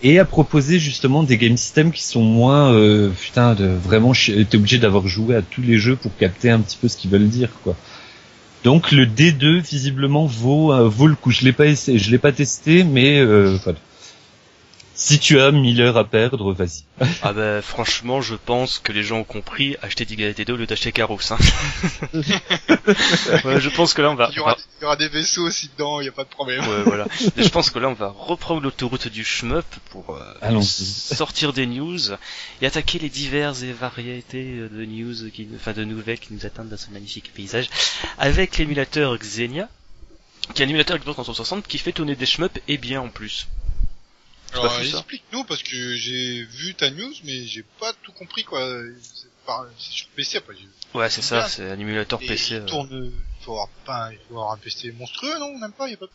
Et 0.03 0.19
à 0.19 0.25
proposer 0.25 0.79
justement 0.79 1.23
des 1.23 1.37
game 1.37 1.55
systems 1.55 1.91
qui 1.91 2.03
sont 2.03 2.23
moins 2.23 2.73
euh, 2.73 3.09
putain 3.21 3.53
de 3.53 3.65
vraiment 3.65 4.11
t'es 4.13 4.55
obligé 4.55 4.77
d'avoir 4.77 5.07
joué 5.07 5.35
à 5.35 5.41
tous 5.41 5.61
les 5.61 5.77
jeux 5.77 5.95
pour 5.95 6.15
capter 6.17 6.49
un 6.49 6.59
petit 6.59 6.77
peu 6.81 6.87
ce 6.89 6.97
qu'ils 6.97 7.11
veulent 7.11 7.29
dire 7.29 7.49
quoi. 7.63 7.77
Donc 8.63 8.91
le 8.91 9.05
D2 9.05 9.59
visiblement 9.59 10.25
vaut 10.25 10.71
euh, 10.71 10.87
vaut 10.87 11.07
le 11.07 11.15
coup. 11.15 11.31
Je 11.31 11.43
l'ai 11.43 11.53
pas 11.53 11.65
essayé, 11.65 11.97
je 11.97 12.11
l'ai 12.11 12.19
pas 12.19 12.31
testé, 12.31 12.83
mais 12.83 13.19
euh, 13.19 13.57
voilà. 13.63 13.79
Si 15.03 15.17
tu 15.17 15.39
as 15.39 15.51
1000 15.51 15.81
heures 15.81 15.97
à 15.97 16.03
perdre, 16.03 16.53
vas-y. 16.53 16.83
Ah 17.23 17.33
bah, 17.33 17.63
franchement, 17.63 18.21
je 18.21 18.35
pense 18.35 18.77
que 18.77 18.91
les 18.91 19.01
gens 19.01 19.17
ont 19.17 19.23
compris, 19.23 19.75
acheter 19.81 20.05
Disgaea 20.05 20.33
T2 20.33 20.51
au 20.51 20.57
lieu 20.57 20.67
d'acheter 20.67 20.91
Caros, 20.91 21.17
hein. 21.31 21.37
ouais, 22.13 23.59
je 23.59 23.69
pense 23.69 23.95
que 23.95 24.03
là, 24.03 24.11
on 24.11 24.15
va, 24.15 24.29
Il 24.31 24.37
y 24.37 24.39
aura, 24.39 24.55
il 24.79 24.83
y 24.83 24.85
aura 24.85 24.95
des 24.97 25.07
vaisseaux 25.07 25.47
aussi 25.47 25.69
dedans, 25.69 26.01
il 26.01 26.05
y 26.05 26.07
a 26.07 26.11
pas 26.11 26.23
de 26.23 26.29
problème. 26.29 26.61
Ouais, 26.67 26.83
voilà. 26.83 27.07
Et 27.35 27.41
je 27.41 27.49
pense 27.49 27.71
que 27.71 27.79
là, 27.79 27.89
on 27.89 27.93
va 27.93 28.13
reprendre 28.15 28.61
l'autoroute 28.61 29.07
du 29.07 29.23
shmup 29.23 29.65
pour 29.89 30.15
euh, 30.15 30.61
sortir 30.61 31.51
des 31.51 31.65
news 31.65 32.11
et 32.61 32.67
attaquer 32.67 32.99
les 32.99 33.09
diverses 33.09 33.63
et 33.63 33.73
variétés 33.73 34.69
de 34.71 34.85
news, 34.85 35.31
qui, 35.33 35.47
enfin 35.55 35.73
de 35.73 35.83
nouvelles 35.83 36.19
qui 36.19 36.31
nous 36.31 36.45
attendent 36.45 36.69
dans 36.69 36.77
ce 36.77 36.91
magnifique 36.91 37.33
paysage, 37.33 37.71
avec 38.19 38.59
l'émulateur 38.59 39.17
Xenia, 39.17 39.67
qui 40.53 40.61
est 40.61 40.65
un 40.65 40.69
émulateur 40.69 40.99
Xbox 40.99 41.15
360 41.15 41.67
qui 41.67 41.79
fait 41.79 41.91
tourner 41.91 42.15
des 42.15 42.27
shmups 42.27 42.61
et 42.67 42.77
bien 42.77 43.01
en 43.01 43.09
plus. 43.09 43.47
Alors, 44.53 44.79
explique-nous, 44.79 45.43
parce 45.45 45.63
que 45.63 45.95
j'ai 45.95 46.43
vu 46.43 46.75
ta 46.75 46.89
news, 46.91 47.13
mais 47.23 47.45
j'ai 47.47 47.63
pas 47.79 47.93
tout 48.03 48.11
compris, 48.11 48.43
quoi. 48.43 48.59
C'est 49.13 49.27
par- 49.45 49.65
sur 49.77 50.07
PC, 50.09 50.37
après. 50.37 50.55
Ouais, 50.93 51.09
c'est 51.09 51.21
ça, 51.21 51.47
c'est 51.47 51.69
un 51.69 51.79
émulateur 51.79 52.21
Et 52.21 52.27
PC. 52.27 52.55
il 52.55 52.65
tourne, 52.65 52.89
il 52.91 53.43
faut 53.45 53.53
avoir, 53.53 53.69
pas, 53.85 54.09
il 54.11 54.17
faut 54.27 54.35
avoir 54.35 54.51
un 54.53 54.57
PC 54.57 54.91
monstrueux, 54.91 55.39
non? 55.39 55.57
Même 55.57 55.71
pas, 55.71 55.87
il 55.87 55.91
y 55.91 55.93
a 55.93 55.97
pas 55.97 56.07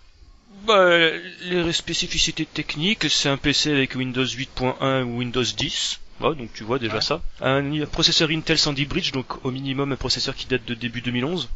Bah, 0.67 1.11
les 1.43 1.73
spécificités 1.73 2.47
techniques, 2.47 3.11
c'est 3.11 3.29
un 3.29 3.37
PC 3.39 3.73
avec 3.73 3.95
Windows 3.95 4.25
8.1 4.25 5.03
ou 5.05 5.19
Windows 5.19 5.43
10. 5.43 6.01
Ouais, 6.21 6.35
donc 6.35 6.51
tu 6.55 6.63
vois 6.65 6.79
déjà 6.79 6.95
Ouais. 6.97 7.01
ça. 7.01 7.21
Un 7.41 7.85
processeur 7.87 8.31
Intel 8.31 8.59
Sandy 8.59 8.85
Bridge, 8.87 9.13
donc 9.13 9.45
au 9.45 9.51
minimum 9.51 9.93
un 9.93 9.97
processeur 9.97 10.35
qui 10.35 10.47
date 10.47 10.65
de 10.65 10.75
début 10.75 11.01
2011. 11.03 11.49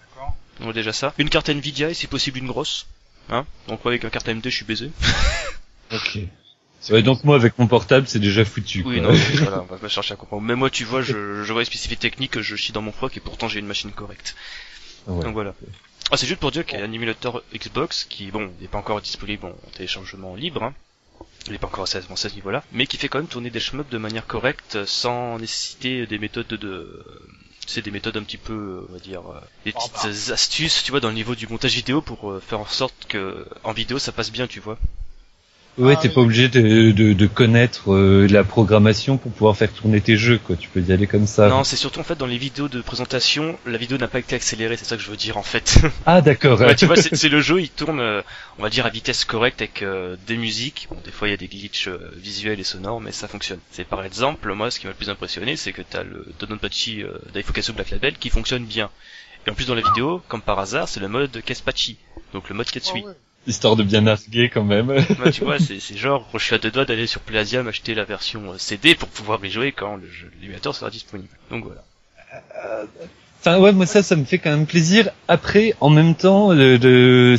D'accord. 0.00 0.36
On 0.60 0.64
voit 0.64 0.72
déjà 0.72 0.92
ça. 0.92 1.12
Une 1.18 1.28
carte 1.28 1.48
Nvidia 1.50 1.90
et 1.90 1.94
si 1.94 2.06
possible 2.06 2.38
une 2.38 2.46
grosse. 2.46 2.86
Hein? 3.30 3.46
Donc 3.66 3.84
ouais, 3.84 3.92
avec 3.92 4.04
un 4.06 4.10
carte 4.10 4.28
AMD, 4.28 4.42
je 4.44 4.48
suis 4.50 4.64
baisé. 4.64 4.90
Ok. 5.92 6.18
Ouais, 6.90 7.02
donc 7.02 7.24
moi 7.24 7.36
avec 7.36 7.58
mon 7.58 7.66
portable 7.66 8.06
c'est 8.06 8.20
déjà 8.20 8.44
foutu. 8.44 8.82
Oui, 8.86 9.00
quoi. 9.00 9.12
non, 9.12 9.18
voilà, 9.42 9.62
on 9.62 9.64
va 9.66 9.76
pas 9.76 9.88
chercher 9.88 10.14
à 10.14 10.16
comprendre. 10.16 10.42
Mais 10.42 10.54
moi, 10.54 10.70
tu 10.70 10.84
vois, 10.84 11.02
je, 11.02 11.42
je 11.42 11.52
vois 11.52 11.62
les 11.62 11.66
spécificités 11.66 11.96
techniques, 12.08 12.40
je 12.40 12.56
chie 12.56 12.72
dans 12.72 12.82
mon 12.82 12.92
froc 12.92 13.16
et 13.16 13.20
pourtant 13.20 13.48
j'ai 13.48 13.58
une 13.58 13.66
machine 13.66 13.90
correcte. 13.90 14.36
Ouais. 15.06 15.22
Donc 15.24 15.34
voilà. 15.34 15.54
Ah, 16.10 16.16
c'est 16.16 16.26
juste 16.26 16.40
pour 16.40 16.50
dire 16.50 16.64
qu'il 16.64 16.78
y 16.78 16.82
a 16.82 16.84
un 16.84 16.92
émulateur 16.92 17.42
Xbox 17.54 18.04
qui, 18.04 18.30
bon, 18.30 18.50
n'est 18.60 18.68
pas 18.68 18.78
encore 18.78 19.00
disponible 19.02 19.46
en 19.46 19.70
téléchargement 19.74 20.34
libre, 20.36 20.62
hein. 20.62 20.74
Il 21.46 21.52
n'est 21.52 21.58
pas 21.58 21.66
encore 21.66 21.84
assez 21.84 21.98
avancé 21.98 22.26
à 22.26 22.30
ce 22.30 22.34
niveau-là, 22.34 22.62
mais 22.72 22.86
qui 22.86 22.96
fait 22.96 23.08
quand 23.08 23.18
même 23.18 23.26
tourner 23.28 23.50
des 23.50 23.60
shmups 23.60 23.90
de 23.90 23.98
manière 23.98 24.26
correcte 24.26 24.84
sans 24.86 25.38
nécessiter 25.38 26.06
des 26.06 26.18
méthodes 26.18 26.46
de, 26.46 27.04
tu 27.66 27.72
sais, 27.72 27.82
des 27.82 27.90
méthodes 27.90 28.16
un 28.16 28.22
petit 28.22 28.36
peu, 28.36 28.86
on 28.88 28.92
va 28.92 28.98
dire, 28.98 29.20
euh, 29.30 29.40
des 29.64 29.72
Oh, 29.74 29.88
petites 29.88 30.30
astuces, 30.30 30.82
tu 30.84 30.90
vois, 30.90 31.00
dans 31.00 31.08
le 31.08 31.14
niveau 31.14 31.34
du 31.34 31.46
montage 31.46 31.74
vidéo 31.74 32.00
pour 32.02 32.30
euh, 32.30 32.40
faire 32.40 32.60
en 32.60 32.66
sorte 32.66 33.06
que 33.08 33.46
en 33.64 33.72
vidéo 33.72 33.98
ça 33.98 34.12
passe 34.12 34.30
bien, 34.30 34.46
tu 34.46 34.60
vois. 34.60 34.78
Ouais, 35.78 35.94
Ah, 35.96 36.00
t'es 36.02 36.08
oui. 36.08 36.14
pas 36.14 36.20
obligé 36.22 36.48
de, 36.48 36.90
de, 36.90 37.12
de 37.12 37.26
connaître 37.26 37.92
euh, 37.92 38.26
la 38.28 38.42
programmation 38.44 39.16
pour 39.16 39.30
pouvoir 39.32 39.56
faire 39.56 39.72
tourner 39.72 40.00
tes 40.00 40.16
jeux, 40.16 40.38
quoi. 40.38 40.56
Tu 40.56 40.68
peux 40.68 40.80
y 40.80 40.92
aller 40.92 41.06
comme 41.06 41.26
ça. 41.26 41.48
Non, 41.48 41.62
c'est 41.64 41.76
surtout 41.76 42.00
en 42.00 42.04
fait 42.04 42.16
dans 42.18 42.26
les 42.26 42.36
vidéos 42.38 42.68
de 42.68 42.80
présentation, 42.82 43.58
la 43.64 43.78
vidéo 43.78 43.96
n'a 43.96 44.08
pas 44.08 44.18
été 44.18 44.34
accélérée, 44.34 44.76
c'est 44.76 44.84
ça 44.84 44.96
que 44.96 45.02
je 45.02 45.10
veux 45.10 45.16
dire 45.16 45.36
en 45.36 45.42
fait. 45.42 45.78
Ah, 46.06 46.20
d'accord. 46.20 46.58
Ouais, 46.60 46.74
tu 46.74 46.86
vois, 46.86 46.96
c'est 46.96 47.14
c'est 47.14 47.28
le 47.28 47.40
jeu, 47.40 47.60
il 47.60 47.68
tourne, 47.70 48.00
euh, 48.00 48.22
on 48.58 48.62
va 48.62 48.70
dire, 48.70 48.86
à 48.86 48.90
vitesse 48.90 49.24
correcte 49.24 49.60
avec 49.62 49.82
euh, 49.82 50.16
des 50.26 50.36
musiques. 50.36 50.88
Bon, 50.90 50.96
des 51.04 51.10
fois, 51.12 51.28
il 51.28 51.30
y 51.30 51.34
a 51.34 51.36
des 51.36 51.48
glitches 51.48 51.88
euh, 51.88 52.10
visuels 52.16 52.58
et 52.58 52.64
sonores, 52.64 53.00
mais 53.00 53.12
ça 53.12 53.28
fonctionne. 53.28 53.60
C'est 53.70 53.84
par 53.86 54.02
exemple, 54.04 54.52
moi, 54.54 54.70
ce 54.70 54.80
qui 54.80 54.86
m'a 54.86 54.92
le 54.92 54.96
plus 54.96 55.10
impressionné, 55.10 55.56
c'est 55.56 55.72
que 55.72 55.82
t'as 55.82 56.02
le 56.02 56.26
Dononpachi 56.40 57.02
euh, 57.02 57.18
Daifukasu 57.34 57.72
Black 57.72 57.90
Label 57.90 58.14
qui 58.18 58.30
fonctionne 58.30 58.64
bien. 58.64 58.90
Et 59.46 59.50
en 59.50 59.54
plus, 59.54 59.66
dans 59.66 59.74
la 59.76 59.82
vidéo, 59.82 60.20
comme 60.28 60.42
par 60.42 60.58
hasard, 60.58 60.88
c'est 60.88 61.00
le 61.00 61.08
mode 61.08 61.40
Kespachi, 61.44 61.96
donc 62.32 62.48
le 62.48 62.54
mode 62.56 62.70
Ketsui. 62.70 63.02
Ah 63.04 63.08
ouais. 63.10 63.14
Histoire 63.48 63.74
de 63.76 63.82
bien 63.82 64.02
narguer 64.02 64.48
quand 64.50 64.62
même. 64.62 64.90
Ouais, 64.90 65.32
tu 65.32 65.40
vois, 65.44 65.58
c'est 65.58 65.80
genre, 65.96 66.28
je 66.34 66.38
suis 66.38 66.54
à 66.54 66.58
deux 66.58 66.70
doigts 66.70 66.84
d'aller 66.84 67.06
sur 67.08 67.20
Plasia 67.22 67.62
m'acheter 67.64 67.94
la 67.94 68.04
version 68.04 68.52
euh, 68.52 68.58
CD 68.58 68.94
pour 68.94 69.08
pouvoir 69.08 69.44
y 69.44 69.50
jouer 69.50 69.72
quand 69.72 69.98
l'émulateur 70.40 70.74
sera 70.74 70.90
disponible. 70.90 71.28
Donc 71.50 71.64
voilà. 71.64 71.82
Enfin 73.40 73.58
ouais, 73.58 73.72
moi 73.72 73.86
ça, 73.86 74.02
ça 74.02 74.16
me 74.16 74.24
fait 74.24 74.38
quand 74.38 74.50
même 74.50 74.66
plaisir. 74.66 75.10
Après, 75.28 75.74
en 75.80 75.90
même 75.90 76.14
temps, 76.14 76.52
le, 76.52 76.76
le- 76.76 77.36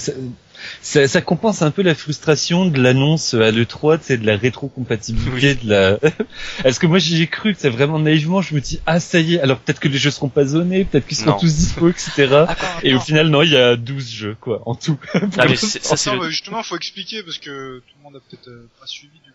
ça, 0.81 1.07
ça, 1.07 1.21
compense 1.21 1.61
un 1.61 1.71
peu 1.71 1.81
la 1.81 1.95
frustration 1.95 2.65
de 2.65 2.81
l'annonce 2.81 3.33
à 3.33 3.51
l'E3, 3.51 3.99
c'est 4.01 4.17
de 4.17 4.25
la 4.25 4.37
rétrocompatibilité, 4.37 5.55
de 5.55 5.69
la. 5.69 5.99
Est-ce 6.63 6.79
que 6.79 6.87
moi 6.87 6.99
j'ai 6.99 7.27
cru 7.27 7.53
que 7.53 7.59
c'est 7.59 7.69
vraiment 7.69 7.99
naïvement, 7.99 8.41
je 8.41 8.55
me 8.55 8.61
dis 8.61 8.79
ah 8.85 8.99
ça 8.99 9.19
y 9.19 9.35
est, 9.35 9.41
alors 9.41 9.59
peut-être 9.59 9.79
que 9.79 9.87
les 9.87 9.97
jeux 9.97 10.11
seront 10.11 10.29
pas 10.29 10.45
zonés, 10.45 10.85
peut-être 10.85 11.05
qu'ils 11.07 11.17
seront 11.17 11.31
Non. 11.31 11.39
tous 11.39 11.53
dispo, 11.55 11.89
etc. 11.89 12.45
Attends, 12.47 12.65
Et 12.83 12.93
au 12.93 12.99
final 12.99 13.27
non, 13.29 13.41
il 13.41 13.51
y 13.51 13.57
a 13.57 13.75
12 13.75 14.09
jeux 14.09 14.37
quoi, 14.39 14.61
en 14.65 14.75
tout. 14.75 14.97
Ah, 15.37 15.45
mais 15.47 15.55
c'est- 15.55 15.83
ça, 15.83 15.97
c'est 15.97 16.09
Attends, 16.11 16.23
le... 16.23 16.29
justement, 16.29 16.63
faut 16.63 16.75
expliquer 16.77 17.23
parce 17.23 17.37
que 17.37 17.79
tout 17.79 17.93
le 17.97 18.03
monde 18.03 18.15
a 18.15 18.19
peut-être 18.19 18.47
euh, 18.47 18.67
pas 18.79 18.87
suivi 18.87 19.19
du 19.25 19.28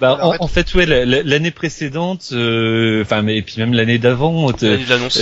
Bah, 0.00 0.18
en, 0.22 0.34
en 0.40 0.48
fait, 0.48 0.74
ouais, 0.74 0.86
la- 0.86 1.04
la- 1.04 1.22
l'année 1.22 1.52
précédente, 1.52 2.30
euh, 2.32 3.02
enfin, 3.02 3.22
mais 3.22 3.36
et 3.36 3.42
puis 3.42 3.54
même 3.58 3.72
l'année 3.72 3.98
d'avant. 3.98 4.48
Euh, 4.64 4.76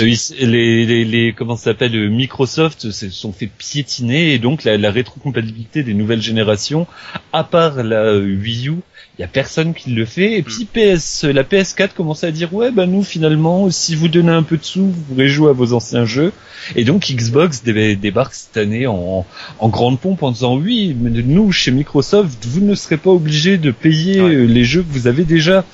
ils- 0.09 0.49
les, 0.51 0.87
les, 0.87 1.05
les 1.05 1.33
comment 1.35 1.57
ça 1.57 1.65
s'appelle 1.65 1.95
euh, 1.95 2.09
Microsoft 2.09 2.91
se 2.91 3.11
sont 3.11 3.33
fait 3.33 3.49
piétiner 3.49 4.33
et 4.33 4.39
donc 4.39 4.65
la, 4.65 4.79
la 4.79 4.91
rétrocompatibilité 4.91 5.83
des 5.83 5.93
nouvelles 5.95 6.23
générations, 6.23 6.87
à 7.35 7.45
part 7.45 7.83
la 7.83 8.05
euh, 8.05 8.21
Wii 8.25 8.69
U, 8.69 8.77
il 9.19 9.23
y 9.23 9.25
a 9.25 9.29
personne 9.29 9.73
qui 9.73 9.91
le 9.91 10.05
fait. 10.05 10.39
Et 10.39 10.43
puis 10.43 10.67
PS, 10.67 11.25
la 11.25 11.43
PS4 11.43 11.91
commence 11.97 12.23
à 12.23 12.31
dire 12.31 12.53
ouais 12.53 12.71
bah 12.71 12.87
nous 12.87 13.03
finalement 13.03 13.71
si 13.71 13.95
vous 13.95 14.09
donnez 14.09 14.33
un 14.33 14.43
peu 14.43 14.57
de 14.59 14.65
sous 14.65 14.85
vous 14.87 15.01
pourrez 15.09 15.29
jouer 15.29 15.51
à 15.51 15.53
vos 15.53 15.73
anciens 15.73 16.05
jeux. 16.05 16.33
Et 16.75 16.85
donc 16.85 17.07
Xbox 17.11 17.63
dé- 17.63 17.97
débarque 17.97 18.35
cette 18.35 18.57
année 18.57 18.87
en, 18.87 19.25
en 19.59 19.69
grande 19.69 19.99
pompe 20.01 20.23
en 20.23 20.33
disant 20.33 20.57
oui 20.57 20.95
mais 21.01 21.11
nous 21.11 21.51
chez 21.53 21.71
Microsoft 21.71 22.45
vous 22.47 22.61
ne 22.61 22.75
serez 22.75 22.97
pas 22.99 23.11
obligés 23.11 23.57
de 23.57 23.71
payer 23.71 24.21
Ouais. 24.21 24.35
euh, 24.35 24.45
les 24.47 24.65
jeux 24.65 24.83
que 24.83 24.93
vous 24.93 25.07
avez 25.07 25.25
déjà. 25.25 25.65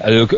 Alors, 0.00 0.28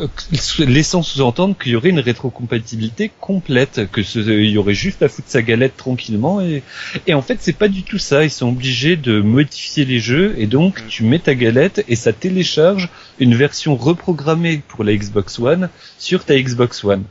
laissant 0.66 1.02
sous-entendre 1.02 1.56
qu'il 1.60 1.72
y 1.72 1.76
aurait 1.76 1.90
une 1.90 2.00
rétrocompatibilité 2.00 3.10
complète, 3.20 3.82
que 3.92 4.02
ce, 4.02 4.18
il 4.18 4.50
y 4.50 4.58
aurait 4.58 4.74
juste 4.74 5.02
à 5.02 5.08
foutre 5.08 5.28
sa 5.28 5.42
galette 5.42 5.76
tranquillement 5.76 6.40
et, 6.40 6.62
et 7.06 7.14
en 7.14 7.22
fait 7.22 7.38
c'est 7.40 7.56
pas 7.56 7.68
du 7.68 7.82
tout 7.82 7.98
ça. 7.98 8.24
Ils 8.24 8.30
sont 8.30 8.48
obligés 8.48 8.96
de 8.96 9.20
modifier 9.20 9.84
les 9.84 10.00
jeux 10.00 10.34
et 10.38 10.46
donc 10.46 10.80
Mm. 10.80 10.84
tu 10.88 11.02
mets 11.04 11.18
ta 11.18 11.34
galette 11.34 11.84
et 11.88 11.94
ça 11.96 12.12
télécharge 12.12 12.47
une 13.18 13.34
version 13.34 13.76
reprogrammée 13.76 14.58
pour 14.68 14.84
la 14.84 14.94
Xbox 14.94 15.38
One 15.38 15.68
sur 15.98 16.24
ta 16.24 16.38
Xbox 16.40 16.84
One. 16.84 17.04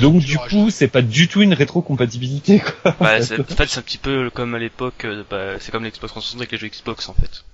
Donc 0.00 0.18
du 0.22 0.36
coup 0.36 0.70
c'est 0.70 0.88
pas 0.88 1.00
du 1.02 1.28
tout 1.28 1.42
une 1.42 1.54
rétrocompatibilité 1.54 2.60
quoi. 2.60 2.96
Bah, 3.00 3.22
c'est- 3.22 3.38
en 3.40 3.44
fait, 3.44 3.66
c'est 3.68 3.78
un 3.78 3.82
petit 3.82 3.98
peu 3.98 4.30
comme 4.30 4.54
à 4.54 4.58
l'époque, 4.58 5.04
euh, 5.04 5.22
bah, 5.30 5.54
c'est 5.60 5.70
comme 5.72 5.84
l'Xbox 5.84 6.10
360 6.12 6.40
avec 6.40 6.52
les 6.52 6.58
jeux 6.58 6.68
Xbox 6.68 7.08
en 7.08 7.14
fait. 7.14 7.44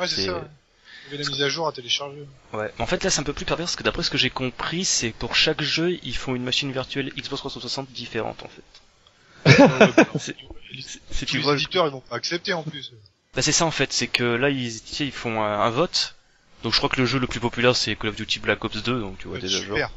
Ouais, 0.00 0.06
c'est 0.08 0.16
c'est- 0.16 0.26
ça. 0.26 0.34
ouais. 0.34 0.40
Il 1.08 1.12
y 1.12 1.14
avait 1.14 1.22
la 1.24 1.30
mise 1.30 1.42
à 1.42 1.48
jour 1.48 1.68
à 1.68 1.72
télécharger. 1.72 2.24
Ouais. 2.52 2.68
Mais 2.78 2.82
en 2.82 2.86
fait, 2.86 3.04
là, 3.04 3.10
c'est 3.10 3.20
un 3.20 3.24
peu 3.24 3.32
plus 3.32 3.44
pervers 3.44 3.66
parce 3.66 3.76
que 3.76 3.84
d'après 3.84 4.02
ce 4.02 4.10
que 4.10 4.18
j'ai 4.18 4.30
compris, 4.30 4.84
c'est 4.84 5.10
pour 5.10 5.36
chaque 5.36 5.62
jeu, 5.62 5.98
ils 6.02 6.16
font 6.16 6.34
une 6.34 6.42
machine 6.42 6.72
virtuelle 6.72 7.12
Xbox 7.16 7.42
360 7.42 7.92
différente 7.92 8.42
en 8.42 8.48
fait. 8.48 8.62
C'est- 10.18 10.34
C'est- 10.80 11.00
C'est 11.12 11.26
Tous 11.26 11.32
tu 11.32 11.38
les 11.38 11.52
éditeurs, 11.52 11.86
ils 11.86 11.92
vont 11.92 12.00
pas 12.00 12.16
accepter 12.16 12.52
en 12.54 12.64
plus. 12.64 12.92
Bah, 13.36 13.42
c'est 13.42 13.52
ça 13.52 13.64
en 13.66 13.70
fait, 13.70 13.92
c'est 13.92 14.08
que 14.08 14.24
là, 14.24 14.50
ils, 14.50 14.72
font 15.12 15.42
un, 15.42 15.60
un 15.60 15.70
vote. 15.70 16.15
Donc 16.62 16.72
je 16.72 16.78
crois 16.78 16.88
que 16.88 17.00
le 17.00 17.06
jeu 17.06 17.18
le 17.20 17.26
plus 17.26 17.38
populaire 17.38 17.76
c'est 17.76 17.94
Call 17.94 18.10
of 18.10 18.16
Duty 18.16 18.40
Black 18.40 18.64
Ops 18.64 18.82
2, 18.82 19.00
donc 19.00 19.18
tu 19.18 19.28
vois 19.28 19.38
déjà 19.38 19.58
super. 19.58 19.90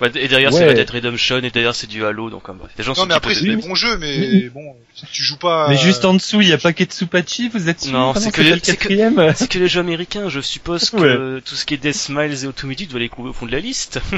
Ouais, 0.00 0.10
et 0.14 0.28
derrière 0.28 0.52
Ouais. 0.52 0.58
c'est 0.58 0.66
Red 0.68 0.76
Dead 0.76 0.90
Redemption 0.90 1.38
et 1.38 1.50
derrière 1.50 1.74
c'est 1.74 1.86
du 1.88 2.04
Halo, 2.04 2.30
donc 2.30 2.48
bref. 2.50 2.70
Les 2.78 2.84
gens 2.84 2.90
Non, 2.92 2.94
sont 2.96 3.06
mais 3.06 3.14
après, 3.14 3.34
c'est 3.34 3.44
des 3.44 3.56
bons 3.56 3.74
jeux, 3.74 3.96
mais 3.96 4.48
bon, 4.50 4.76
si 4.94 5.06
tu 5.06 5.22
joues 5.24 5.38
pas. 5.38 5.68
Mais 5.68 5.76
euh, 5.76 5.78
juste 5.82 6.04
en 6.04 6.14
dessous 6.14 6.42
il 6.42 6.48
y 6.48 6.52
a 6.52 6.58
pas 6.58 6.72
Ketsupachi, 6.72 7.48
vous 7.48 7.68
êtes 7.68 7.86
Non, 7.88 8.14
c'est 8.14 8.30
que 8.30 8.42
les- 8.42 8.60
que- 8.60 9.46
que 9.46 9.58
les 9.58 9.68
jeux 9.68 9.80
américains, 9.80 10.28
je 10.28 10.40
suppose 10.40 10.90
que 10.90 11.40
tout 11.40 11.54
ce 11.56 11.64
qui 11.64 11.74
est 11.74 11.78
Death 11.78 11.94
Smiles 11.96 12.44
et 12.44 12.46
Automedy 12.46 12.86
doit 12.86 13.00
les 13.00 13.08
couper 13.08 13.30
au 13.30 13.32
fond 13.32 13.46
de 13.46 13.52
la 13.52 13.60
liste. 13.60 14.00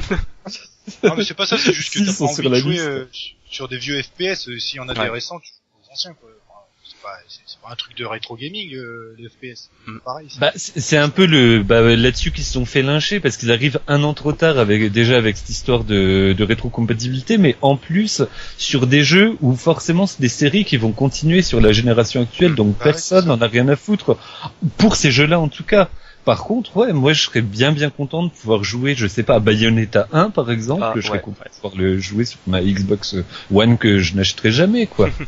Non, 1.02 1.14
mais 1.16 1.24
c'est 1.24 1.32
pas 1.32 1.46
ça, 1.46 1.56
c'est 1.56 1.72
juste 1.72 1.94
que 1.94 2.00
t'as 2.00 2.12
pas 2.12 2.24
envie 2.24 2.46
de 2.50 2.54
jouer 2.56 2.78
euh, 2.78 3.08
sur 3.50 3.68
des 3.68 3.78
vieux 3.78 4.02
FPS. 4.02 4.48
euh, 4.48 4.58
S'il 4.58 4.76
y 4.76 4.80
en 4.80 4.88
a 4.90 4.92
Ouais. 4.92 5.04
des 5.04 5.10
récents, 5.10 5.40
tu 5.40 5.48
joues 5.48 5.80
aux 5.88 5.92
anciens, 5.92 6.12
quoi. 6.12 6.28
Pas, 7.04 7.10
c'est 7.28 7.40
c'est 7.44 7.60
pas 7.60 7.68
un 7.70 7.76
truc 7.76 7.96
de 7.98 8.04
rétro 8.06 8.34
gaming, 8.34 8.74
euh, 8.74 9.14
les 9.18 9.28
FPS. 9.28 9.68
Mm. 9.86 9.98
Pareil. 10.04 10.26
c'est- 10.30 10.40
Bah, 10.40 10.52
c'est 10.56 10.80
c'est 10.80 10.96
un 10.96 11.10
peu 11.10 11.26
le 11.26 11.62
bah, 11.62 11.82
là-dessus 11.94 12.30
qu'ils 12.32 12.44
se 12.44 12.52
sont 12.54 12.64
fait 12.64 12.80
lyncher 12.82 13.20
parce 13.20 13.36
qu'ils 13.36 13.52
arrivent 13.52 13.78
un 13.88 14.02
an 14.04 14.14
trop 14.14 14.32
tard 14.32 14.58
avec 14.58 14.90
déjà 14.90 15.16
avec 15.18 15.36
cette 15.36 15.50
histoire 15.50 15.84
de, 15.84 16.34
de 16.36 16.44
rétrocompatibilité, 16.44 17.36
mais 17.36 17.56
en 17.60 17.76
plus 17.76 18.22
sur 18.56 18.86
des 18.86 19.04
jeux 19.04 19.36
où 19.42 19.54
forcément 19.54 20.06
c'est 20.06 20.20
des 20.22 20.28
séries 20.30 20.64
qui 20.64 20.78
vont 20.78 20.92
continuer 20.92 21.42
sur 21.42 21.60
la 21.60 21.72
génération 21.72 22.22
actuelle, 22.22 22.54
donc 22.54 22.68
Bah 22.78 22.86
ouais, 22.86 22.92
personne 22.92 23.26
n'en 23.26 23.40
a 23.40 23.46
rien 23.48 23.68
à 23.68 23.76
foutre 23.76 24.16
pour 24.78 24.96
ces 24.96 25.10
jeux-là 25.12 25.38
en 25.38 25.48
tout 25.48 25.64
cas. 25.64 25.90
Par 26.24 26.44
contre, 26.44 26.74
ouais, 26.78 26.94
moi 26.94 27.12
je 27.12 27.20
serais 27.20 27.42
bien 27.42 27.70
bien 27.72 27.90
content 27.90 28.22
de 28.22 28.30
pouvoir 28.30 28.64
jouer, 28.64 28.94
je 28.94 29.06
sais 29.06 29.22
pas, 29.24 29.34
à 29.34 29.40
Bayonetta 29.40 30.08
1 30.10 30.30
par 30.30 30.50
exemple, 30.50 30.82
Ah, 30.82 30.94
je 30.96 31.02
serais 31.02 31.18
ouais, 31.18 31.20
content 31.20 31.44
de 31.44 31.54
pouvoir 31.54 31.76
le 31.76 31.98
jouer 31.98 32.24
sur 32.24 32.38
ma 32.46 32.62
Xbox 32.62 33.16
One 33.52 33.76
que 33.76 33.98
je 33.98 34.14
n'achèterai 34.14 34.50
jamais 34.50 34.86
quoi. 34.86 35.10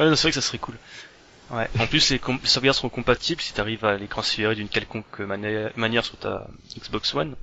Ouais, 0.00 0.08
non, 0.08 0.16
c'est 0.16 0.22
vrai 0.22 0.30
que 0.30 0.34
ça 0.40 0.46
serait 0.46 0.58
cool. 0.58 0.76
Ouais. 1.50 1.68
En 1.78 1.86
plus, 1.86 2.10
les, 2.10 2.18
les 2.42 2.48
sauvegardes 2.48 2.76
seront 2.76 2.88
compatibles 2.88 3.40
si 3.40 3.52
t'arrives 3.52 3.84
à 3.84 3.96
les 3.96 4.06
transférer 4.08 4.54
d'une 4.54 4.68
quelconque 4.68 5.18
mani- 5.20 5.68
manière 5.76 6.04
sur 6.04 6.16
ta 6.16 6.46
Xbox 6.78 7.14
One. 7.14 7.34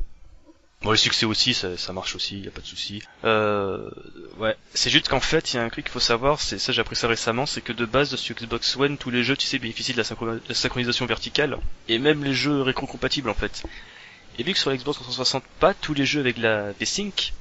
Bon, 0.83 0.91
le 0.91 0.97
succès 0.97 1.25
aussi, 1.25 1.53
ça, 1.55 1.75
ça 1.75 1.91
marche 1.91 2.15
aussi, 2.15 2.39
y 2.39 2.47
a 2.47 2.51
pas 2.51 2.61
de 2.61 2.65
souci. 2.67 3.01
Euh, 3.25 3.89
ouais. 4.37 4.55
C'est 4.75 4.91
juste 4.91 5.07
qu'en 5.09 5.19
fait, 5.19 5.53
il 5.53 5.57
y 5.57 5.59
a 5.59 5.63
un 5.63 5.69
truc 5.69 5.85
qu'il 5.85 5.91
faut 5.91 5.99
savoir, 5.99 6.39
c'est 6.39 6.59
ça, 6.59 6.71
j'ai 6.71 6.81
appris 6.81 6.95
ça 6.95 7.07
récemment, 7.07 7.45
c'est 7.47 7.61
que 7.61 7.73
de 7.73 7.83
base, 7.85 8.15
sur 8.15 8.35
Xbox 8.35 8.75
One, 8.77 8.97
tous 8.97 9.09
les 9.09 9.23
jeux, 9.23 9.35
tu 9.35 9.47
sais, 9.47 9.57
bénéficient 9.57 9.93
de 9.93 9.97
la, 9.97 10.03
synchro- 10.03 10.39
la 10.47 10.55
synchronisation 10.55 11.05
verticale, 11.07 11.57
et 11.87 11.97
même 11.97 12.23
les 12.23 12.33
jeux 12.35 12.61
rétro-compatibles, 12.61 13.29
en 13.29 13.33
fait. 13.33 13.63
Et 14.37 14.43
vu 14.43 14.53
que 14.53 14.59
sur 14.59 14.69
la 14.69 14.77
Xbox 14.77 14.97
360, 14.99 15.43
pas 15.59 15.73
tous 15.73 15.95
les 15.95 16.05
jeux 16.05 16.19
avec 16.19 16.37
la 16.37 16.71
V-Sync, 16.73 17.33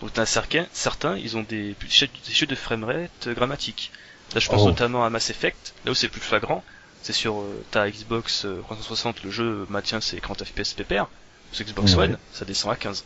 donc 0.00 0.14
t'as 0.14 0.24
certains, 0.24 0.66
certains, 0.72 1.16
ils 1.18 1.36
ont 1.36 1.42
des, 1.42 1.74
des 1.78 2.32
chutes 2.32 2.48
de 2.50 2.54
framerate 2.54 3.28
grammatiques. 3.28 3.92
Là, 4.34 4.40
je 4.40 4.48
pense 4.48 4.62
Oh. 4.62 4.68
notamment 4.68 5.04
à 5.04 5.10
Mass 5.10 5.30
Effect, 5.30 5.74
là 5.84 5.92
où 5.92 5.94
c'est 5.94 6.08
plus 6.08 6.20
flagrant, 6.20 6.62
c'est 7.02 7.12
sur 7.12 7.40
euh, 7.40 7.64
ta 7.70 7.88
Xbox 7.90 8.44
euh, 8.44 8.60
360, 8.62 9.22
le 9.24 9.30
jeu 9.30 9.66
maintient 9.70 10.00
ses 10.00 10.20
40 10.20 10.44
FPS 10.44 10.74
pépère, 10.74 11.06
sur 11.52 11.64
Xbox 11.64 11.94
Ouais. 11.94 12.04
One, 12.04 12.18
ça 12.32 12.44
descend 12.44 12.72
à 12.72 12.76
15. 12.76 13.04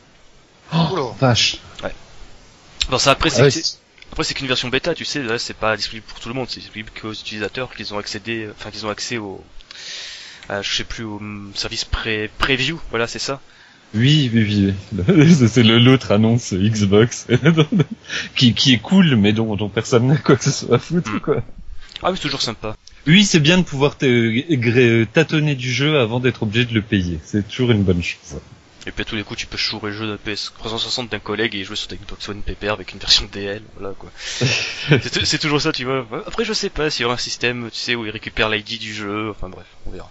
Oula. 0.72 1.12
Vache. 1.20 1.58
Bon, 2.88 2.98
ça 2.98 3.12
après, 3.12 3.30
c'est 3.30 3.40
Ah 3.40 3.44
ouais, 3.44 3.50
c'est- 3.50 3.78
après 4.10 4.24
c'est 4.24 4.34
qu'une 4.34 4.46
version 4.48 4.68
bêta, 4.68 4.94
tu 4.94 5.04
sais, 5.04 5.22
là 5.22 5.38
c'est 5.38 5.54
pas 5.54 5.76
disponible 5.76 6.04
pour 6.06 6.18
tout 6.20 6.28
le 6.28 6.34
monde, 6.34 6.48
c'est 6.50 6.60
disponible 6.60 6.90
qu'aux 7.00 7.12
utilisateurs 7.12 7.72
qui 7.74 7.90
ont 7.92 7.98
accédé, 7.98 8.48
enfin 8.50 8.70
qui 8.70 8.84
ont 8.84 8.90
accès 8.90 9.18
au, 9.18 9.42
à, 10.48 10.60
je 10.62 10.74
sais 10.74 10.84
plus, 10.84 11.04
au 11.04 11.16
hum, 11.16 11.52
service 11.54 11.84
pré 11.84 12.30
preview, 12.38 12.80
voilà, 12.90 13.06
c'est 13.06 13.18
ça. 13.20 13.40
Oui, 13.94 14.30
oui, 14.32 14.74
oui. 14.96 15.34
C'est 15.48 15.62
le- 15.62 15.78
l'autre 15.78 16.12
annonce 16.12 16.52
Xbox 16.54 17.26
qui, 18.36 18.54
qui 18.54 18.72
est 18.74 18.78
cool, 18.78 19.16
mais 19.16 19.32
dont, 19.32 19.54
dont 19.56 19.68
personne 19.68 20.06
n'a 20.06 20.16
quoi 20.16 20.36
que 20.36 20.44
ce 20.44 20.50
soit 20.50 20.76
à 20.76 20.78
foutre, 20.78 21.10
Mm. 21.10 21.20
quoi. 21.20 21.42
Ah, 22.02 22.10
mais 22.10 22.16
c'est 22.16 22.22
toujours 22.22 22.42
sympa. 22.42 22.74
Oui, 23.06 23.24
c'est 23.24 23.38
bien 23.38 23.58
de 23.58 23.62
pouvoir 23.62 23.96
gré- 24.00 25.06
tâtonner 25.12 25.54
du 25.54 25.70
jeu 25.72 25.98
avant 26.00 26.18
d'être 26.20 26.42
obligé 26.42 26.64
de 26.64 26.74
le 26.74 26.82
payer. 26.82 27.20
C'est 27.24 27.46
toujours 27.46 27.70
une 27.70 27.82
bonne 27.84 28.02
chose. 28.02 28.40
Et 28.88 28.90
puis 28.90 29.02
à 29.02 29.04
tous 29.04 29.14
les 29.14 29.22
coups, 29.22 29.38
tu 29.38 29.46
peux 29.46 29.56
chourer 29.56 29.90
le 29.92 29.96
jeu 29.96 30.06
de 30.08 30.16
PS 30.16 30.52
360 30.58 31.10
d'un 31.12 31.20
collègue 31.20 31.54
et 31.54 31.62
jouer 31.62 31.76
sur 31.76 31.86
ta 31.86 31.94
Xbox 31.94 32.28
One 32.28 32.42
pépère 32.42 32.72
avec 32.72 32.92
une 32.92 32.98
version 32.98 33.28
DL, 33.32 33.62
voilà 33.78 33.94
quoi. 33.96 34.10
c'est 34.40 35.24
c'est 35.24 35.38
toujours 35.38 35.60
ça, 35.60 35.70
tu 35.70 35.84
vois. 35.84 36.04
Après, 36.26 36.44
je 36.44 36.52
sais 36.52 36.70
pas 36.70 36.90
s'il 36.90 37.02
y 37.02 37.04
aura 37.04 37.14
un 37.14 37.18
système, 37.18 37.68
tu 37.72 37.78
sais, 37.78 37.94
où 37.94 38.04
il 38.04 38.10
récupère 38.10 38.48
l'ID 38.48 38.80
du 38.80 38.92
jeu, 38.92 39.30
enfin 39.30 39.48
bref, 39.48 39.66
on 39.86 39.90
verra. 39.92 40.10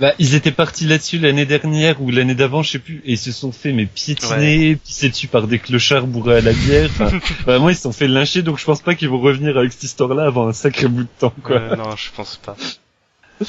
Bah, 0.00 0.14
ils 0.18 0.34
étaient 0.34 0.50
partis 0.50 0.86
là-dessus 0.86 1.18
l'année 1.18 1.44
dernière 1.44 2.00
ou 2.00 2.10
l'année 2.10 2.34
d'avant, 2.34 2.62
je 2.62 2.70
sais 2.70 2.78
plus, 2.78 3.02
et 3.04 3.12
ils 3.12 3.18
se 3.18 3.32
sont 3.32 3.52
fait 3.52 3.72
mais 3.72 3.84
piétiner, 3.84 4.76
pissés 4.76 5.10
dessus 5.10 5.28
par 5.28 5.46
des 5.46 5.58
clochards 5.58 6.06
bourrés 6.06 6.38
à 6.38 6.40
la 6.40 6.54
bière. 6.54 6.88
Enfin, 6.90 7.10
vraiment, 7.44 7.68
ils 7.68 7.76
se 7.76 7.82
sont 7.82 7.92
fait 7.92 8.08
lyncher, 8.08 8.42
donc 8.42 8.58
je 8.58 8.64
pense 8.64 8.80
pas 8.80 8.94
qu'ils 8.94 9.10
vont 9.10 9.20
revenir 9.20 9.58
avec 9.58 9.72
cette 9.72 9.82
histoire-là 9.82 10.24
avant 10.24 10.48
un 10.48 10.54
sacré 10.54 10.88
bout 10.88 11.02
de 11.02 11.08
temps, 11.18 11.34
quoi. 11.42 11.56
Euh, 11.56 11.76
non, 11.76 11.94
je 11.96 12.10
pense 12.16 12.36
pas. 12.38 12.56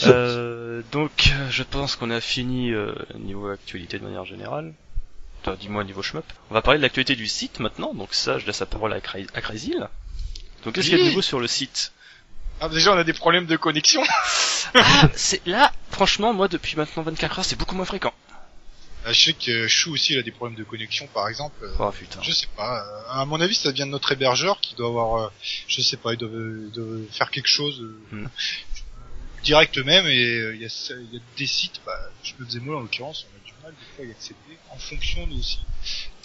Euh, 0.06 0.82
donc, 0.94 1.12
euh, 1.34 1.48
je 1.50 1.64
pense 1.64 1.98
qu'on 1.98 2.12
a 2.12 2.22
fini 2.22 2.72
euh, 2.72 2.94
niveau 3.20 3.50
actualité 3.50 4.00
de 4.00 4.06
manière 4.06 4.24
générale. 4.24 4.74
toi, 5.44 5.58
dis-moi 5.60 5.84
niveau 5.84 6.02
shmup. 6.02 6.24
On 6.50 6.54
va 6.54 6.62
parler 6.62 6.78
de 6.78 6.84
l'actualité 6.84 7.18
du 7.18 7.28
site 7.28 7.60
maintenant, 7.60 7.94
donc 7.94 8.14
ça, 8.14 8.40
je 8.40 8.46
laisse 8.46 8.62
la 8.62 8.66
parole 8.68 8.94
à, 8.94 9.00
Cra- 9.00 9.20
à. 9.20 9.90
Donc 10.64 10.76
qu'est-ce 10.76 10.88
qu'il 10.88 10.98
y 10.98 11.02
a 11.02 11.04
de 11.04 11.10
nouveau 11.10 11.22
sur 11.22 11.42
le 11.42 11.48
site? 11.48 11.92
Ah, 12.62 12.70
déjà, 12.70 12.94
on 12.94 12.98
a 12.98 13.04
des 13.04 13.14
problèmes 13.14 13.48
de 13.48 13.58
connexion. 13.58 14.04
Ah, 14.76 15.10
c'est 15.16 15.46
là, 15.48 15.74
franchement, 15.90 16.34
moi 16.34 16.48
depuis 16.48 16.78
maintenant 16.78 17.04
24 17.04 17.40
heures, 17.40 17.46
c'est 17.46 17.58
beaucoup 17.58 17.76
moins 17.76 17.86
fréquent. 17.86 18.14
Ah, 19.04 19.12
je 19.14 19.20
sais 19.26 19.34
que 19.34 19.68
Chou 19.68 19.94
aussi, 19.94 20.14
il 20.14 20.20
a 20.20 20.22
des 20.22 20.32
problèmes 20.32 20.58
de 20.58 20.64
connexion, 20.64 21.08
par 21.08 21.28
exemple. 21.28 21.66
Oh 21.80 21.92
putain. 21.92 22.22
Je 22.22 22.32
sais 22.32 22.46
pas. 22.56 22.84
euh, 22.86 23.20
À 23.22 23.26
mon 23.26 23.42
avis, 23.42 23.56
ça 23.56 23.72
vient 23.72 23.88
de 23.88 23.92
notre 23.92 24.12
hébergeur 24.12 24.62
qui 24.62 24.76
doit 24.76 24.88
avoir, 24.90 25.24
euh, 25.24 25.30
je 25.68 25.82
sais 25.82 25.98
pas, 25.98 26.14
il 26.14 26.18
doit, 26.18 26.30
il 26.32 26.72
doit 26.72 27.00
faire 27.12 27.32
quelque 27.32 27.48
chose 27.50 27.82
euh, 27.82 28.00
Hmm. 28.12 28.28
direct 29.44 29.78
même. 29.80 30.06
Et 30.06 30.52
il 30.56 30.62
y, 30.62 30.66
a, 30.66 30.70
ça- 30.70 30.94
il 30.94 31.14
y 31.16 31.18
a 31.18 31.22
des 31.36 31.48
sites, 31.48 31.82
bah, 31.86 31.98
je 32.24 32.34
me 32.40 32.46
faisais 32.46 32.60
moi 32.60 32.78
en 32.78 32.82
l'occurrence, 32.82 33.26
on 33.34 33.38
a 33.38 33.44
du 33.44 33.54
mal 33.64 33.72
des 33.74 33.96
fois 33.96 34.06
à 34.06 34.08
y 34.08 34.12
accéder 34.12 34.58
en 34.70 34.78
fonction 34.78 35.26
nous 35.26 35.40
aussi 35.40 35.60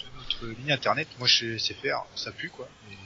de 0.00 0.04
notre 0.18 0.46
ligne 0.60 0.70
internet. 0.72 1.08
Moi, 1.18 1.26
sais 1.58 1.74
faire, 1.74 2.02
ça 2.14 2.30
pue 2.30 2.50
quoi. 2.50 2.68
Et- 2.90 2.96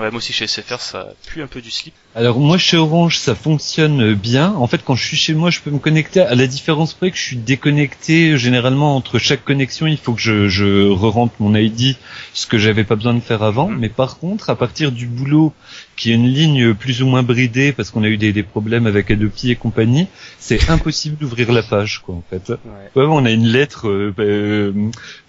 Ouais, 0.00 0.10
moi 0.10 0.18
aussi 0.18 0.32
chez 0.32 0.46
SFR, 0.48 0.80
ça 0.80 1.14
pue 1.26 1.42
un 1.42 1.46
peu 1.46 1.60
du 1.60 1.70
slip. 1.70 1.94
Alors 2.16 2.38
moi 2.38 2.58
chez 2.58 2.76
Orange 2.76 3.18
ça 3.18 3.34
fonctionne 3.34 4.14
bien. 4.14 4.54
En 4.54 4.68
fait 4.68 4.82
quand 4.84 4.94
je 4.94 5.04
suis 5.04 5.16
chez 5.16 5.34
moi 5.34 5.50
je 5.50 5.60
peux 5.60 5.72
me 5.72 5.78
connecter 5.78 6.20
à 6.20 6.36
la 6.36 6.46
différence 6.46 6.94
près 6.94 7.10
que 7.10 7.16
je 7.16 7.22
suis 7.22 7.36
déconnecté 7.36 8.38
généralement 8.38 8.94
entre 8.94 9.18
chaque 9.18 9.44
connexion 9.44 9.88
il 9.88 9.96
faut 9.96 10.12
que 10.12 10.20
je, 10.20 10.48
je 10.48 10.88
re-rentre 10.88 11.34
mon 11.40 11.56
ID 11.56 11.96
ce 12.32 12.46
que 12.46 12.56
j'avais 12.56 12.84
pas 12.84 12.94
besoin 12.94 13.14
de 13.14 13.20
faire 13.20 13.42
avant. 13.42 13.68
Mhm. 13.68 13.78
Mais 13.80 13.88
par 13.88 14.18
contre 14.18 14.48
à 14.48 14.54
partir 14.54 14.92
du 14.92 15.06
boulot 15.06 15.52
qui 15.96 16.12
est 16.12 16.14
une 16.14 16.28
ligne 16.28 16.74
plus 16.74 17.02
ou 17.02 17.06
moins 17.06 17.24
bridée 17.24 17.72
parce 17.72 17.90
qu'on 17.90 18.04
a 18.04 18.08
eu 18.08 18.16
des, 18.16 18.32
des 18.32 18.42
problèmes 18.44 18.86
avec 18.86 19.10
Adopi 19.10 19.50
et 19.50 19.56
compagnie 19.56 20.06
c'est 20.38 20.70
impossible 20.70 21.16
d'ouvrir 21.16 21.50
la 21.50 21.62
page 21.62 22.00
quoi 22.00 22.14
en 22.14 22.22
fait. 22.30 22.50
Ouais. 22.50 23.02
Ouais, 23.02 23.08
on 23.08 23.24
a 23.24 23.30
une 23.30 23.46
lettre 23.46 23.88
euh, 23.88 24.14
euh, 24.20 24.72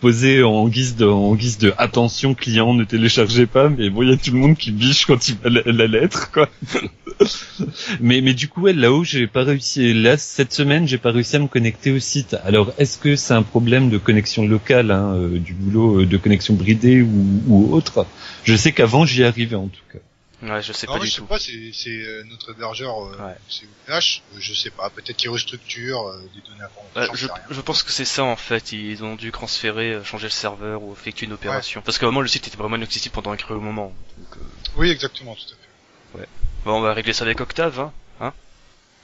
posée 0.02 0.44
en 0.44 0.68
guise 0.68 0.96
de, 0.96 1.08
en 1.08 1.34
guise 1.36 1.58
de 1.58 1.74
attention 1.78 2.34
client, 2.36 2.74
ne 2.74 2.84
téléchargez 2.84 3.46
pas. 3.48 3.70
Mais 3.70 3.90
bon, 3.90 4.04
il 4.04 4.10
y 4.10 4.14
a 4.14 4.18
tout 4.18 4.32
le 4.32 4.38
monde 4.38 4.56
qui 4.56 4.72
biche 4.72 5.06
quand 5.06 5.28
il 5.28 5.38
voit 5.38 5.50
la, 5.50 5.62
la 5.66 5.88
lettre, 5.88 6.32
quoi. 6.32 6.50
mais 8.00 8.22
mais 8.22 8.34
du 8.34 8.48
coup, 8.48 8.62
ouais, 8.62 8.74
là-haut, 8.74 9.04
j'ai 9.04 9.28
pas 9.28 9.44
réussi. 9.44 9.94
Là, 9.94 10.18
cette 10.18 10.54
semaine, 10.54 10.88
j'ai 10.88 10.98
pas 10.98 11.12
réussi 11.12 11.36
à 11.36 11.40
me 11.40 11.48
connecter 11.48 11.92
au 11.92 12.00
site. 12.00 12.36
Alors, 12.44 12.74
est-ce 12.78 12.98
que 12.98 13.16
c'est 13.16 13.34
un 13.34 13.44
problème 13.44 13.90
de 13.90 13.98
connexion 13.98 14.46
locale, 14.48 14.92
hein, 14.92 15.16
euh, 15.16 15.40
du 15.40 15.54
boulot 15.54 16.02
euh, 16.02 16.06
de 16.06 16.18
connexion 16.18 16.54
bridée 16.56 17.02
ou, 17.02 17.42
ou 17.48 17.74
autre? 17.74 18.06
Je 18.44 18.56
sais 18.56 18.72
qu'avant, 18.72 19.06
j'y 19.06 19.24
arrivais 19.24 19.56
en 19.56 19.68
tout 19.68 19.82
cas. 19.92 20.00
Ouais, 20.44 20.62
je 20.62 20.74
sais 20.74 20.86
Non, 20.86 20.94
pas 20.94 20.98
moi, 20.98 21.06
du 21.06 21.10
je 21.12 21.16
sais 21.16 21.22
tout. 21.22 21.28
pas, 21.28 21.40
c'est 21.40 21.72
c'est, 21.74 21.90
euh, 21.90 22.24
notre 22.30 22.52
hébergeur, 22.52 22.94
euh, 23.04 23.18
Ouais. 23.26 23.36
c'est 23.50 23.66
euh, 23.90 24.00
je 24.38 24.54
sais 24.54 24.70
pas, 24.70 24.90
peut-être 24.90 25.16
qu'il 25.16 25.30
restructure 25.30 26.02
euh, 26.08 26.20
des 26.36 26.42
données 26.42 26.62
Ouais, 26.96 27.04
informatiques, 27.04 27.16
je, 27.16 27.26
sais 27.28 27.34
je 27.50 27.62
pense 27.62 27.84
que 27.84 27.92
c'est 27.92 28.06
ça 28.06 28.24
en 28.26 28.36
fait, 28.36 28.72
ils 28.74 29.04
ont 29.04 29.16
dû 29.16 29.32
transférer, 29.32 29.94
euh, 29.94 30.04
changer 30.04 30.26
le 30.28 30.32
serveur 30.32 30.84
ou 30.84 30.92
effectuer 30.92 31.26
une 31.26 31.34
opération. 31.34 31.82
Parce 31.84 31.98
que 31.98 32.06
vraiment 32.06 32.22
le 32.22 32.28
site 32.28 32.48
était 32.48 32.58
vraiment 32.58 32.76
inaccessible 32.76 33.14
pendant 33.14 33.32
un 33.32 33.38
creux 33.38 33.58
moment. 33.60 33.94
Donc, 34.18 34.28
euh, 34.38 34.46
Oui, 34.78 34.90
exactement, 34.90 35.36
tout 35.36 35.54
à 35.54 36.20
fait. 36.20 36.28
Bon, 36.66 36.74
on 36.78 36.82
va 36.82 36.94
régler 36.94 37.14
ça 37.14 37.24
avec 37.24 37.40
Octave, 37.42 37.80
hein, 37.80 37.94
hein 38.20 38.34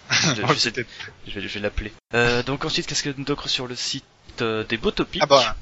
je, 0.12 0.42
je 0.42 0.70
vais, 1.40 1.48
je 1.48 1.48
vais 1.48 1.60
l'appeler. 1.60 1.94
Euh, 2.14 2.44
donc 2.44 2.66
ensuite, 2.66 2.88
qu'est-ce 2.88 3.04
qu'il 3.04 3.12
y 3.12 3.22
a 3.22 3.24
d'autre 3.24 3.48
sur 3.48 3.68
le 3.68 3.76
site 3.76 4.04
euh, 4.42 4.64
Des 4.64 4.78
beaux 4.78 4.92
topics. 4.92 5.22
Ah 5.24 5.28
bah, 5.28 5.56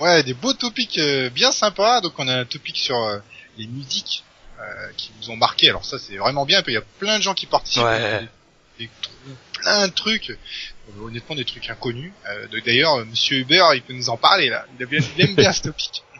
ouais, 0.00 0.22
des 0.22 0.34
beaux 0.34 0.54
topics 0.54 0.98
euh, 0.98 1.30
bien 1.30 1.52
sympas. 1.52 2.00
Donc 2.00 2.14
on 2.18 2.26
a 2.26 2.34
un 2.40 2.44
topic 2.46 2.76
sur 2.78 2.96
euh, 2.96 3.18
les 3.58 3.66
musiques 3.66 4.24
euh, 4.58 4.64
qui 4.96 5.12
nous 5.20 5.30
ont 5.30 5.36
marqué. 5.36 5.68
Alors 5.68 5.84
ça 5.84 5.98
c'est 5.98 6.16
vraiment 6.16 6.46
bien. 6.46 6.62
Il 6.66 6.72
y 6.72 6.78
a 6.78 6.82
plein 6.98 7.18
de 7.18 7.22
gens 7.22 7.34
qui 7.34 7.46
participent. 7.46 7.84
Ouais. 7.84 8.26
Des, 8.78 8.90
plein 9.52 9.88
de 9.88 9.92
trucs. 9.92 10.36
Honnêtement 11.00 11.36
des 11.36 11.44
trucs 11.44 11.68
inconnus. 11.68 12.12
Euh, 12.28 12.46
D'ailleurs, 12.64 12.94
euh, 12.94 13.04
Monsieur 13.04 13.38
Hubert, 13.38 13.74
il 13.74 13.82
peut 13.82 13.92
nous 13.92 14.08
en 14.08 14.16
parler 14.16 14.48
là. 14.48 14.64
Il, 14.78 14.82
a 14.84 14.86
bien- 14.86 15.00
il 15.18 15.24
aime 15.24 15.34
bien 15.34 15.52
ce 15.52 15.62
topic. 15.62 16.02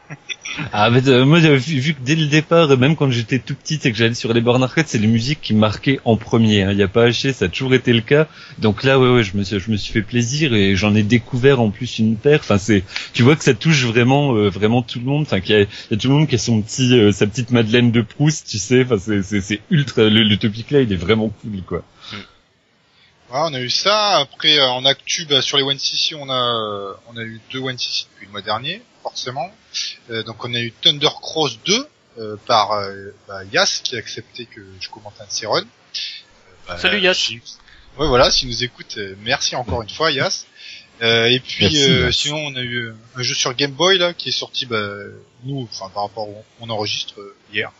Ah, 0.73 0.91
mais, 0.91 1.07
euh, 1.09 1.25
moi, 1.25 1.41
j'avais 1.41 1.59
vu, 1.59 1.95
que 1.95 2.01
dès 2.01 2.15
le 2.15 2.27
départ, 2.27 2.69
même 2.79 2.97
quand 2.97 3.11
j'étais 3.11 3.39
tout 3.39 3.55
petit 3.55 3.81
et 3.85 3.93
que 3.93 3.97
j'allais 3.97 4.15
sur 4.15 4.33
les 4.33 4.41
bornes 4.41 4.63
arcade, 4.63 4.87
c'est 4.89 4.99
les 4.99 5.07
musiques 5.07 5.41
qui 5.43 5.55
marquaient 5.55 6.01
en 6.05 6.17
premier. 6.17 6.61
Il 6.71 6.77
n'y 6.77 6.83
a 6.83 6.89
pas 6.89 7.03
à 7.03 7.07
hacher, 7.07 7.33
ça 7.33 7.47
a 7.47 7.49
toujours 7.49 7.75
été 7.75 7.93
le 7.93 8.01
cas. 8.01 8.27
Donc 8.59 8.83
là, 8.83 8.99
ouais, 8.99 9.11
ouais, 9.11 9.23
je 9.23 9.37
me 9.37 9.45
suis, 9.45 9.61
je 9.61 9.71
me 9.71 9.77
suis 9.77 9.93
fait 9.93 10.03
plaisir 10.03 10.55
et 10.55 10.75
j'en 10.77 10.95
ai 10.95 11.03
découvert 11.03 11.61
en 11.61 11.71
plus 11.71 11.99
une 11.99 12.17
paire. 12.17 12.41
Enfin, 12.41 12.59
c'est, 12.59 12.85
tu 13.13 13.23
vois 13.23 13.37
que 13.37 13.45
ça 13.45 13.55
touche 13.55 13.85
vraiment, 13.85 14.35
euh, 14.35 14.49
vraiment 14.49 14.83
tout 14.83 14.99
le 14.99 15.05
monde. 15.05 15.23
Enfin, 15.23 15.41
qu'il 15.41 15.57
y 15.57 15.61
y 15.61 15.95
a 15.95 15.97
tout 15.97 16.09
le 16.09 16.15
monde 16.15 16.29
qui 16.29 16.37
a 16.37 16.39
son 16.39 16.63
petit, 16.63 16.99
euh, 16.99 17.13
sa 17.13 17.27
petite 17.27 17.51
Madeleine 17.51 17.91
de 17.91 18.01
Proust, 18.01 18.49
tu 18.49 18.59
sais. 18.59 18.85
Enfin, 18.85 18.99
c'est, 18.99 19.41
c'est, 19.41 19.61
ultra. 19.71 20.05
Le, 20.05 20.23
le 20.23 20.37
topic 20.37 20.71
là, 20.71 20.81
il 20.81 20.93
est 20.93 20.97
vraiment 20.97 21.29
cool, 21.29 21.63
quoi. 21.67 21.85
Voilà, 23.29 23.47
on 23.47 23.55
a 23.55 23.61
eu 23.61 23.71
ça. 23.71 24.19
Après, 24.19 24.59
euh, 24.59 24.69
en 24.69 24.85
actu, 24.85 25.27
bah, 25.27 25.43
sur 25.43 25.57
les 25.57 25.65
One 25.65 25.79
CC, 25.79 26.15
on 26.15 26.29
a, 26.31 26.35
euh, 26.35 26.93
on 27.09 27.17
a 27.17 27.23
eu 27.23 27.41
deux 27.51 27.59
One 27.59 27.77
CC 27.77 28.07
depuis 28.13 28.27
le 28.27 28.33
mois 28.33 28.43
dernier, 28.43 28.83
forcément. 29.11 29.53
Euh, 30.11 30.23
donc, 30.25 30.45
on 30.45 30.53
a 30.53 30.59
eu 30.59 30.73
Thunder 30.73 31.09
Cross 31.23 31.61
2 31.65 31.87
euh, 32.19 32.37
par 32.47 32.73
euh, 32.73 33.15
bah, 33.29 33.45
Yas 33.53 33.81
qui 33.85 33.95
a 33.95 33.99
accepté 33.99 34.47
que 34.47 34.61
je 34.81 34.89
commente 34.89 35.15
un 35.21 35.27
de 35.27 35.31
ses 35.31 35.47
runs. 35.47 35.61
Euh, 35.63 35.65
bah, 36.69 36.79
Salut, 36.79 37.01
Yas. 37.01 37.15
si- 37.15 37.41
Ouais, 37.99 38.09
voilà, 38.09 38.31
s'il 38.31 38.49
nous 38.49 38.63
écoute, 38.65 38.95
euh, 38.99 39.15
merci 39.23 39.55
encore 39.57 39.81
une 39.83 39.89
fois, 39.89 40.11
Yas. 40.11 40.45
Euh, 41.03 41.27
et 41.27 41.41
puis, 41.41 41.65
Merci, 41.65 41.91
euh, 41.91 42.11
sinon, 42.13 42.39
on 42.39 42.57
a 42.57 42.63
eu 42.63 42.93
un 43.17 43.23
jeu 43.23 43.35
sur 43.35 43.55
Game 43.55 43.71
Boy 43.73 43.99
là 43.99 44.13
qui 44.13 44.31
est 44.31 44.33
sorti, 44.33 44.67
bah, 44.67 44.83
nous, 45.45 45.69
enfin 45.71 45.89
par 45.91 46.03
rapport 46.05 46.29
au, 46.29 46.45
on 46.61 46.69
enregistre 46.71 47.21
euh, 47.21 47.37
hier. 47.53 47.71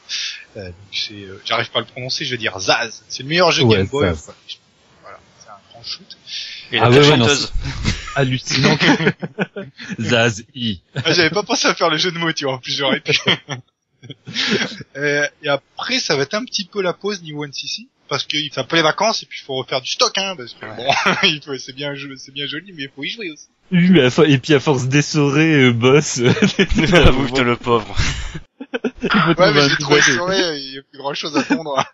Euh, 0.57 0.67
donc 0.67 0.75
c'est, 0.93 1.15
euh, 1.15 1.43
j'arrive 1.45 1.71
pas 1.71 1.79
à 1.79 1.83
le 1.83 1.87
prononcer, 1.89 2.25
je 2.25 2.31
vais 2.31 2.37
dire 2.39 2.59
Zaz. 2.61 3.03
C'est 3.09 3.23
le 3.25 3.29
meilleur 3.31 3.51
jeu 3.53 3.65
Ouais, 3.65 3.79
Game 3.79 3.87
Boy. 3.89 4.05
Voilà, 5.03 5.19
c'est 5.41 5.49
un 5.49 5.59
grand 5.73 5.83
shoot. 5.83 6.17
Et 6.73 6.79
Ah 6.79 6.89
la 6.89 6.91
ouais, 6.91 6.99
ouais, 7.11 7.17
non, 7.17 7.25
chanteuse. 7.29 7.53
Hallucinant. 8.15 8.77
Zaz 10.01 10.45
I. 10.55 10.81
Ah, 10.97 11.13
j'avais 11.13 11.31
pas 11.31 11.43
pensé 11.43 11.69
à 11.69 11.75
faire 11.75 11.91
le 11.91 11.97
jeu 11.99 12.11
de 12.13 12.19
mots, 12.19 12.33
tu 12.33 12.45
vois, 12.45 12.55
en 12.55 12.59
plus 12.59 12.77
j'aurais 12.77 13.01
pu. 13.01 13.19
Euh, 14.97 15.27
et 15.43 15.49
après, 15.49 15.99
ça 15.99 16.15
va 16.17 16.23
être 16.23 16.35
un 16.35 16.45
petit 16.45 16.65
peu 16.65 16.81
la 16.81 16.93
pause 16.93 17.23
niveau 17.23 17.45
NCC, 17.45 17.89
parce 18.09 18.25
que 18.25 18.37
c'est 18.53 18.61
un 18.61 18.65
peu 18.65 18.77
les 18.77 18.83
vacances, 18.83 19.23
et 19.23 19.27
puis 19.27 19.41
il 19.43 19.45
faut 19.45 19.55
refaire 19.55 19.81
du 19.81 19.91
stock, 19.91 20.13
hein, 20.19 20.35
parce 20.37 20.53
que 20.55 20.65
Ouais. 20.65 21.41
bon, 21.45 21.59
c'est 21.59 21.75
bien, 21.75 21.95
jeu- 21.95 22.15
c'est 22.17 22.33
bien 22.33 22.47
joli, 22.47 22.73
mais 22.77 22.85
il 22.85 22.91
faut 22.95 23.03
y 23.03 23.09
jouer 23.11 23.31
aussi. 23.33 23.47
Oui, 23.73 23.89
mais 23.91 24.03
à 24.03 24.25
et 24.29 24.39
puis 24.39 24.55
à 24.55 24.61
force 24.61 24.87
d'essorer, 24.87 25.55
euh, 25.65 25.73
boss. 25.73 26.19
euh, 26.19 26.29
Avoue, 27.05 27.27
putain, 27.27 27.43
le 27.43 27.57
pauvre. 27.57 27.97
Ouais, 29.03 29.53
mais 29.55 29.69
j'ai 29.69 29.77
trop 29.79 29.97
essoré, 29.97 30.59
il 30.61 30.75
y 30.75 30.79
a 30.79 30.83
plus 30.83 30.99
grand 30.99 31.15
chose 31.15 31.37
à 31.37 31.43
tondre. 31.43 31.85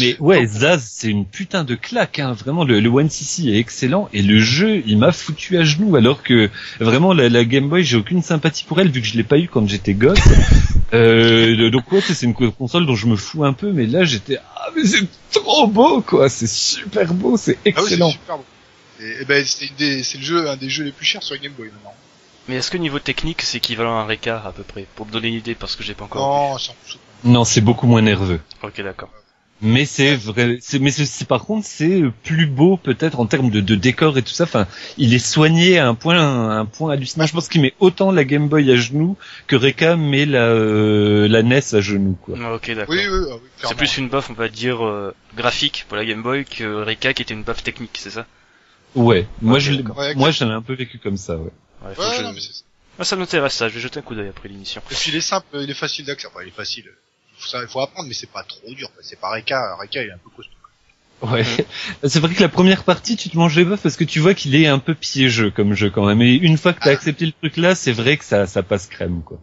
Mais 0.00 0.16
ouais, 0.20 0.46
Zaz, 0.46 0.82
c'est 0.90 1.08
une 1.08 1.26
putain 1.26 1.64
de 1.64 1.74
claque, 1.74 2.18
hein. 2.18 2.32
Vraiment, 2.32 2.64
le, 2.64 2.80
le 2.80 2.88
One 2.88 3.08
CC 3.10 3.48
est 3.48 3.58
excellent 3.58 4.08
et 4.12 4.22
le 4.22 4.38
jeu, 4.40 4.82
il 4.86 4.98
m'a 4.98 5.12
foutu 5.12 5.56
à 5.58 5.64
genoux. 5.64 5.96
Alors 5.96 6.22
que 6.22 6.50
vraiment, 6.80 7.12
la, 7.12 7.28
la 7.28 7.44
Game 7.44 7.68
Boy, 7.68 7.84
j'ai 7.84 7.96
aucune 7.96 8.22
sympathie 8.22 8.64
pour 8.64 8.80
elle 8.80 8.90
vu 8.90 9.00
que 9.00 9.06
je 9.06 9.16
l'ai 9.16 9.24
pas 9.24 9.38
eu 9.38 9.48
quand 9.48 9.68
j'étais 9.68 9.94
gosse. 9.94 10.18
euh, 10.92 11.70
donc 11.70 11.90
ouais, 11.92 12.00
c'est 12.00 12.22
une 12.26 12.34
console 12.34 12.86
dont 12.86 12.96
je 12.96 13.06
me 13.06 13.16
fous 13.16 13.44
un 13.44 13.52
peu, 13.52 13.72
mais 13.72 13.86
là, 13.86 14.04
j'étais 14.04 14.38
ah 14.56 14.68
mais 14.76 14.84
c'est 14.84 15.06
trop 15.32 15.66
beau 15.66 16.00
quoi, 16.00 16.28
c'est 16.28 16.48
super 16.48 17.12
beau, 17.14 17.36
c'est 17.36 17.52
Ah 17.52 17.56
oui, 17.64 17.72
c'est 17.74 17.80
excellent. 17.94 18.10
super 18.10 18.36
beau. 18.38 18.44
Et, 19.00 19.22
et 19.22 19.24
ben, 19.24 19.44
c'est 19.44 19.66
une 19.66 19.74
des- 19.76 20.02
c'est 20.02 20.18
le 20.18 20.24
jeu, 20.24 20.48
un 20.48 20.56
des 20.56 20.68
jeux 20.70 20.84
les 20.84 20.92
plus 20.92 21.04
chers 21.06 21.22
sur 21.22 21.36
Game 21.38 21.52
Boy 21.52 21.66
maintenant. 21.68 21.94
Mais 22.48 22.56
est-ce 22.56 22.70
que 22.70 22.76
niveau 22.76 22.98
technique, 22.98 23.40
c'est 23.42 23.56
équivalent 23.58 23.98
à 23.98 24.02
un 24.02 24.06
Reka 24.06 24.42
à 24.44 24.52
peu 24.52 24.62
près? 24.62 24.86
Pour 24.96 25.06
me 25.06 25.10
donner 25.12 25.28
une 25.28 25.34
idée, 25.34 25.54
parce 25.54 25.76
que 25.76 25.82
j'ai 25.82 25.94
pas 25.94 26.04
encore. 26.04 26.58
Non, 27.24 27.44
c'est 27.44 27.60
non, 27.60 27.66
beaucoup 27.66 27.86
moins 27.86 28.02
nerveux. 28.02 28.40
Ok, 28.62 28.82
d'accord. 28.82 29.10
Mais 29.62 29.86
c'est 29.86 30.14
vrai, 30.16 30.58
c'est, 30.60 30.78
mais 30.78 30.90
c'est, 30.90 31.06
c'est- 31.06 31.24
par 31.24 31.44
contre 31.44 31.66
c'est 31.66 32.02
plus 32.24 32.46
beau 32.46 32.76
peut-être 32.76 33.18
en 33.20 33.26
termes 33.26 33.50
de, 33.50 33.60
de 33.60 33.74
décor 33.76 34.18
et 34.18 34.22
tout 34.22 34.32
ça. 34.32 34.44
Enfin, 34.44 34.66
il 34.98 35.14
est 35.14 35.18
soigné 35.18 35.78
à 35.78 35.88
un 35.88 35.94
point, 35.94 36.18
à 36.18 36.54
un 36.58 36.66
point 36.66 36.92
hallucinant. 36.92 37.24
Je 37.26 37.32
pense 37.32 37.48
qu'il 37.48 37.62
met 37.62 37.72
autant 37.80 38.10
la 38.12 38.24
Game 38.24 38.48
Boy 38.48 38.70
à 38.70 38.76
genoux 38.76 39.16
que 39.46 39.56
Reka 39.56 39.96
met 39.96 40.26
la, 40.26 40.42
euh, 40.48 41.28
la 41.28 41.42
NES 41.42 41.74
à 41.74 41.80
genoux 41.80 42.18
quoi. 42.20 42.36
Ah, 42.42 42.54
Ok, 42.54 42.66
d'accord. 42.74 42.94
Oui, 42.94 43.00
oui, 43.08 43.26
ah 43.30 43.34
oui, 43.36 43.48
C'est 43.62 43.76
plus 43.76 43.96
une 43.96 44.08
buff, 44.08 44.28
on 44.28 44.34
va 44.34 44.48
dire, 44.48 44.84
euh, 44.84 45.14
graphique 45.36 45.86
pour 45.88 45.96
la 45.96 46.04
Game 46.04 46.22
Boy 46.22 46.44
que 46.44 46.82
Reka 46.84 47.14
qui 47.14 47.22
était 47.22 47.34
une 47.34 47.44
buff 47.44 47.62
technique, 47.62 47.96
c'est 47.98 48.10
ça? 48.10 48.26
Ouais, 48.94 49.26
moi 49.40 49.58
je. 49.60 49.72
Ouais, 49.72 50.14
moi 50.14 50.30
j'en 50.30 50.48
ai 50.50 50.52
un 50.52 50.62
peu 50.62 50.74
vécu 50.74 50.98
comme 50.98 51.16
ça. 51.16 51.36
Ouais. 51.36 51.50
Ouais, 51.84 51.88
Ouais, 51.98 52.14
je- 52.18 52.22
non, 52.22 52.32
mais 52.32 52.40
c'est 52.40 52.52
ça. 52.52 52.64
Ah, 52.98 53.04
ça 53.04 53.16
m'intéresse 53.16 53.54
ça, 53.54 53.68
je 53.68 53.74
vais 53.74 53.80
jeter 53.80 53.98
un 53.98 54.02
coup 54.02 54.14
d'œil 54.14 54.28
après 54.28 54.48
l'émission. 54.48 54.80
Et 54.90 54.94
puis 54.94 55.10
il 55.10 55.16
est 55.16 55.20
simple, 55.20 55.46
il 55.54 55.70
est 55.70 55.74
facile 55.74 56.04
d'accès. 56.04 56.28
Enfin, 56.28 56.40
il 56.42 56.48
est 56.48 56.52
facile. 56.52 56.90
Il 57.44 57.50
faut, 57.50 57.58
ça, 57.58 57.66
faut 57.68 57.80
apprendre, 57.80 58.08
mais 58.08 58.14
c'est 58.14 58.30
pas 58.30 58.42
trop 58.44 58.72
dur. 58.74 58.90
quoi. 58.92 59.02
C'est 59.02 59.18
pas 59.20 59.30
Reka. 59.30 59.76
Reka, 59.80 60.02
il 60.02 60.08
est 60.08 60.12
un 60.12 60.18
peu 60.18 60.30
costaud. 60.30 60.50
Ouais. 61.22 61.44
C'est 62.04 62.20
vrai 62.20 62.34
que 62.34 62.42
la 62.42 62.48
première 62.48 62.84
partie, 62.84 63.16
tu 63.16 63.30
te 63.30 63.36
manges 63.38 63.56
les 63.56 63.64
bœufs 63.64 63.78
parce 63.82 63.96
que 63.96 64.04
tu 64.04 64.18
vois 64.20 64.34
qu'il 64.34 64.54
est 64.56 64.66
un 64.66 64.78
peu 64.78 64.94
piégeux 64.94 65.50
comme 65.50 65.72
jeu 65.74 65.88
quand 65.90 66.04
même. 66.04 66.20
Et 66.20 66.34
une 66.34 66.58
fois 66.58 66.72
que 66.74 66.80
t'as 66.80 66.90
Ah. 66.90 66.94
accepté 66.94 67.24
le 67.26 67.32
truc 67.32 67.56
là, 67.56 67.74
c'est 67.74 67.92
vrai 67.92 68.16
que 68.18 68.24
ça, 68.24 68.46
ça 68.46 68.62
passe 68.62 68.86
crème 68.88 69.22
quoi. 69.24 69.38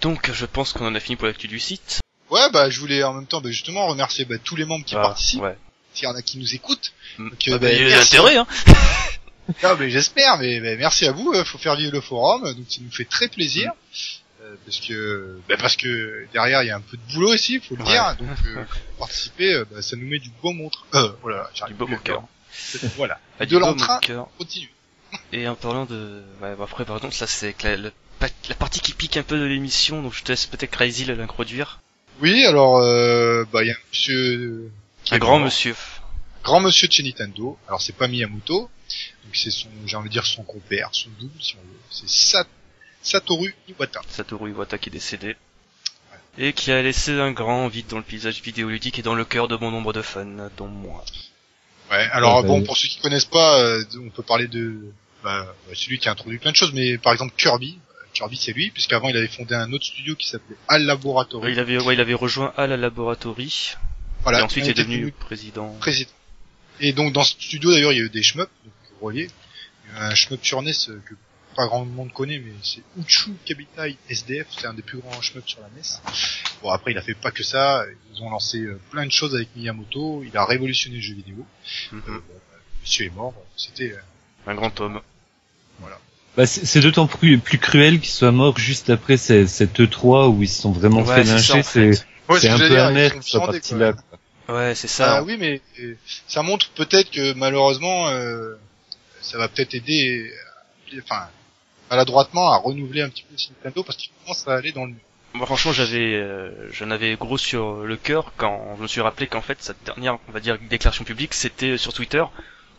Donc, 0.00 0.30
je 0.32 0.46
pense 0.46 0.72
qu'on 0.72 0.86
en 0.86 0.94
a 0.94 1.00
fini 1.00 1.16
pour 1.16 1.26
l'actu 1.26 1.48
du 1.48 1.58
site. 1.58 2.00
Ouais, 2.30 2.50
bah, 2.52 2.70
je 2.70 2.78
voulais 2.78 3.02
en 3.02 3.14
même 3.14 3.26
temps, 3.26 3.40
bah, 3.40 3.50
justement, 3.50 3.86
remercier 3.88 4.24
bah, 4.24 4.36
tous 4.42 4.54
les 4.54 4.64
membres 4.64 4.84
qui 4.84 4.94
Ah, 4.94 5.00
participent. 5.00 5.40
Ouais. 5.42 5.56
S'il 5.94 6.04
y 6.04 6.06
en 6.06 6.14
a 6.14 6.22
qui 6.22 6.38
nous 6.38 6.54
écoutent. 6.54 6.92
Mm. 7.18 7.30
Donc, 7.30 7.38
Ah, 7.46 7.50
euh, 7.52 7.58
bah, 7.58 7.72
il 7.72 7.78
y 7.80 7.84
a 7.84 7.88
merci. 7.96 8.14
l'intérêt, 8.16 8.36
hein. 8.36 8.46
Non, 9.64 9.76
mais 9.78 9.90
j'espère, 9.90 10.36
mais, 10.38 10.60
mais 10.60 10.76
merci 10.76 11.06
à 11.06 11.12
vous, 11.12 11.32
euh, 11.32 11.42
faut 11.42 11.56
faire 11.58 11.74
vivre 11.74 11.90
le 11.92 12.02
forum, 12.02 12.42
donc 12.52 12.66
ça 12.68 12.80
nous 12.82 12.90
fait 12.92 13.06
très 13.06 13.28
plaisir. 13.28 13.72
Euh, 13.72 14.17
parce 14.64 14.80
que 14.80 15.38
bah, 15.48 15.56
parce 15.58 15.76
que 15.76 16.26
derrière 16.32 16.62
il 16.62 16.66
y 16.66 16.70
a 16.70 16.76
un 16.76 16.80
peu 16.80 16.96
de 16.96 17.12
boulot 17.14 17.34
ici, 17.34 17.60
faut 17.60 17.76
le 17.76 17.82
Ouais. 17.82 17.90
dire. 17.90 18.16
Donc 18.16 18.28
euh, 18.46 18.64
participez, 18.98 19.54
euh, 19.54 19.64
bah, 19.70 19.82
ça 19.82 19.96
nous 19.96 20.06
met 20.06 20.18
du 20.18 20.30
au 20.42 20.48
tr- 20.50 20.70
euh, 20.94 21.12
voilà, 21.22 21.50
Du 21.66 21.74
plus 21.74 21.94
au 21.94 21.98
cœur. 21.98 22.22
Voilà. 22.96 23.20
Ah, 23.38 23.46
de 23.46 23.56
l'entrain, 23.58 24.00
continue. 24.38 24.70
Et 25.32 25.46
en 25.48 25.54
parlant 25.54 25.86
de, 25.86 26.22
ouais, 26.42 26.54
bon, 26.54 26.64
après, 26.64 26.84
par 26.84 27.00
contre, 27.00 27.14
ça 27.14 27.26
c'est 27.26 27.54
la, 27.62 27.76
la, 27.76 27.90
la 28.20 28.54
partie 28.54 28.80
qui 28.80 28.92
pique 28.92 29.16
un 29.16 29.22
peu 29.22 29.38
de 29.38 29.44
l'émission, 29.44 30.02
donc 30.02 30.12
je 30.14 30.22
te 30.22 30.32
laisse 30.32 30.46
peut-être 30.46 30.70
Crazy 30.70 31.04
l'introduire. 31.06 31.80
Oui, 32.20 32.44
alors, 32.44 32.78
euh, 32.78 33.44
bah, 33.52 33.62
il 33.62 33.68
y 33.68 33.70
a 33.70 33.74
un 33.74 33.78
monsieur... 33.90 34.70
qui 35.04 35.14
Un 35.14 35.18
grand 35.18 35.38
monsieur. 35.38 35.74
grand 36.42 36.60
monsieur 36.60 36.88
de 36.88 36.92
chez 36.92 37.02
Nintendo. 37.04 37.56
Alors 37.68 37.80
c'est 37.80 37.94
pas 37.96 38.08
Miyamoto, 38.08 38.62
donc 39.24 39.34
c'est 39.36 39.50
son, 39.50 39.68
j'ai 39.86 39.96
envie 39.96 40.08
de 40.08 40.12
dire 40.14 40.26
son 40.26 40.42
compère, 40.42 40.88
son 40.92 41.10
double 41.20 41.40
si 41.40 41.54
on 41.56 41.60
veut. 41.62 41.78
C'est 41.90 42.08
Sa- 42.08 42.46
Satoru 43.02 43.54
Iwata. 43.68 44.00
Satoru 44.08 44.50
Iwata 44.50 44.78
qui 44.78 44.88
est 44.88 44.92
décédé. 44.92 45.36
Et 46.36 46.52
qui 46.52 46.70
a 46.70 46.80
laissé 46.82 47.12
un 47.18 47.32
grand 47.32 47.66
vide 47.68 47.86
dans 47.88 47.96
le 47.96 48.04
paysage 48.04 48.42
vidéoludique 48.42 48.98
et 48.98 49.02
dans 49.02 49.14
le 49.14 49.24
cœur 49.24 49.48
de 49.48 49.56
bon 49.56 49.70
nombre 49.70 49.92
de 49.92 50.02
fans, 50.02 50.50
dont 50.56 50.68
moi. 50.68 51.04
Ouais. 51.90 52.08
Alors 52.12 52.36
Ouais, 52.36 52.42
bah, 52.42 52.48
bon, 52.48 52.62
pour 52.62 52.76
ceux 52.76 52.86
qui 52.88 53.00
connaissent 53.00 53.24
pas, 53.24 53.60
euh, 53.60 53.82
on 54.04 54.10
peut 54.10 54.22
parler 54.22 54.46
de, 54.46 54.92
bah, 55.24 55.46
bah, 55.66 55.74
c'est 55.74 55.88
lui 55.88 55.98
qui 55.98 56.08
a 56.08 56.12
introduit 56.12 56.38
plein 56.38 56.52
de 56.52 56.56
choses, 56.56 56.72
mais 56.72 56.98
par 56.98 57.12
exemple 57.12 57.34
Kirby. 57.36 57.78
Kirby 58.14 58.36
c'est 58.36 58.52
lui, 58.52 58.70
puisqu'avant 58.70 59.08
il 59.08 59.16
avait 59.16 59.28
fondé 59.28 59.54
un 59.54 59.72
autre 59.72 59.84
studio 59.84 60.14
qui 60.14 60.28
s'appelait 60.28 60.56
Al 60.68 60.84
Laboratory. 60.84 61.52
Il 61.52 61.58
avait, 61.58 61.78
ouais, 61.78 61.94
il 61.94 62.00
avait 62.00 62.14
rejoint 62.14 62.52
la 62.56 62.76
Laboratory. 62.76 63.74
Voilà. 64.22 64.40
et 64.40 64.42
ensuite 64.42 64.64
il 64.66 64.70
est 64.70 64.74
devenu 64.74 65.12
président. 65.12 65.74
président. 65.80 66.10
Et 66.80 66.92
donc 66.92 67.12
dans 67.12 67.24
ce 67.24 67.32
studio 67.32 67.70
d'ailleurs 67.72 67.92
il 67.92 67.98
y 67.98 68.00
a 68.00 68.04
eu 68.04 68.10
des 68.10 68.22
shmups, 68.22 68.50
donc 68.64 68.72
vous 68.90 68.96
voyez, 69.00 69.28
il 69.86 69.96
y 69.96 69.98
a 69.98 70.06
un 70.06 70.14
shmup 70.14 70.44
sur 70.44 70.62
NES 70.62 70.72
euh, 70.88 71.00
que 71.06 71.14
pas 71.58 71.66
grand 71.66 71.84
monde 71.84 72.12
connaît, 72.12 72.38
mais 72.38 72.52
c'est 72.62 72.82
Uchu 72.96 73.32
Kabitai 73.44 73.96
SDF, 74.08 74.46
c'est 74.56 74.66
un 74.68 74.74
des 74.74 74.82
plus 74.82 74.98
grands 74.98 75.20
shmups 75.20 75.44
sur 75.48 75.60
la 75.60 75.66
NES. 75.76 75.82
Bon 76.62 76.70
après 76.70 76.92
il 76.92 76.98
a 76.98 77.02
fait 77.02 77.14
pas 77.14 77.32
que 77.32 77.42
ça, 77.42 77.84
ils 78.14 78.22
ont 78.22 78.30
lancé 78.30 78.58
euh, 78.60 78.78
plein 78.92 79.04
de 79.04 79.10
choses 79.10 79.34
avec 79.34 79.48
Miyamoto, 79.56 80.22
il 80.24 80.36
a 80.36 80.44
révolutionné 80.44 80.96
le 80.96 81.02
jeu 81.02 81.14
vidéo. 81.14 81.44
Euh, 81.92 81.96
bon, 82.06 82.12
bah, 82.12 82.58
monsieur 82.80 83.06
est 83.06 83.10
mort, 83.14 83.34
c'était 83.56 83.90
euh, 83.92 84.50
Un 84.50 84.54
grand 84.54 84.80
homme. 84.80 85.00
Bah, 86.36 86.46
c'est 86.46 86.64
c'est 86.64 86.80
d'autant 86.80 87.08
plus, 87.08 87.38
plus 87.40 87.58
cruel 87.58 87.98
qu'il 87.98 88.10
soit 88.10 88.30
mort 88.30 88.56
juste 88.56 88.88
après 88.90 89.16
ces- 89.16 89.48
cette 89.48 89.80
E3 89.80 90.28
où 90.28 90.44
ils 90.44 90.48
se 90.48 90.62
sont 90.62 90.70
vraiment 90.70 91.02
Ouais, 91.02 91.16
fait 91.16 91.24
c'est 91.24 91.32
lyncher. 91.32 91.52
en 91.54 91.62
fait. 91.64 91.92
C'est 91.94 92.06
Ouais, 92.32 92.38
c'est 92.40 92.50
un 92.50 92.58
peu 92.58 92.78
amer 92.78 93.10
là. 93.72 93.92
quoi. 94.46 94.54
Ouais, 94.56 94.74
c'est 94.76 94.86
Ah 94.86 95.18
ça. 95.18 95.22
oui, 95.24 95.36
mais 95.40 95.60
euh, 95.80 95.94
ça 96.28 96.42
montre 96.44 96.70
peut-être 96.76 97.10
que 97.10 97.32
malheureusement, 97.32 98.08
euh, 98.10 98.54
ça 99.20 99.36
va 99.38 99.48
peut-être 99.48 99.74
aider, 99.74 100.30
enfin, 101.02 101.28
maladroitement 101.90 102.52
à 102.52 102.58
renouveler 102.58 103.02
un 103.02 103.08
petit 103.08 103.24
peu 103.28 103.36
ce 103.36 103.50
Nintendo 103.50 103.82
parce 103.82 103.96
qu'il 103.96 104.10
commence 104.22 104.46
à 104.46 104.54
aller 104.54 104.72
dans 104.72 104.86
le. 104.86 104.94
Moi, 105.34 105.46
franchement, 105.46 105.72
j'avais, 105.72 106.14
euh, 106.14 106.70
j'en 106.72 106.90
avais 106.90 107.16
gros 107.16 107.36
sur 107.36 107.84
le 107.84 107.96
cœur 107.96 108.32
quand 108.36 108.74
je 108.76 108.82
me 108.82 108.88
suis 108.88 109.00
rappelé 109.00 109.26
qu'en 109.26 109.42
fait, 109.42 109.62
sa 109.62 109.74
dernière, 109.84 110.18
on 110.28 110.32
va 110.32 110.40
dire, 110.40 110.58
déclaration 110.70 111.04
publique, 111.04 111.34
c'était 111.34 111.76
sur 111.76 111.92
Twitter. 111.92 112.24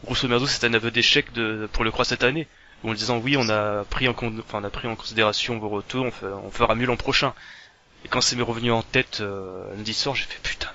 Grosso 0.03 0.28
modo, 0.28 0.47
c'était 0.47 0.68
un 0.68 0.74
aveu 0.74 0.91
d'échec 0.91 1.32
de, 1.34 1.70
pour 1.72 1.84
le 1.84 1.91
croix 1.91 2.05
cette 2.05 2.24
année. 2.24 2.47
En 2.84 2.93
disant, 2.93 3.18
oui, 3.18 3.36
on 3.38 3.49
a 3.49 3.84
pris 3.84 4.07
en 4.07 4.12
enfin, 4.12 4.62
on 4.62 4.64
a 4.64 4.70
pris 4.70 4.88
en 4.88 4.95
considération 4.95 5.60
vos 5.60 5.70
retours, 5.70 6.07
on, 6.24 6.51
fera 6.51 6.76
mieux 6.76 6.86
l'an 6.86 6.95
prochain. 6.95 7.34
Et 8.05 8.07
quand 8.07 8.22
c'est 8.22 8.38
m'est 8.38 8.41
revenu 8.41 8.72
en 8.72 8.82
tête, 8.82 9.20
euh, 9.20 9.76
lundi 9.76 9.93
soir, 9.93 10.16
j'ai 10.16 10.24
fait 10.24 10.41
putain. 10.41 10.70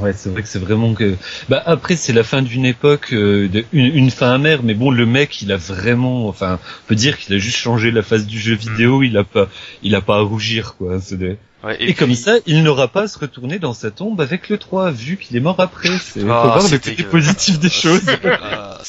Ouais, 0.00 0.14
c'est 0.14 0.30
vrai 0.30 0.40
que 0.42 0.48
c'est 0.48 0.58
vraiment 0.58 0.94
que. 0.94 1.16
Bah 1.50 1.62
après, 1.66 1.96
c'est 1.96 2.14
la 2.14 2.24
fin 2.24 2.40
d'une 2.40 2.64
époque, 2.64 3.12
euh, 3.12 3.46
de, 3.48 3.64
une, 3.72 3.94
une 3.94 4.10
fin 4.10 4.32
amère. 4.32 4.62
Mais 4.62 4.72
bon, 4.74 4.90
le 4.90 5.04
mec, 5.04 5.42
il 5.42 5.52
a 5.52 5.56
vraiment, 5.58 6.28
enfin, 6.28 6.58
on 6.62 6.88
peut 6.88 6.94
dire 6.94 7.18
qu'il 7.18 7.34
a 7.34 7.38
juste 7.38 7.58
changé 7.58 7.90
la 7.90 8.02
face 8.02 8.26
du 8.26 8.38
jeu 8.40 8.54
vidéo. 8.54 9.02
Il 9.02 9.16
a 9.18 9.24
pas, 9.24 9.48
il 9.82 9.94
a 9.94 10.00
pas 10.00 10.16
à 10.16 10.20
rougir, 10.20 10.76
quoi. 10.76 10.98
C'est 11.00 11.18
des- 11.18 11.36
Ouais, 11.62 11.76
Et, 11.78 11.94
comme 11.94 12.08
puis- 12.08 12.16
ça, 12.16 12.36
il 12.46 12.64
n'aura 12.64 12.88
pas 12.88 13.02
à 13.02 13.06
se 13.08 13.18
retourner 13.18 13.60
dans 13.60 13.72
sa 13.74 13.92
tombe 13.92 14.20
avec 14.20 14.48
le 14.48 14.58
3, 14.58 14.90
vu 14.90 15.16
qu'il 15.16 15.36
est 15.36 15.40
mort 15.40 15.60
après. 15.60 15.90
C'est 15.90 16.20
faut 16.20 16.26
Ah, 16.30 16.42
voir 16.58 16.62
le 16.62 16.70
côté 16.78 17.02
positif 17.04 17.60
des 17.60 17.70
choses. 17.70 18.00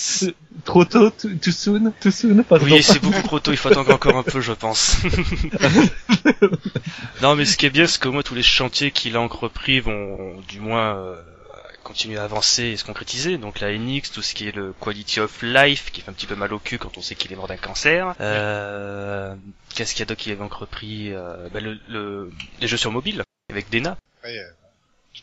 Trop 0.65 0.85
tôt, 0.85 1.09
too, 1.09 1.29
too 1.41 1.51
soon, 1.51 1.91
too 1.99 2.09
soon, 2.11 2.43
pardon. 2.43 2.65
Oui, 2.65 2.81
c'est 2.81 3.01
beaucoup 3.01 3.21
trop 3.21 3.39
tôt, 3.39 3.51
il 3.51 3.57
faut 3.57 3.69
attendre 3.69 3.93
encore 3.93 4.15
un 4.15 4.23
peu, 4.23 4.39
je 4.39 4.53
pense. 4.53 4.95
non, 7.21 7.35
mais 7.35 7.45
ce 7.45 7.57
qui 7.57 7.65
est 7.65 7.69
bien, 7.69 7.87
c'est 7.87 8.01
qu'au 8.01 8.11
moins 8.11 8.21
tous 8.23 8.35
les 8.35 8.43
chantiers 8.43 8.91
qu'il 8.91 9.15
a 9.15 9.21
entrepris 9.21 9.79
vont 9.79 10.39
du 10.47 10.59
moins 10.59 10.95
euh, 10.97 11.15
continuer 11.83 12.17
à 12.17 12.23
avancer 12.23 12.63
et 12.63 12.77
se 12.77 12.83
concrétiser. 12.85 13.37
Donc 13.37 13.59
la 13.59 13.71
NX, 13.77 14.11
tout 14.13 14.21
ce 14.21 14.33
qui 14.33 14.47
est 14.47 14.55
le 14.55 14.73
quality 14.79 15.19
of 15.19 15.41
life, 15.41 15.91
qui 15.91 16.01
fait 16.01 16.09
un 16.09 16.13
petit 16.13 16.27
peu 16.27 16.35
mal 16.35 16.53
au 16.53 16.59
cul 16.59 16.77
quand 16.77 16.97
on 16.97 17.01
sait 17.01 17.15
qu'il 17.15 17.31
est 17.31 17.35
mort 17.35 17.47
d'un 17.47 17.57
cancer. 17.57 18.15
Euh, 18.21 19.35
Qu'est-ce 19.75 19.93
qu'il 19.93 19.99
y 19.99 20.03
a 20.03 20.05
d'autre 20.05 20.21
qu'il 20.21 20.31
avait 20.31 20.43
entrepris 20.43 21.13
euh, 21.13 21.47
bah, 21.53 21.59
le, 21.59 21.77
le- 21.89 22.31
Les 22.61 22.67
jeux 22.67 22.77
sur 22.77 22.91
mobile, 22.91 23.23
avec 23.51 23.69
Dena. 23.69 23.97
Après, 24.19 24.37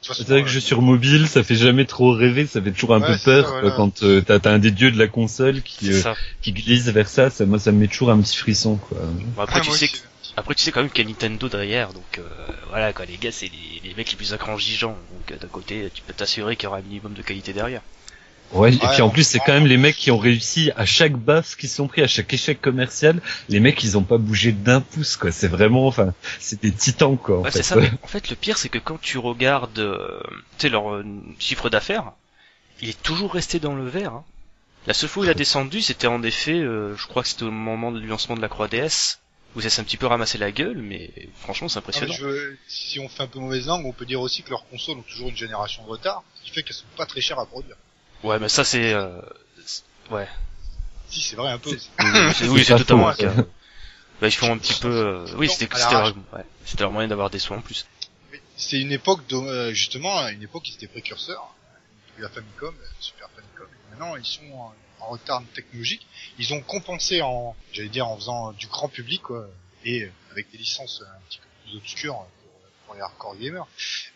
C'est 0.02 0.28
vrai 0.28 0.42
que 0.42 0.48
euh, 0.48 0.52
jeu 0.52 0.60
sur 0.60 0.82
mobile, 0.82 1.26
ça 1.28 1.42
fait 1.42 1.54
jamais 1.56 1.84
trop 1.84 2.12
rêver, 2.12 2.46
ça 2.46 2.62
fait 2.62 2.72
toujours 2.72 2.94
un 2.94 3.00
Ouais, 3.00 3.06
peu 3.06 3.16
peur 3.24 3.44
ça, 3.44 3.50
quoi, 3.58 3.70
voilà. 3.70 3.76
quand 3.76 4.02
euh, 4.02 4.20
t'as 4.22 4.38
t'as 4.38 4.52
un 4.52 4.58
des 4.58 4.70
dieux 4.70 4.90
de 4.92 4.98
la 4.98 5.08
console 5.08 5.62
qui, 5.62 5.90
euh, 5.92 6.02
qui 6.42 6.52
glisse 6.52 6.88
vers 6.88 7.08
ça, 7.08 7.28
ça, 7.30 7.44
moi 7.46 7.58
ça 7.58 7.72
me 7.72 7.78
met 7.78 7.88
toujours 7.88 8.10
un 8.10 8.20
petit 8.20 8.36
frisson 8.36 8.76
quoi. 8.76 8.98
Bon, 9.34 9.42
après, 9.42 9.58
ah, 9.58 9.60
tu 9.60 9.70
sais 9.72 9.88
que- 9.88 9.98
Après, 10.36 10.54
tu 10.54 10.62
sais 10.62 10.70
quand 10.72 10.80
même 10.82 10.90
qu'il 10.90 11.04
y 11.04 11.06
a 11.06 11.10
Nintendo 11.10 11.48
derrière, 11.48 11.92
donc 11.92 12.18
euh, 12.18 12.28
voilà 12.68 12.92
quoi, 12.92 13.04
les 13.04 13.18
gars, 13.18 13.32
c'est 13.32 13.48
les, 13.48 13.80
les 13.82 13.94
mecs 13.94 14.10
les 14.10 14.16
plus 14.16 14.32
intransigeants. 14.32 14.96
Donc 15.10 15.32
euh, 15.32 15.38
d'un 15.38 15.48
côté, 15.48 15.90
tu 15.92 16.02
peux 16.02 16.14
t'assurer 16.14 16.56
qu'il 16.56 16.64
y 16.64 16.68
aura 16.68 16.78
un 16.78 16.82
minimum 16.82 17.14
de 17.14 17.22
qualité 17.22 17.52
derrière. 17.52 17.82
Ouais, 18.52 18.74
et 18.74 18.78
puis 18.78 19.00
en 19.00 19.10
plus 19.10 19.22
c'est 19.24 19.38
quand 19.38 19.52
même 19.52 19.66
les 19.66 19.76
mecs 19.76 19.96
qui 19.96 20.10
ont 20.10 20.18
réussi 20.18 20.72
à 20.76 20.84
chaque 20.84 21.12
baffe 21.16 21.56
qu'ils 21.56 21.68
sont 21.68 21.86
pris, 21.86 22.02
à 22.02 22.08
chaque 22.08 22.32
échec 22.32 22.60
commercial, 22.60 23.20
les 23.48 23.60
mecs 23.60 23.82
ils 23.84 23.96
ont 23.96 24.02
pas 24.02 24.18
bougé 24.18 24.50
d'un 24.50 24.80
pouce 24.80 25.16
quoi. 25.16 25.30
C'est 25.30 25.46
vraiment, 25.46 25.86
enfin, 25.86 26.14
c'est 26.40 26.60
des 26.60 26.72
titans 26.72 27.16
quoi. 27.16 27.38
En 27.38 27.42
Ouais, 27.42 27.50
fait. 27.52 27.58
c'est 27.58 27.62
ça. 27.62 27.76
mais 27.76 27.90
En 28.02 28.06
fait, 28.08 28.28
le 28.28 28.34
pire, 28.36 28.58
c'est 28.58 28.68
que 28.68 28.78
quand 28.78 29.00
tu 29.00 29.18
regardes, 29.18 29.78
euh, 29.78 30.20
tu 30.58 30.62
sais, 30.62 30.68
leur 30.68 30.92
euh, 30.92 31.04
chiffre 31.38 31.70
d'affaires, 31.70 32.12
il 32.82 32.88
est 32.88 33.02
toujours 33.02 33.32
resté 33.32 33.60
dans 33.60 33.74
le 33.76 33.88
vert. 33.88 34.14
hein. 34.14 34.24
La 34.86 34.94
seule 34.94 35.08
fois 35.08 35.22
où 35.22 35.26
il 35.26 35.30
a 35.30 35.34
descendu, 35.44 35.80
c'était 35.80 36.08
en 36.08 36.22
effet, 36.24 36.58
euh, 36.58 36.96
je 36.96 37.06
crois 37.06 37.22
que 37.22 37.28
c'était 37.28 37.44
au 37.44 37.50
moment 37.52 37.92
du 37.92 38.06
lancement 38.06 38.34
de 38.34 38.40
la 38.40 38.48
Croix 38.48 38.66
DS, 38.66 39.18
où 39.54 39.60
ça 39.60 39.70
s'est 39.70 39.80
un 39.80 39.84
petit 39.84 39.96
peu 39.96 40.06
ramassé 40.06 40.38
la 40.38 40.50
gueule, 40.50 40.78
mais 40.78 41.10
franchement, 41.40 41.68
c'est 41.68 41.76
Non, 41.76 41.80
impressionnant. 41.82 42.14
je 42.14 42.54
si 42.66 42.98
on 42.98 43.08
fait 43.08 43.22
un 43.22 43.26
peu 43.28 43.38
mauvaise 43.38 43.66
langue, 43.66 43.86
on 43.86 43.92
peut 43.92 44.06
dire 44.06 44.20
aussi 44.20 44.42
que 44.42 44.50
leurs 44.50 44.66
consoles 44.68 44.98
ont 44.98 45.02
toujours 45.02 45.28
une 45.28 45.36
génération 45.36 45.84
de 45.84 45.88
retard, 45.90 46.24
ce 46.40 46.46
qui 46.46 46.50
fait 46.50 46.62
qu'elles 46.64 46.74
sont 46.74 46.84
pas 46.96 47.06
très 47.06 47.20
chères 47.20 47.38
à 47.38 47.46
produire. 47.46 47.76
Ouais, 48.22 48.38
mais 48.38 48.48
ça, 48.48 48.64
c'est, 48.64 48.92
euh, 48.92 49.20
ouais, 50.10 50.28
Si, 51.08 51.20
c'est 51.20 51.36
vrai 51.36 51.52
un 51.52 51.58
peu. 51.58 51.70
c'est- 51.78 52.48
oui, 52.48 52.64
c'est 52.64 52.76
totalement 52.76 53.12
cas. 53.14 53.34
Bah, 54.20 54.28
ils 54.28 54.32
font 54.32 54.52
un 54.52 54.58
petit 54.58 54.74
peu, 54.78 54.90
euh, 54.90 55.26
oui, 55.36 55.48
c'était, 55.48 55.66
leur- 55.78 56.14
ouais, 56.34 56.44
c'était 56.66 56.82
leur 56.82 56.92
moyen 56.92 57.08
d'avoir 57.08 57.30
des 57.30 57.38
soins 57.38 57.56
en 57.56 57.62
plus. 57.62 57.86
Mais 58.30 58.40
C'est 58.56 58.78
une 58.80 58.92
époque, 58.92 59.26
de, 59.28 59.36
euh, 59.36 59.72
justement, 59.72 60.28
une 60.28 60.42
époque 60.42 60.64
qui 60.64 60.74
étaient 60.74 60.86
précurseurs. 60.86 61.54
La 62.18 62.28
Famicom, 62.28 62.74
la 62.78 62.86
Super 63.00 63.30
Famicom. 63.34 63.66
Maintenant, 63.90 64.14
ils 64.16 64.26
sont 64.26 64.42
en, 64.52 64.74
en 65.00 65.06
retard 65.08 65.42
technologique. 65.54 66.06
Ils 66.38 66.52
ont 66.52 66.60
compensé 66.60 67.22
en, 67.22 67.56
j'allais 67.72 67.88
dire, 67.88 68.06
en 68.08 68.16
faisant 68.16 68.52
du 68.52 68.66
grand 68.66 68.88
public, 68.88 69.22
quoi, 69.22 69.48
et 69.86 70.10
avec 70.32 70.50
des 70.50 70.58
licences 70.58 71.02
un 71.02 71.20
petit 71.30 71.38
peu 71.38 71.46
plus 71.64 71.76
obscures 71.78 72.14
pour, 72.16 72.52
pour 72.84 72.94
les 72.96 73.00
hardcore 73.00 73.36
gamers. 73.38 73.66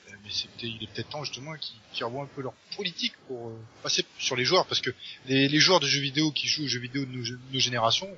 Euh, 0.09 0.12
Mais 0.24 0.30
c'était, 0.30 0.66
il 0.66 0.82
est 0.82 0.92
peut-être 0.92 1.11
temps 1.11 1.24
justement 1.24 1.55
qu'ils 1.57 1.76
qu'ils 1.92 2.05
revoient 2.05 2.24
un 2.24 2.34
peu 2.34 2.42
leur 2.42 2.55
politique 2.76 3.14
pour 3.26 3.48
euh, 3.48 3.59
passer 3.82 4.05
sur 4.18 4.36
les 4.36 4.44
joueurs, 4.44 4.66
parce 4.66 4.80
que 4.80 4.90
les, 5.26 5.48
les 5.48 5.59
joueurs 5.61 5.80
de 5.80 5.86
jeux 5.86 6.00
vidéo 6.00 6.30
qui 6.32 6.48
jouent 6.48 6.64
aux 6.64 6.68
jeux 6.68 6.80
vidéo 6.80 7.05
de 7.05 7.11
nos, 7.11 7.24
de 7.24 7.38
nos 7.52 7.61
générations, 7.61 8.09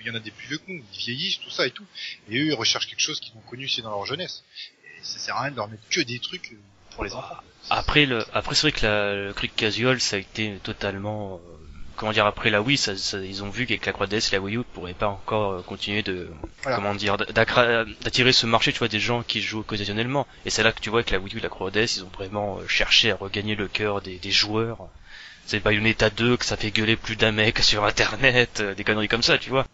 il 0.00 0.06
y 0.08 0.10
en 0.10 0.14
a 0.14 0.20
des 0.20 0.30
plus 0.30 0.48
vieux 0.48 0.58
que 0.58 0.70
nous, 0.70 0.84
ils 0.92 0.98
vieillissent, 0.98 1.40
tout 1.40 1.50
ça 1.50 1.66
et 1.66 1.70
tout, 1.70 1.86
et 2.28 2.38
eux 2.38 2.46
ils 2.48 2.54
recherchent 2.54 2.86
quelque 2.86 3.00
chose 3.00 3.20
qu'ils 3.20 3.32
ont 3.36 3.48
connu 3.48 3.64
aussi 3.64 3.80
dans 3.80 3.90
leur 3.90 4.04
jeunesse. 4.04 4.44
Et 4.84 5.02
ça 5.02 5.18
sert 5.18 5.36
à 5.36 5.42
rien 5.42 5.50
de 5.50 5.56
leur 5.56 5.68
mettre 5.68 5.88
que 5.88 6.02
des 6.02 6.18
trucs 6.18 6.52
euh, 6.52 6.56
pour 6.90 7.04
les 7.04 7.12
enfants. 7.14 7.36
Après 7.70 8.04
le, 8.04 8.22
après 8.36 8.54
c'est 8.54 8.68
vrai 8.68 8.72
que 8.72 8.84
la, 8.84 9.14
le 9.14 9.32
truc 9.32 9.56
casual 9.56 9.98
ça 10.00 10.16
a 10.16 10.18
été 10.18 10.58
totalement, 10.62 11.36
euh, 11.36 11.56
comment 12.04 12.12
dire 12.12 12.26
après 12.26 12.50
la 12.50 12.60
Wii, 12.60 12.76
ça, 12.76 12.96
ça- 12.98 13.18
ils 13.18 13.42
ont 13.42 13.48
vu 13.48 13.64
qu'avec 13.64 13.86
la 13.86 13.92
3DS 13.94 14.28
et 14.30 14.36
la 14.36 14.40
Wii 14.42 14.56
U 14.58 14.62
pourraient 14.74 14.92
pas 14.92 15.08
encore 15.08 15.52
euh, 15.52 15.62
continuer 15.62 16.02
de, 16.02 16.28
Voilà. 16.62 16.76
comment 16.76 16.94
dire, 16.94 17.16
d'attirer 17.16 18.32
ce 18.32 18.44
marché, 18.46 18.72
tu 18.72 18.78
vois, 18.78 18.88
des 18.88 19.00
gens 19.00 19.22
qui 19.22 19.40
jouent 19.40 19.60
occasionnellement. 19.60 20.26
Et 20.44 20.50
c'est 20.50 20.62
là 20.62 20.72
que 20.72 20.80
tu 20.80 20.90
vois 20.90 21.02
que 21.02 21.12
la 21.12 21.18
Wii 21.18 21.34
U 21.36 21.38
et 21.38 21.40
la 21.40 21.48
3DS, 21.48 21.96
ils 21.96 22.04
ont 22.04 22.10
vraiment 22.14 22.58
euh, 22.58 22.68
cherché 22.68 23.10
à 23.10 23.16
regagner 23.16 23.54
le 23.54 23.68
cœur 23.68 24.02
des, 24.02 24.18
des 24.18 24.30
joueurs. 24.30 24.88
C'est 25.46 25.60
Bayonetta 25.60 26.10
2 26.10 26.36
que 26.36 26.44
ça 26.44 26.56
fait 26.58 26.70
gueuler 26.70 26.96
plus 26.96 27.16
d'un 27.16 27.32
mec 27.32 27.58
sur 27.62 27.84
internet, 27.84 28.60
euh, 28.60 28.74
des 28.74 28.84
conneries 28.84 29.08
comme 29.08 29.22
ça, 29.22 29.38
tu 29.38 29.48
vois. 29.48 29.64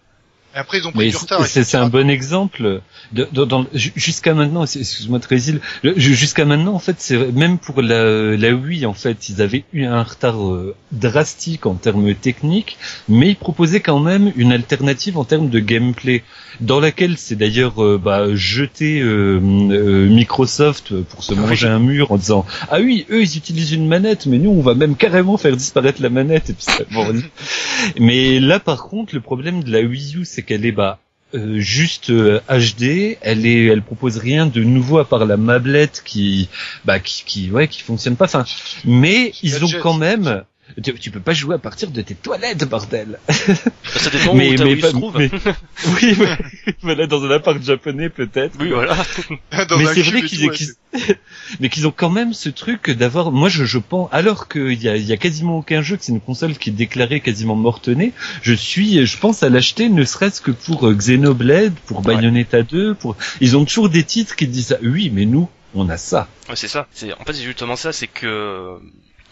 Et 0.55 0.59
après 0.59 0.79
ils 0.79 0.87
ont 0.89 0.91
pris 0.91 1.05
Mais 1.07 1.11
du 1.11 1.17
retard. 1.17 1.47
c'est 1.47 1.63
c'est 1.65 1.77
un 1.77 1.89
bon 1.89 2.11
exemple. 2.11 2.81
De, 3.13 3.27
de- 3.33 3.45
dans- 3.45 3.67
ju- 3.73 3.93
jusqu'à 3.97 4.35
maintenant, 4.35 4.65
excuse-moi 4.65 5.19
Trésil, 5.21 5.61
jusqu'à 5.97 6.45
maintenant 6.45 6.75
en 6.75 6.79
fait, 6.79 6.97
c'est 6.99 7.17
même 7.33 7.59
pour 7.59 7.83
la, 7.83 8.37
la 8.37 8.53
Wii 8.53 8.87
en 8.87 8.93
fait, 8.95 9.29
ils 9.29 9.43
avaient 9.43 9.65
eu 9.73 9.85
un 9.85 10.03
retard 10.03 10.41
euh, 10.49 10.75
drastique 10.93 11.67
en 11.67 11.75
termes 11.75 12.15
techniques, 12.15 12.79
mais 13.09 13.31
ils 13.31 13.37
proposaient 13.37 13.81
quand 13.81 13.99
même 14.01 14.33
une 14.37 14.53
alternative 14.53 15.19
en 15.19 15.25
termes 15.25 15.51
de 15.51 15.59
gameplay, 15.61 16.23
dans 16.61 16.79
laquelle 16.81 17.17
c'est 17.17 17.37
d'ailleurs 17.37 17.83
euh, 17.83 17.99
bah, 18.03 18.27
jeté 18.35 19.01
euh, 19.01 19.41
euh, 19.41 20.09
Microsoft 20.09 21.01
pour 21.03 21.25
se 21.25 21.35
manger 21.35 21.67
un 21.69 21.79
mur 21.81 22.13
en 22.13 22.17
disant 22.17 22.45
ah 22.71 22.81
oui 22.81 23.07
eux 23.11 23.23
ils 23.23 23.37
utilisent 23.37 23.73
une 23.73 23.87
manette, 23.89 24.27
mais 24.27 24.39
nous 24.39 24.51
on 24.51 24.63
va 24.63 24.75
même 24.75 24.95
carrément 24.97 25.37
faire 25.37 25.57
disparaître 25.57 26.01
la 26.03 26.11
manette 26.11 26.51
et 26.51 26.53
puis 26.55 26.65
ça- 26.65 26.85
bon, 26.93 27.07
mais 27.99 28.41
là, 28.41 28.61
par 28.61 28.85
contre, 28.89 29.15
le 29.15 29.21
problème 29.21 29.63
de 29.65 29.71
la 29.73 29.81
Wii 29.81 30.17
U, 30.19 30.25
c'est 30.25 30.40
qu'elle 30.43 30.67
est 30.67 30.73
bah 30.73 30.99
euh, 31.35 31.61
juste 31.61 32.11
euh, 32.11 32.41
HD. 32.49 33.17
Elle 33.21 33.47
est, 33.47 33.67
elle 33.67 33.83
propose 33.83 34.17
rien 34.17 34.47
de 34.47 34.65
nouveau 34.65 34.99
à 34.99 35.09
part 35.09 35.25
la 35.27 35.37
mablette 35.37 36.03
qui, 36.05 36.49
bah, 36.85 36.99
qui, 36.99 37.23
qui, 37.25 37.51
ouais, 37.53 37.69
qui 37.69 37.83
fonctionne 37.83 38.17
pas. 38.17 38.25
Enfin, 38.25 38.45
mais 38.85 39.33
ils 39.43 39.65
ont 39.65 39.71
quand 39.81 39.95
même, 39.95 40.43
Tu, 40.83 40.95
tu 40.95 41.11
peux 41.11 41.21
pas 41.21 41.33
jouer 41.33 41.55
à 41.55 41.59
partir 41.59 41.91
de 41.91 42.01
tes 42.03 42.15
toilettes, 42.15 42.69
bordel. 42.69 43.19
Ça 43.29 44.11
dépend 44.11 44.35
où, 44.37 44.55
t'as- 44.57 44.65
où 44.65 44.69
il 44.69 44.83
se 44.83 44.87
trouve. 44.89 45.17
oui, 46.03 46.17
mais, 46.19 46.39
mais 46.83 46.95
là 46.95 47.07
dans 47.07 47.25
un 47.25 47.31
appart 47.31 47.63
japonais 47.63 48.09
peut-être. 48.09 48.55
Oui, 48.61 48.71
voilà. 48.71 48.97
Dans 49.69 49.79
mais 49.79 49.87
c'est 49.87 50.03
vrai 50.03 50.23
qu'ils 50.23 50.51
qu'ils- 50.51 50.75
mais 51.61 51.69
qu'ils 51.69 51.87
ont 51.87 51.93
quand 51.97 52.11
même 52.11 52.33
ce 52.33 52.49
truc 52.49 52.91
d'avoir 52.91 53.31
moi 53.33 53.49
je, 53.49 53.65
je 53.65 53.79
pense 53.79 54.09
alors 54.13 54.49
qu'il 54.49 54.83
y 54.83 54.89
a, 54.89 54.97
il 54.97 55.05
y 55.05 55.13
a 55.13 55.17
quasiment 55.17 55.59
aucun 55.59 55.83
jeu 55.83 55.97
que 55.97 56.05
c'est 56.05 56.13
une 56.13 56.21
console 56.21 56.55
qui 56.57 56.71
est 56.71 56.73
déclarée 56.73 57.21
quasiment 57.21 57.55
morte-née 57.57 58.13
je 58.43 58.53
suis 58.55 59.05
je 59.07 59.19
pense 59.19 59.43
à 59.43 59.49
l'acheter 59.51 59.89
ne 59.89 60.05
serait-ce 60.05 60.41
que 60.41 60.51
pour 60.51 60.87
euh, 60.89 60.95
Xenoblade 60.95 61.75
pour 61.87 61.99
Ouais. 62.01 62.15
Bayonetta 62.17 62.63
2 62.63 62.95
pour 62.95 63.17
ils 63.41 63.57
ont 63.57 63.65
toujours 63.65 63.89
des 63.89 64.03
titres 64.05 64.35
qui 64.37 64.47
disent 64.49 64.69
ça 64.69 64.77
oui 64.83 65.11
mais 65.13 65.27
nous 65.27 65.49
on 65.75 65.89
a 65.89 65.97
ça 65.97 66.29
Ouais, 66.49 66.57
c'est 66.57 66.67
ça. 66.69 66.87
C'est 66.93 67.13
en 67.13 67.25
fait 67.25 67.33
c'est 67.35 67.45
justement 67.45 67.77
ça, 67.77 67.93
c'est 67.93 68.09
que 68.09 68.77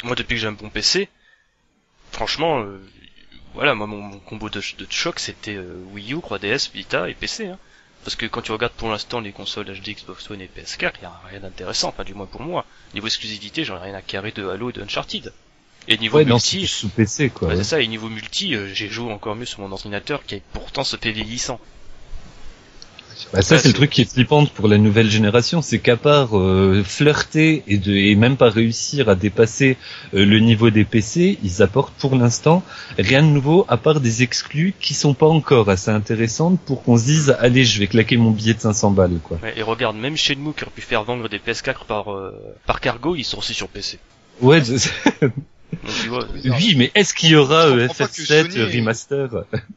moi 0.05 0.15
depuis 0.15 0.35
que 0.37 0.41
j'ai 0.41 0.47
un 0.47 0.53
bon 0.53 0.69
PC, 0.69 1.09
franchement, 2.19 2.59
euh, 2.63 2.81
voilà, 3.55 3.77
moi 3.77 3.87
mon, 3.87 4.01
mon 4.03 4.19
combo 4.19 4.49
de, 4.51 4.59
de 4.59 4.87
choc 4.91 5.21
c'était 5.21 5.55
euh, 5.55 5.85
Wii 5.93 6.15
U, 6.15 6.17
3DS, 6.17 6.73
Vita 6.75 7.09
et 7.09 7.15
PC. 7.15 7.47
Hein. 7.47 7.59
Parce 8.03 8.17
que 8.17 8.27
quand 8.27 8.43
tu 8.43 8.51
regardes 8.51 8.73
pour 8.73 8.91
l'instant 8.91 9.21
les 9.21 9.31
consoles 9.31 9.67
HD, 9.67 9.91
Xbox 9.91 10.29
One 10.29 10.41
et 10.41 10.51
PS4, 10.57 10.95
il 10.99 11.03
y 11.03 11.07
a 11.07 11.13
rien 11.31 11.41
d'intéressant, 11.41 11.91
enfin 11.91 12.03
du 12.03 12.15
moins 12.15 12.27
pour 12.27 12.43
moi. 12.43 12.65
Niveau 12.95 13.07
exclusivité, 13.07 13.63
j'en 13.63 13.77
ai 13.77 13.85
rien 13.85 13.95
à 13.95 14.03
carrer 14.03 14.33
de 14.33 14.49
Halo 14.49 14.71
et 14.71 14.73
de 14.73 14.83
Uncharted. 14.83 15.33
Et 15.87 15.97
niveau 15.97 16.19
ouais 16.19 16.25
multi, 16.25 16.59
du 16.59 16.67
sous 16.67 16.89
PC 16.89 17.31
quoi 17.31 17.49
ouais, 17.49 17.55
ouais. 17.55 17.63
c'est 17.63 17.69
ça, 17.69 17.81
et 17.81 17.87
niveau 17.87 18.09
multi, 18.09 18.57
euh, 18.57 18.69
j'ai 18.75 18.89
joué 18.89 19.13
encore 19.13 19.37
mieux 19.37 19.47
sur 19.47 19.61
mon 19.61 19.71
ordinateur 19.71 20.25
qui 20.25 20.35
est 20.35 20.43
pourtant 20.53 20.83
ce 20.83 20.97
fait 20.97 21.13
vieillissant. 21.13 21.61
Bah 23.33 23.43
ça 23.43 23.57
Ouais, 23.57 23.61
c'est 23.61 23.69
le 23.69 23.75
truc 23.75 23.91
qui 23.91 24.01
est 24.03 24.11
flippant 24.11 24.47
pour 24.47 24.69
la 24.69 24.79
nouvelle 24.79 25.11
génération, 25.11 25.61
c'est 25.61 25.79
qu'à 25.81 25.97
part 25.97 26.39
euh, 26.39 26.83
flirter 26.83 27.63
et, 27.67 27.77
de, 27.77 27.93
et 27.93 28.15
même 28.15 28.37
pas 28.39 28.49
réussir 28.49 29.09
à 29.11 29.15
dépasser 29.15 29.77
euh, 30.15 30.25
le 30.25 30.39
niveau 30.41 30.71
des 30.71 30.85
PC, 30.85 31.39
ils 31.43 31.63
apportent 31.63 31.93
pour 31.99 32.17
l'instant 32.17 32.63
rien 32.99 33.23
de 33.23 33.29
nouveau 33.29 33.67
à 33.69 33.77
part 33.77 34.01
des 34.01 34.23
exclus 34.23 34.73
qui 34.81 34.95
sont 34.95 35.13
pas 35.13 35.27
encore 35.27 35.69
assez 35.69 35.91
intéressantes 35.91 36.59
pour 36.61 36.83
qu'on 36.83 36.97
se 36.97 37.05
dise 37.05 37.37
allez 37.39 37.65
je 37.65 37.79
vais 37.81 37.87
claquer 37.87 38.17
mon 38.17 38.31
billet 38.31 38.55
de 38.55 38.61
500 38.61 38.93
balles 38.93 39.19
quoi. 39.23 39.39
Ouais, 39.43 39.53
et 39.59 39.63
regarde, 39.63 39.97
même 39.97 40.17
Shenmue 40.17 40.55
qui 40.57 40.63
aurait 40.65 40.73
pu 40.75 40.81
faire 40.81 41.05
vendre 41.05 41.29
des 41.29 41.39
PS4 41.39 41.85
par, 41.87 42.13
euh, 42.13 42.33
par 42.67 42.81
cargo, 42.81 43.15
ils 43.15 43.25
sont 43.25 43.39
aussi 43.39 43.53
sur 43.53 43.69
PC. 43.69 43.99
Ouais, 44.41 44.63
je- 44.65 45.27
Donc 45.73 46.55
oui 46.59 46.75
mais 46.77 46.91
est-ce 46.95 47.13
qu'il 47.15 47.31
y 47.31 47.37
aura 47.37 47.65
que 47.67 47.87
FF7 47.89 48.49
Sony- 48.51 48.77
remaster 48.77 49.29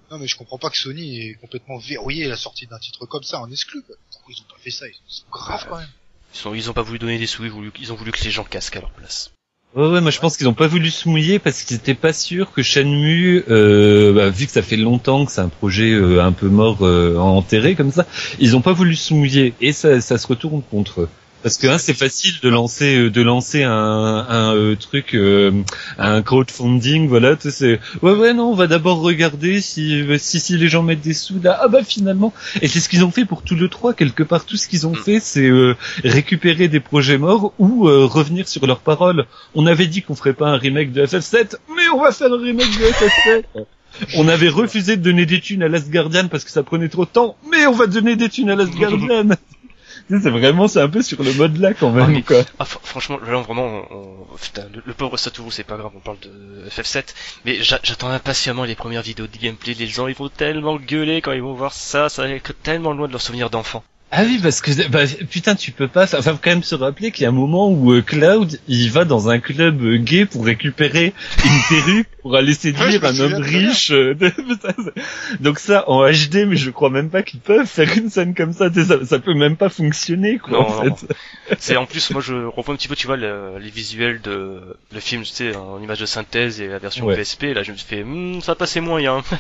Non 0.10 0.18
mais 0.20 0.28
je 0.28 0.36
comprends 0.38 0.58
pas 0.58 0.70
que 0.70 0.78
Sony 0.78 1.20
ait 1.20 1.34
complètement 1.42 1.78
verrouillé 1.78 2.28
la 2.28 2.38
sortie 2.38 2.66
d'un 2.68 2.80
titre 2.80 3.06
comme 3.06 3.24
ça 3.24 3.40
en 3.42 3.50
exclu. 3.52 3.82
quoi. 3.82 3.96
Pourquoi 4.12 4.34
ils 4.38 4.42
ont 4.42 4.54
pas 4.54 4.60
fait 4.62 4.72
ça? 4.72 4.88
Ils 4.88 4.94
sont 5.08 5.24
graves 5.32 5.66
quand 5.70 5.78
même. 5.78 5.88
ils, 6.34 6.38
sont, 6.38 6.54
ils 6.54 6.70
ont 6.70 6.74
pas 6.74 6.82
voulu 6.82 7.00
donner 7.00 7.18
des 7.18 7.28
sous, 7.28 7.44
ils, 7.44 7.52
voulu- 7.52 7.72
ils 7.80 7.92
ont 7.92 7.96
voulu 7.96 8.12
que 8.12 8.24
les 8.24 8.32
gens 8.32 8.44
casquent 8.46 8.78
à 8.78 8.82
leur 8.82 8.92
place. 8.92 9.32
Ouais, 9.76 9.88
ouais, 9.88 10.02
moi 10.02 10.12
je 10.12 10.20
pense 10.20 10.36
qu'ils 10.36 10.50
ont 10.50 10.54
pas 10.54 10.68
voulu 10.68 10.92
se 10.92 11.08
mouiller 11.08 11.40
parce 11.40 11.64
qu'ils 11.64 11.78
étaient 11.78 11.94
pas 11.94 12.12
sûrs 12.12 12.52
que 12.52 12.62
Shenmue, 12.62 13.44
euh, 13.50 14.12
bah, 14.14 14.30
vu 14.30 14.46
que 14.46 14.52
ça 14.52 14.62
fait 14.62 14.76
longtemps 14.76 15.26
que 15.26 15.32
c'est 15.32 15.40
un 15.42 15.48
projet 15.50 15.92
euh, 15.92 16.22
un 16.24 16.34
peu 16.34 16.48
mort, 16.50 16.86
euh, 16.86 17.16
enterré 17.18 17.76
comme 17.76 17.92
ça, 17.92 18.06
ils 18.40 18.56
ont 18.58 18.62
pas 18.62 18.74
voulu 18.74 18.96
se 18.98 19.14
mouiller 19.14 19.54
et 19.62 19.72
ça, 19.72 20.02
ça 20.02 20.18
se 20.18 20.28
retourne 20.28 20.62
contre 20.62 21.02
eux. 21.02 21.10
Parce 21.44 21.58
que 21.58 21.68
hein, 21.68 21.78
c'est 21.78 21.94
facile 21.94 22.36
de 22.42 22.50
lancer 22.50 22.96
euh, 22.98 23.10
de 23.10 23.22
lancer 23.22 23.64
un, 23.64 23.72
un 23.72 24.56
euh, 24.56 24.76
truc 24.76 25.16
euh, 25.16 25.52
un 25.98 26.22
crowdfunding 26.22 27.08
voilà 27.08 27.36
tu 27.36 27.50
sais 27.50 27.80
ouais 28.04 28.12
ouais 28.12 28.34
non 28.34 28.52
on 28.52 28.56
va 28.56 28.68
d'abord 28.68 29.02
regarder 29.02 29.60
si 29.62 30.02
euh, 30.02 30.18
si 30.20 30.40
si 30.40 30.58
les 30.58 30.68
gens 30.70 30.84
mettent 30.84 31.02
des 31.02 31.14
sous 31.16 31.42
là 31.42 31.60
ah 31.62 31.68
bah 31.68 31.84
finalement. 31.84 32.34
Et 32.62 32.68
c'est 32.68 32.80
ce 32.80 32.90
qu'ils 32.90 33.04
ont 33.04 33.12
fait 33.12 33.26
pour 33.26 33.42
tout 33.42 33.56
le 33.56 33.68
3 33.70 33.94
quelque 33.94 34.24
part. 34.24 34.46
Tout 34.46 34.58
ce 34.58 34.68
qu'ils 34.68 34.86
ont 34.88 34.92
Mm. 34.92 35.04
fait 35.04 35.20
c'est 35.20 35.50
euh, 35.50 35.76
récupérer 36.04 36.68
des 36.68 36.80
projets 36.80 37.18
morts 37.18 37.54
ou 37.60 37.88
euh, 37.88 38.06
revenir 38.06 38.48
sur 38.48 38.66
leurs 38.68 38.82
paroles. 38.82 39.26
On 39.56 39.66
avait 39.66 39.88
dit 39.88 40.02
qu'on 40.02 40.16
ferait 40.16 40.34
pas 40.34 40.50
un 40.50 40.58
remake 40.58 40.92
de 40.92 41.06
FF7 41.06 41.56
mais 41.76 41.88
on 41.94 42.02
va 42.02 42.12
faire 42.12 42.32
un 42.32 42.38
remake 42.42 42.72
de 42.78 42.86
FF7 42.86 43.44
on 44.16 44.28
avait 44.28 44.50
refusé 44.50 44.96
de 44.98 45.02
donner 45.02 45.26
des 45.26 45.40
thunes 45.42 45.64
à 45.64 45.68
Last 45.68 45.90
Guardian 45.90 46.28
parce 46.30 46.44
que 46.44 46.52
ça 46.52 46.64
prenait 46.64 46.88
trop 46.90 47.06
de 47.06 47.10
temps 47.10 47.36
mais 47.52 47.66
on 47.68 47.74
va 47.74 47.88
donner 47.88 48.16
des 48.16 48.30
thunes 48.30 48.50
à 48.50 48.56
Last 48.56 48.74
Guardian 48.78 49.30
c'est 50.20 50.30
vraiment 50.30 50.68
c'est 50.68 50.82
un 50.82 50.90
peu 50.90 51.02
sur 51.02 51.22
le 51.24 51.34
mode 51.34 51.58
là 51.58 51.74
quand 51.74 51.90
Ah, 51.90 51.92
même 52.08 52.12
mais- 52.12 52.22
quoi 52.24 52.42
Ah, 52.60 52.64
fr- 52.64 52.80
franchement, 52.84 53.18
là, 53.26 53.40
vraiment, 53.42 53.84
on, 53.92 54.28
putain, 54.42 54.66
le, 54.74 54.82
le 54.86 54.94
pauvre 54.94 55.18
Satoru, 55.18 55.52
c'est 55.52 55.64
pas 55.64 55.78
grave, 55.78 55.92
on 55.96 56.00
parle 56.00 56.20
de 56.20 56.68
FF7, 56.70 57.14
mais 57.46 57.62
j'a- 57.64 57.80
j'attends 57.84 58.10
impatiemment 58.10 58.64
les 58.64 58.76
premières 58.76 59.02
vidéos 59.04 59.28
de 59.28 59.38
gameplay, 59.38 59.74
les 59.74 59.88
gens, 59.88 60.08
ils 60.08 60.16
vont 60.16 60.30
tellement 60.30 60.76
gueuler 60.78 61.22
quand 61.22 61.32
ils 61.32 61.42
vont 61.42 61.54
voir 61.54 61.74
ça, 61.74 62.10
ça 62.10 62.24
va 62.24 62.30
être 62.30 62.54
tellement 62.64 62.94
loin 62.94 63.08
de 63.08 63.12
leurs 63.14 63.22
souvenirs 63.22 63.50
d'enfant. 63.50 63.84
Ah 64.14 64.24
oui, 64.26 64.40
parce 64.44 64.60
que 64.60 64.90
bah, 64.90 65.04
putain, 65.30 65.56
tu 65.56 65.72
peux 65.72 65.88
pas. 65.88 66.04
Enfin, 66.04 66.22
faut 66.22 66.40
quand 66.44 66.50
même 66.50 66.64
se 66.64 66.76
rappeler 66.76 67.12
qu'il 67.12 67.24
y 67.24 67.26
a 67.26 67.30
un 67.30 67.32
moment 67.32 67.70
où 67.70 67.94
euh, 67.94 68.02
Cloud, 68.02 68.60
il 68.68 68.92
va 68.92 69.06
dans 69.06 69.30
un 69.30 69.40
club 69.40 69.82
euh, 69.82 69.96
gay 69.98 70.26
pour 70.26 70.44
récupérer 70.46 71.14
une 71.46 71.60
perruque 71.70 72.08
pour 72.22 72.36
aller 72.36 72.54
séduire 72.54 73.02
me 73.02 73.08
un 73.08 73.20
homme 73.22 73.42
riche. 73.42 73.92
euh, 73.92 74.14
de- 74.14 74.34
Donc 75.40 75.60
ça, 75.60 75.90
en 75.90 76.06
HD, 76.12 76.46
mais 76.46 76.58
je 76.58 76.72
crois 76.72 76.90
même 76.90 77.10
pas 77.10 77.24
qu'ils 77.24 77.40
peuvent 77.40 77.66
faire 77.66 77.90
une 77.98 78.10
scène 78.10 78.36
comme 78.36 78.52
ça. 78.52 78.70
tu 78.70 78.82
sais, 78.82 78.86
Ça, 78.86 79.06
ça 79.06 79.20
peut 79.20 79.34
même 79.34 79.56
pas 79.56 79.70
fonctionner, 79.70 80.40
quoi. 80.40 80.52
Non, 80.52 80.68
en 80.68 80.84
non, 80.86 80.96
fait. 80.98 81.08
C'est 81.60 81.78
en 81.78 81.86
plus, 81.86 82.12
moi, 82.12 82.22
je 82.22 82.34
revois 82.34 82.74
un 82.74 82.78
petit 82.78 82.90
peu, 82.90 82.98
tu 82.98 83.08
vois, 83.08 83.16
le- 83.16 83.60
les 83.60 83.70
visuels 83.70 84.20
de 84.20 84.60
le 84.94 85.00
film, 85.00 85.24
tu 85.24 85.30
sais, 85.30 85.56
en 85.56 85.82
image 85.82 86.00
de 86.02 86.06
synthèse 86.06 86.60
et 86.60 86.68
la 86.68 86.80
version 86.80 87.06
Ouais. 87.06 87.16
PSP, 87.16 87.54
là, 87.54 87.64
je 87.64 87.72
me 87.72 87.78
suis 87.78 87.88
fait, 87.88 88.04
hmm, 88.04 88.42
ça 88.42 88.56
passait 88.56 88.82
moyen. 88.82 89.22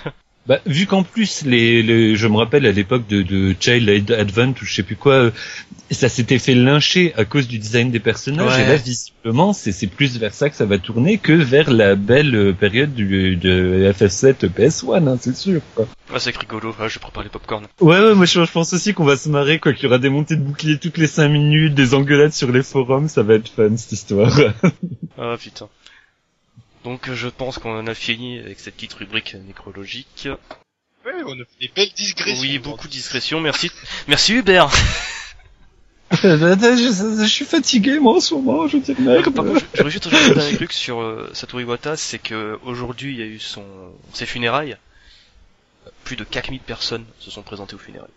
Bah, 0.47 0.59
vu 0.65 0.87
qu'en 0.87 1.03
plus, 1.03 1.43
les, 1.45 1.83
les- 1.83 2.15
je 2.15 2.27
me 2.27 2.35
rappelle 2.37 2.65
à 2.65 2.71
l'époque 2.71 3.05
de, 3.07 3.21
de 3.21 3.55
Child 3.59 4.11
Advent 4.11 4.53
ou 4.61 4.65
je 4.65 4.73
sais 4.73 4.81
plus 4.83 4.95
quoi, 4.95 5.13
euh, 5.13 5.31
ça 5.91 6.09
s'était 6.09 6.39
fait 6.39 6.55
lyncher 6.55 7.13
à 7.15 7.25
cause 7.25 7.47
du 7.47 7.59
design 7.59 7.91
des 7.91 7.99
personnages. 7.99 8.57
Ouais. 8.57 8.63
Et 8.63 8.67
là, 8.67 8.75
visiblement, 8.75 9.53
c'est 9.53 9.71
c'est 9.71 9.85
plus 9.87 10.17
vers 10.17 10.33
ça 10.33 10.49
que 10.49 10.55
ça 10.55 10.65
va 10.65 10.79
tourner 10.79 11.19
que 11.19 11.33
vers 11.33 11.69
la 11.69 11.95
belle 11.95 12.33
euh, 12.35 12.53
période 12.53 12.93
du, 12.95 13.35
de 13.35 13.91
FF7 13.95 14.47
PS1, 14.49 15.07
hein, 15.07 15.17
c'est 15.21 15.35
sûr. 15.35 15.61
Quoi. 15.75 15.87
Ah, 16.11 16.19
c'est 16.19 16.35
rigolo, 16.35 16.73
ah, 16.79 16.87
je 16.87 16.97
prépare 16.97 17.21
les 17.23 17.29
popcorn. 17.29 17.65
Ouais, 17.79 17.99
ouais, 17.99 18.15
moi 18.15 18.25
je, 18.25 18.43
je 18.43 18.51
pense 18.51 18.73
aussi 18.73 18.95
qu'on 18.95 19.05
va 19.05 19.17
se 19.17 19.29
marrer, 19.29 19.59
quoi, 19.59 19.73
qu'il 19.73 19.83
y 19.83 19.87
aura 19.87 19.99
des 19.99 20.09
montées 20.09 20.35
de 20.37 20.41
boucliers 20.43 20.79
toutes 20.79 20.97
les 20.97 21.07
5 21.07 21.29
minutes, 21.29 21.75
des 21.75 21.93
engueulades 21.93 22.33
sur 22.33 22.51
les 22.51 22.63
forums, 22.63 23.07
ça 23.09 23.21
va 23.21 23.35
être 23.35 23.49
fun 23.49 23.77
cette 23.77 23.91
histoire. 23.91 24.35
Ah, 25.17 25.35
putain. 25.39 25.67
Donc, 26.83 27.09
euh, 27.09 27.15
je 27.15 27.27
pense 27.27 27.57
qu'on 27.59 27.77
en 27.77 27.87
a 27.87 27.93
fini 27.93 28.39
avec 28.39 28.59
cette 28.59 28.75
petite 28.75 28.93
rubrique 28.93 29.35
nécrologique. 29.45 30.27
Ouais, 31.05 31.13
on 31.25 31.33
a 31.33 31.45
fait 31.45 31.59
des 31.67 31.71
belles 31.75 31.91
digressions. 31.95 32.41
Oui, 32.41 32.59
beaucoup 32.59 32.87
de 32.87 32.93
discrétion, 32.93 33.39
merci. 33.39 33.71
Merci 34.07 34.33
Hubert. 34.33 34.69
je, 36.11 37.21
je 37.21 37.25
suis 37.25 37.45
fatigué 37.45 37.97
moi 37.99 38.15
en 38.17 38.19
ce 38.19 38.33
moment, 38.33 38.67
je 38.67 38.77
dis 38.77 38.93
merde. 38.99 39.33
Par 39.33 39.45
contre, 39.45 39.65
j'aurais 39.73 39.89
juste 39.89 40.07
ajouté 40.07 40.41
un 40.41 40.55
truc 40.55 40.73
sur 40.73 40.99
euh, 40.99 41.29
Satoru 41.33 41.63
Iwata, 41.63 41.95
c'est 41.95 42.19
que 42.19 42.59
aujourd'hui 42.63 43.13
il 43.13 43.19
y 43.19 43.23
a 43.23 43.25
eu 43.25 43.39
son 43.39 43.63
ses 44.13 44.25
funérailles. 44.25 44.77
Plus 46.03 46.15
de 46.15 46.23
4000 46.23 46.59
personnes 46.59 47.05
se 47.19 47.31
sont 47.31 47.43
présentées 47.43 47.75
aux 47.75 47.79
funérailles. 47.79 48.09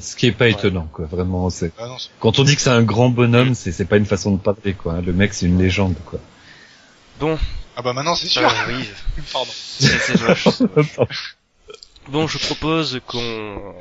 Ce 0.00 0.16
qui 0.16 0.26
est 0.26 0.32
pas 0.32 0.48
étonnant, 0.48 0.88
quoi, 0.92 1.06
vraiment. 1.06 1.48
C'est... 1.50 1.72
Ah 1.78 1.96
c'est- 1.98 2.08
Quand 2.20 2.38
on 2.38 2.44
dit 2.44 2.54
que 2.56 2.62
c'est 2.62 2.70
un 2.70 2.82
grand 2.82 3.08
bonhomme, 3.08 3.54
c'est, 3.54 3.72
c'est 3.72 3.84
pas 3.84 3.96
une 3.96 4.06
façon 4.06 4.32
de 4.32 4.38
parler, 4.40 4.74
quoi. 4.74 4.94
hein. 4.94 5.02
Le 5.02 5.12
mec, 5.12 5.32
c'est 5.34 5.46
une 5.46 5.58
légende, 5.58 5.94
quoi. 6.04 6.18
Bon, 7.18 7.38
ah 7.76 7.82
bah 7.82 7.92
maintenant 7.94 8.14
c'est 8.14 8.28
sûr. 8.28 8.42
euh, 8.42 8.52
oui, 8.68 8.88
Pardon. 9.32 9.50
c'est. 9.52 10.18
Bon, 12.08 12.26
je 12.28 12.38
propose 12.38 13.00
qu'on 13.06 13.74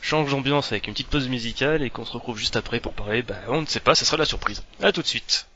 change 0.00 0.30
d'ambiance 0.30 0.72
avec 0.72 0.86
une 0.86 0.94
petite 0.94 1.08
pause 1.08 1.28
musicale 1.28 1.82
et 1.82 1.90
qu'on 1.90 2.06
se 2.06 2.12
retrouve 2.12 2.38
juste 2.38 2.56
après 2.56 2.80
pour 2.80 2.94
parler, 2.94 3.22
bah 3.22 3.36
on 3.48 3.60
ne 3.60 3.66
sait 3.66 3.80
pas, 3.80 3.94
ça 3.94 4.04
sera 4.04 4.16
la 4.16 4.24
surprise. 4.24 4.62
À 4.82 4.92
tout 4.92 5.02
de 5.02 5.06
suite. 5.06 5.46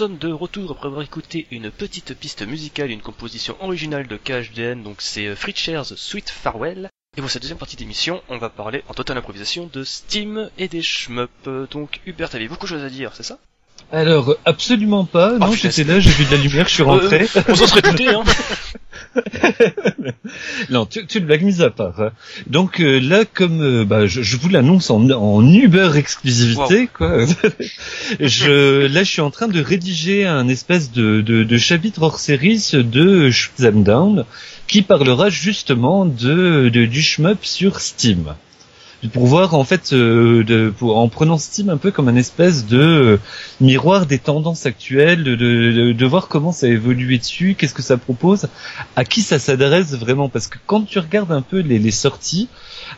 Sommes 0.00 0.16
de 0.16 0.32
retour 0.32 0.70
après 0.70 0.86
avoir 0.86 1.02
écouté 1.02 1.46
une 1.50 1.70
petite 1.70 2.14
piste 2.14 2.40
musicale, 2.40 2.90
une 2.90 3.02
composition 3.02 3.54
originale 3.60 4.06
de 4.06 4.16
KHDN, 4.16 4.82
donc 4.82 5.02
c'est 5.02 5.26
euh, 5.26 5.36
Fritschers 5.36 5.84
Sweet 5.94 6.30
Farewell. 6.30 6.88
Et 7.18 7.20
pour 7.20 7.30
cette 7.30 7.42
deuxième 7.42 7.58
partie 7.58 7.76
d'émission, 7.76 8.22
on 8.30 8.38
va 8.38 8.48
parler 8.48 8.82
en 8.88 8.94
totale 8.94 9.18
improvisation 9.18 9.68
de 9.70 9.84
Steam 9.84 10.48
et 10.56 10.68
des 10.68 10.80
shmups. 10.80 11.68
Donc 11.70 12.00
Hubert, 12.06 12.30
t'avais 12.30 12.48
beaucoup 12.48 12.64
de 12.64 12.70
choses 12.70 12.82
à 12.82 12.88
dire, 12.88 13.10
c'est 13.14 13.24
ça? 13.24 13.36
Alors, 13.92 14.36
absolument 14.46 15.04
pas. 15.04 15.32
non, 15.32 15.50
putain, 15.50 15.68
j'étais 15.68 15.84
là, 15.84 16.00
j'ai 16.00 16.12
vu 16.12 16.24
de 16.24 16.30
la 16.30 16.42
lumière, 16.42 16.66
je 16.66 16.72
suis 16.72 16.82
rentré. 16.82 17.28
Euh, 17.36 17.42
on 17.48 17.54
s'en 17.54 17.66
serait 17.66 17.82
douté, 17.82 18.08
hein 18.08 18.24
non, 20.70 20.86
tu, 20.86 21.06
tu 21.06 21.20
blagues 21.20 21.42
mise 21.42 21.62
à 21.62 21.70
part. 21.70 22.00
hein. 22.00 22.10
Donc 22.46 22.80
euh, 22.80 22.98
là, 23.00 23.24
comme 23.24 23.60
euh, 23.62 23.84
bah, 23.84 24.06
je, 24.06 24.22
je 24.22 24.36
vous 24.36 24.48
l'annonce 24.48 24.90
en, 24.90 25.08
en 25.10 25.46
Uber 25.52 25.92
exclusivité, 25.96 26.88
quoi. 26.92 27.24
je, 28.20 28.86
là, 28.86 29.02
je 29.02 29.10
suis 29.10 29.20
en 29.20 29.30
train 29.30 29.48
de 29.48 29.60
rédiger 29.60 30.26
un 30.26 30.48
espèce 30.48 30.92
de, 30.92 31.20
de, 31.20 31.44
de 31.44 31.58
chapitre 31.58 32.02
hors 32.02 32.18
série 32.18 32.60
de 32.72 33.30
Shoot 33.30 33.54
Them 33.56 33.82
Down 33.82 34.24
qui 34.66 34.82
parlera 34.82 35.30
justement 35.30 36.06
de, 36.06 36.68
de 36.72 36.84
du 36.86 37.02
shmup 37.02 37.38
sur 37.44 37.80
Steam 37.80 38.34
pour 39.08 39.26
voir 39.26 39.54
en 39.54 39.64
fait 39.64 39.92
euh, 39.92 40.44
de, 40.44 40.72
pour, 40.76 40.98
en 40.98 41.08
prenant 41.08 41.38
Steam 41.38 41.70
un 41.70 41.78
peu 41.78 41.90
comme 41.90 42.08
un 42.08 42.16
espèce 42.16 42.66
de 42.66 42.78
euh, 42.78 43.16
miroir 43.60 44.04
des 44.06 44.18
tendances 44.18 44.66
actuelles, 44.66 45.24
de, 45.24 45.34
de, 45.36 45.92
de 45.92 46.06
voir 46.06 46.28
comment 46.28 46.52
ça 46.52 46.66
a 46.66 46.68
évolué 46.70 47.18
dessus, 47.18 47.54
qu'est-ce 47.58 47.72
que 47.74 47.82
ça 47.82 47.96
propose, 47.96 48.48
à 48.96 49.04
qui 49.04 49.22
ça 49.22 49.38
s'adresse 49.38 49.94
vraiment, 49.94 50.28
parce 50.28 50.48
que 50.48 50.58
quand 50.66 50.82
tu 50.82 50.98
regardes 50.98 51.32
un 51.32 51.42
peu 51.42 51.60
les, 51.60 51.78
les 51.78 51.90
sorties, 51.90 52.48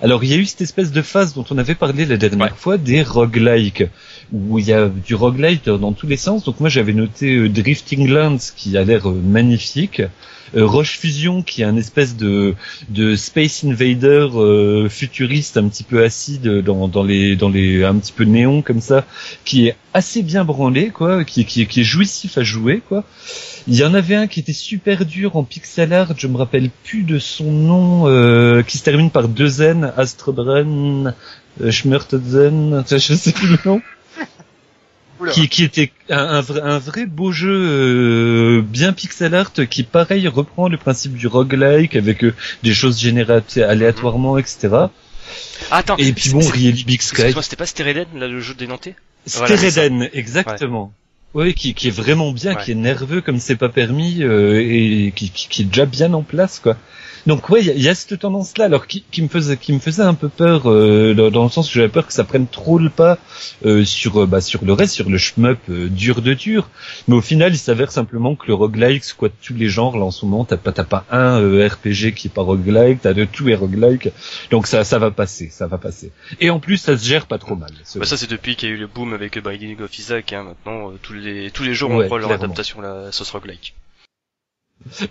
alors 0.01 0.25
il 0.25 0.31
y 0.31 0.35
a 0.35 0.37
eu 0.37 0.45
cette 0.47 0.63
espèce 0.63 0.91
de 0.91 1.03
phase 1.03 1.35
dont 1.35 1.45
on 1.51 1.59
avait 1.59 1.75
parlé 1.77 2.05
la 2.05 2.17
dernière 2.17 2.47
Ouais. 2.47 2.53
fois 2.57 2.79
des 2.79 3.03
roguelikes, 3.03 3.85
où 4.33 4.59
il 4.59 4.67
y 4.67 4.73
a 4.73 4.89
du 4.89 5.15
roguelike 5.15 5.65
dans, 5.67 5.79
dans 5.79 5.93
tous 5.93 6.07
les 6.09 6.17
sens, 6.17 6.43
donc 6.45 6.59
moi 6.61 6.69
j'avais 6.69 6.95
noté 6.95 7.37
euh, 7.37 7.49
Drifting 7.49 8.09
Lands 8.09 8.39
qui 8.57 8.77
a 8.77 8.83
l'air 8.85 9.09
euh, 9.09 9.21
magnifique, 9.25 10.03
euh, 10.57 10.67
Roche 10.67 10.99
Fusion 10.99 11.43
qui 11.43 11.63
est 11.63 11.65
un 11.65 11.77
espèce 11.77 12.17
de 12.17 12.55
de 12.91 13.17
Space 13.17 13.65
Invader 13.65 14.29
euh, 14.35 14.89
futuriste 14.89 15.57
un 15.57 15.69
petit 15.69 15.83
peu 15.85 15.92
acide 16.01 16.61
dans, 16.63 16.89
dans 16.89 17.03
les 17.03 17.37
dans 17.37 17.49
les 17.49 17.85
un 17.85 17.97
petit 17.97 18.13
peu 18.13 18.25
néon 18.25 18.63
comme 18.63 18.81
ça 18.81 19.05
qui 19.45 19.67
est 19.69 19.77
assez 19.95 20.23
bien 20.23 20.45
branlé 20.45 20.91
quoi 20.91 21.25
qui, 21.25 21.45
qui, 21.45 21.67
qui 21.67 21.81
est 21.81 21.85
jouissif 21.85 22.39
à 22.39 22.43
jouer 22.43 22.83
quoi. 22.89 23.05
Il 23.69 23.75
y 23.77 23.85
en 23.85 23.95
avait 23.95 24.17
un 24.17 24.27
qui 24.27 24.41
était 24.41 24.53
super 24.53 25.05
dur 25.05 25.37
en 25.37 25.45
pixel 25.45 25.93
art 25.93 26.15
je 26.17 26.27
me 26.27 26.37
rappelle 26.37 26.71
plus 26.85 27.03
de 27.03 27.19
son 27.19 27.51
nom 27.51 28.09
euh, 28.09 28.63
qui 28.63 28.79
se 28.79 28.85
termine 28.85 29.11
par 29.11 29.29
deux 29.29 29.63
N 29.63 29.93
Astrobren 29.97 31.15
euh, 31.61 31.71
Schmertezen 31.71 32.85
je 32.91 32.97
sais 33.15 33.33
plus 33.33 33.49
le 33.49 33.59
nom. 33.65 33.81
Qui, 35.31 35.49
qui 35.49 35.63
était 35.63 35.93
un, 36.11 36.17
un 36.17 36.41
vrai, 36.41 36.61
un 36.63 36.79
vrai 36.79 37.07
beau 37.07 37.31
jeu 37.31 37.53
euh, 37.53 38.61
bien 38.61 38.93
pixel 38.93 39.37
art 39.37 39.53
qui 39.71 39.85
pareil 39.85 40.27
reprend 40.27 40.69
le 40.69 40.77
principe 40.77 41.15
du 41.15 41.29
roguelike 41.29 41.95
avec 41.95 42.25
euh, 42.25 42.35
des 42.65 42.75
choses 42.75 42.99
générées 42.99 43.41
aléatoirement 43.57 44.37
etc 44.37 44.87
Attends, 45.71 45.97
et 45.97 46.13
puis 46.13 46.31
bon 46.31 46.41
Really 46.41 46.85
Big 46.85 47.01
Sky. 47.01 47.33
c'était 47.43 47.57
pas 47.57 47.67
Stereden, 47.67 48.07
là, 48.17 48.29
le 48.29 48.41
jeu 48.41 48.55
des 48.55 48.67
Nantais 48.67 48.95
Voilà, 49.27 49.57
Stereden 49.57 50.09
exactement. 50.13 50.93
Oui 51.35 51.55
qui, 51.55 51.73
qui 51.73 51.89
est 51.89 51.93
vraiment 51.93 52.31
bien 52.33 52.55
Ouais. 52.55 52.63
qui 52.63 52.73
est 52.73 52.77
nerveux 52.77 53.23
comme 53.23 53.39
c'est 53.41 53.57
pas 53.57 53.71
permis 53.71 54.23
euh, 54.23 54.61
et 54.61 55.13
qui, 55.17 55.31
qui, 55.31 55.49
qui 55.49 55.63
est 55.63 55.65
déjà 55.65 55.87
bien 55.87 56.13
en 56.13 56.23
place 56.23 56.59
quoi 56.59 56.77
donc 57.27 57.49
ouais 57.51 57.61
il 57.65 57.77
y, 57.79 57.83
y 57.83 57.89
a 57.89 57.95
cette 57.95 58.19
tendance 58.19 58.57
là 58.59 58.65
alors 58.67 58.87
qui, 58.87 59.05
qui 59.11 59.23
me 59.23 59.29
faisait 59.29 59.57
qui 59.57 59.73
me 59.73 59.79
faisait 59.79 60.03
un 60.03 60.15
peu 60.15 60.29
peur 60.29 60.71
euh, 60.71 61.15
dans, 61.15 61.31
dans 61.31 61.45
le 61.45 61.51
sens 61.51 61.71
où 61.71 61.75
j'avais 61.75 61.89
peur 61.89 62.07
que 62.07 62.13
ça 62.13 62.25
prenne 62.25 62.47
trop 62.47 62.79
le 62.79 62.91
pas 62.91 63.19
euh, 63.65 63.85
sur 63.85 64.23
euh, 64.23 64.27
bah, 64.27 64.41
sur 64.41 64.65
le 64.65 64.73
reste 64.73 64.95
sur 64.95 65.09
le 65.09 65.19
shmup 65.19 65.59
euh, 65.71 65.89
dur 65.89 66.23
de 66.23 66.35
dur. 66.35 66.69
Mais 67.09 67.15
au 67.15 67.21
final 67.21 67.53
il 67.53 67.59
s'avère 67.59 67.93
simplement 67.93 68.35
que 68.37 68.47
le 68.47 68.55
roguelike 68.55 69.05
squatte 69.05 69.33
tous 69.43 69.55
les 69.55 69.69
genres 69.69 69.97
là 69.99 70.05
en 70.05 70.11
ce 70.11 70.25
moment? 70.25 70.45
T'as 70.45 70.57
pas 70.57 70.73
t'as 70.73 70.85
pas 70.85 71.05
un 71.11 71.41
euh, 71.41 71.67
RPG 71.69 72.13
qui 72.15 72.29
est 72.29 72.35
pas 72.35 72.43
roguelike 72.43 73.01
t'as 73.03 73.13
de 73.15 73.25
tout 73.25 73.49
est 73.49 73.55
roguelike. 73.55 74.09
Donc 74.51 74.67
ça 74.67 74.85
ça 74.85 74.99
va 74.99 75.11
passer 75.11 75.49
ça 75.51 75.67
va 75.67 75.79
passer. 75.79 76.13
Et 76.41 76.51
en 76.51 76.61
plus 76.61 76.77
ça 76.79 76.97
se 76.99 77.05
gère 77.07 77.27
pas 77.27 77.39
trop 77.39 77.55
mal 77.57 77.71
ce- 77.85 77.99
Bah 77.99 78.05
ça 78.07 78.17
c'est 78.17 78.31
depuis 78.31 78.57
qu'il 78.57 78.69
y 78.69 78.73
a 78.73 78.75
eu 78.75 78.79
le 78.79 78.87
boom 78.87 79.15
avec 79.15 79.39
Binding 79.43 79.81
of 79.81 79.99
Isaac, 79.99 80.33
hein, 80.33 80.43
maintenant 80.45 80.91
euh, 80.91 80.99
tous 81.03 81.13
les 81.15 81.51
tous 81.51 81.63
les 81.63 81.75
jours 81.75 81.91
on 81.91 81.99
Ouais, 81.99 82.07
prend 82.07 82.17
leur 82.19 82.31
adaptation 82.33 82.81
la 82.81 83.13
sauce 83.13 83.31
roguelike. 83.31 83.75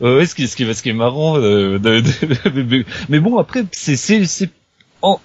Ouais, 0.02 0.26
ce 0.26 0.36
qui, 0.36 0.48
ce 0.48 0.56
qui, 0.56 0.74
ce 0.74 0.82
qui 0.84 0.90
est 0.90 0.94
marrant, 0.94 1.38
euh, 1.38 1.80
de- 1.80 2.02
de- 2.02 2.64
mais, 2.64 2.86
mais 3.10 3.20
bon 3.20 3.38
après 3.38 3.64
c'est 3.72 3.96
c'est 3.96 4.26
c'est 4.26 4.50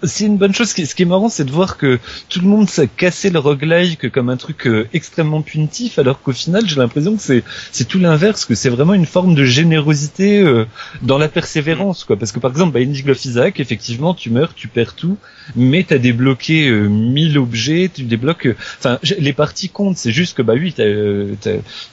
c'est 0.02 0.24
une 0.24 0.38
bonne 0.38 0.54
chose. 0.54 0.68
Ce 0.70 0.94
qui, 0.94 1.02
est 1.02 1.06
marrant, 1.06 1.28
c'est 1.28 1.44
de 1.44 1.50
voir 1.50 1.76
que 1.76 1.98
tout 2.28 2.40
le 2.40 2.46
monde 2.46 2.68
s'est 2.68 2.88
cassé 2.88 3.30
le 3.30 3.38
roguelike 3.38 4.10
comme 4.10 4.30
un 4.30 4.36
truc 4.36 4.66
euh, 4.66 4.88
extrêmement 4.94 5.42
punitif, 5.42 5.98
alors 5.98 6.22
qu'au 6.22 6.32
final, 6.32 6.66
j'ai 6.66 6.76
l'impression 6.76 7.14
que 7.16 7.22
c'est 7.22 7.44
c'est 7.72 7.86
tout 7.86 7.98
l'inverse, 7.98 8.44
que 8.44 8.54
c'est 8.54 8.70
vraiment 8.70 8.94
une 8.94 9.06
forme 9.06 9.34
de 9.34 9.44
générosité 9.44 10.40
euh, 10.40 10.64
dans 11.02 11.18
la 11.18 11.28
persévérance, 11.28 12.04
quoi. 12.04 12.16
Parce 12.16 12.32
que 12.32 12.38
par 12.40 12.50
exemple, 12.52 12.72
Binding 12.72 13.10
of 13.10 13.24
Isaac, 13.24 13.60
effectivement, 13.60 14.14
tu 14.14 14.30
meurs, 14.30 14.54
tu 14.54 14.68
perds 14.68 14.94
tout, 14.94 15.18
mais 15.54 15.84
t'as 15.84 15.98
débloqué 15.98 16.68
euh, 16.68 16.88
1000 16.88 17.38
objets, 17.38 17.90
tu 17.94 18.02
débloques. 18.02 18.46
euh, 18.46 18.56
Enfin, 18.78 18.98
les 19.18 19.32
parties 19.32 19.68
comptent. 19.68 19.96
C'est 19.96 20.10
juste 20.12 20.36
que 20.36 20.42
bah 20.42 20.54
oui, 20.56 20.72
t'as, 20.72 20.82
euh, 20.84 21.34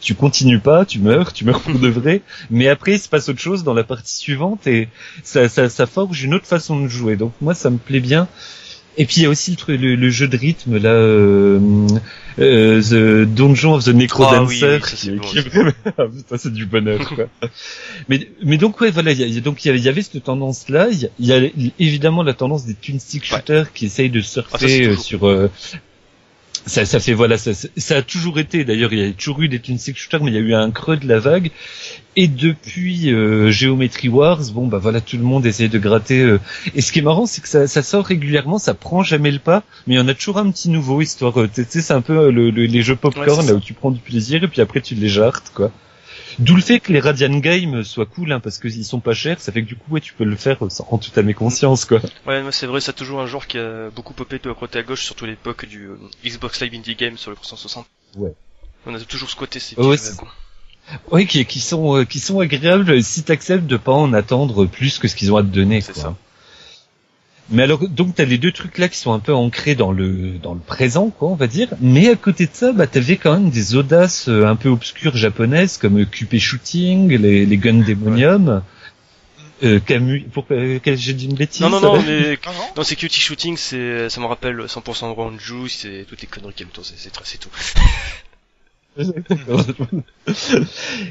tu 0.01 0.15
continues 0.15 0.59
pas, 0.59 0.85
tu 0.85 0.99
meurs, 0.99 1.33
tu 1.33 1.45
meurs 1.45 1.61
pour 1.61 1.77
de 1.79 1.87
vrai. 1.89 2.21
Mais 2.49 2.67
après, 2.67 2.93
il 2.93 2.99
se 2.99 3.09
passe 3.09 3.29
autre 3.29 3.39
chose 3.39 3.63
dans 3.63 3.73
la 3.73 3.83
partie 3.83 4.15
suivante 4.15 4.65
et 4.67 4.87
ça, 5.23 5.49
ça, 5.49 5.69
ça 5.69 5.85
forge 5.85 6.23
une 6.23 6.33
autre 6.33 6.47
façon 6.47 6.81
de 6.81 6.87
jouer. 6.87 7.15
Donc 7.15 7.33
moi, 7.41 7.53
ça 7.53 7.69
me 7.69 7.77
plaît 7.77 7.99
bien. 7.99 8.27
Et 8.97 9.05
puis 9.05 9.17
il 9.17 9.23
y 9.23 9.25
a 9.25 9.29
aussi 9.29 9.57
le, 9.67 9.75
le, 9.75 9.95
le 9.95 10.09
jeu 10.09 10.27
de 10.27 10.37
rythme 10.37 10.77
là, 10.77 10.89
euh, 10.91 11.59
euh, 12.39 12.81
The 12.81 13.27
Dungeon 13.27 13.73
of 13.73 13.85
the 13.85 13.89
Necrodancer, 13.89 14.37
Ah 14.37 14.43
oui, 14.43 14.59
oui, 14.75 14.79
ça, 14.81 14.95
c'est 14.95 14.95
qui, 14.97 15.11
bon, 15.11 15.23
qui 15.27 15.39
Ah, 16.47 16.49
du 16.49 16.65
bonheur. 16.65 16.99
Quoi. 17.15 17.25
mais 18.09 18.27
mais 18.43 18.57
donc 18.57 18.79
ouais, 18.81 18.91
voilà, 18.91 19.11
il 19.11 19.33
y 19.33 19.37
a, 19.37 19.41
donc 19.41 19.65
il 19.65 19.75
y 19.81 19.89
avait, 19.89 20.01
cette 20.01 20.23
tendance 20.23 20.69
là. 20.69 20.89
Il 20.91 21.09
y 21.25 21.27
y 21.27 21.33
a 21.33 21.41
évidemment 21.79 22.21
la 22.23 22.33
tendance 22.33 22.65
des 22.65 22.75
twin 22.75 22.99
stick 22.99 23.23
Ouais. 23.23 23.37
shooters 23.39 23.73
qui 23.73 23.85
essayent 23.87 24.09
de 24.09 24.19
Ah, 24.19 24.23
ça, 24.23 24.29
surfer 24.43 24.67
c'est 24.67 24.87
euh, 24.87 24.95
sur 24.95 25.27
euh, 25.27 25.49
ça, 26.65 26.85
ça 26.85 26.99
fait 26.99 27.13
voilà, 27.13 27.37
ça, 27.37 27.51
ça 27.77 27.97
a 27.97 28.01
toujours 28.01 28.39
été. 28.39 28.63
D'ailleurs, 28.63 28.93
il 28.93 28.99
y 28.99 29.03
a 29.07 29.11
toujours 29.11 29.41
eu 29.41 29.47
des 29.49 29.59
twin 29.59 29.77
stick 29.77 29.97
shooters, 29.97 30.23
mais 30.23 30.31
il 30.31 30.35
y 30.35 30.37
a 30.37 30.41
eu 30.41 30.53
un 30.53 30.71
creux 30.71 30.97
de 30.97 31.07
la 31.07 31.19
vague. 31.19 31.51
Et 32.15 32.27
depuis 32.27 33.11
euh, 33.11 33.49
Geometry 33.51 34.07
Wars, 34.07 34.39
bon 34.53 34.67
bah 34.67 34.77
voilà, 34.77 35.01
tout 35.01 35.17
le 35.17 35.23
monde 35.23 35.45
essaie 35.45 35.67
de 35.67 35.79
gratter. 35.79 36.19
euh. 36.21 36.39
Et 36.75 36.81
ce 36.81 36.91
qui 36.91 36.99
est 36.99 37.01
marrant, 37.03 37.25
c'est 37.25 37.41
que 37.41 37.47
ça, 37.47 37.67
ça 37.67 37.81
sort 37.83 38.05
régulièrement, 38.05 38.59
ça 38.59 38.73
prend 38.75 39.03
jamais 39.03 39.31
le 39.31 39.39
pas, 39.39 39.63
mais 39.87 39.95
il 39.95 39.97
y 39.97 40.01
en 40.01 40.07
a 40.07 40.13
toujours 40.13 40.37
un 40.37 40.49
petit 40.51 40.69
nouveau 40.69 41.01
histoire. 41.01 41.39
euh, 41.41 41.49
Tu 41.53 41.65
sais, 41.67 41.81
c'est 41.81 41.93
un 41.93 42.01
peu 42.01 42.17
euh, 42.17 42.31
le, 42.31 42.49
le- 42.51 42.65
les 42.65 42.81
jeux 42.83 42.95
popcorn 42.95 43.41
Ouais, 43.41 43.47
là 43.47 43.53
où 43.55 43.59
tu 43.59 43.73
prends 43.73 43.91
du 43.91 43.99
plaisir 43.99 44.43
et 44.43 44.47
puis 44.47 44.61
après 44.61 44.81
tu 44.81 44.93
les 44.95 45.09
jartes 45.09 45.51
quoi. 45.53 45.71
D'où 46.39 46.55
le 46.55 46.61
fait 46.61 46.79
que 46.79 46.91
les 46.91 46.99
Radiant 46.99 47.37
Games 47.39 47.83
soient 47.83 48.05
cool, 48.05 48.31
hein, 48.31 48.39
parce 48.39 48.57
qu'ils 48.59 48.85
sont 48.85 48.99
pas 48.99 49.13
chers, 49.13 49.39
ça 49.39 49.51
fait 49.51 49.61
que 49.63 49.67
du 49.67 49.75
coup 49.75 49.91
ouais, 49.91 50.01
tu 50.01 50.13
peux 50.13 50.23
le 50.23 50.35
faire 50.35 50.57
sans- 50.69 50.87
en 50.91 50.97
toute 50.97 51.17
à 51.17 51.21
mes 51.23 51.33
conscience 51.33 51.85
quoi. 51.85 51.99
Ouais, 52.25 52.41
moi 52.41 52.51
c'est 52.51 52.65
vrai, 52.67 52.81
c'est 52.81 52.93
toujours 52.93 53.21
un 53.21 53.27
genre 53.27 53.47
qui 53.47 53.57
a 53.57 53.89
beaucoup 53.89 54.13
popé 54.13 54.39
de 54.39 54.51
côté 54.51 54.79
à 54.79 54.83
gauche, 54.83 55.03
surtout 55.03 55.25
l'époque 55.25 55.65
du 55.65 55.85
euh, 55.87 55.97
Xbox 56.25 56.61
Live 56.61 56.73
Indie 56.75 56.95
Game 56.95 57.17
sur 57.17 57.29
le 57.31 57.35
360. 57.37 57.85
Ouais. 58.17 58.33
On 58.85 58.93
a 58.93 58.99
toujours 58.99 59.29
squatté 59.29 59.59
ces 59.59 59.75
Ouais, 59.75 59.95
petits 59.97 60.15
quoi. 60.17 60.27
Oui, 61.11 61.25
qui, 61.27 61.45
qui 61.45 61.59
sont 61.61 61.95
euh, 61.97 62.03
qui 62.05 62.19
sont 62.19 62.39
agréables 62.41 63.01
si 63.03 63.23
t'acceptes 63.23 63.65
de 63.67 63.77
pas 63.77 63.93
en 63.93 64.11
attendre 64.13 64.65
plus 64.65 64.99
que 64.99 65.07
ce 65.07 65.15
qu'ils 65.15 65.31
ont 65.31 65.37
à 65.37 65.41
te 65.41 65.47
donner. 65.47 65.79
C'est 65.81 65.93
Quoi. 65.93 66.01
ça. 66.03 66.15
Mais 67.49 67.63
alors, 67.63 67.87
donc 67.87 68.15
t'as 68.15 68.25
les 68.25 68.37
deux 68.37 68.51
trucs 68.51 68.77
là 68.77 68.87
qui 68.87 68.97
sont 68.97 69.13
un 69.13 69.19
peu 69.19 69.33
ancrés 69.33 69.75
dans 69.75 69.91
le 69.91 70.37
dans 70.41 70.53
le 70.53 70.59
présent, 70.59 71.09
quoi, 71.09 71.29
on 71.29 71.35
va 71.35 71.47
dire. 71.47 71.67
Mais 71.81 72.09
à 72.09 72.15
côté 72.15 72.45
de 72.45 72.51
ça, 72.53 72.71
bah 72.71 72.87
t'avais 72.87 73.17
quand 73.17 73.33
même 73.33 73.49
des 73.49 73.75
audaces 73.75 74.29
euh, 74.29 74.45
un 74.45 74.55
peu 74.55 74.69
obscures 74.69 75.15
japonaises 75.17 75.77
comme 75.77 75.99
euh, 75.99 76.05
QP 76.05 76.37
Shooting, 76.37 77.09
les, 77.09 77.45
les 77.45 77.57
Gun 77.57 77.83
Demonium. 77.85 78.63
Euh, 79.63 79.79
Camus, 79.79 80.25
pour 80.33 80.45
euh, 80.51 80.79
j'ai 80.85 81.13
dit 81.13 81.25
une 81.25 81.35
bêtise. 81.35 81.61
Non, 81.61 81.69
non, 81.69 81.79
non, 81.79 82.01
mais 82.01 82.31
Non, 82.45 82.53
non. 82.53 82.67
non, 82.77 82.83
c'est 82.83 82.95
Cutie 82.95 83.21
Shooting, 83.21 83.55
c'est, 83.55 84.09
ça 84.09 84.19
me 84.19 84.25
rappelle 84.25 84.57
100% 84.57 85.09
de 85.09 85.13
Ranju, 85.13 85.69
c'est 85.69 86.05
toutes 86.07 86.21
les 86.21 86.27
conneries 86.27 86.53
qu'elle 86.53 86.67
c'est, 86.81 86.97
c'est 86.97 87.37
tout. 87.37 87.49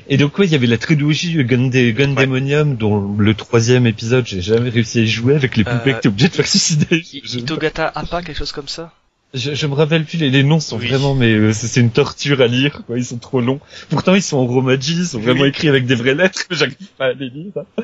Et 0.08 0.16
donc 0.16 0.38
ouais, 0.38 0.46
il 0.46 0.52
y 0.52 0.54
avait 0.54 0.66
la 0.66 0.78
trilogie 0.78 1.42
Gun, 1.44 1.68
Gun 1.68 2.14
Ouais. 2.14 2.26
Demonium, 2.26 2.76
dont 2.76 3.16
le 3.18 3.34
troisième 3.34 3.86
épisode, 3.86 4.26
j'ai 4.26 4.40
jamais 4.40 4.68
réussi 4.70 5.00
à 5.00 5.02
y 5.02 5.06
jouer 5.06 5.34
avec 5.34 5.56
les 5.56 5.64
poupées 5.64 5.90
Euh, 5.90 5.94
que 5.94 6.00
t'es 6.02 6.08
obligé 6.08 6.28
de 6.28 6.34
faire 6.34 6.46
suicider. 6.46 7.02
Itogata 7.12 7.90
Appa, 7.94 8.22
quelque 8.22 8.38
chose 8.38 8.52
comme 8.52 8.68
ça? 8.68 8.92
Je, 9.34 9.54
je 9.54 9.66
me 9.66 9.72
rappelle 9.72 10.04
plus, 10.04 10.18
les, 10.18 10.28
les 10.28 10.42
noms 10.42 10.60
sont 10.60 10.76
Oui. 10.78 10.88
vraiment, 10.88 11.14
mais 11.14 11.32
euh, 11.32 11.52
c'est 11.54 11.80
une 11.80 11.90
torture 11.90 12.42
à 12.42 12.46
lire, 12.46 12.82
quoi. 12.86 12.98
Ils 12.98 13.04
sont 13.04 13.16
trop 13.16 13.40
longs. 13.40 13.60
Pourtant, 13.88 14.14
ils 14.14 14.22
sont 14.22 14.36
en 14.36 14.46
romaji, 14.46 14.92
ils 14.94 15.06
sont 15.06 15.20
vraiment 15.20 15.42
Oui. 15.42 15.48
écrits 15.48 15.68
avec 15.68 15.86
des 15.86 15.94
vraies 15.94 16.14
lettres, 16.14 16.42
mais 16.50 16.56
j'arrive 16.56 16.76
pas 16.98 17.06
à 17.06 17.12
les 17.14 17.30
lire. 17.30 17.52
hein. 17.56 17.82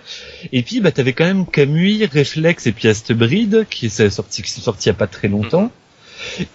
Et 0.52 0.62
puis, 0.62 0.80
bah, 0.80 0.92
t'avais 0.92 1.14
quand 1.14 1.24
même 1.24 1.46
Kamui, 1.46 2.04
Reflex 2.04 2.66
et 2.66 2.72
puis 2.72 2.86
Astbride, 2.88 3.66
qui 3.70 3.86
est 3.86 4.10
sorti, 4.10 4.42
qui 4.42 4.50
sont 4.50 4.60
sortis 4.60 4.88
il 4.88 4.90
y 4.90 4.94
a 4.94 4.94
pas 4.94 5.06
très 5.06 5.28
longtemps. 5.28 5.72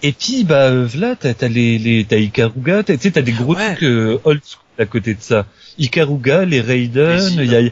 Et 0.02 0.12
puis, 0.12 0.44
bah, 0.44 0.70
là, 0.94 1.16
t'as, 1.18 1.34
t'as 1.34 1.48
les, 1.48 1.78
les, 1.78 2.04
t'as 2.04 2.16
Ikaruga, 2.18 2.82
t'as, 2.82 2.96
t'as 2.96 3.22
des 3.22 3.32
gros 3.32 3.54
Ouais. 3.54 3.74
trucs 3.74 3.84
euh, 3.84 4.20
old 4.24 4.42
school 4.44 4.62
à 4.78 4.86
côté 4.86 5.14
de 5.14 5.20
ça. 5.20 5.46
Ikaruga, 5.78 6.44
les 6.44 6.60
Raiden, 6.60 7.32
il 7.38 7.50
y 7.50 7.56
a 7.56 7.62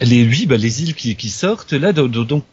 les, 0.00 0.24
oui, 0.26 0.46
bah, 0.46 0.56
les 0.56 0.82
îles 0.82 0.94
qui, 0.94 1.14
qui 1.16 1.28
sortent, 1.28 1.72
là, 1.72 1.92
donc, 1.92 2.10
donc 2.10 2.44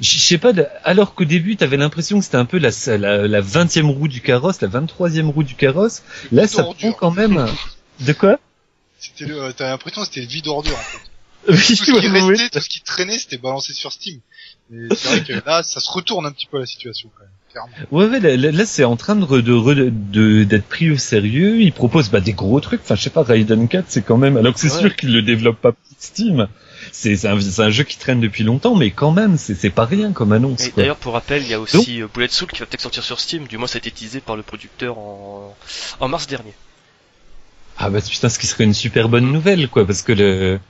je 0.00 0.18
sais 0.18 0.38
pas, 0.38 0.52
alors 0.84 1.14
qu'au 1.14 1.24
début, 1.24 1.56
t'avais 1.56 1.76
l'impression 1.76 2.18
que 2.18 2.24
c'était 2.24 2.36
un 2.36 2.44
peu 2.44 2.58
la, 2.58 2.70
la, 2.98 3.26
la 3.26 3.40
20e 3.40 3.86
roue 3.90 4.08
du 4.08 4.20
carrosse, 4.20 4.60
la 4.60 4.68
23e 4.68 5.30
roue 5.30 5.42
du 5.42 5.54
carrosse. 5.54 6.02
Là, 6.32 6.46
ça 6.46 6.62
prend 6.64 6.92
quand 6.92 7.10
même. 7.10 7.46
De 8.00 8.12
quoi? 8.12 8.38
C'était 8.98 9.24
le, 9.24 9.52
t'as 9.52 9.70
l'impression 9.70 10.02
que 10.02 10.06
c'était 10.08 10.20
le 10.20 10.26
vide 10.26 10.46
ordure, 10.48 10.74
en 10.74 10.82
fait. 10.82 10.98
Oui, 11.48 11.56
Tout 11.56 11.76
ce 11.76 11.84
qui 11.84 11.92
ouais, 11.92 12.08
ouais. 12.10 12.20
restait, 12.34 12.48
tout 12.50 12.60
ce 12.60 12.68
qui 12.68 12.80
traînait, 12.80 13.18
c'était 13.20 13.38
balancé 13.38 13.72
sur 13.72 13.92
Steam. 13.92 14.18
Et 14.72 14.88
c'est 14.96 15.08
vrai 15.08 15.22
que 15.22 15.46
là, 15.46 15.62
ça 15.62 15.78
se 15.80 15.90
retourne 15.90 16.26
un 16.26 16.32
petit 16.32 16.46
peu 16.46 16.58
la 16.58 16.66
situation, 16.66 17.08
quand 17.16 17.22
même. 17.22 17.30
Clairement. 17.52 17.72
Ouais, 17.92 18.06
ouais, 18.06 18.20
là, 18.20 18.36
là, 18.36 18.50
là, 18.50 18.66
c'est 18.66 18.82
en 18.84 18.96
train 18.96 19.14
de 19.14 19.24
re- 19.24 19.40
de 19.40 19.52
re- 19.52 19.90
de- 20.10 20.42
d'être 20.44 20.66
pris 20.66 20.90
au 20.90 20.96
sérieux. 20.96 21.60
Ils 21.60 21.72
proposent 21.72 22.10
bah, 22.10 22.20
des 22.20 22.32
gros 22.32 22.58
trucs. 22.60 22.80
Enfin, 22.82 22.96
je 22.96 23.02
sais 23.02 23.10
pas, 23.10 23.22
Raiden 23.22 23.68
4, 23.68 23.84
c'est 23.88 24.02
quand 24.02 24.16
même. 24.18 24.36
Alors 24.36 24.54
que 24.54 24.60
c'est 24.60 24.72
Ouais. 24.72 24.80
sûr 24.80 24.96
qu'ils 24.96 25.12
le 25.12 25.22
développent 25.22 25.60
pas 25.60 25.72
pour 25.72 25.80
Steam. 25.98 26.48
C'est 26.92 27.16
c'est 27.16 27.28
un, 27.28 27.40
c'est 27.40 27.62
un 27.62 27.70
jeu 27.70 27.84
qui 27.84 27.96
traîne 27.98 28.20
depuis 28.20 28.44
longtemps, 28.44 28.74
mais 28.76 28.90
quand 28.90 29.10
même, 29.12 29.36
c'est 29.38 29.54
c'est 29.54 29.70
pas 29.70 29.84
rien 29.86 30.12
comme 30.12 30.32
annonce. 30.32 30.66
Et 30.66 30.72
d'ailleurs, 30.76 30.96
pour 30.96 31.12
rappel, 31.14 31.42
il 31.42 31.48
y 31.48 31.54
a 31.54 31.60
aussi 31.60 32.02
euh, 32.02 32.08
Bullet 32.12 32.28
Soul 32.28 32.48
qui 32.48 32.60
va 32.60 32.66
peut-être 32.66 32.80
sortir 32.82 33.02
sur 33.04 33.18
Steam. 33.20 33.46
Du 33.46 33.58
moins, 33.58 33.66
ça 33.68 33.76
a 33.76 33.78
été 33.78 33.90
teasé 33.90 34.20
par 34.20 34.36
le 34.36 34.42
producteur 34.42 34.98
en, 34.98 35.56
en 36.00 36.08
mars 36.08 36.26
dernier. 36.26 36.52
Ah 37.78 37.90
bah 37.90 38.00
putain, 38.00 38.28
ce 38.28 38.38
qui 38.38 38.46
serait 38.46 38.64
une 38.64 38.74
super 38.74 39.08
bonne 39.08 39.30
nouvelle, 39.30 39.68
quoi, 39.68 39.86
parce 39.86 40.02
que 40.02 40.12
le. 40.12 40.60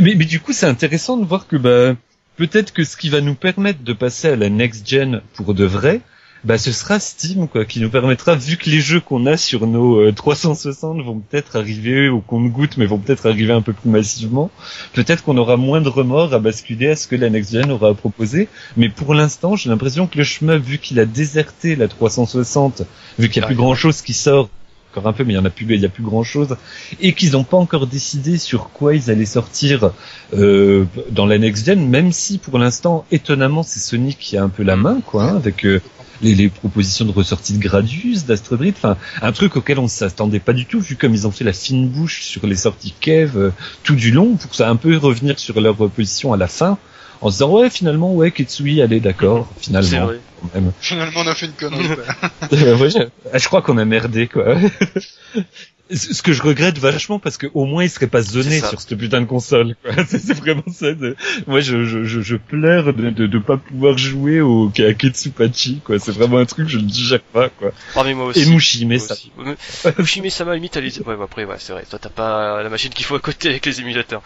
Mais, 0.00 0.14
mais 0.14 0.24
du 0.24 0.38
coup, 0.40 0.52
c'est 0.52 0.66
intéressant 0.66 1.16
de 1.16 1.24
voir 1.24 1.46
que 1.48 1.56
bah 1.56 1.94
peut-être 2.38 2.72
que 2.72 2.84
ce 2.84 2.96
qui 2.96 3.10
va 3.10 3.20
nous 3.20 3.34
permettre 3.34 3.82
de 3.82 3.92
passer 3.92 4.28
à 4.28 4.36
la 4.36 4.48
next 4.48 4.88
gen 4.88 5.20
pour 5.34 5.54
de 5.54 5.64
vrai, 5.64 6.00
bah 6.44 6.56
ce 6.56 6.70
sera 6.70 7.00
Steam, 7.00 7.48
quoi, 7.48 7.64
qui 7.64 7.80
nous 7.80 7.90
permettra, 7.90 8.36
vu 8.36 8.56
que 8.56 8.70
les 8.70 8.80
jeux 8.80 9.00
qu'on 9.00 9.26
a 9.26 9.36
sur 9.36 9.66
nos 9.66 9.98
euh, 9.98 10.12
360 10.12 11.02
vont 11.02 11.18
peut-être 11.18 11.56
arriver 11.56 12.08
au 12.08 12.20
compte-goutte, 12.20 12.76
mais 12.76 12.86
vont 12.86 12.98
peut-être 12.98 13.26
arriver 13.26 13.52
un 13.52 13.60
peu 13.60 13.72
plus 13.72 13.90
massivement, 13.90 14.52
peut-être 14.92 15.24
qu'on 15.24 15.36
aura 15.36 15.56
moins 15.56 15.80
de 15.80 15.88
remords 15.88 16.32
à 16.32 16.38
basculer 16.38 16.90
à 16.90 16.96
ce 16.96 17.08
que 17.08 17.16
la 17.16 17.28
next 17.28 17.52
gen 17.52 17.72
aura 17.72 17.88
à 17.88 17.94
proposer. 17.94 18.48
Mais 18.76 18.88
pour 18.88 19.14
l'instant, 19.14 19.56
j'ai 19.56 19.68
l'impression 19.68 20.06
que 20.06 20.16
le 20.16 20.24
chemin, 20.24 20.58
vu 20.58 20.78
qu'il 20.78 21.00
a 21.00 21.06
déserté 21.06 21.74
la 21.74 21.88
360, 21.88 22.82
vu 23.18 23.28
qu'il 23.28 23.40
y 23.40 23.44
a 23.44 23.46
Ah, 23.46 23.48
plus 23.48 23.56
grand 23.56 23.74
chose 23.74 24.00
qui 24.00 24.14
sort 24.14 24.48
encore 24.90 25.06
un 25.06 25.12
peu, 25.12 25.24
mais 25.24 25.34
il 25.34 25.36
y 25.36 25.38
en 25.38 25.44
a 25.44 25.50
plus, 25.50 25.66
il 25.68 25.80
y 25.80 25.84
a 25.84 25.88
plus 25.88 26.02
grand 26.02 26.22
chose, 26.22 26.56
et 27.00 27.12
qu'ils 27.12 27.32
n'ont 27.32 27.44
pas 27.44 27.56
encore 27.56 27.86
décidé 27.86 28.38
sur 28.38 28.70
quoi 28.70 28.94
ils 28.94 29.10
allaient 29.10 29.26
sortir 29.26 29.90
euh, 30.34 30.84
dans 31.10 31.26
la 31.26 31.38
next 31.38 31.66
gen, 31.66 31.88
même 31.88 32.12
si 32.12 32.38
pour 32.38 32.58
l'instant, 32.58 33.04
étonnamment, 33.10 33.62
c'est 33.62 33.80
Sony 33.80 34.14
qui 34.14 34.36
a 34.36 34.42
un 34.42 34.48
peu 34.48 34.62
la 34.62 34.76
main, 34.76 35.00
quoi, 35.04 35.24
hein, 35.24 35.36
avec 35.36 35.64
euh, 35.66 35.80
les, 36.22 36.34
les 36.34 36.48
propositions 36.48 37.04
de 37.04 37.12
ressortie 37.12 37.52
de 37.52 37.58
Gradius, 37.58 38.24
d'Astrobrid, 38.24 38.74
enfin 38.76 38.96
un 39.22 39.32
truc 39.32 39.56
auquel 39.56 39.78
on 39.78 39.88
s'attendait 39.88 40.40
pas 40.40 40.52
du 40.52 40.66
tout, 40.66 40.80
vu 40.80 40.96
comme 40.96 41.14
ils 41.14 41.26
ont 41.26 41.30
fait 41.30 41.44
la 41.44 41.52
fine 41.52 41.88
bouche 41.88 42.22
sur 42.22 42.46
les 42.46 42.56
sorties 42.56 42.94
Kev 42.98 43.36
euh, 43.36 43.50
tout 43.82 43.94
du 43.94 44.10
long, 44.10 44.36
pour 44.36 44.54
ça 44.54 44.68
un 44.68 44.76
peu 44.76 44.96
revenir 44.96 45.38
sur 45.38 45.60
leur 45.60 45.76
position 45.90 46.32
à 46.32 46.36
la 46.36 46.48
fin, 46.48 46.78
en 47.20 47.28
se 47.30 47.34
disant 47.36 47.50
ouais 47.50 47.70
finalement 47.70 48.12
ouais 48.14 48.30
Ketsui 48.30 48.80
allez 48.82 49.00
d'accord 49.00 49.48
C'est 49.58 49.64
finalement 49.66 50.06
vrai. 50.06 50.20
quand 50.40 50.54
même. 50.60 50.72
Finalement, 50.80 51.20
on 51.24 51.26
a 51.26 51.34
fait 51.34 51.46
une 51.46 51.52
connerie, 51.52 51.88
quoi. 51.88 52.30
Euh, 52.52 52.76
ouais, 52.78 52.90
je, 52.90 52.98
ah, 53.32 53.38
je 53.38 53.46
crois 53.46 53.60
qu'on 53.62 53.76
a 53.78 53.84
merdé 53.84 54.26
quoi. 54.28 54.56
Ce 55.90 56.20
que 56.22 56.34
je 56.34 56.42
regrette 56.42 56.78
vachement 56.78 57.18
parce 57.18 57.38
que 57.38 57.46
au 57.54 57.64
moins 57.64 57.82
il 57.82 57.88
serait 57.88 58.08
pas 58.08 58.20
zoné 58.20 58.60
ça. 58.60 58.68
sur 58.68 58.78
cette 58.80 58.94
putain 58.98 59.22
de 59.22 59.26
console. 59.26 59.74
quoi. 59.82 59.92
C'est 60.06 60.34
vraiment 60.34 60.62
ça. 60.70 60.92
de- 60.92 61.16
Moi 61.46 61.60
je, 61.60 61.86
je, 61.86 62.04
je, 62.04 62.20
je 62.20 62.36
pleure 62.36 62.92
de, 62.92 63.08
de 63.08 63.26
de 63.26 63.38
pas 63.38 63.56
pouvoir 63.56 63.96
jouer 63.96 64.42
au 64.42 64.70
à 64.86 64.92
Ketsupachi 64.92 65.80
quoi. 65.82 65.98
C'est 65.98 66.12
vraiment 66.12 66.36
un 66.38 66.44
truc 66.44 66.66
que 66.66 66.72
je 66.72 66.76
ne 66.76 66.82
digère 66.84 67.20
pas 67.22 67.48
quoi. 67.48 67.70
Ah, 67.96 68.02
mais 68.04 68.12
moi 68.12 68.26
aussi. 68.26 68.42
Et 68.42 68.46
Mushime 68.46 68.88
Moi 68.90 68.98
ça. 68.98 69.14
Mushime 69.98 70.28
Sama, 70.28 70.54
limite, 70.56 70.76
elle 70.76 70.84
est- 70.84 70.98
Ouais, 71.06 71.16
bah, 71.16 71.24
après, 71.24 71.46
ouais, 71.46 71.56
c'est 71.58 71.72
vrai. 71.72 71.84
Toi, 71.88 71.98
t'as 71.98 72.10
pas 72.10 72.62
la 72.62 72.68
machine 72.68 72.92
qu'il 72.92 73.06
faut 73.06 73.14
à 73.14 73.20
côté 73.20 73.48
avec 73.48 73.64
les 73.64 73.80
émulateurs. 73.80 74.22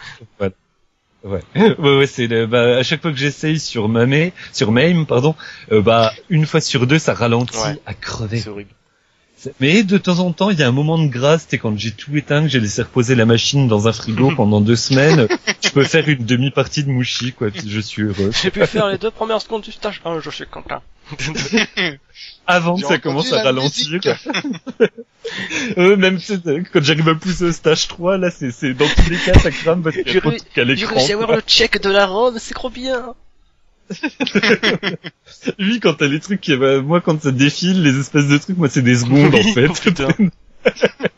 Ouais, 1.23 1.41
ouais, 1.55 1.97
ouais, 1.97 2.07
c'est 2.07 2.27
bah, 2.47 2.77
à 2.77 2.83
chaque 2.83 3.01
fois 3.01 3.11
que 3.11 3.17
j'essaye 3.17 3.57
sur 3.59 3.87
Mame, 3.87 4.31
sur 4.51 4.71
Mame, 4.71 5.05
pardon, 5.05 5.35
euh, 5.71 5.81
bah 5.81 6.11
une 6.29 6.45
fois 6.45 6.59
sur 6.59 6.85
deux 6.85 6.99
ça 6.99 7.13
ralentit 7.13 7.57
Ouais. 7.57 7.79
à 7.85 7.93
crever. 7.93 8.39
C'est 8.39 8.49
horrible. 8.49 8.71
Mais 9.59 9.83
de 9.83 9.97
temps 9.97 10.19
en 10.19 10.31
temps, 10.31 10.49
il 10.49 10.59
y 10.59 10.63
a 10.63 10.67
un 10.67 10.71
moment 10.71 10.97
de 10.97 11.07
grâce, 11.07 11.45
c'est 11.49 11.57
quand 11.57 11.77
j'ai 11.77 11.91
tout 11.91 12.15
éteint, 12.15 12.43
que 12.43 12.47
j'ai 12.47 12.59
laissé 12.59 12.81
reposer 12.81 13.15
la 13.15 13.25
machine 13.25 13.67
dans 13.67 13.87
un 13.87 13.93
frigo 13.93 14.31
pendant 14.35 14.61
deux 14.61 14.75
semaines, 14.75 15.27
je 15.63 15.69
peux 15.69 15.83
faire 15.83 16.07
une 16.07 16.25
demi-partie 16.25 16.83
de 16.83 16.89
Mushi, 16.89 17.33
quoi, 17.33 17.49
puis 17.49 17.69
je 17.69 17.79
suis 17.79 18.03
heureux. 18.03 18.31
J'ai 18.41 18.51
pu 18.51 18.65
faire 18.65 18.87
les 18.87 18.97
deux 18.97 19.11
premières 19.11 19.41
secondes 19.41 19.63
du 19.63 19.71
stage 19.71 20.01
1, 20.05 20.19
je 20.21 20.29
suis 20.29 20.45
content. 20.45 20.81
Avant 22.47 22.75
que 22.75 22.85
ça 22.85 22.97
commence 22.97 23.31
à 23.33 23.43
ralentir, 23.43 23.99
euh, 25.77 25.97
même 25.97 26.17
tu 26.17 26.25
sais, 26.25 26.39
quand 26.71 26.81
j'arrive 26.83 27.09
à 27.09 27.15
pousser 27.15 27.45
au 27.45 27.51
stage 27.51 27.87
3, 27.87 28.17
là, 28.17 28.31
c'est, 28.31 28.51
c'est, 28.51 28.73
dans 28.73 28.87
tous 28.87 29.09
les 29.09 29.17
cas, 29.17 29.37
ça 29.37 29.51
crame 29.51 29.81
parce 29.81 29.95
qu'il 29.95 30.13
y 30.13 30.17
a 30.17 30.21
trop 30.21 30.31
de 30.31 30.35
à 30.35 30.39
J'ai 30.55 30.65
l'écran. 30.65 30.95
réussi 30.95 31.11
à 31.11 31.15
avoir 31.15 31.31
le 31.35 31.41
check 31.41 31.81
de 31.81 31.89
la 31.89 32.05
ROM, 32.05 32.35
c'est 32.39 32.53
trop 32.53 32.69
bien. 32.69 33.15
Lui, 35.59 35.79
quand 35.79 35.93
t'as 35.95 36.07
les 36.07 36.19
trucs 36.19 36.41
qui, 36.41 36.55
bah, 36.55 36.81
moi, 36.81 37.01
quand 37.01 37.21
ça 37.21 37.31
défile, 37.31 37.83
les 37.83 37.99
espèces 37.99 38.27
de 38.27 38.37
trucs, 38.37 38.57
moi, 38.57 38.69
c'est 38.69 38.81
des 38.81 38.95
secondes, 38.95 39.35
en 39.35 39.43
fait. 39.43 39.69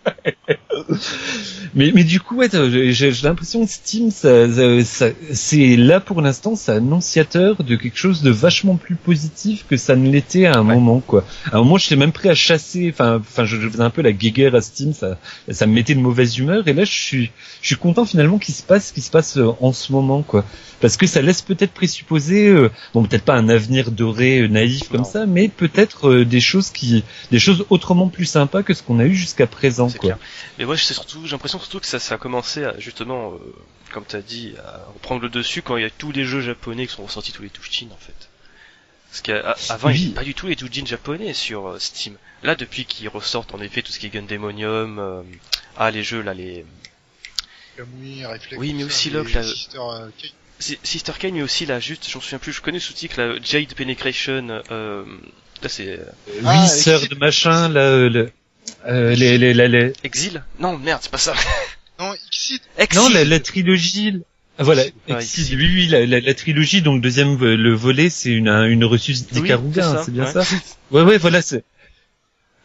Mais, 1.78 1.92
mais 1.94 2.06
du 2.06 2.22
coup, 2.22 2.38
ouais, 2.38 2.48
j'ai 2.94 3.12
l'impression 3.24 3.66
que 3.66 3.70
Steam, 3.70 4.10
ça, 4.10 4.48
ça- 4.50 4.84
ça- 4.86 5.10
c'est 5.34 5.76
là 5.76 6.00
pour 6.00 6.22
l'instant, 6.22 6.56
c'est 6.56 6.72
annonciateur 6.72 7.62
de 7.66 7.76
quelque 7.76 7.98
chose 7.98 8.22
de 8.22 8.30
vachement 8.30 8.78
plus 8.78 8.96
positif 8.96 9.66
que 9.70 9.76
ça 9.76 9.98
ne 9.98 10.10
l'était 10.10 10.46
à 10.46 10.54
un 10.56 10.66
Ouais. 10.66 10.76
moment, 10.76 11.02
quoi. 11.02 11.26
À 11.52 11.56
un 11.58 11.60
moment, 11.60 11.78
j'étais 11.78 11.98
même 11.98 12.14
prêt 12.14 12.30
à 12.30 12.34
chasser, 12.34 12.92
enfin, 12.94 13.18
enfin, 13.20 13.44
je, 13.44 13.60
je 13.60 13.68
faisais 13.68 13.84
un 13.84 13.90
peu 13.90 14.02
la 14.02 14.14
guéguerre 14.14 14.56
à 14.56 14.62
Steam, 14.62 14.94
ça, 14.94 15.18
ça 15.52 15.66
me 15.68 15.74
mettait 15.74 15.96
de 15.96 16.00
mauvaise 16.00 16.38
humeur, 16.38 16.66
et 16.70 16.72
là, 16.74 16.86
je 16.86 16.92
suis, 16.94 17.32
je 17.62 17.68
suis 17.68 17.76
content 17.76 18.06
finalement 18.06 18.38
qu'il 18.38 18.56
se 18.56 18.64
passe 18.64 18.88
ce 18.88 18.94
qui 18.94 19.02
se 19.02 19.12
passe 19.12 19.36
euh, 19.36 19.50
en 19.60 19.74
ce 19.74 19.92
moment, 19.92 20.22
quoi. 20.22 20.46
Parce 20.80 20.96
que 20.98 21.08
ça 21.08 21.22
laisse 21.22 21.42
peut-être 21.42 21.72
présupposer, 21.74 22.48
euh, 22.48 22.70
bon, 22.94 23.04
peut-être 23.04 23.24
pas 23.24 23.36
un 23.36 23.50
avenir 23.50 23.92
doré, 23.92 24.40
euh, 24.42 24.48
naïf 24.48 24.88
comme 24.90 25.02
Non. 25.02 25.06
ça, 25.06 25.26
mais 25.26 25.50
peut-être 25.50 26.10
euh, 26.10 26.26
des 26.26 26.40
choses 26.42 26.70
qui, 26.70 27.04
des 27.32 27.40
choses 27.40 27.66
autrement 27.70 28.08
plus 28.08 28.26
sympas 28.26 28.64
que 28.64 28.74
ce 28.74 28.82
qu'on 28.84 29.00
a 29.00 29.06
eu 29.06 29.16
jusqu'à 29.16 29.48
présent, 29.48 29.90
quoi. 29.90 30.00
clair. 30.00 30.18
Mais 30.58 30.64
moi, 30.66 30.76
c'est 30.86 30.94
surtout, 30.94 31.26
j'ai 31.26 31.32
l'impression 31.32 31.60
surtout 31.60 31.80
que 31.80 31.86
ça, 31.86 32.00
ça 32.00 32.16
a 32.16 32.18
commencé 32.18 32.64
à, 32.64 32.78
justement, 32.80 33.34
euh, 33.34 33.38
comme 33.92 34.06
t'as 34.06 34.22
dit, 34.22 34.54
à 34.64 34.86
reprendre 34.94 35.22
le 35.22 35.30
dessus 35.30 35.62
quand 35.62 35.78
il 35.78 35.84
y 35.84 35.86
a 35.86 35.90
tous 35.90 36.12
les 36.12 36.24
jeux 36.26 36.42
japonais 36.42 36.88
qui 36.88 36.94
sont 36.94 37.04
ressortis, 37.04 37.32
tous 37.32 37.42
les 37.44 37.50
Touchin, 37.50 37.88
en 37.92 37.98
fait. 37.98 38.30
Parce 39.10 39.22
qu'avant, 39.22 39.90
il 39.90 39.94
n'y 39.96 40.00
Oui. 40.00 40.06
avait 40.08 40.16
pas 40.16 40.24
du 40.24 40.34
tout 40.34 40.48
les 40.48 40.56
Doujin 40.56 40.86
japonais 40.86 41.34
sur 41.34 41.68
euh, 41.68 41.80
Steam. 41.80 42.18
Là, 42.44 42.56
depuis 42.56 42.86
qu'ils 42.86 43.08
ressortent, 43.10 43.54
en 43.54 43.62
effet, 43.62 43.82
tout 43.82 43.92
ce 43.92 44.00
qui 44.00 44.08
est 44.08 44.10
Gundemonium, 44.10 45.00
euh, 45.00 45.22
ah, 45.78 45.90
les 45.92 46.04
jeux, 46.04 46.22
là, 46.22 46.34
les, 46.34 46.66
Kamui, 47.78 48.26
Reflex, 48.26 48.58
Oui, 48.58 48.74
mais 48.74 48.84
aussi 48.84 49.10
les 49.10 49.24
là. 49.24 49.44
Sister, 49.44 49.78
euh, 49.80 50.10
Kate. 50.22 50.32
Si- 50.60 50.80
Sister 50.84 51.12
Kane, 51.20 51.34
mais 51.34 51.42
aussi 51.44 51.66
là, 51.66 51.80
juste, 51.82 52.10
j'en 52.10 52.22
souviens 52.22 52.40
plus, 52.40 52.54
je 52.54 52.62
connais 52.62 52.78
le 52.78 52.82
sous-titre, 52.82 53.20
là, 53.22 53.36
Jade 53.44 53.74
Penetration, 53.74 54.62
euh, 54.72 55.04
là 55.62 55.70
c'est 55.70 56.00
euh, 56.00 56.06
Ah, 56.46 56.62
oui, 56.64 56.70
sœur 56.70 57.02
de 57.08 57.16
machin, 57.16 57.68
là, 57.70 57.82
euh, 57.82 58.10
le, 58.10 58.32
euh, 58.88 59.16
les, 59.16 59.38
les, 59.38 59.54
la- 59.54 59.68
les- 59.68 59.94
Exil 60.04 60.44
Non, 60.60 60.78
merde, 60.78 61.00
c'est 61.02 61.12
pas 61.12 61.18
ça. 61.18 61.34
Non. 62.00 62.14
Exil 62.14 62.60
non, 63.02 63.08
la, 63.10 63.24
la 63.24 63.40
trilogie, 63.40 64.22
ah, 64.58 64.64
voilà, 64.64 64.84
Exil, 65.08 65.44
Exil. 65.44 65.58
oui, 65.58 65.66
oui, 65.74 65.88
la, 65.88 66.06
la, 66.06 66.20
la 66.20 66.34
trilogie, 66.34 66.82
donc 66.82 67.02
deuxième, 67.02 67.38
le 67.42 67.74
volet, 67.74 68.10
c'est 68.10 68.32
une, 68.32 68.50
un- 68.50 68.66
une 68.66 68.84
Oui, 69.32 69.42
d'Ikaruga, 69.42 69.82
c'est 69.82 69.88
hein, 69.90 69.94
ça, 69.98 70.04
c'est 70.04 70.12
bien 70.12 70.26
ouais. 70.26 70.32
ça? 70.32 70.44
Ouais, 70.92 71.04
ouais, 71.04 71.18
voilà, 71.18 71.42
c'est, 71.42 71.64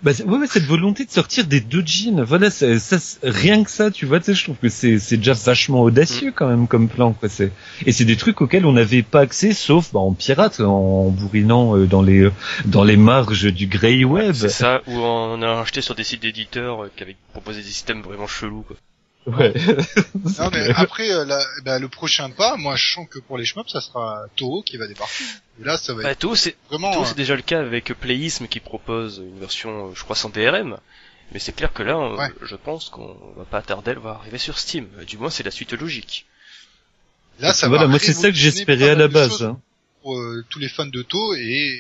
bah, 0.03 0.13
ouais, 0.27 0.47
cette 0.47 0.65
volonté 0.65 1.05
de 1.05 1.11
sortir 1.11 1.47
des 1.47 1.61
deux 1.61 1.83
jeans, 1.85 2.23
voilà, 2.23 2.51
ça, 2.51 2.79
c'est- 2.79 3.19
rien 3.23 3.63
que 3.65 3.71
ça, 3.71 3.91
tu 3.91 4.07
vois, 4.07 4.19
tu 4.19 4.27
sais, 4.27 4.35
je 4.35 4.45
trouve 4.45 4.57
que 4.57 4.69
c'est, 4.69 4.99
c'est 4.99 5.17
déjà 5.19 5.33
vachement 5.35 5.81
Mm. 5.83 5.87
audacieux 5.87 6.33
quand 6.35 6.49
même 6.49 6.67
comme 6.69 6.89
plan, 6.89 7.13
quoi, 7.13 7.29
c'est, 7.29 7.53
et 7.87 7.93
c'est 7.93 8.05
des 8.05 8.17
trucs 8.17 8.41
auxquels 8.41 8.65
on 8.67 8.73
n'avait 8.73 9.03
pas 9.03 9.21
accès, 9.21 9.53
sauf, 9.53 9.93
bah, 9.93 10.01
en 10.01 10.13
pirate, 10.15 10.61
en 10.61 11.09
bourrinant 11.11 11.77
euh, 11.77 11.87
dans 11.87 12.03
les, 12.03 12.21
euh, 12.21 12.33
dans 12.67 12.85
les 12.85 12.97
marges 12.97 13.53
du 13.53 13.67
Grey 13.67 14.05
Web. 14.05 14.33
C'est 14.35 14.49
ça, 14.49 14.81
où 14.87 14.93
on 14.99 15.43
a 15.43 15.61
acheté 15.61 15.81
sur 15.81 15.95
des 15.95 16.05
sites 16.05 16.23
d'éditeurs 16.23 16.85
euh, 16.85 16.91
qui 16.97 17.03
avaient 17.03 17.17
proposé 17.33 17.63
des 17.63 17.69
systèmes 17.69 18.03
vraiment 18.03 18.27
chelous, 18.27 18.63
quoi. 18.67 18.77
Ouais. 19.27 19.53
Non, 20.39 20.51
mais 20.53 20.71
après, 20.75 21.11
euh, 21.13 21.25
la- 21.25 21.45
bah, 21.65 21.79
le 21.79 21.89
prochain 21.89 22.31
pas, 22.31 22.57
moi, 22.57 22.77
je 22.77 22.95
sens 22.95 23.07
que 23.11 23.19
pour 23.19 23.37
les 23.39 23.45
shmups, 23.45 23.71
ça 23.71 23.81
sera 23.81 24.25
Toho 24.37 24.63
qui 24.63 24.77
va 24.79 24.87
débarquer. 24.87 25.25
Et 25.61 25.65
là, 25.65 25.77
ça 25.77 25.93
va 25.95 26.03
Bah, 26.05 26.11
être 26.13 26.19
Toho, 26.21 26.35
c'est, 26.37 26.57
vraiment... 26.71 26.91
Toho, 26.93 27.03
euh, 27.03 27.07
c'est 27.07 27.17
déjà 27.17 27.37
le 27.37 27.43
cas 27.43 27.61
avec 27.61 27.93
Playism 27.95 28.47
qui 28.49 28.61
propose 28.61 29.19
une 29.19 29.39
version, 29.39 29.89
euh, 29.89 29.95
je 29.95 30.03
crois, 30.05 30.17
sans 30.17 30.31
DRM. 30.31 30.79
Mais 31.33 31.39
c'est 31.39 31.53
clair 31.53 31.73
que 31.73 31.83
là, 31.83 31.97
euh, 31.97 32.17
Ouais. 32.17 32.33
je 32.43 32.57
pense 32.57 32.89
qu'on 32.89 33.15
va 33.37 33.45
pas 33.45 33.63
tarder 33.63 33.91
à 33.93 33.95
le 33.95 34.01
voir 34.01 34.21
arriver 34.21 34.39
sur 34.39 34.59
Steam. 34.59 34.89
Du 35.07 35.17
moins, 35.19 35.31
c'est 35.31 35.43
la 35.45 35.51
suite 35.53 35.73
logique. 35.75 36.27
Là, 37.39 37.53
ça 37.53 37.69
voilà, 37.69 37.85
va 37.85 37.89
moi 37.91 37.99
c'est 37.99 38.13
ça 38.13 38.29
que 38.29 38.37
j'espérais 38.37 38.91
à 38.91 38.95
la 38.95 39.07
de 39.09 39.13
base. 39.13 39.43
hein. 39.43 39.61
Pour 40.03 40.19
euh, 40.19 40.45
tous 40.51 40.59
les 40.59 40.69
fans 40.69 40.87
de 40.87 41.03
Toho, 41.03 41.35
et 41.39 41.79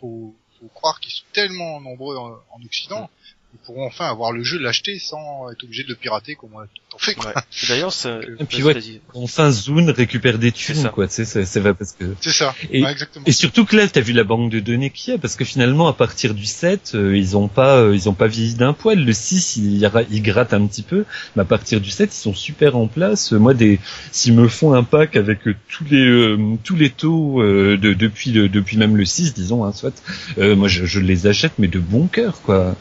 faut, 0.00 0.34
faut 0.58 0.66
croire 0.74 0.98
qu'ils 1.00 1.12
sont 1.12 1.24
tellement 1.32 1.80
nombreux 1.80 2.16
en, 2.16 2.30
en 2.52 2.64
Occident 2.64 3.08
ils 3.52 3.58
pourront 3.66 3.86
enfin 3.86 4.06
avoir 4.08 4.32
le 4.32 4.42
jeu, 4.44 4.58
l'acheter 4.58 4.98
sans 4.98 5.50
être 5.50 5.64
obligé 5.64 5.82
de 5.82 5.88
le 5.88 5.96
pirater 5.96 6.34
comme 6.36 6.50
on 6.54 6.60
a 6.60 6.66
tout 6.66 6.98
fait. 6.98 7.14
Quoi. 7.14 7.30
Ouais. 7.34 7.42
D'ailleurs, 7.68 7.92
ça... 7.92 8.20
Et 8.38 8.44
puis 8.44 8.62
ouais, 8.62 8.76
enfin 9.14 9.50
Zune 9.50 9.90
récupère 9.90 10.38
des 10.38 10.48
C'est 10.54 10.72
thunes 10.72 10.82
ça. 10.82 10.88
quoi, 10.90 11.08
tu 11.08 11.14
sais, 11.14 11.24
ça, 11.24 11.44
ça 11.44 11.60
va 11.60 11.74
parce 11.74 11.92
que 11.92 12.04
C'est 12.20 12.30
ça, 12.30 12.54
Et- 12.70 12.82
ouais, 12.82 12.90
exactement. 12.92 13.24
Et 13.26 13.32
surtout 13.32 13.64
que 13.64 13.76
là, 13.76 13.88
t'as 13.88 14.00
vu 14.00 14.12
la 14.12 14.22
banque 14.24 14.50
de 14.50 14.60
données 14.60 14.90
qu'il 14.90 15.12
y 15.12 15.16
a, 15.16 15.18
parce 15.18 15.34
que 15.36 15.44
finalement, 15.44 15.88
à 15.88 15.92
partir 15.92 16.34
du 16.34 16.46
7, 16.46 16.92
euh, 16.94 17.16
ils 17.16 17.36
ont 17.36 17.48
pas, 17.48 17.76
euh, 17.78 17.94
ils 17.94 18.08
ont 18.08 18.14
pas 18.14 18.28
vieilli 18.28 18.54
d'un 18.54 18.72
poil. 18.72 19.04
Le 19.04 19.12
6, 19.12 19.56
il, 19.56 19.90
il 20.10 20.22
gratte 20.22 20.54
un 20.54 20.66
petit 20.66 20.82
peu, 20.82 21.04
mais 21.34 21.42
à 21.42 21.46
partir 21.46 21.80
du 21.80 21.90
7, 21.90 22.12
ils 22.12 22.16
sont 22.16 22.34
super 22.34 22.76
en 22.76 22.86
place. 22.86 23.32
Euh, 23.32 23.38
Moi, 23.38 23.54
des, 23.54 23.80
s'ils 24.12 24.34
me 24.34 24.46
font 24.48 24.74
un 24.74 24.84
pack 24.84 25.16
avec 25.16 25.46
euh, 25.48 25.56
tous 25.68 25.84
les, 25.90 26.06
euh, 26.06 26.38
tous 26.62 26.76
les 26.76 26.90
taux 26.90 27.42
euh, 27.42 27.76
de, 27.76 27.94
depuis 27.94 28.30
le, 28.30 28.48
depuis 28.48 28.76
même 28.76 28.96
le 28.96 29.04
6, 29.04 29.34
disons, 29.34 29.64
hein, 29.64 29.72
soit, 29.72 29.92
euh, 30.38 30.54
moi, 30.54 30.68
je, 30.68 30.84
je 30.86 31.00
les 31.00 31.26
achète, 31.26 31.52
mais 31.58 31.68
de 31.68 31.78
bon 31.80 32.06
cœur, 32.06 32.40
quoi. 32.42 32.76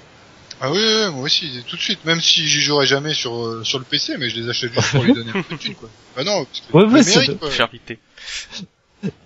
Ah 0.62 0.72
oui, 0.72 0.78
oui, 0.80 1.12
moi 1.14 1.24
aussi, 1.24 1.64
tout 1.68 1.76
de 1.78 1.82
suite. 1.82 2.04
Même 2.06 2.20
si 2.22 2.48
j'y 2.48 2.62
jouerai 2.62 2.86
jamais 2.86 3.14
sur 3.14 3.34
euh, 3.46 3.64
sur 3.64 3.80
le 3.80 3.86
PC, 3.86 4.18
mais 4.18 4.30
je 4.30 4.40
les 4.40 4.50
achète 4.50 4.74
juste 4.74 4.92
pour 4.92 5.04
lui 5.04 5.14
donner 5.14 5.32
un 5.34 5.42
peu 5.42 5.56
de 5.56 5.60
thunes, 5.60 5.76
quoi. 5.76 5.90
Bah 6.18 6.24
non, 6.24 6.46
parce 6.46 6.62
que 6.62 6.78
Ouais, 6.78 6.86
mérite, 7.04 7.42
de-. 7.42 7.50
Charité. 7.50 8.00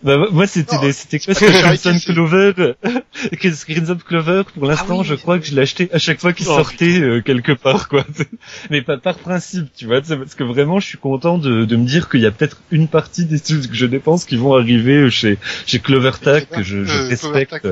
Bah, 0.04 0.18
moi, 0.32 0.46
c'était, 0.46 0.76
Non, 0.76 0.84
les- 0.84 0.94
c'était 0.94 1.18
quoi, 1.18 1.34
Crimson 1.34 1.98
Clover, 2.06 2.54
Crimson 3.40 3.98
Clover, 4.06 4.44
pour 4.54 4.66
l'instant, 4.68 4.98
Ah 4.98 5.02
oui, 5.02 5.06
je 5.08 5.16
crois 5.16 5.40
que 5.40 5.46
je 5.48 5.56
l'achetais 5.56 5.90
à 5.92 5.98
chaque 5.98 6.20
fois 6.20 6.32
qu'il 6.34 6.48
Oh, 6.48 6.56
sortait 6.58 7.00
euh, 7.02 7.22
quelque 7.22 7.54
part, 7.54 7.90
quoi. 7.90 8.06
Mais 8.70 8.84
pas 8.84 8.98
par 9.00 9.18
principe, 9.18 9.70
tu 9.76 9.88
vois, 9.88 10.02
c'est 10.04 10.16
parce 10.16 10.36
que 10.36 10.44
vraiment, 10.44 10.80
je 10.80 10.86
suis 10.86 11.00
content 11.00 11.40
de, 11.40 11.66
de 11.66 11.76
me 11.76 11.88
dire 11.88 12.08
qu'il 12.08 12.20
y 12.22 12.28
a 12.28 12.32
peut-être 12.32 12.62
une 12.70 12.88
partie 12.88 13.26
des 13.26 13.40
trucs 13.40 13.68
que 13.68 13.74
je 13.76 13.88
dépense 13.88 14.26
qui 14.26 14.36
vont 14.36 14.54
arriver 14.54 14.98
euh, 14.98 15.10
chez, 15.10 15.40
chez 15.66 15.80
CloverTac, 15.80 16.52
que 16.52 16.62
je, 16.62 16.84
je 16.86 16.94
Euh, 16.94 17.08
respecte. 17.08 17.60
CloverTac. 17.62 17.64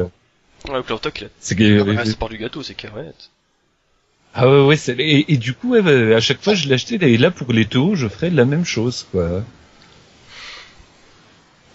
Ouais, 0.70 0.82
Clovertalk, 0.84 1.22
il 1.22 1.26
a... 1.26 1.30
C'est 1.40 1.56
Ah, 2.00 2.06
c'est 2.06 2.18
part 2.18 2.30
du 2.30 2.38
gâteau, 2.40 2.64
c'est 2.64 2.74
carré. 2.74 3.04
Ah 4.34 4.50
ouais, 4.50 4.66
ouais, 4.66 4.78
et, 4.98 5.34
et 5.34 5.38
du 5.38 5.54
coup, 5.54 5.76
à 5.76 6.20
chaque 6.20 6.42
fois, 6.42 6.54
je 6.54 6.70
l'achetais, 6.70 6.96
et 6.96 7.18
là, 7.18 7.32
pour 7.32 7.52
les 7.54 7.66
taux, 7.66 7.96
je 7.96 8.08
ferais 8.08 8.30
la 8.30 8.46
même 8.46 8.66
chose, 8.66 9.06
quoi. 9.12 9.44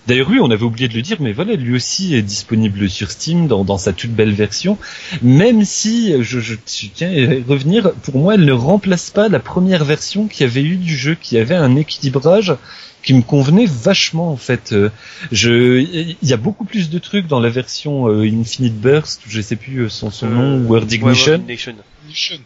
D'ailleurs, 0.06 0.28
oui, 0.30 0.38
on 0.40 0.50
avait 0.50 0.62
oublié 0.64 0.88
de 0.88 0.94
le 0.94 1.02
dire, 1.02 1.16
mais 1.20 1.32
voilà, 1.32 1.54
lui 1.54 1.74
aussi 1.74 2.14
est 2.14 2.22
disponible 2.22 2.88
sur 2.88 3.10
Steam 3.10 3.48
dans, 3.48 3.64
dans 3.64 3.78
sa 3.78 3.92
toute 3.92 4.12
belle 4.12 4.32
version. 4.32 4.78
Même 5.22 5.64
si, 5.64 6.12
je, 6.22 6.40
je, 6.40 6.54
je 6.54 6.86
tiens 6.94 7.10
à 7.10 7.50
revenir, 7.50 7.92
pour 8.02 8.18
moi, 8.18 8.34
elle 8.34 8.44
ne 8.44 8.52
remplace 8.52 9.10
pas 9.10 9.28
la 9.28 9.40
première 9.40 9.84
version 9.84 10.28
qui 10.28 10.44
avait 10.44 10.62
eu 10.62 10.76
du 10.76 10.96
jeu, 10.96 11.16
qui 11.20 11.38
avait 11.38 11.56
un 11.56 11.76
équilibrage 11.76 12.54
qui 13.02 13.14
me 13.14 13.22
convenait 13.22 13.66
vachement 13.66 14.32
en 14.32 14.36
fait. 14.36 14.72
Euh, 14.72 14.90
Je, 15.30 15.78
il 15.80 16.16
y 16.28 16.32
a 16.32 16.36
beaucoup 16.36 16.64
plus 16.64 16.90
de 16.90 16.98
trucs 16.98 17.28
dans 17.28 17.38
la 17.38 17.50
version 17.50 18.08
euh, 18.08 18.26
Infinite 18.26 18.74
Burst, 18.80 19.22
je 19.28 19.40
sais 19.40 19.54
plus 19.56 19.82
euh, 19.82 19.88
son, 19.88 20.10
son 20.10 20.26
nom, 20.28 20.58
World 20.66 20.90
Ignition. 20.90 21.32
Ouais, 21.34 21.38
ouais, 21.38 21.42
Ignition. 21.44 22.38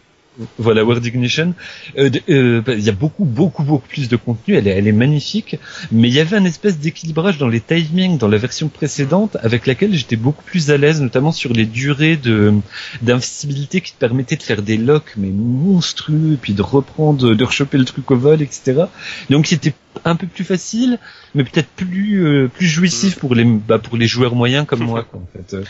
Voilà, 0.58 0.84
World 0.84 1.04
Ignition. 1.04 1.54
Euh, 1.98 2.10
euh, 2.28 2.60
bah, 2.60 2.74
Il 2.74 2.82
y 2.84 2.88
a 2.88 2.92
beaucoup, 2.92 3.24
beaucoup, 3.24 3.62
beaucoup 3.62 3.86
plus 3.88 4.08
de 4.08 4.16
contenu. 4.16 4.54
Elle 4.54 4.68
est, 4.68 4.70
elle 4.70 4.86
est 4.86 4.92
magnifique. 4.92 5.58
Mais 5.90 6.08
il 6.08 6.14
y 6.14 6.20
avait 6.20 6.36
un 6.36 6.44
espèce 6.44 6.78
d'équilibrage 6.78 7.38
dans 7.38 7.48
les 7.48 7.60
timings 7.60 8.18
dans 8.18 8.28
la 8.28 8.38
version 8.38 8.68
précédente, 8.68 9.36
avec 9.42 9.66
laquelle 9.66 9.94
j'étais 9.94 10.16
beaucoup 10.16 10.44
plus 10.44 10.70
à 10.70 10.76
l'aise, 10.76 11.00
notamment 11.00 11.32
sur 11.32 11.52
les 11.52 11.66
durées 11.66 12.16
de 12.16 12.54
d'invisibilité 13.02 13.80
qui 13.80 13.92
te 13.92 13.98
permettaient 13.98 14.36
de 14.36 14.42
faire 14.42 14.62
des 14.62 14.76
locks 14.76 15.14
mais 15.16 15.30
monstrueux, 15.30 16.38
puis 16.40 16.54
de 16.54 16.62
reprendre, 16.62 17.34
de 17.34 17.44
rechoper 17.44 17.78
le 17.78 17.84
truc 17.84 18.10
au 18.10 18.16
vol, 18.16 18.42
etc. 18.42 18.84
Donc 19.28 19.46
c'était 19.46 19.74
un 20.04 20.16
peu 20.16 20.26
plus 20.26 20.44
facile, 20.44 20.98
mais 21.34 21.44
peut-être 21.44 21.68
plus 21.68 22.24
euh, 22.24 22.48
plus 22.48 22.66
jouissif 22.66 23.16
pour 23.16 23.34
les 23.34 23.44
bah, 23.44 23.78
pour 23.78 23.96
les 23.96 24.06
joueurs 24.06 24.34
moyens 24.34 24.66
comme 24.66 24.84
moi, 24.84 25.04
quoi, 25.04 25.20
en 25.20 25.28
fait. 25.32 25.54
Euh, 25.54 25.64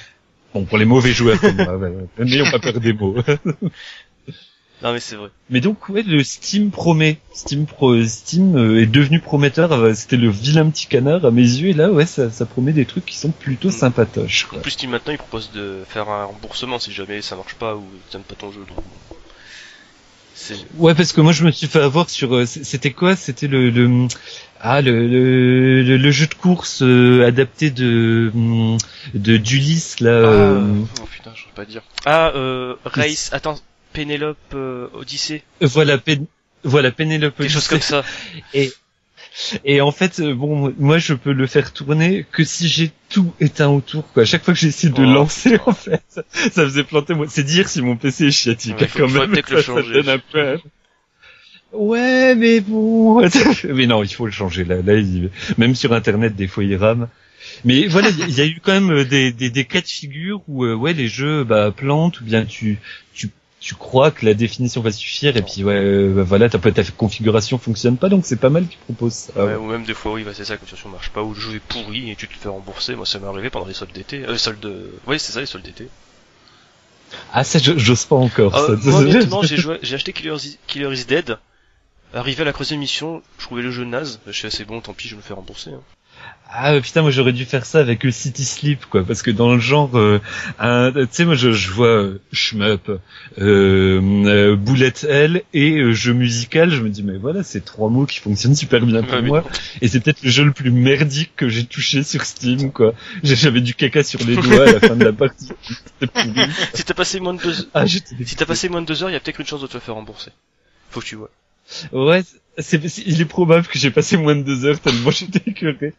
Bon, 0.53 0.65
pour 0.65 0.79
les 0.79 0.85
mauvais 0.85 1.13
joueurs 1.13 1.41
comme 1.41 1.55
moi, 1.55 1.77
ouais. 1.77 1.93
n'ayons 2.19 2.51
pas 2.51 2.59
peur 2.59 2.81
des 2.81 2.93
mots. 2.93 3.17
Non, 4.83 4.93
mais 4.95 5.01
c'est 5.01 5.17
vrai. 5.17 5.29
Mais 5.51 5.61
donc 5.61 5.89
ouais, 5.91 6.03
le 6.03 6.23
Steam 6.25 6.71
promet. 6.71 7.19
Steam 7.35 7.67
pro, 7.67 8.03
Steam 8.05 8.57
euh, 8.57 8.81
est 8.83 8.87
devenu 8.87 9.21
prometteur. 9.21 9.73
euh, 9.73 9.93
C'était 9.95 10.17
le 10.17 10.31
vilain 10.31 10.71
petit 10.71 10.87
canard 10.87 11.25
à 11.27 11.31
mes 11.31 11.43
yeux. 11.43 11.69
Et 11.69 11.73
là, 11.75 11.91
ouais, 11.91 12.07
ça, 12.07 12.31
ça 12.31 12.47
promet 12.47 12.73
des 12.73 12.87
trucs 12.87 13.05
qui 13.05 13.17
sont 13.17 13.31
plutôt 13.31 13.69
Mm. 13.69 13.73
sympatoches. 13.73 14.47
En 14.47 14.49
Quoi. 14.55 14.63
plus, 14.63 14.71
Steam 14.71 14.91
maintenant, 14.91 15.13
il 15.13 15.19
propose 15.19 15.51
de 15.53 15.83
faire 15.89 16.09
un 16.09 16.25
remboursement 16.25 16.79
si 16.79 16.93
jamais 16.93 17.21
ça 17.21 17.37
marche 17.37 17.55
pas 17.57 17.77
ou 17.77 17.85
t'aimes 18.11 18.23
pas 18.23 18.35
ton 18.37 18.51
jeu. 18.53 18.61
donc. 18.67 18.79
Ouais, 20.79 20.95
parce 20.95 21.13
que 21.13 21.21
moi, 21.21 21.33
je 21.33 21.45
me 21.45 21.51
suis 21.51 21.67
fait 21.67 21.81
avoir 21.83 22.09
sur. 22.09 22.35
euh, 22.35 22.47
C'était 22.47 22.93
quoi? 22.93 23.15
C'était 23.15 23.47
le, 23.47 23.69
le 23.69 24.09
ah 24.59 24.81
le, 24.81 25.07
le, 25.07 25.97
le, 25.99 26.11
jeu 26.11 26.27
de 26.27 26.35
course 26.35 26.83
euh, 26.83 27.27
adapté 27.27 27.71
de 27.71 28.31
hum, 28.35 28.79
de 29.15 29.37
d'Ulysse 29.37 30.01
là. 30.01 30.11
Ah, 30.11 30.27
euh, 30.27 30.75
oh 31.03 31.07
putain, 31.13 31.33
je 31.35 31.43
sais 31.43 31.49
pas 31.55 31.65
dire. 31.67 31.83
Ah, 32.07 32.33
euh, 32.35 32.75
Race, 32.85 33.29
attends, 33.35 33.57
Pénélope 33.93 34.39
euh, 34.55 34.89
Odyssée, 34.95 35.43
voilà, 35.61 35.99
Penelope. 35.99 37.41
des 37.41 37.49
choses 37.49 37.69
comme 37.69 37.81
ça. 37.81 38.05
Et 38.55 38.73
et 39.65 39.81
en 39.81 39.93
fait, 39.93 40.19
euh, 40.21 40.35
bon, 40.35 40.75
moi 40.79 40.99
je 40.99 41.15
peux 41.15 41.33
le 41.33 41.47
faire 41.47 41.73
tourner 41.73 42.27
que 42.33 42.43
si 42.45 42.67
j'ai 42.69 42.91
tout 43.09 43.33
éteint 43.41 43.69
autour. 43.69 44.11
Quoi. 44.13 44.25
À 44.25 44.27
chaque 44.27 44.45
fois 44.45 44.53
que 44.55 44.61
j'essaie 44.61 44.89
de 44.89 45.03
Oh, 45.03 45.13
lancer, 45.13 45.57
en 45.67 45.73
fait, 45.73 46.03
ça, 46.09 46.23
faisait 46.51 46.83
planter. 46.85 47.15
Moi, 47.15 47.27
c'est 47.29 47.45
dire 47.45 47.69
si 47.69 47.81
mon 47.81 47.97
PC 47.97 48.27
est 48.27 48.31
chiatique 48.33 48.79
Ouais, 48.81 48.87
faut- 48.89 48.99
quand 48.99 49.09
même. 49.09 49.31
le 49.31 49.37
Ça, 49.37 49.57
ça 49.57 49.63
changer. 49.63 49.93
donne 49.93 50.09
un 50.09 50.19
peu. 50.19 50.59
Ouais, 51.73 52.35
mais 52.35 52.61
bon. 52.61 53.21
mais 53.65 53.87
non, 53.87 54.03
il 54.03 54.13
faut 54.13 54.27
le 54.27 54.33
changer. 54.33 54.65
Là, 54.65 54.83
là, 54.83 54.95
il- 54.97 55.31
même 55.59 55.75
sur 55.77 55.93
Internet, 55.93 56.35
des 56.35 56.49
fois, 56.49 56.65
il 56.65 56.75
rame. 56.77 57.09
Mais 57.65 57.87
voilà, 57.87 58.11
il 58.11 58.29
y, 58.31 58.33
y 58.35 58.41
a 58.41 58.47
eu 58.47 58.59
quand 58.63 58.73
même 58.73 58.91
euh, 58.91 59.05
des, 59.05 59.33
des, 59.33 59.51
des 59.51 59.65
cas 59.65 59.81
de 59.81 59.87
figure 59.87 60.43
où 60.49 60.65
euh, 60.65 60.75
ouais 60.75 60.93
les 60.93 61.09
jeux 61.09 61.45
bah, 61.45 61.71
plantent 61.75 62.21
ou 62.21 62.25
bien 62.25 62.45
tu 62.45 62.79
tu 63.15 63.31
tu 63.61 63.75
crois 63.75 64.11
que 64.11 64.25
la 64.25 64.33
définition 64.33 64.81
va 64.81 64.91
suffire 64.91 65.37
et 65.37 65.43
puis 65.43 65.63
ouais 65.63 65.75
euh, 65.75 66.15
bah, 66.17 66.23
voilà 66.23 66.49
ta, 66.49 66.59
ta 66.59 66.83
configuration 66.97 67.59
fonctionne 67.59 67.99
pas 67.99 68.09
donc 68.09 68.25
c'est 68.25 68.41
pas 68.41 68.49
mal 68.49 68.67
qu'ils 68.67 68.79
proposent 68.79 69.13
ça. 69.13 69.45
Ouais, 69.45 69.55
ou 69.55 69.67
même 69.67 69.85
des 69.85 69.93
fois, 69.93 70.13
oui, 70.13 70.25
bah, 70.25 70.31
c'est 70.35 70.47
ça, 70.47 70.55
la 70.55 70.61
situation 70.61 70.89
marche 70.89 71.11
pas, 71.11 71.23
ou 71.23 71.35
le 71.35 71.39
jeu 71.41 71.55
est 71.57 71.61
pourri 71.61 72.11
et 72.11 72.17
tu 72.17 72.27
te 72.27 72.35
fais 72.39 72.49
rembourser. 72.49 72.95
Moi, 72.97 73.05
ça 73.05 73.19
m'est 73.19 73.27
arrivé 73.27 73.51
pendant 73.51 73.67
les 73.67 73.75
soldes 73.75 73.93
d'été. 73.93 74.25
Euh, 74.25 74.33
les 74.33 74.39
soldes 74.39 74.61
de... 74.61 74.95
Oui, 75.07 75.19
c'est 75.21 75.33
ça, 75.33 75.41
les 75.41 75.47
soldes 75.47 75.65
d'été. 75.65 75.89
Ah 77.33 77.45
ça 77.45 77.59
j'ose 77.59 78.05
pas 78.07 78.17
encore. 78.17 78.55
Ah, 78.55 78.67
ça. 78.67 78.91
moi, 78.91 79.01
honnêtement, 79.01 79.43
j'ai 79.43 79.57
joué, 79.57 79.79
j'ai 79.83 79.95
acheté 79.97 80.13
Killer 80.13 80.37
is, 80.37 80.59
Killer 80.67 80.93
is 80.93 81.05
Dead. 81.05 81.39
Arrivé 82.15 82.43
à 82.43 82.45
la 82.47 82.53
troisième 82.53 82.81
mission, 82.81 83.23
je 83.39 83.45
trouvais 83.45 83.63
le 83.63 83.71
jeu 83.71 83.85
naze. 83.85 84.21
Je 84.27 84.33
suis 84.33 84.47
assez 84.47 84.65
bon, 84.65 84.81
tant 84.81 84.95
pis, 84.95 85.07
je 85.09 85.17
me 85.17 85.21
fais 85.21 85.35
rembourser. 85.35 85.71
hein. 85.71 85.81
Ah 86.53 86.73
euh, 86.73 86.81
putain 86.81 87.03
moi 87.03 87.13
j'aurais 87.13 87.33
dû 87.33 87.45
faire 87.45 87.65
ça 87.65 87.79
avec 87.79 88.03
le 88.03 88.11
City 88.11 88.45
Sleep 88.45 88.85
quoi 88.87 89.05
parce 89.05 89.23
que 89.23 89.31
dans 89.31 89.53
le 89.55 89.61
genre 89.61 89.97
euh, 89.97 90.21
un- 90.59 90.91
tu 90.93 91.07
sais 91.13 91.25
moi 91.25 91.37
je, 91.37 91.53
je 91.53 91.71
vois 91.71 91.87
euh, 91.87 92.21
shmup 92.33 92.89
euh, 92.89 92.99
euh, 93.39 94.57
bullet 94.57 94.93
hell 95.09 95.43
et 95.55 95.79
euh, 95.79 95.93
jeu 95.93 96.13
musical 96.13 96.71
je 96.73 96.83
me 96.83 96.89
dis 96.89 97.05
mais 97.05 97.19
voilà 97.19 97.45
c'est 97.45 97.65
trois 97.65 97.89
mots 97.89 98.05
qui 98.05 98.19
fonctionnent 98.19 98.57
super 98.57 98.85
bien 98.85 99.05
pour 99.05 99.13
Ouais, 99.15 99.23
moi 99.23 99.45
et 99.81 99.87
c'est 99.87 100.01
peut-être 100.01 100.25
le 100.25 100.31
jeu 100.31 100.43
le 100.45 100.51
plus 100.53 100.73
merdique 100.73 101.31
que 101.37 101.49
j'ai 101.49 101.65
touché 101.67 102.03
sur 102.03 102.25
Steam 102.25 102.73
quoi 102.73 102.95
j'avais 103.23 103.61
du 103.61 103.75
caca 103.75 104.03
sur 104.03 104.19
les 104.25 104.35
doigts 104.43 104.69
à 104.69 104.73
la 104.73 104.81
fin 104.81 104.97
de 104.97 105.05
la 105.05 105.13
partie. 105.13 105.49
Si 106.75 106.85
t'as 106.85 106.95
passé 106.95 107.21
moins 107.21 107.35
de 107.35 107.43
deux, 107.43 107.69
ah 107.75 107.87
si 107.87 108.03
t'as 108.37 108.47
passé 108.47 108.69
moins 108.69 108.81
de 108.83 108.87
deux 108.87 109.03
heures, 109.03 109.11
il 109.11 109.13
y 109.13 109.17
a 109.17 109.21
peut-être 109.21 109.39
une 109.41 109.47
chance 109.47 109.63
de 109.63 109.67
te 109.67 109.79
faire 109.79 109.95
rembourser. 109.95 110.31
Faut 110.91 111.01
que 111.01 111.07
tu 111.07 111.15
vois. 111.17 111.31
Ouais, 111.93 112.23
c'est, 112.59 112.83
il 113.07 113.21
est 113.21 113.25
probable 113.27 113.67
que 113.67 113.79
j'ai 113.79 113.91
passé 113.91 114.17
moins 114.17 114.35
de 114.37 114.43
deux 114.43 114.65
heures 114.65 114.81
tellement 114.81 115.11
j'étais 115.19 115.51
écœuré. 115.51 115.95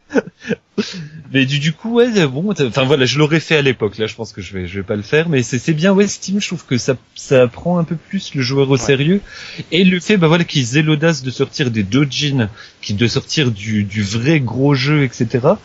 mais 1.32 1.46
du, 1.46 1.58
du 1.58 1.72
coup, 1.72 1.94
ouais, 1.94 2.26
bon, 2.26 2.52
t'as- 2.52 2.66
enfin 2.66 2.84
voilà, 2.84 3.04
je 3.06 3.18
l'aurais 3.18 3.40
fait 3.40 3.56
à 3.56 3.62
l'époque. 3.62 3.98
Là, 3.98 4.06
je 4.06 4.14
pense 4.14 4.32
que 4.32 4.40
je 4.42 4.52
vais, 4.52 4.66
je 4.66 4.76
vais 4.80 4.82
pas 4.82 4.96
le 4.96 5.02
faire, 5.02 5.28
mais 5.28 5.42
c'est, 5.42 5.58
c'est 5.58 5.72
bien. 5.72 5.92
Ouais, 5.92 6.06
Steam, 6.06 6.40
je 6.40 6.46
trouve 6.46 6.64
que 6.64 6.78
ça, 6.78 6.96
ça 7.14 7.46
prend 7.48 7.78
un 7.78 7.84
peu 7.84 7.96
plus 7.96 8.34
le 8.34 8.42
joueur 8.42 8.68
au 8.68 8.72
Ouais. 8.72 8.78
sérieux 8.78 9.20
et 9.70 9.84
le 9.84 10.00
fait, 10.00 10.16
bah 10.16 10.28
voilà, 10.28 10.44
qu'ils 10.44 10.76
aient 10.76 10.82
l'audace 10.82 11.22
de 11.22 11.30
sortir 11.30 11.70
des 11.70 11.82
dojins, 11.82 12.48
qui 12.80 12.94
de 12.94 13.06
sortir 13.06 13.50
du, 13.50 13.84
du 13.84 14.02
vrai 14.02 14.40
gros 14.40 14.74
jeu, 14.74 15.04
etc. 15.04 15.56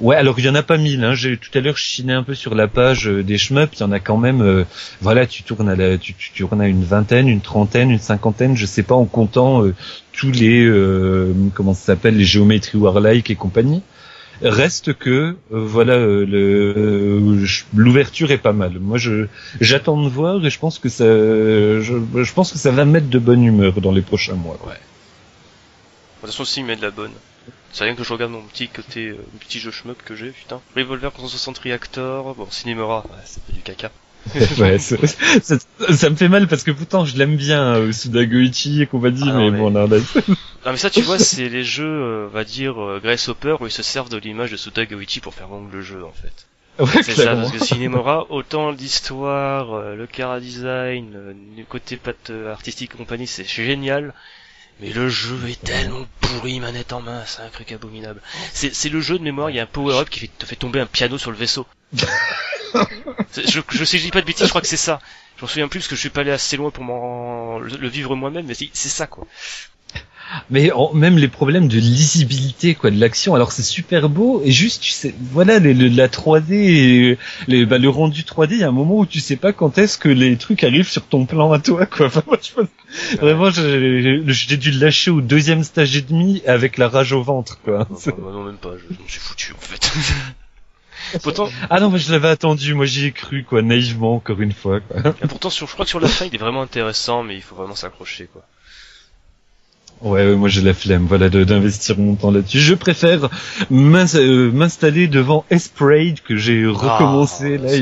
Ouais, 0.00 0.16
alors 0.16 0.38
il 0.38 0.46
y 0.46 0.48
en 0.48 0.54
a 0.54 0.62
pas 0.62 0.78
mille. 0.78 1.04
Hein. 1.04 1.14
J'ai 1.14 1.36
tout 1.36 1.50
à 1.54 1.60
l'heure 1.60 1.76
chiné 1.76 2.14
un 2.14 2.22
peu 2.22 2.34
sur 2.34 2.54
la 2.54 2.68
page 2.68 3.06
euh, 3.06 3.22
des 3.22 3.36
shmups. 3.36 3.78
Il 3.78 3.80
y 3.80 3.82
en 3.82 3.92
a 3.92 4.00
quand 4.00 4.16
même. 4.16 4.40
euh, 4.40 4.64
voilà, 5.02 5.26
tu 5.26 5.42
tournes 5.42 5.68
à 5.68 5.76
la, 5.76 5.98
tu, 5.98 6.14
tu 6.14 6.32
tournes 6.32 6.62
à 6.62 6.68
une 6.68 6.84
vingtaine, 6.84 7.28
une 7.28 7.42
trentaine, 7.42 7.90
une 7.90 7.98
cinquantaine, 7.98 8.56
je 8.56 8.64
sais 8.64 8.82
pas, 8.82 8.94
en 8.94 9.04
comptant 9.04 9.62
euh, 9.62 9.74
tous 10.12 10.30
les 10.30 10.70
comment 11.54 11.74
ça 11.74 11.84
s'appelle, 11.86 12.16
les 12.16 12.24
géométries 12.24 12.78
warlike 12.78 13.30
et 13.30 13.36
compagnie. 13.36 13.82
Reste 14.42 14.94
que 14.94 15.36
voilà, 15.50 15.98
l'ouverture 17.74 18.30
est 18.30 18.38
pas 18.38 18.54
mal. 18.54 18.78
Moi, 18.80 18.96
j'attends 19.60 20.02
de 20.02 20.08
voir 20.08 20.44
et 20.44 20.50
je 20.50 20.58
pense 20.58 20.78
que 20.78 20.88
ça, 20.88 21.04
va 22.70 22.84
mettre 22.86 23.08
de 23.08 23.18
bonne 23.18 23.44
humeur 23.44 23.80
dans 23.82 23.92
les 23.92 24.02
prochains 24.02 24.34
mois. 24.34 24.58
quoi. 24.60 24.72
De 24.72 24.78
toute 26.20 26.30
façon, 26.30 26.44
s'il 26.44 26.64
met 26.64 26.76
de 26.76 26.82
la 26.82 26.90
bonne. 26.90 27.12
C'est 27.72 27.84
rien 27.84 27.94
que 27.94 28.02
je 28.04 28.12
regarde 28.12 28.32
mon 28.32 28.42
petit 28.42 28.68
côté, 28.68 29.08
euh, 29.08 29.16
mon 29.32 29.38
petit 29.38 29.60
jeu 29.60 29.70
shmup 29.70 30.02
que 30.04 30.14
j'ai, 30.16 30.30
putain. 30.30 30.60
Revolver 30.76 31.12
pour 31.12 31.22
160 31.24 31.58
Reactor, 31.58 32.34
bon, 32.34 32.46
Cinemora, 32.50 33.04
ouais, 33.10 33.16
c'est 33.24 33.42
pas 33.42 33.52
du 33.52 33.60
caca. 33.60 33.90
ouais, 34.58 34.78
ça, 34.78 34.96
ça 35.96 36.10
me 36.10 36.16
fait 36.16 36.28
mal 36.28 36.46
parce 36.46 36.62
que 36.62 36.70
pourtant 36.72 37.06
je 37.06 37.16
l'aime 37.16 37.36
bien, 37.36 37.76
euh, 37.76 37.92
Suda 37.92 38.26
Goichi 38.26 38.82
et 38.82 38.86
compagnie, 38.86 39.22
Ah 39.26 39.32
mais, 39.32 39.50
mais- 39.50 39.58
bon, 39.58 39.70
là, 39.70 39.86
là, 39.90 39.96
Non 40.66 40.72
mais 40.72 40.76
ça 40.76 40.90
tu 40.90 41.00
vois 41.00 41.18
c'est 41.18 41.48
les 41.48 41.64
jeux, 41.64 41.86
euh, 41.86 42.26
on 42.26 42.34
va 42.34 42.44
dire, 42.44 42.78
euh, 42.82 43.00
Grasshopper 43.02 43.56
où 43.60 43.66
ils 43.66 43.70
se 43.72 43.82
servent 43.82 44.10
de 44.10 44.18
l'image 44.18 44.50
de 44.50 44.58
Suda 44.58 44.84
Goichi 44.84 45.20
pour 45.20 45.32
faire 45.32 45.48
vendre 45.48 45.68
le 45.72 45.80
jeu 45.80 46.04
en 46.04 46.12
fait. 46.12 46.46
Ouais, 46.78 47.02
C'est 47.02 47.14
ça, 47.14 47.34
parce 47.34 47.50
que 47.52 47.58
Cinemora, 47.64 48.26
autant 48.30 48.70
l'histoire, 48.70 49.72
euh, 49.74 49.94
le 49.96 50.06
cara 50.06 50.38
design, 50.40 51.12
euh, 51.14 51.32
le 51.56 51.64
côté 51.64 51.96
patte 51.96 52.30
euh, 52.30 52.52
artistique 52.52 52.92
et 52.94 52.98
compagnie, 52.98 53.26
c'est 53.26 53.44
génial. 53.48 54.12
Mais 54.80 54.90
le 54.90 55.08
jeu 55.08 55.38
est 55.48 55.62
tellement 55.62 56.06
pourri, 56.20 56.58
manette 56.60 56.92
en 56.92 57.02
main, 57.02 57.22
c'est 57.26 57.42
un 57.42 57.48
truc 57.48 57.70
abominable. 57.72 58.20
C'est, 58.54 58.88
le 58.88 59.00
jeu 59.00 59.18
de 59.18 59.22
mémoire, 59.22 59.50
il 59.50 59.56
y 59.56 59.60
a 59.60 59.64
un 59.64 59.66
power-up 59.66 60.08
qui 60.08 60.20
fait- 60.20 60.30
te 60.38 60.46
fait 60.46 60.56
tomber 60.56 60.80
un 60.80 60.86
piano 60.86 61.18
sur 61.18 61.30
le 61.30 61.36
vaisseau. 61.36 61.66
Je, 63.36 63.60
je 63.68 63.84
sais, 63.84 63.98
je 63.98 64.04
dis 64.04 64.10
pas 64.10 64.20
de 64.20 64.26
bêtises, 64.26 64.44
je 64.46 64.48
crois 64.48 64.60
que 64.60 64.66
c'est 64.66 64.76
ça. 64.76 65.00
Je 65.36 65.42
m'en 65.42 65.48
souviens 65.48 65.68
plus 65.68 65.80
parce 65.80 65.88
que 65.88 65.94
je 65.96 66.00
suis 66.00 66.10
pas 66.10 66.20
allé 66.22 66.30
assez 66.30 66.56
loin 66.56 66.70
pour 66.70 66.84
m'en, 66.84 67.58
le, 67.58 67.88
vivre 67.88 68.14
moi-même, 68.16 68.46
mais 68.46 68.54
c'est 68.54 68.88
ça, 68.88 69.06
quoi. 69.06 69.26
Mais 70.50 70.72
en- 70.72 70.92
même 70.94 71.16
les 71.16 71.28
problèmes 71.28 71.68
de 71.68 71.76
lisibilité 71.78 72.74
quoi 72.74 72.90
de 72.90 72.98
l'action. 72.98 73.34
Alors 73.34 73.52
c'est 73.52 73.62
super 73.62 74.08
beau 74.08 74.42
et 74.44 74.50
juste 74.50 74.82
tu 74.82 74.90
sais 74.90 75.14
voilà 75.32 75.58
les- 75.60 75.74
le- 75.74 75.88
la 75.88 76.08
3D 76.08 76.52
et 76.54 77.18
les, 77.46 77.66
bah, 77.66 77.78
le 77.78 77.88
rendu 77.88 78.24
3D, 78.24 78.54
il 78.56 78.60
y 78.60 78.64
a 78.64 78.68
un 78.68 78.72
moment 78.72 78.98
où 78.98 79.06
tu 79.06 79.20
sais 79.20 79.36
pas 79.36 79.52
quand 79.52 79.78
est-ce 79.78 79.96
que 79.98 80.08
les 80.08 80.36
trucs 80.36 80.64
arrivent 80.64 80.88
sur 80.90 81.06
ton 81.06 81.24
plan 81.26 81.52
à 81.52 81.58
toi 81.60 81.86
quoi. 81.86 82.06
Enfin, 82.10 82.22
moi, 82.26 82.38
je 82.42 82.52
pense- 82.52 82.68
Vraiment 83.20 83.50
j'ai 83.50 84.22
j'ai 84.26 84.56
dû 84.56 84.72
le 84.72 84.80
lâcher 84.80 85.10
au 85.12 85.20
deuxième 85.20 85.62
stage 85.62 85.96
et 85.96 86.02
demi 86.02 86.42
avec 86.46 86.76
la 86.78 86.88
rage 86.88 87.12
au 87.12 87.22
ventre 87.22 87.60
quoi. 87.64 87.86
Enfin, 87.90 88.12
moi 88.18 88.32
non, 88.32 88.42
même 88.42 88.56
pas, 88.56 88.70
je, 88.76 88.92
je 88.94 89.00
me 89.02 89.08
suis 89.08 89.20
foutu, 89.20 89.52
en 89.52 89.60
fait. 89.60 89.92
Pourtant, 91.22 91.48
Ah 91.70 91.80
non 91.80 91.90
mais 91.90 91.98
je 91.98 92.12
l'avais 92.12 92.28
attendu, 92.28 92.74
moi 92.74 92.84
j'y 92.86 93.06
ai 93.06 93.12
cru 93.12 93.42
quoi 93.44 93.62
naïvement 93.62 94.14
encore 94.16 94.40
une 94.40 94.52
fois 94.52 94.80
quoi. 94.80 95.14
et 95.22 95.26
pourtant 95.26 95.50
sur, 95.50 95.66
je 95.66 95.72
crois 95.72 95.84
que 95.84 95.88
sur 95.90 95.98
la 96.00 96.08
fin, 96.08 96.26
il 96.26 96.34
est 96.34 96.38
vraiment 96.38 96.62
intéressant, 96.62 97.22
mais 97.22 97.36
il 97.36 97.42
faut 97.42 97.54
vraiment 97.56 97.74
s'accrocher, 97.74 98.28
quoi. 98.32 98.42
Ouais, 100.02 100.26
ouais, 100.26 100.36
moi 100.36 100.48
j'ai 100.48 100.62
la 100.62 100.72
flemme, 100.72 101.04
voilà, 101.06 101.28
d'investir 101.28 101.98
mon 101.98 102.14
temps 102.14 102.30
là-dessus. 102.30 102.58
Je 102.58 102.74
préfère 102.74 103.28
euh, 103.70 104.50
m'installer 104.50 105.08
devant 105.08 105.44
Esprade 105.50 106.20
que 106.20 106.36
j'ai 106.36 106.64
recommencé 106.66 107.58
Ah, 107.60 107.66
là. 107.66 107.72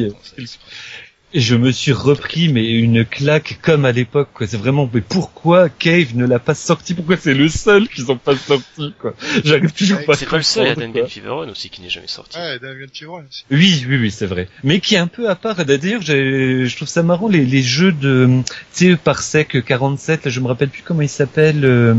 Et 1.34 1.40
je 1.40 1.54
me 1.56 1.70
suis 1.72 1.92
repris 1.92 2.50
mais 2.50 2.66
une 2.70 3.04
claque 3.04 3.58
comme 3.60 3.84
à 3.84 3.92
l'époque 3.92 4.30
quoi. 4.32 4.46
C'est 4.46 4.56
vraiment 4.56 4.88
mais 4.92 5.02
pourquoi 5.02 5.68
Cave 5.68 6.16
ne 6.16 6.26
l'a 6.26 6.38
pas 6.38 6.54
sorti? 6.54 6.94
Pourquoi 6.94 7.18
c'est 7.18 7.34
le 7.34 7.48
seul 7.50 7.86
qu'ils 7.88 8.10
ont 8.10 8.16
pas 8.16 8.34
sorti 8.34 8.94
quoi? 8.98 9.14
J'arrive 9.44 9.72
toujours 9.72 10.02
pas. 10.06 10.14
à 10.14 10.16
C'est 10.16 10.24
pas 10.26 10.38
le 10.38 10.42
seul, 10.42 10.74
il 10.78 10.82
y 10.84 10.86
a 10.88 10.90
quoi. 11.00 11.06
Feveron 11.06 11.48
aussi 11.50 11.68
qui 11.68 11.82
n'est 11.82 11.90
jamais 11.90 12.06
sorti. 12.06 12.38
Ouais, 12.38 12.58
Damien 12.58 12.86
Fivron 12.90 13.24
aussi. 13.28 13.44
Oui, 13.50 13.84
oui, 13.88 13.98
oui, 13.98 14.10
c'est 14.10 14.24
vrai. 14.26 14.48
Mais 14.64 14.80
qui 14.80 14.94
est 14.94 14.98
un 14.98 15.06
peu 15.06 15.28
à 15.28 15.34
part. 15.34 15.62
D'ailleurs, 15.66 16.00
je 16.02 16.74
trouve 16.76 16.88
ça 16.88 17.02
marrant 17.02 17.28
les, 17.28 17.44
les 17.44 17.62
jeux 17.62 17.92
de, 17.92 18.28
tu 18.74 18.90
sais, 18.92 18.96
par 18.96 19.20
sec 19.20 19.62
47. 19.64 20.24
Là, 20.24 20.30
je 20.30 20.40
me 20.40 20.46
rappelle 20.46 20.70
plus 20.70 20.82
comment 20.82 21.02
il 21.02 21.08
s'appelle. 21.10 21.64
euh, 21.64 21.94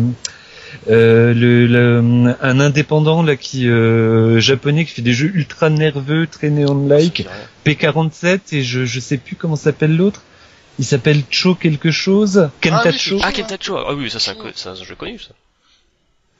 euh, 0.89 1.33
le, 1.33 1.67
le- 1.67 2.35
un 2.41 2.59
indépendant 2.59 3.21
là 3.23 3.35
qui 3.35 3.67
euh, 3.67 4.39
japonais 4.39 4.85
qui 4.85 4.91
fait 4.93 5.01
des 5.01 5.13
jeux 5.13 5.31
ultra 5.35 5.69
nerveux, 5.69 6.27
très 6.27 6.49
néon-like. 6.49 7.27
P47 7.65 8.39
et 8.53 8.63
je 8.63 8.85
je 8.85 8.99
sais 8.99 9.17
plus 9.17 9.35
comment 9.35 9.55
s'appelle 9.55 9.95
l'autre. 9.95 10.21
Il 10.79 10.85
s'appelle 10.85 11.21
Cho 11.29 11.55
quelque 11.55 11.91
chose. 11.91 12.49
Kentacho. 12.61 13.17
c'est 13.19 13.25
Ah, 13.25 13.31
Kentacho 13.33 13.75
Ah 13.77 13.93
oui, 13.93 14.09
ça 14.09 14.19
c'est 14.19 14.31
un, 14.31 14.35
co- 14.35 14.47
c'est 14.55 14.69
un 14.69 14.75
jeu 14.75 14.95
connu, 14.95 15.19
ça. 15.19 15.31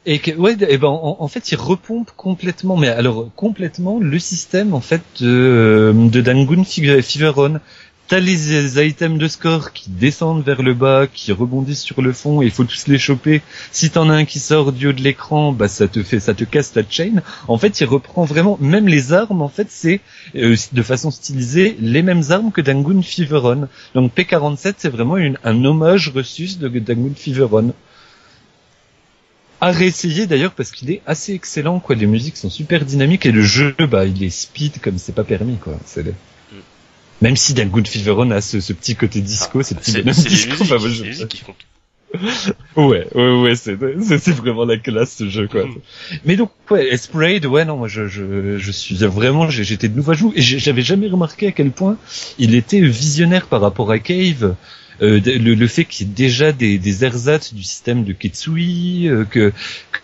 Et 0.06 0.20
que, 0.20 0.32
ouais, 0.32 0.56
et 0.68 0.78
ben 0.78 0.88
en, 0.88 1.18
en 1.20 1.28
fait, 1.28 1.52
il 1.52 1.58
repompe 1.58 2.12
complètement, 2.16 2.78
mais 2.78 2.88
alors 2.88 3.30
complètement 3.36 4.00
le 4.00 4.18
système 4.18 4.74
en 4.74 4.80
fait 4.80 5.02
de, 5.20 5.28
euh, 5.28 5.94
de 6.10 6.22
Dangun 6.22 6.64
Feveron. 6.64 7.60
T'as 8.10 8.20
les, 8.20 8.80
items 8.84 9.20
de 9.20 9.28
score 9.28 9.72
qui 9.72 9.92
descendent 9.92 10.44
vers 10.44 10.64
le 10.64 10.74
bas, 10.74 11.06
qui 11.06 11.32
rebondissent 11.32 11.84
sur 11.84 12.02
le 12.02 12.12
fond, 12.12 12.42
et 12.42 12.46
il 12.46 12.52
faut 12.52 12.64
tous 12.64 12.88
les 12.88 12.98
choper. 12.98 13.44
Si 13.72 13.92
t'en 13.92 14.10
as 14.10 14.16
un 14.16 14.26
qui 14.26 14.40
sort 14.40 14.72
du 14.72 14.88
haut 14.88 14.94
de 14.94 15.02
l'écran, 15.04 15.52
bah 15.52 15.68
ça 15.68 15.88
te 15.88 16.02
fait, 16.02 16.20
ça 16.20 16.34
te 16.34 16.44
casse 16.44 16.72
ta 16.72 16.82
chain. 16.90 17.22
En 17.48 17.60
fait, 17.60 17.80
il 17.80 17.86
reprend 17.86 18.26
vraiment, 18.26 18.58
même 18.60 18.88
les 18.88 19.14
armes, 19.14 19.44
en 19.44 19.48
fait, 19.48 19.68
c'est 19.70 20.02
euh, 20.36 20.56
de 20.72 20.82
façon 20.82 21.12
stylisée 21.12 21.78
les 21.80 22.02
mêmes 22.02 22.24
armes 22.32 22.52
que 22.52 22.62
Dangun 22.62 23.04
Feveron. 23.04 23.68
Donc 23.94 24.12
P47, 24.18 24.74
c'est 24.80 24.90
vraiment 24.90 25.18
un 25.44 25.64
hommage 25.64 26.10
reçu 26.10 26.58
de 26.58 26.68
Dangun 26.68 27.14
Feveron 27.16 27.76
à 29.62 29.70
réessayer 29.70 30.26
d'ailleurs 30.26 30.54
parce 30.54 30.72
qu'il 30.72 30.90
est 30.90 31.02
assez 31.06 31.34
excellent 31.34 31.80
quoi 31.80 31.96
les 31.96 32.08
musiques 32.08 32.38
sont 32.38 32.50
super 32.50 32.86
dynamiques 32.86 33.26
et 33.26 33.32
le 33.34 33.42
jeu 33.42 33.76
bah 33.92 34.06
il 34.06 34.24
est 34.24 34.30
speed 34.30 34.80
comme 34.80 34.98
c'est 34.98 35.14
pas 35.14 35.26
permis 35.26 35.58
quoi. 35.58 35.74
Même 37.22 37.36
si 37.36 37.54
Dangun 37.54 37.84
Feveron 37.86 38.32
a 38.32 38.42
ce, 38.42 38.60
ce 38.60 38.74
petit 38.74 38.96
côté 38.96 39.22
disco 39.22 39.60
Ah, 39.60 39.64
c'est 39.64 39.76
les 39.98 40.04
disco, 40.04 40.24
musiques, 40.26 41.02
les 41.04 41.08
musiques 41.08 41.28
qui 41.28 41.38
font 41.44 41.54
tout. 41.58 41.66
ouais 42.76 43.06
ouais 43.14 43.42
ouais 43.42 43.56
c'est 43.56 43.76
vraiment 43.76 44.66
la 44.66 44.78
classe 44.78 45.16
ce 45.18 45.30
jeu 45.30 45.48
quoi 45.48 45.66
Mm. 45.66 45.76
mais 46.26 46.36
donc 46.38 46.50
ouais 46.72 46.88
Esprade 46.88 47.46
ouais 47.46 47.66
non 47.66 47.78
moi 47.78 47.88
je 47.88 48.08
je 48.08 48.58
je 48.58 48.72
suis 48.72 48.96
vraiment 48.96 49.48
j'étais 49.48 49.90
de 49.90 49.96
nouveau 49.96 50.14
à 50.14 50.16
joue 50.16 50.34
et 50.36 50.42
j'avais 50.42 50.82
jamais 50.82 51.08
remarqué 51.08 51.46
à 51.48 51.52
quel 51.52 51.70
point 51.70 51.98
il 52.40 52.56
était 52.56 52.82
visionnaire 52.82 53.46
par 53.46 53.62
rapport 53.62 53.92
à 53.92 54.00
Cave 54.00 54.56
le, 55.02 55.54
le 55.56 55.68
fait 55.68 55.86
qu'il 55.86 56.08
y 56.08 56.10
ait 56.10 56.14
déjà 56.14 56.52
des, 56.52 56.78
des 56.78 57.06
ersatz 57.06 57.54
du 57.54 57.64
système 57.64 58.04
de 58.04 58.14
Ketsui, 58.14 59.08
euh, 59.08 59.24
que 59.26 59.54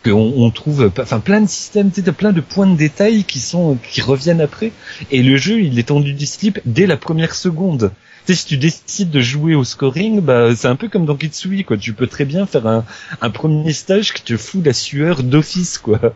qu'on 0.04 0.34
on 0.38 0.52
trouve, 0.52 0.92
enfin 1.00 1.20
plein 1.20 1.42
de 1.42 1.50
systèmes, 1.50 1.90
tu 1.90 1.96
sais, 1.98 2.04
t'as 2.04 2.12
plein 2.12 2.32
de 2.32 2.42
points 2.42 2.68
de 2.68 2.78
détail 2.78 3.24
qui 3.24 3.40
sont 3.40 3.78
qui 3.92 4.02
reviennent 4.02 4.42
après. 4.42 4.72
Et 5.12 5.24
le 5.24 5.38
jeu, 5.38 5.62
il 5.62 5.78
est 5.80 5.88
tendu 5.90 6.14
du 6.14 6.26
slip 6.26 6.60
dès 6.66 6.86
la 6.88 6.98
première 6.98 7.36
seconde. 7.36 7.92
Tu 8.26 8.34
sais, 8.34 8.40
si 8.40 8.46
tu 8.48 8.58
décides 8.58 9.12
de 9.12 9.22
jouer 9.22 9.54
au 9.56 9.64
scoring, 9.64 10.20
bah 10.22 10.56
c'est 10.56 10.68
un 10.68 10.76
peu 10.76 10.90
comme 10.90 11.06
dans 11.06 11.16
Ketsui, 11.16 11.64
quoi. 11.64 11.78
Tu 11.78 11.94
peux 11.94 12.08
très 12.08 12.26
bien 12.26 12.46
faire 12.46 12.66
un, 12.68 12.86
un 13.22 13.30
premier 13.30 13.74
stage 13.74 14.14
qui 14.14 14.22
te 14.24 14.38
fout 14.38 14.66
la 14.66 14.74
sueur 14.74 15.22
d'office, 15.24 15.78
quoi. 15.78 16.16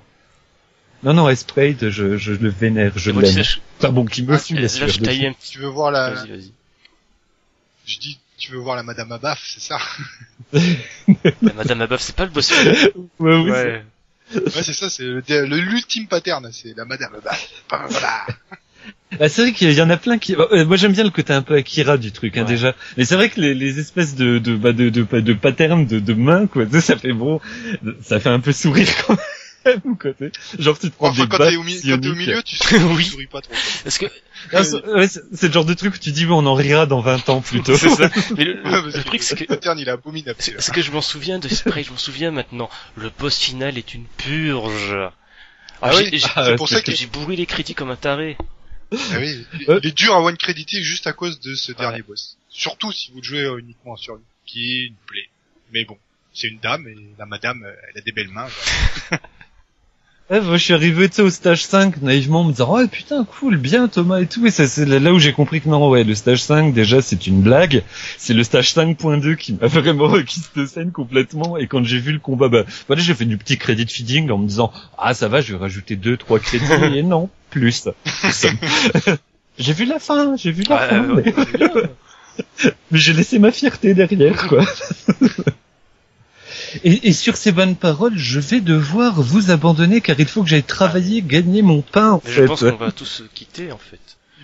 Non, 1.03 1.13
non, 1.13 1.29
Esprade, 1.29 1.89
je, 1.89 2.17
je 2.17 2.33
le 2.33 2.49
vénère, 2.49 2.91
je 2.97 3.11
l'aime. 3.11 3.43
je- 3.43 3.57
Enfin 3.79 3.91
bon, 3.93 4.05
qui 4.05 4.23
me 4.23 4.37
fout 4.37 4.55
la 4.55 4.63
Là, 4.63 4.67
sueur 4.67 4.89
je 4.89 4.99
un 4.99 5.03
petit... 5.03 5.27
Si 5.39 5.51
tu 5.51 5.59
veux 5.59 5.67
voir 5.67 5.91
la, 5.91 6.13
Vas-y, 6.13 6.29
vas-y. 6.29 6.51
je 7.85 7.99
dis, 7.99 8.19
tu 8.39 8.51
veux 8.53 8.57
voir 8.59 8.75
la 8.75 8.83
Madame 8.83 9.11
Abaf, 9.11 9.41
c'est 9.45 9.61
ça 9.61 9.77
Mais 10.53 11.53
Madame 11.55 11.81
Abaf, 11.81 12.01
c'est 12.01 12.15
pas 12.15 12.25
le 12.25 12.31
boss. 12.31 12.51
Ouais, 13.19 13.35
oui, 13.35 13.51
Ouais. 13.51 13.83
Ouais, 14.35 14.63
c'est 14.63 14.73
ça, 14.73 14.89
c'est 14.89 15.03
le, 15.03 15.21
l'ultime 15.57 16.07
pattern, 16.07 16.49
c'est 16.51 16.75
la 16.77 16.85
Madame 16.85 17.15
Abaf. 17.15 17.49
Voilà. 17.69 18.25
Ah, 19.19 19.27
c'est 19.27 19.41
vrai 19.41 19.51
qu'il 19.53 19.71
y 19.73 19.81
en 19.81 19.89
a 19.89 19.97
plein 19.97 20.19
qui. 20.19 20.35
euh, 20.35 20.65
Moi, 20.65 20.77
j'aime 20.77 20.93
bien 20.93 21.03
le 21.03 21.09
côté 21.09 21.33
un 21.33 21.41
peu 21.41 21.55
Akira 21.55 21.97
du 21.97 22.11
truc, 22.11 22.37
hein, 22.37 22.41
Ouais. 22.41 22.47
déjà. 22.47 22.75
Mais 22.95 23.05
c'est 23.05 23.15
vrai 23.15 23.29
que 23.29 23.41
les, 23.41 23.53
les 23.55 23.79
espèces 23.79 24.15
de 24.15 24.37
de 24.37 24.55
bah, 24.55 24.71
de, 24.71 24.89
de, 24.89 25.01
de 25.19 25.33
patterns 25.33 25.85
de, 25.87 25.99
de 25.99 26.13
mains, 26.13 26.45
quoi, 26.47 26.65
ça 26.79 26.95
fait 26.95 27.11
bon, 27.11 27.41
ça 28.03 28.19
fait 28.19 28.29
un 28.29 28.39
peu 28.39 28.51
sourire 28.51 28.87
quand 29.05 29.13
même, 29.15 29.25
sais. 29.73 30.31
Genre, 30.59 30.79
tu 30.79 30.89
te 30.89 30.95
prends 30.95 31.09
Enfin, 31.09 31.23
des 31.23 31.29
quand 31.29 31.37
t'es 31.37 31.55
au, 31.55 31.63
mi- 31.63 31.81
quand 31.81 31.99
t'es 31.99 32.07
au 32.09 32.15
milieu, 32.15 32.41
tu, 32.43 32.57
Oui. 32.95 33.05
souris 33.05 33.27
pas 33.27 33.41
trop. 33.41 33.53
Parce 33.83 33.97
que, 33.97 34.05
Ah, 34.53 34.63
c'est 34.63 34.83
ouais, 34.85 35.07
c'est- 35.07 35.23
c'est 35.33 35.47
le 35.47 35.53
genre 35.53 35.65
de 35.65 35.73
truc 35.73 35.95
où 35.95 35.97
tu 35.97 36.11
dis, 36.11 36.25
oui, 36.25 36.31
on 36.31 36.45
en 36.45 36.53
rira 36.53 36.85
dans 36.85 37.01
20 37.01 37.27
ans 37.29 37.41
plutôt. 37.41 37.75
c'est 37.77 37.89
ça. 37.89 38.09
Mais 38.37 38.45
le, 38.45 38.53
le- 38.53 38.63
Ouais, 38.63 38.71
parce 38.71 38.85
le 38.85 38.91
que 38.91 39.07
truc, 39.07 39.23
c'est 39.23 39.35
que, 39.35 39.77
il 39.77 39.89
abominable. 39.89 40.35
c'est 40.39 40.73
que 40.73 40.81
je 40.81 40.91
m'en 40.91 41.01
souviens 41.01 41.39
de 41.39 41.47
Spray, 41.47 41.83
je 41.83 41.91
m'en 41.91 41.97
souviens 41.97 42.31
maintenant. 42.31 42.69
Le 42.95 43.09
boss 43.19 43.37
final 43.37 43.77
est 43.77 43.93
une 43.93 44.05
purge. 44.17 44.95
Ah 45.81 45.91
j'ai- 45.93 46.09
oui, 46.11 46.21
Ah, 46.35 46.45
c'est 46.45 46.55
pour 46.55 46.67
ça 46.69 46.81
que 46.81 46.91
J'ai 46.91 47.07
bourré 47.07 47.35
les 47.35 47.45
critiques 47.45 47.77
comme 47.77 47.91
un 47.91 47.95
taré. 47.95 48.37
Ah 48.91 48.97
oui, 49.19 49.45
il 49.59 49.69
Euh. 49.69 49.79
il 49.83 49.89
est 49.89 49.95
dur 49.97 50.13
à 50.15 50.21
one 50.21 50.35
créditer 50.35 50.81
juste 50.81 51.05
à 51.07 51.13
cause 51.13 51.39
de 51.39 51.53
ce 51.55 51.71
Ouais. 51.73 51.77
dernier 51.77 52.01
boss. 52.01 52.37
Surtout 52.49 52.91
si 52.91 53.11
vous 53.11 53.17
le 53.19 53.23
jouez 53.23 53.43
euh, 53.43 53.57
uniquement 53.59 53.91
en 53.93 53.95
survie, 53.97 54.23
qui 54.47 54.73
est 54.73 54.85
une 54.87 54.95
plaie. 55.05 55.29
Mais 55.71 55.85
bon, 55.85 55.95
c'est 56.33 56.47
une 56.47 56.57
dame 56.59 56.87
et 56.87 56.95
la 57.19 57.25
madame, 57.27 57.63
euh, 57.63 57.71
elle 57.93 57.99
a 57.99 58.01
des 58.01 58.11
belles 58.11 58.29
mains. 58.29 58.47
Voilà. 60.29 60.41
Ouais, 60.43 60.47
moi, 60.47 60.57
je 60.57 60.63
suis 60.63 60.73
arrivé, 60.73 61.09
tu 61.09 61.15
sais, 61.15 61.21
au 61.21 61.29
stage 61.29 61.63
5, 61.65 62.01
naïvement, 62.01 62.41
en 62.41 62.43
me 62.45 62.51
disant, 62.51 62.77
oh, 62.79 62.87
putain, 62.87 63.25
cool, 63.25 63.57
bien, 63.57 63.87
Thomas 63.87 64.19
et 64.19 64.27
tout. 64.27 64.45
Et 64.45 64.51
c'est 64.51 64.85
là 64.85 65.11
où 65.13 65.19
j'ai 65.19 65.33
compris 65.33 65.61
que 65.61 65.69
non, 65.69 65.89
ouais, 65.89 66.03
le 66.03 66.15
stage 66.15 66.41
5, 66.43 66.73
déjà, 66.73 67.01
c'est 67.01 67.27
une 67.27 67.41
blague. 67.41 67.83
C'est 68.17 68.33
le 68.33 68.43
stage 68.43 68.73
5.2 68.73 69.35
qui 69.35 69.53
m'a 69.53 69.67
vraiment 69.67 70.11
qui 70.23 70.39
se 70.39 70.65
scène 70.65 70.91
complètement. 70.91 71.57
Et 71.57 71.67
quand 71.67 71.83
j'ai 71.83 71.99
vu 71.99 72.11
le 72.13 72.19
combat, 72.19 72.47
bah, 72.47 72.63
voilà, 72.87 73.01
j'ai 73.01 73.13
fait 73.15 73.25
du 73.25 73.37
petit 73.37 73.57
credit 73.57 73.87
feeding 73.87 74.29
en 74.31 74.37
me 74.37 74.47
disant, 74.47 74.71
ah, 74.97 75.13
ça 75.13 75.27
va, 75.27 75.41
je 75.41 75.53
vais 75.53 75.59
rajouter 75.59 75.95
deux, 75.95 76.17
trois 76.17 76.39
crédits. 76.39 76.65
et 76.95 77.03
non, 77.03 77.29
plus. 77.49 77.87
j'ai 79.57 79.73
vu 79.73 79.85
la 79.85 79.99
fin, 79.99 80.35
j'ai 80.37 80.51
vu 80.51 80.63
la 80.69 80.75
Ouais, 80.75 80.89
fin. 80.89 81.09
ouais, 81.15 81.33
mais 82.91 82.99
j'ai 82.99 83.13
laissé 83.13 83.39
ma 83.39 83.51
fierté 83.51 83.93
derrière, 83.93 84.47
quoi. 84.47 84.63
Et, 86.83 87.07
et 87.09 87.13
sur 87.13 87.37
ces 87.37 87.51
bonnes 87.51 87.75
paroles, 87.75 88.17
je 88.17 88.39
vais 88.39 88.61
devoir 88.61 89.21
vous 89.21 89.51
abandonner 89.51 90.01
car 90.01 90.19
il 90.19 90.25
faut 90.27 90.43
que 90.43 90.49
j'aille 90.49 90.63
travailler, 90.63 91.21
gagner 91.21 91.61
mon 91.61 91.81
pain 91.81 92.11
en 92.11 92.21
Mais 92.25 92.31
fait. 92.31 92.41
je 92.41 92.47
pense 92.47 92.59
qu'on 92.61 92.75
va 92.75 92.91
tous 92.91 93.05
se 93.05 93.23
quitter, 93.23 93.71
en 93.71 93.77
fait. 93.77 93.99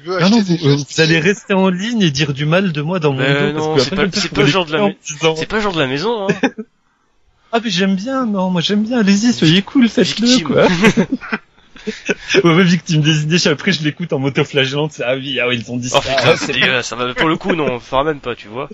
Non, 0.06 0.30
non, 0.30 0.41
vous, 0.41 0.53
euh, 0.68 0.76
vous 0.76 1.02
allez 1.02 1.19
rester 1.19 1.53
en 1.56 1.69
ligne 1.69 2.02
et 2.03 2.11
dire 2.11 2.34
du 2.34 2.45
mal 2.45 2.72
de 2.72 2.82
moi 2.82 2.99
dans 2.99 3.11
mon 3.14 3.19
dos. 3.19 3.52
non, 3.53 3.77
c'est 3.80 3.95
pas- 3.95 4.41
le 4.41 4.48
genre 4.48 4.65
de 4.65 4.73
la 4.77 4.90
C'est 5.36 5.48
pas 5.48 5.56
le 5.56 5.61
genre 5.61 5.73
de 5.73 5.80
la 5.80 5.88
maison, 5.88 6.27
hein. 6.30 6.40
Ah 7.52 7.60
mais 7.64 7.69
j'aime 7.69 7.95
bien, 7.95 8.26
non, 8.26 8.49
moi 8.49 8.60
j'aime 8.60 8.84
bien, 8.84 8.99
allez-y, 8.99 9.32
soyez 9.32 9.61
cool, 9.61 9.88
faites-le 9.88 10.44
quoi. 10.44 10.68
ouais, 12.44 12.53
ouais, 12.56 12.64
victime 12.64 13.02
des 13.02 13.22
idées, 13.23 13.48
après 13.48 13.72
je 13.72 13.82
l'écoute 13.84 14.11
en 14.11 14.19
motoflagellante, 14.19 14.91
c'est 14.91 15.03
ah 15.03 15.15
oui, 15.15 15.40
ah 15.40 15.48
oui, 15.48 15.64
ils 15.65 15.72
ont 15.72 15.77
dit 15.77 15.90
Oh 15.94 15.95
ça. 15.95 16.02
putain, 16.02 16.15
Ah, 16.34 16.36
c'est 16.38 16.52
dégueulasse. 16.52 16.88
Ça 16.88 16.95
va, 16.98 17.14
pour 17.14 17.30
le 17.30 17.38
coup, 17.38 17.56
non, 17.56 17.65
on 17.72 17.80
fera 17.80 18.03
même 18.03 18.19
pas, 18.19 18.36
tu 18.36 18.48
vois. 18.49 18.69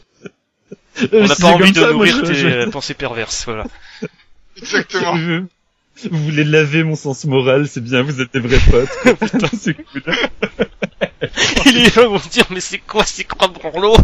Euh, 1.02 1.08
On 1.14 1.28
n'a 1.28 1.36
si 1.36 1.42
pas 1.42 1.48
envie 1.50 1.72
de 1.72 1.76
ça, 1.80 1.82
moi, 1.92 1.92
nourrir 2.06 2.16
je- 2.18 2.22
tes 2.22 2.34
je- 2.36 2.48
euh, 2.48 2.70
pensées 2.70 2.94
perverses, 2.94 3.46
voilà. 3.46 3.66
Exactement. 4.58 5.16
Je- 5.18 5.44
Vous 6.10 6.24
voulez 6.24 6.44
laver 6.44 6.84
mon 6.84 6.96
sens 6.96 7.26
moral, 7.26 7.68
c'est 7.68 7.84
bien, 7.84 8.02
vous 8.02 8.22
êtes 8.22 8.34
des 8.34 8.40
vrais 8.40 8.60
potes. 8.70 8.90
Putain, 9.20 9.48
c'est 9.60 9.74
cool. 9.76 10.04
Et 11.66 11.72
les 11.72 11.90
gens 11.90 12.10
vont 12.10 12.22
dire, 12.32 12.46
mais 12.50 12.60
c'est 12.60 12.80
quoi 12.80 13.06
ces 13.06 13.24
croix 13.24 13.48
branlots? 13.50 13.96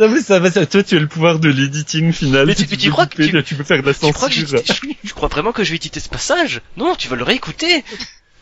Non 0.00 0.08
mais 0.08 0.20
ça 0.20 0.40
va, 0.40 0.50
ça, 0.50 0.66
toi 0.66 0.82
tu 0.82 0.96
as 0.96 0.98
le 1.00 1.06
pouvoir 1.06 1.38
de 1.38 1.48
l'editing 1.48 2.12
final. 2.12 2.46
Mais 2.46 2.54
tu- 2.56 2.62
mais 2.62 2.68
peux 2.68 2.76
tu 2.76 2.90
crois 2.90 3.06
que 3.06 3.22
tu- 3.22 3.42
tu 3.44 3.54
peux 3.54 3.62
faire 3.62 3.80
de 3.80 3.86
la 3.86 3.94
tu 3.94 4.00
crois, 4.12 4.28
que 4.28 4.34
censure. 4.34 4.60
tu 5.04 5.12
crois 5.14 5.28
vraiment 5.28 5.52
que 5.52 5.62
je 5.62 5.70
vais 5.70 5.76
éditer 5.76 6.00
ce 6.00 6.08
passage? 6.08 6.62
Non, 6.76 6.96
tu 6.96 7.06
vas 7.08 7.14
le 7.14 7.22
réécouter. 7.22 7.84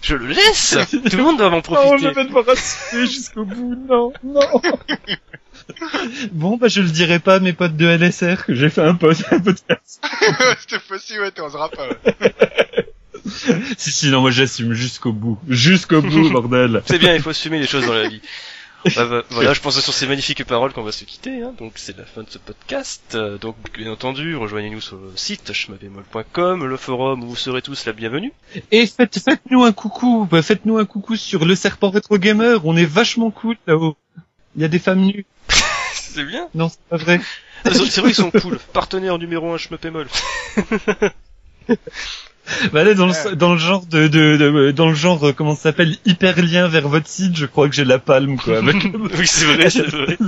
Je 0.00 0.14
le 0.16 0.28
laisse. 0.28 0.78
Tout 1.10 1.16
le 1.18 1.22
monde 1.22 1.38
va 1.40 1.48
en 1.48 1.58
Oh, 1.58 1.60
je 1.60 1.62
profiter. 1.62 2.10
vais 2.14 2.24
devoir 2.24 2.48
assumer 2.48 3.06
jusqu'au 3.06 3.44
bout, 3.44 3.74
non, 3.86 4.12
non. 4.22 4.40
bon, 6.32 6.56
bah 6.56 6.68
je 6.68 6.80
le 6.80 6.88
dirai 6.88 7.18
pas 7.18 7.36
à 7.36 7.40
mes 7.40 7.52
potes 7.52 7.76
de 7.76 7.86
LSR 7.86 8.44
que 8.46 8.54
j'ai 8.54 8.70
fait 8.70 8.82
un, 8.82 8.94
pod- 8.94 9.16
un 9.30 9.40
podcast. 9.40 10.04
Cette 10.68 10.80
fois-ci, 10.82 11.18
ouais, 11.18 11.30
t'oseras 11.30 11.68
pas. 11.68 11.88
ouais. 11.88 12.34
Si, 13.78 13.90
si, 13.90 14.08
non, 14.10 14.20
moi 14.20 14.30
j'assume 14.30 14.74
jusqu'au 14.74 15.12
bout. 15.12 15.38
Jusqu'au 15.48 16.02
bout, 16.02 16.30
bordel. 16.30 16.82
C'est 16.86 16.98
bien, 16.98 17.14
il 17.14 17.22
faut 17.22 17.30
assumer 17.30 17.58
les 17.58 17.66
choses 17.66 17.86
dans 17.86 17.94
la 17.94 18.08
vie. 18.08 18.20
Bah, 18.96 19.06
bah, 19.06 19.22
voilà, 19.30 19.54
je 19.54 19.60
pense 19.62 19.76
que 19.76 19.80
sur 19.80 19.94
ces 19.94 20.06
magnifiques 20.06 20.44
paroles 20.44 20.74
qu'on 20.74 20.82
va 20.82 20.92
se 20.92 21.04
quitter. 21.04 21.42
Hein. 21.42 21.54
Donc 21.58 21.72
c'est 21.76 21.96
la 21.96 22.04
fin 22.04 22.22
de 22.22 22.28
ce 22.28 22.36
podcast. 22.36 23.14
Euh, 23.14 23.38
donc 23.38 23.56
bien 23.72 23.90
entendu, 23.90 24.36
rejoignez-nous 24.36 24.82
sur 24.82 24.96
le 24.96 25.10
site 25.16 25.54
schmabemol.com, 25.54 26.66
le 26.66 26.76
forum 26.76 27.24
où 27.24 27.28
vous 27.28 27.36
serez 27.36 27.62
tous 27.62 27.86
la 27.86 27.92
bienvenue. 27.94 28.32
Et 28.72 28.86
faites, 28.86 29.18
faites-nous 29.18 29.64
un 29.64 29.72
coucou, 29.72 30.28
bah, 30.30 30.42
faites-nous 30.42 30.76
un 30.76 30.84
coucou 30.84 31.16
sur 31.16 31.46
le 31.46 31.54
serpent 31.54 31.88
rétro 31.88 32.18
gamer, 32.18 32.66
on 32.66 32.76
est 32.76 32.84
vachement 32.84 33.30
cool 33.30 33.56
là-haut. 33.66 33.96
Il 34.56 34.62
y 34.62 34.64
a 34.64 34.68
des 34.68 34.78
femmes 34.78 35.00
nues. 35.02 35.26
C'est 35.94 36.24
bien. 36.24 36.48
Non, 36.54 36.68
c'est 36.68 36.78
pas 36.88 36.96
vrai. 36.96 37.20
C'est 37.64 37.98
vrai, 38.00 38.10
ils 38.10 38.14
sont 38.14 38.30
cool. 38.30 38.58
Partenaire 38.72 39.18
numéro 39.18 39.52
1 39.52 39.58
schmapémol. 39.58 40.06
Bah 42.74 42.84
là, 42.84 42.92
dans 42.92 43.06
le, 43.06 43.36
dans 43.36 43.54
le 43.54 43.58
genre 43.58 43.86
de, 43.86 44.06
de, 44.06 44.36
de- 44.36 44.70
dans 44.70 44.88
le 44.88 44.94
genre, 44.94 45.28
euh, 45.28 45.32
comment 45.32 45.56
ça 45.56 45.62
s'appelle, 45.62 45.96
hyperlien 46.04 46.68
vers 46.68 46.86
votre 46.88 47.08
site, 47.08 47.34
je 47.36 47.46
crois 47.46 47.70
que 47.70 47.74
j'ai 47.74 47.86
la 47.86 47.98
palme, 47.98 48.36
quoi. 48.36 48.58
avec- 48.62 48.84
oui, 48.84 49.26
c'est 49.26 49.46
vrai, 49.46 49.70
c'est 49.70 49.86
vrai. 49.86 50.18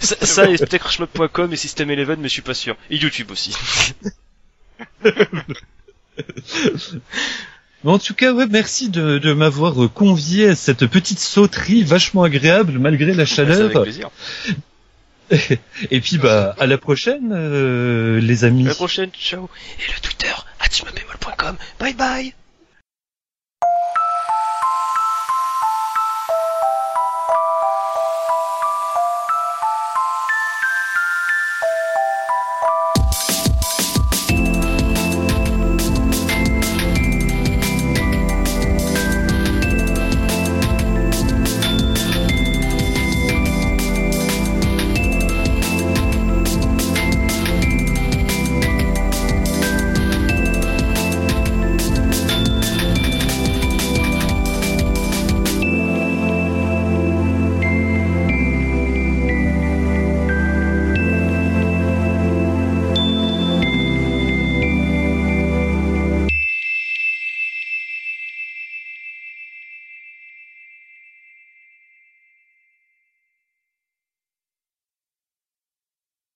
Ça, 0.00 0.16
ça 0.20 0.50
et 0.50 0.58
peut-être 0.58 0.90
et 1.50 1.56
System 1.56 1.90
Eleven, 1.90 2.20
mais 2.20 2.28
je 2.28 2.34
suis 2.34 2.42
pas 2.42 2.52
sûr. 2.52 2.76
Et 2.90 2.96
YouTube 2.98 3.30
aussi. 3.30 3.54
Mais 7.84 7.90
en 7.90 7.98
tout 7.98 8.14
cas, 8.14 8.32
ouais, 8.32 8.46
merci 8.46 8.88
de, 8.90 9.18
de 9.18 9.32
m'avoir 9.32 9.82
euh, 9.82 9.88
convié 9.88 10.48
à 10.48 10.54
cette 10.54 10.86
petite 10.86 11.18
sauterie 11.18 11.82
vachement 11.82 12.22
agréable 12.22 12.78
malgré 12.78 13.06
la 13.12 13.12
avec 13.22 13.28
chaleur. 13.28 13.82
plaisir. 13.82 14.10
Et 15.90 16.00
puis, 16.00 16.18
bah, 16.18 16.54
à 16.58 16.66
la 16.66 16.76
prochaine, 16.78 17.30
euh, 17.32 18.20
les 18.20 18.44
amis. 18.44 18.66
À 18.66 18.70
la 18.70 18.74
prochaine, 18.74 19.10
ciao. 19.10 19.48
Et 19.78 19.92
le 19.92 20.00
Twitter, 20.00 20.34
schmapémol.com. 20.70 21.56
Bye 21.78 21.94
bye. 21.94 22.34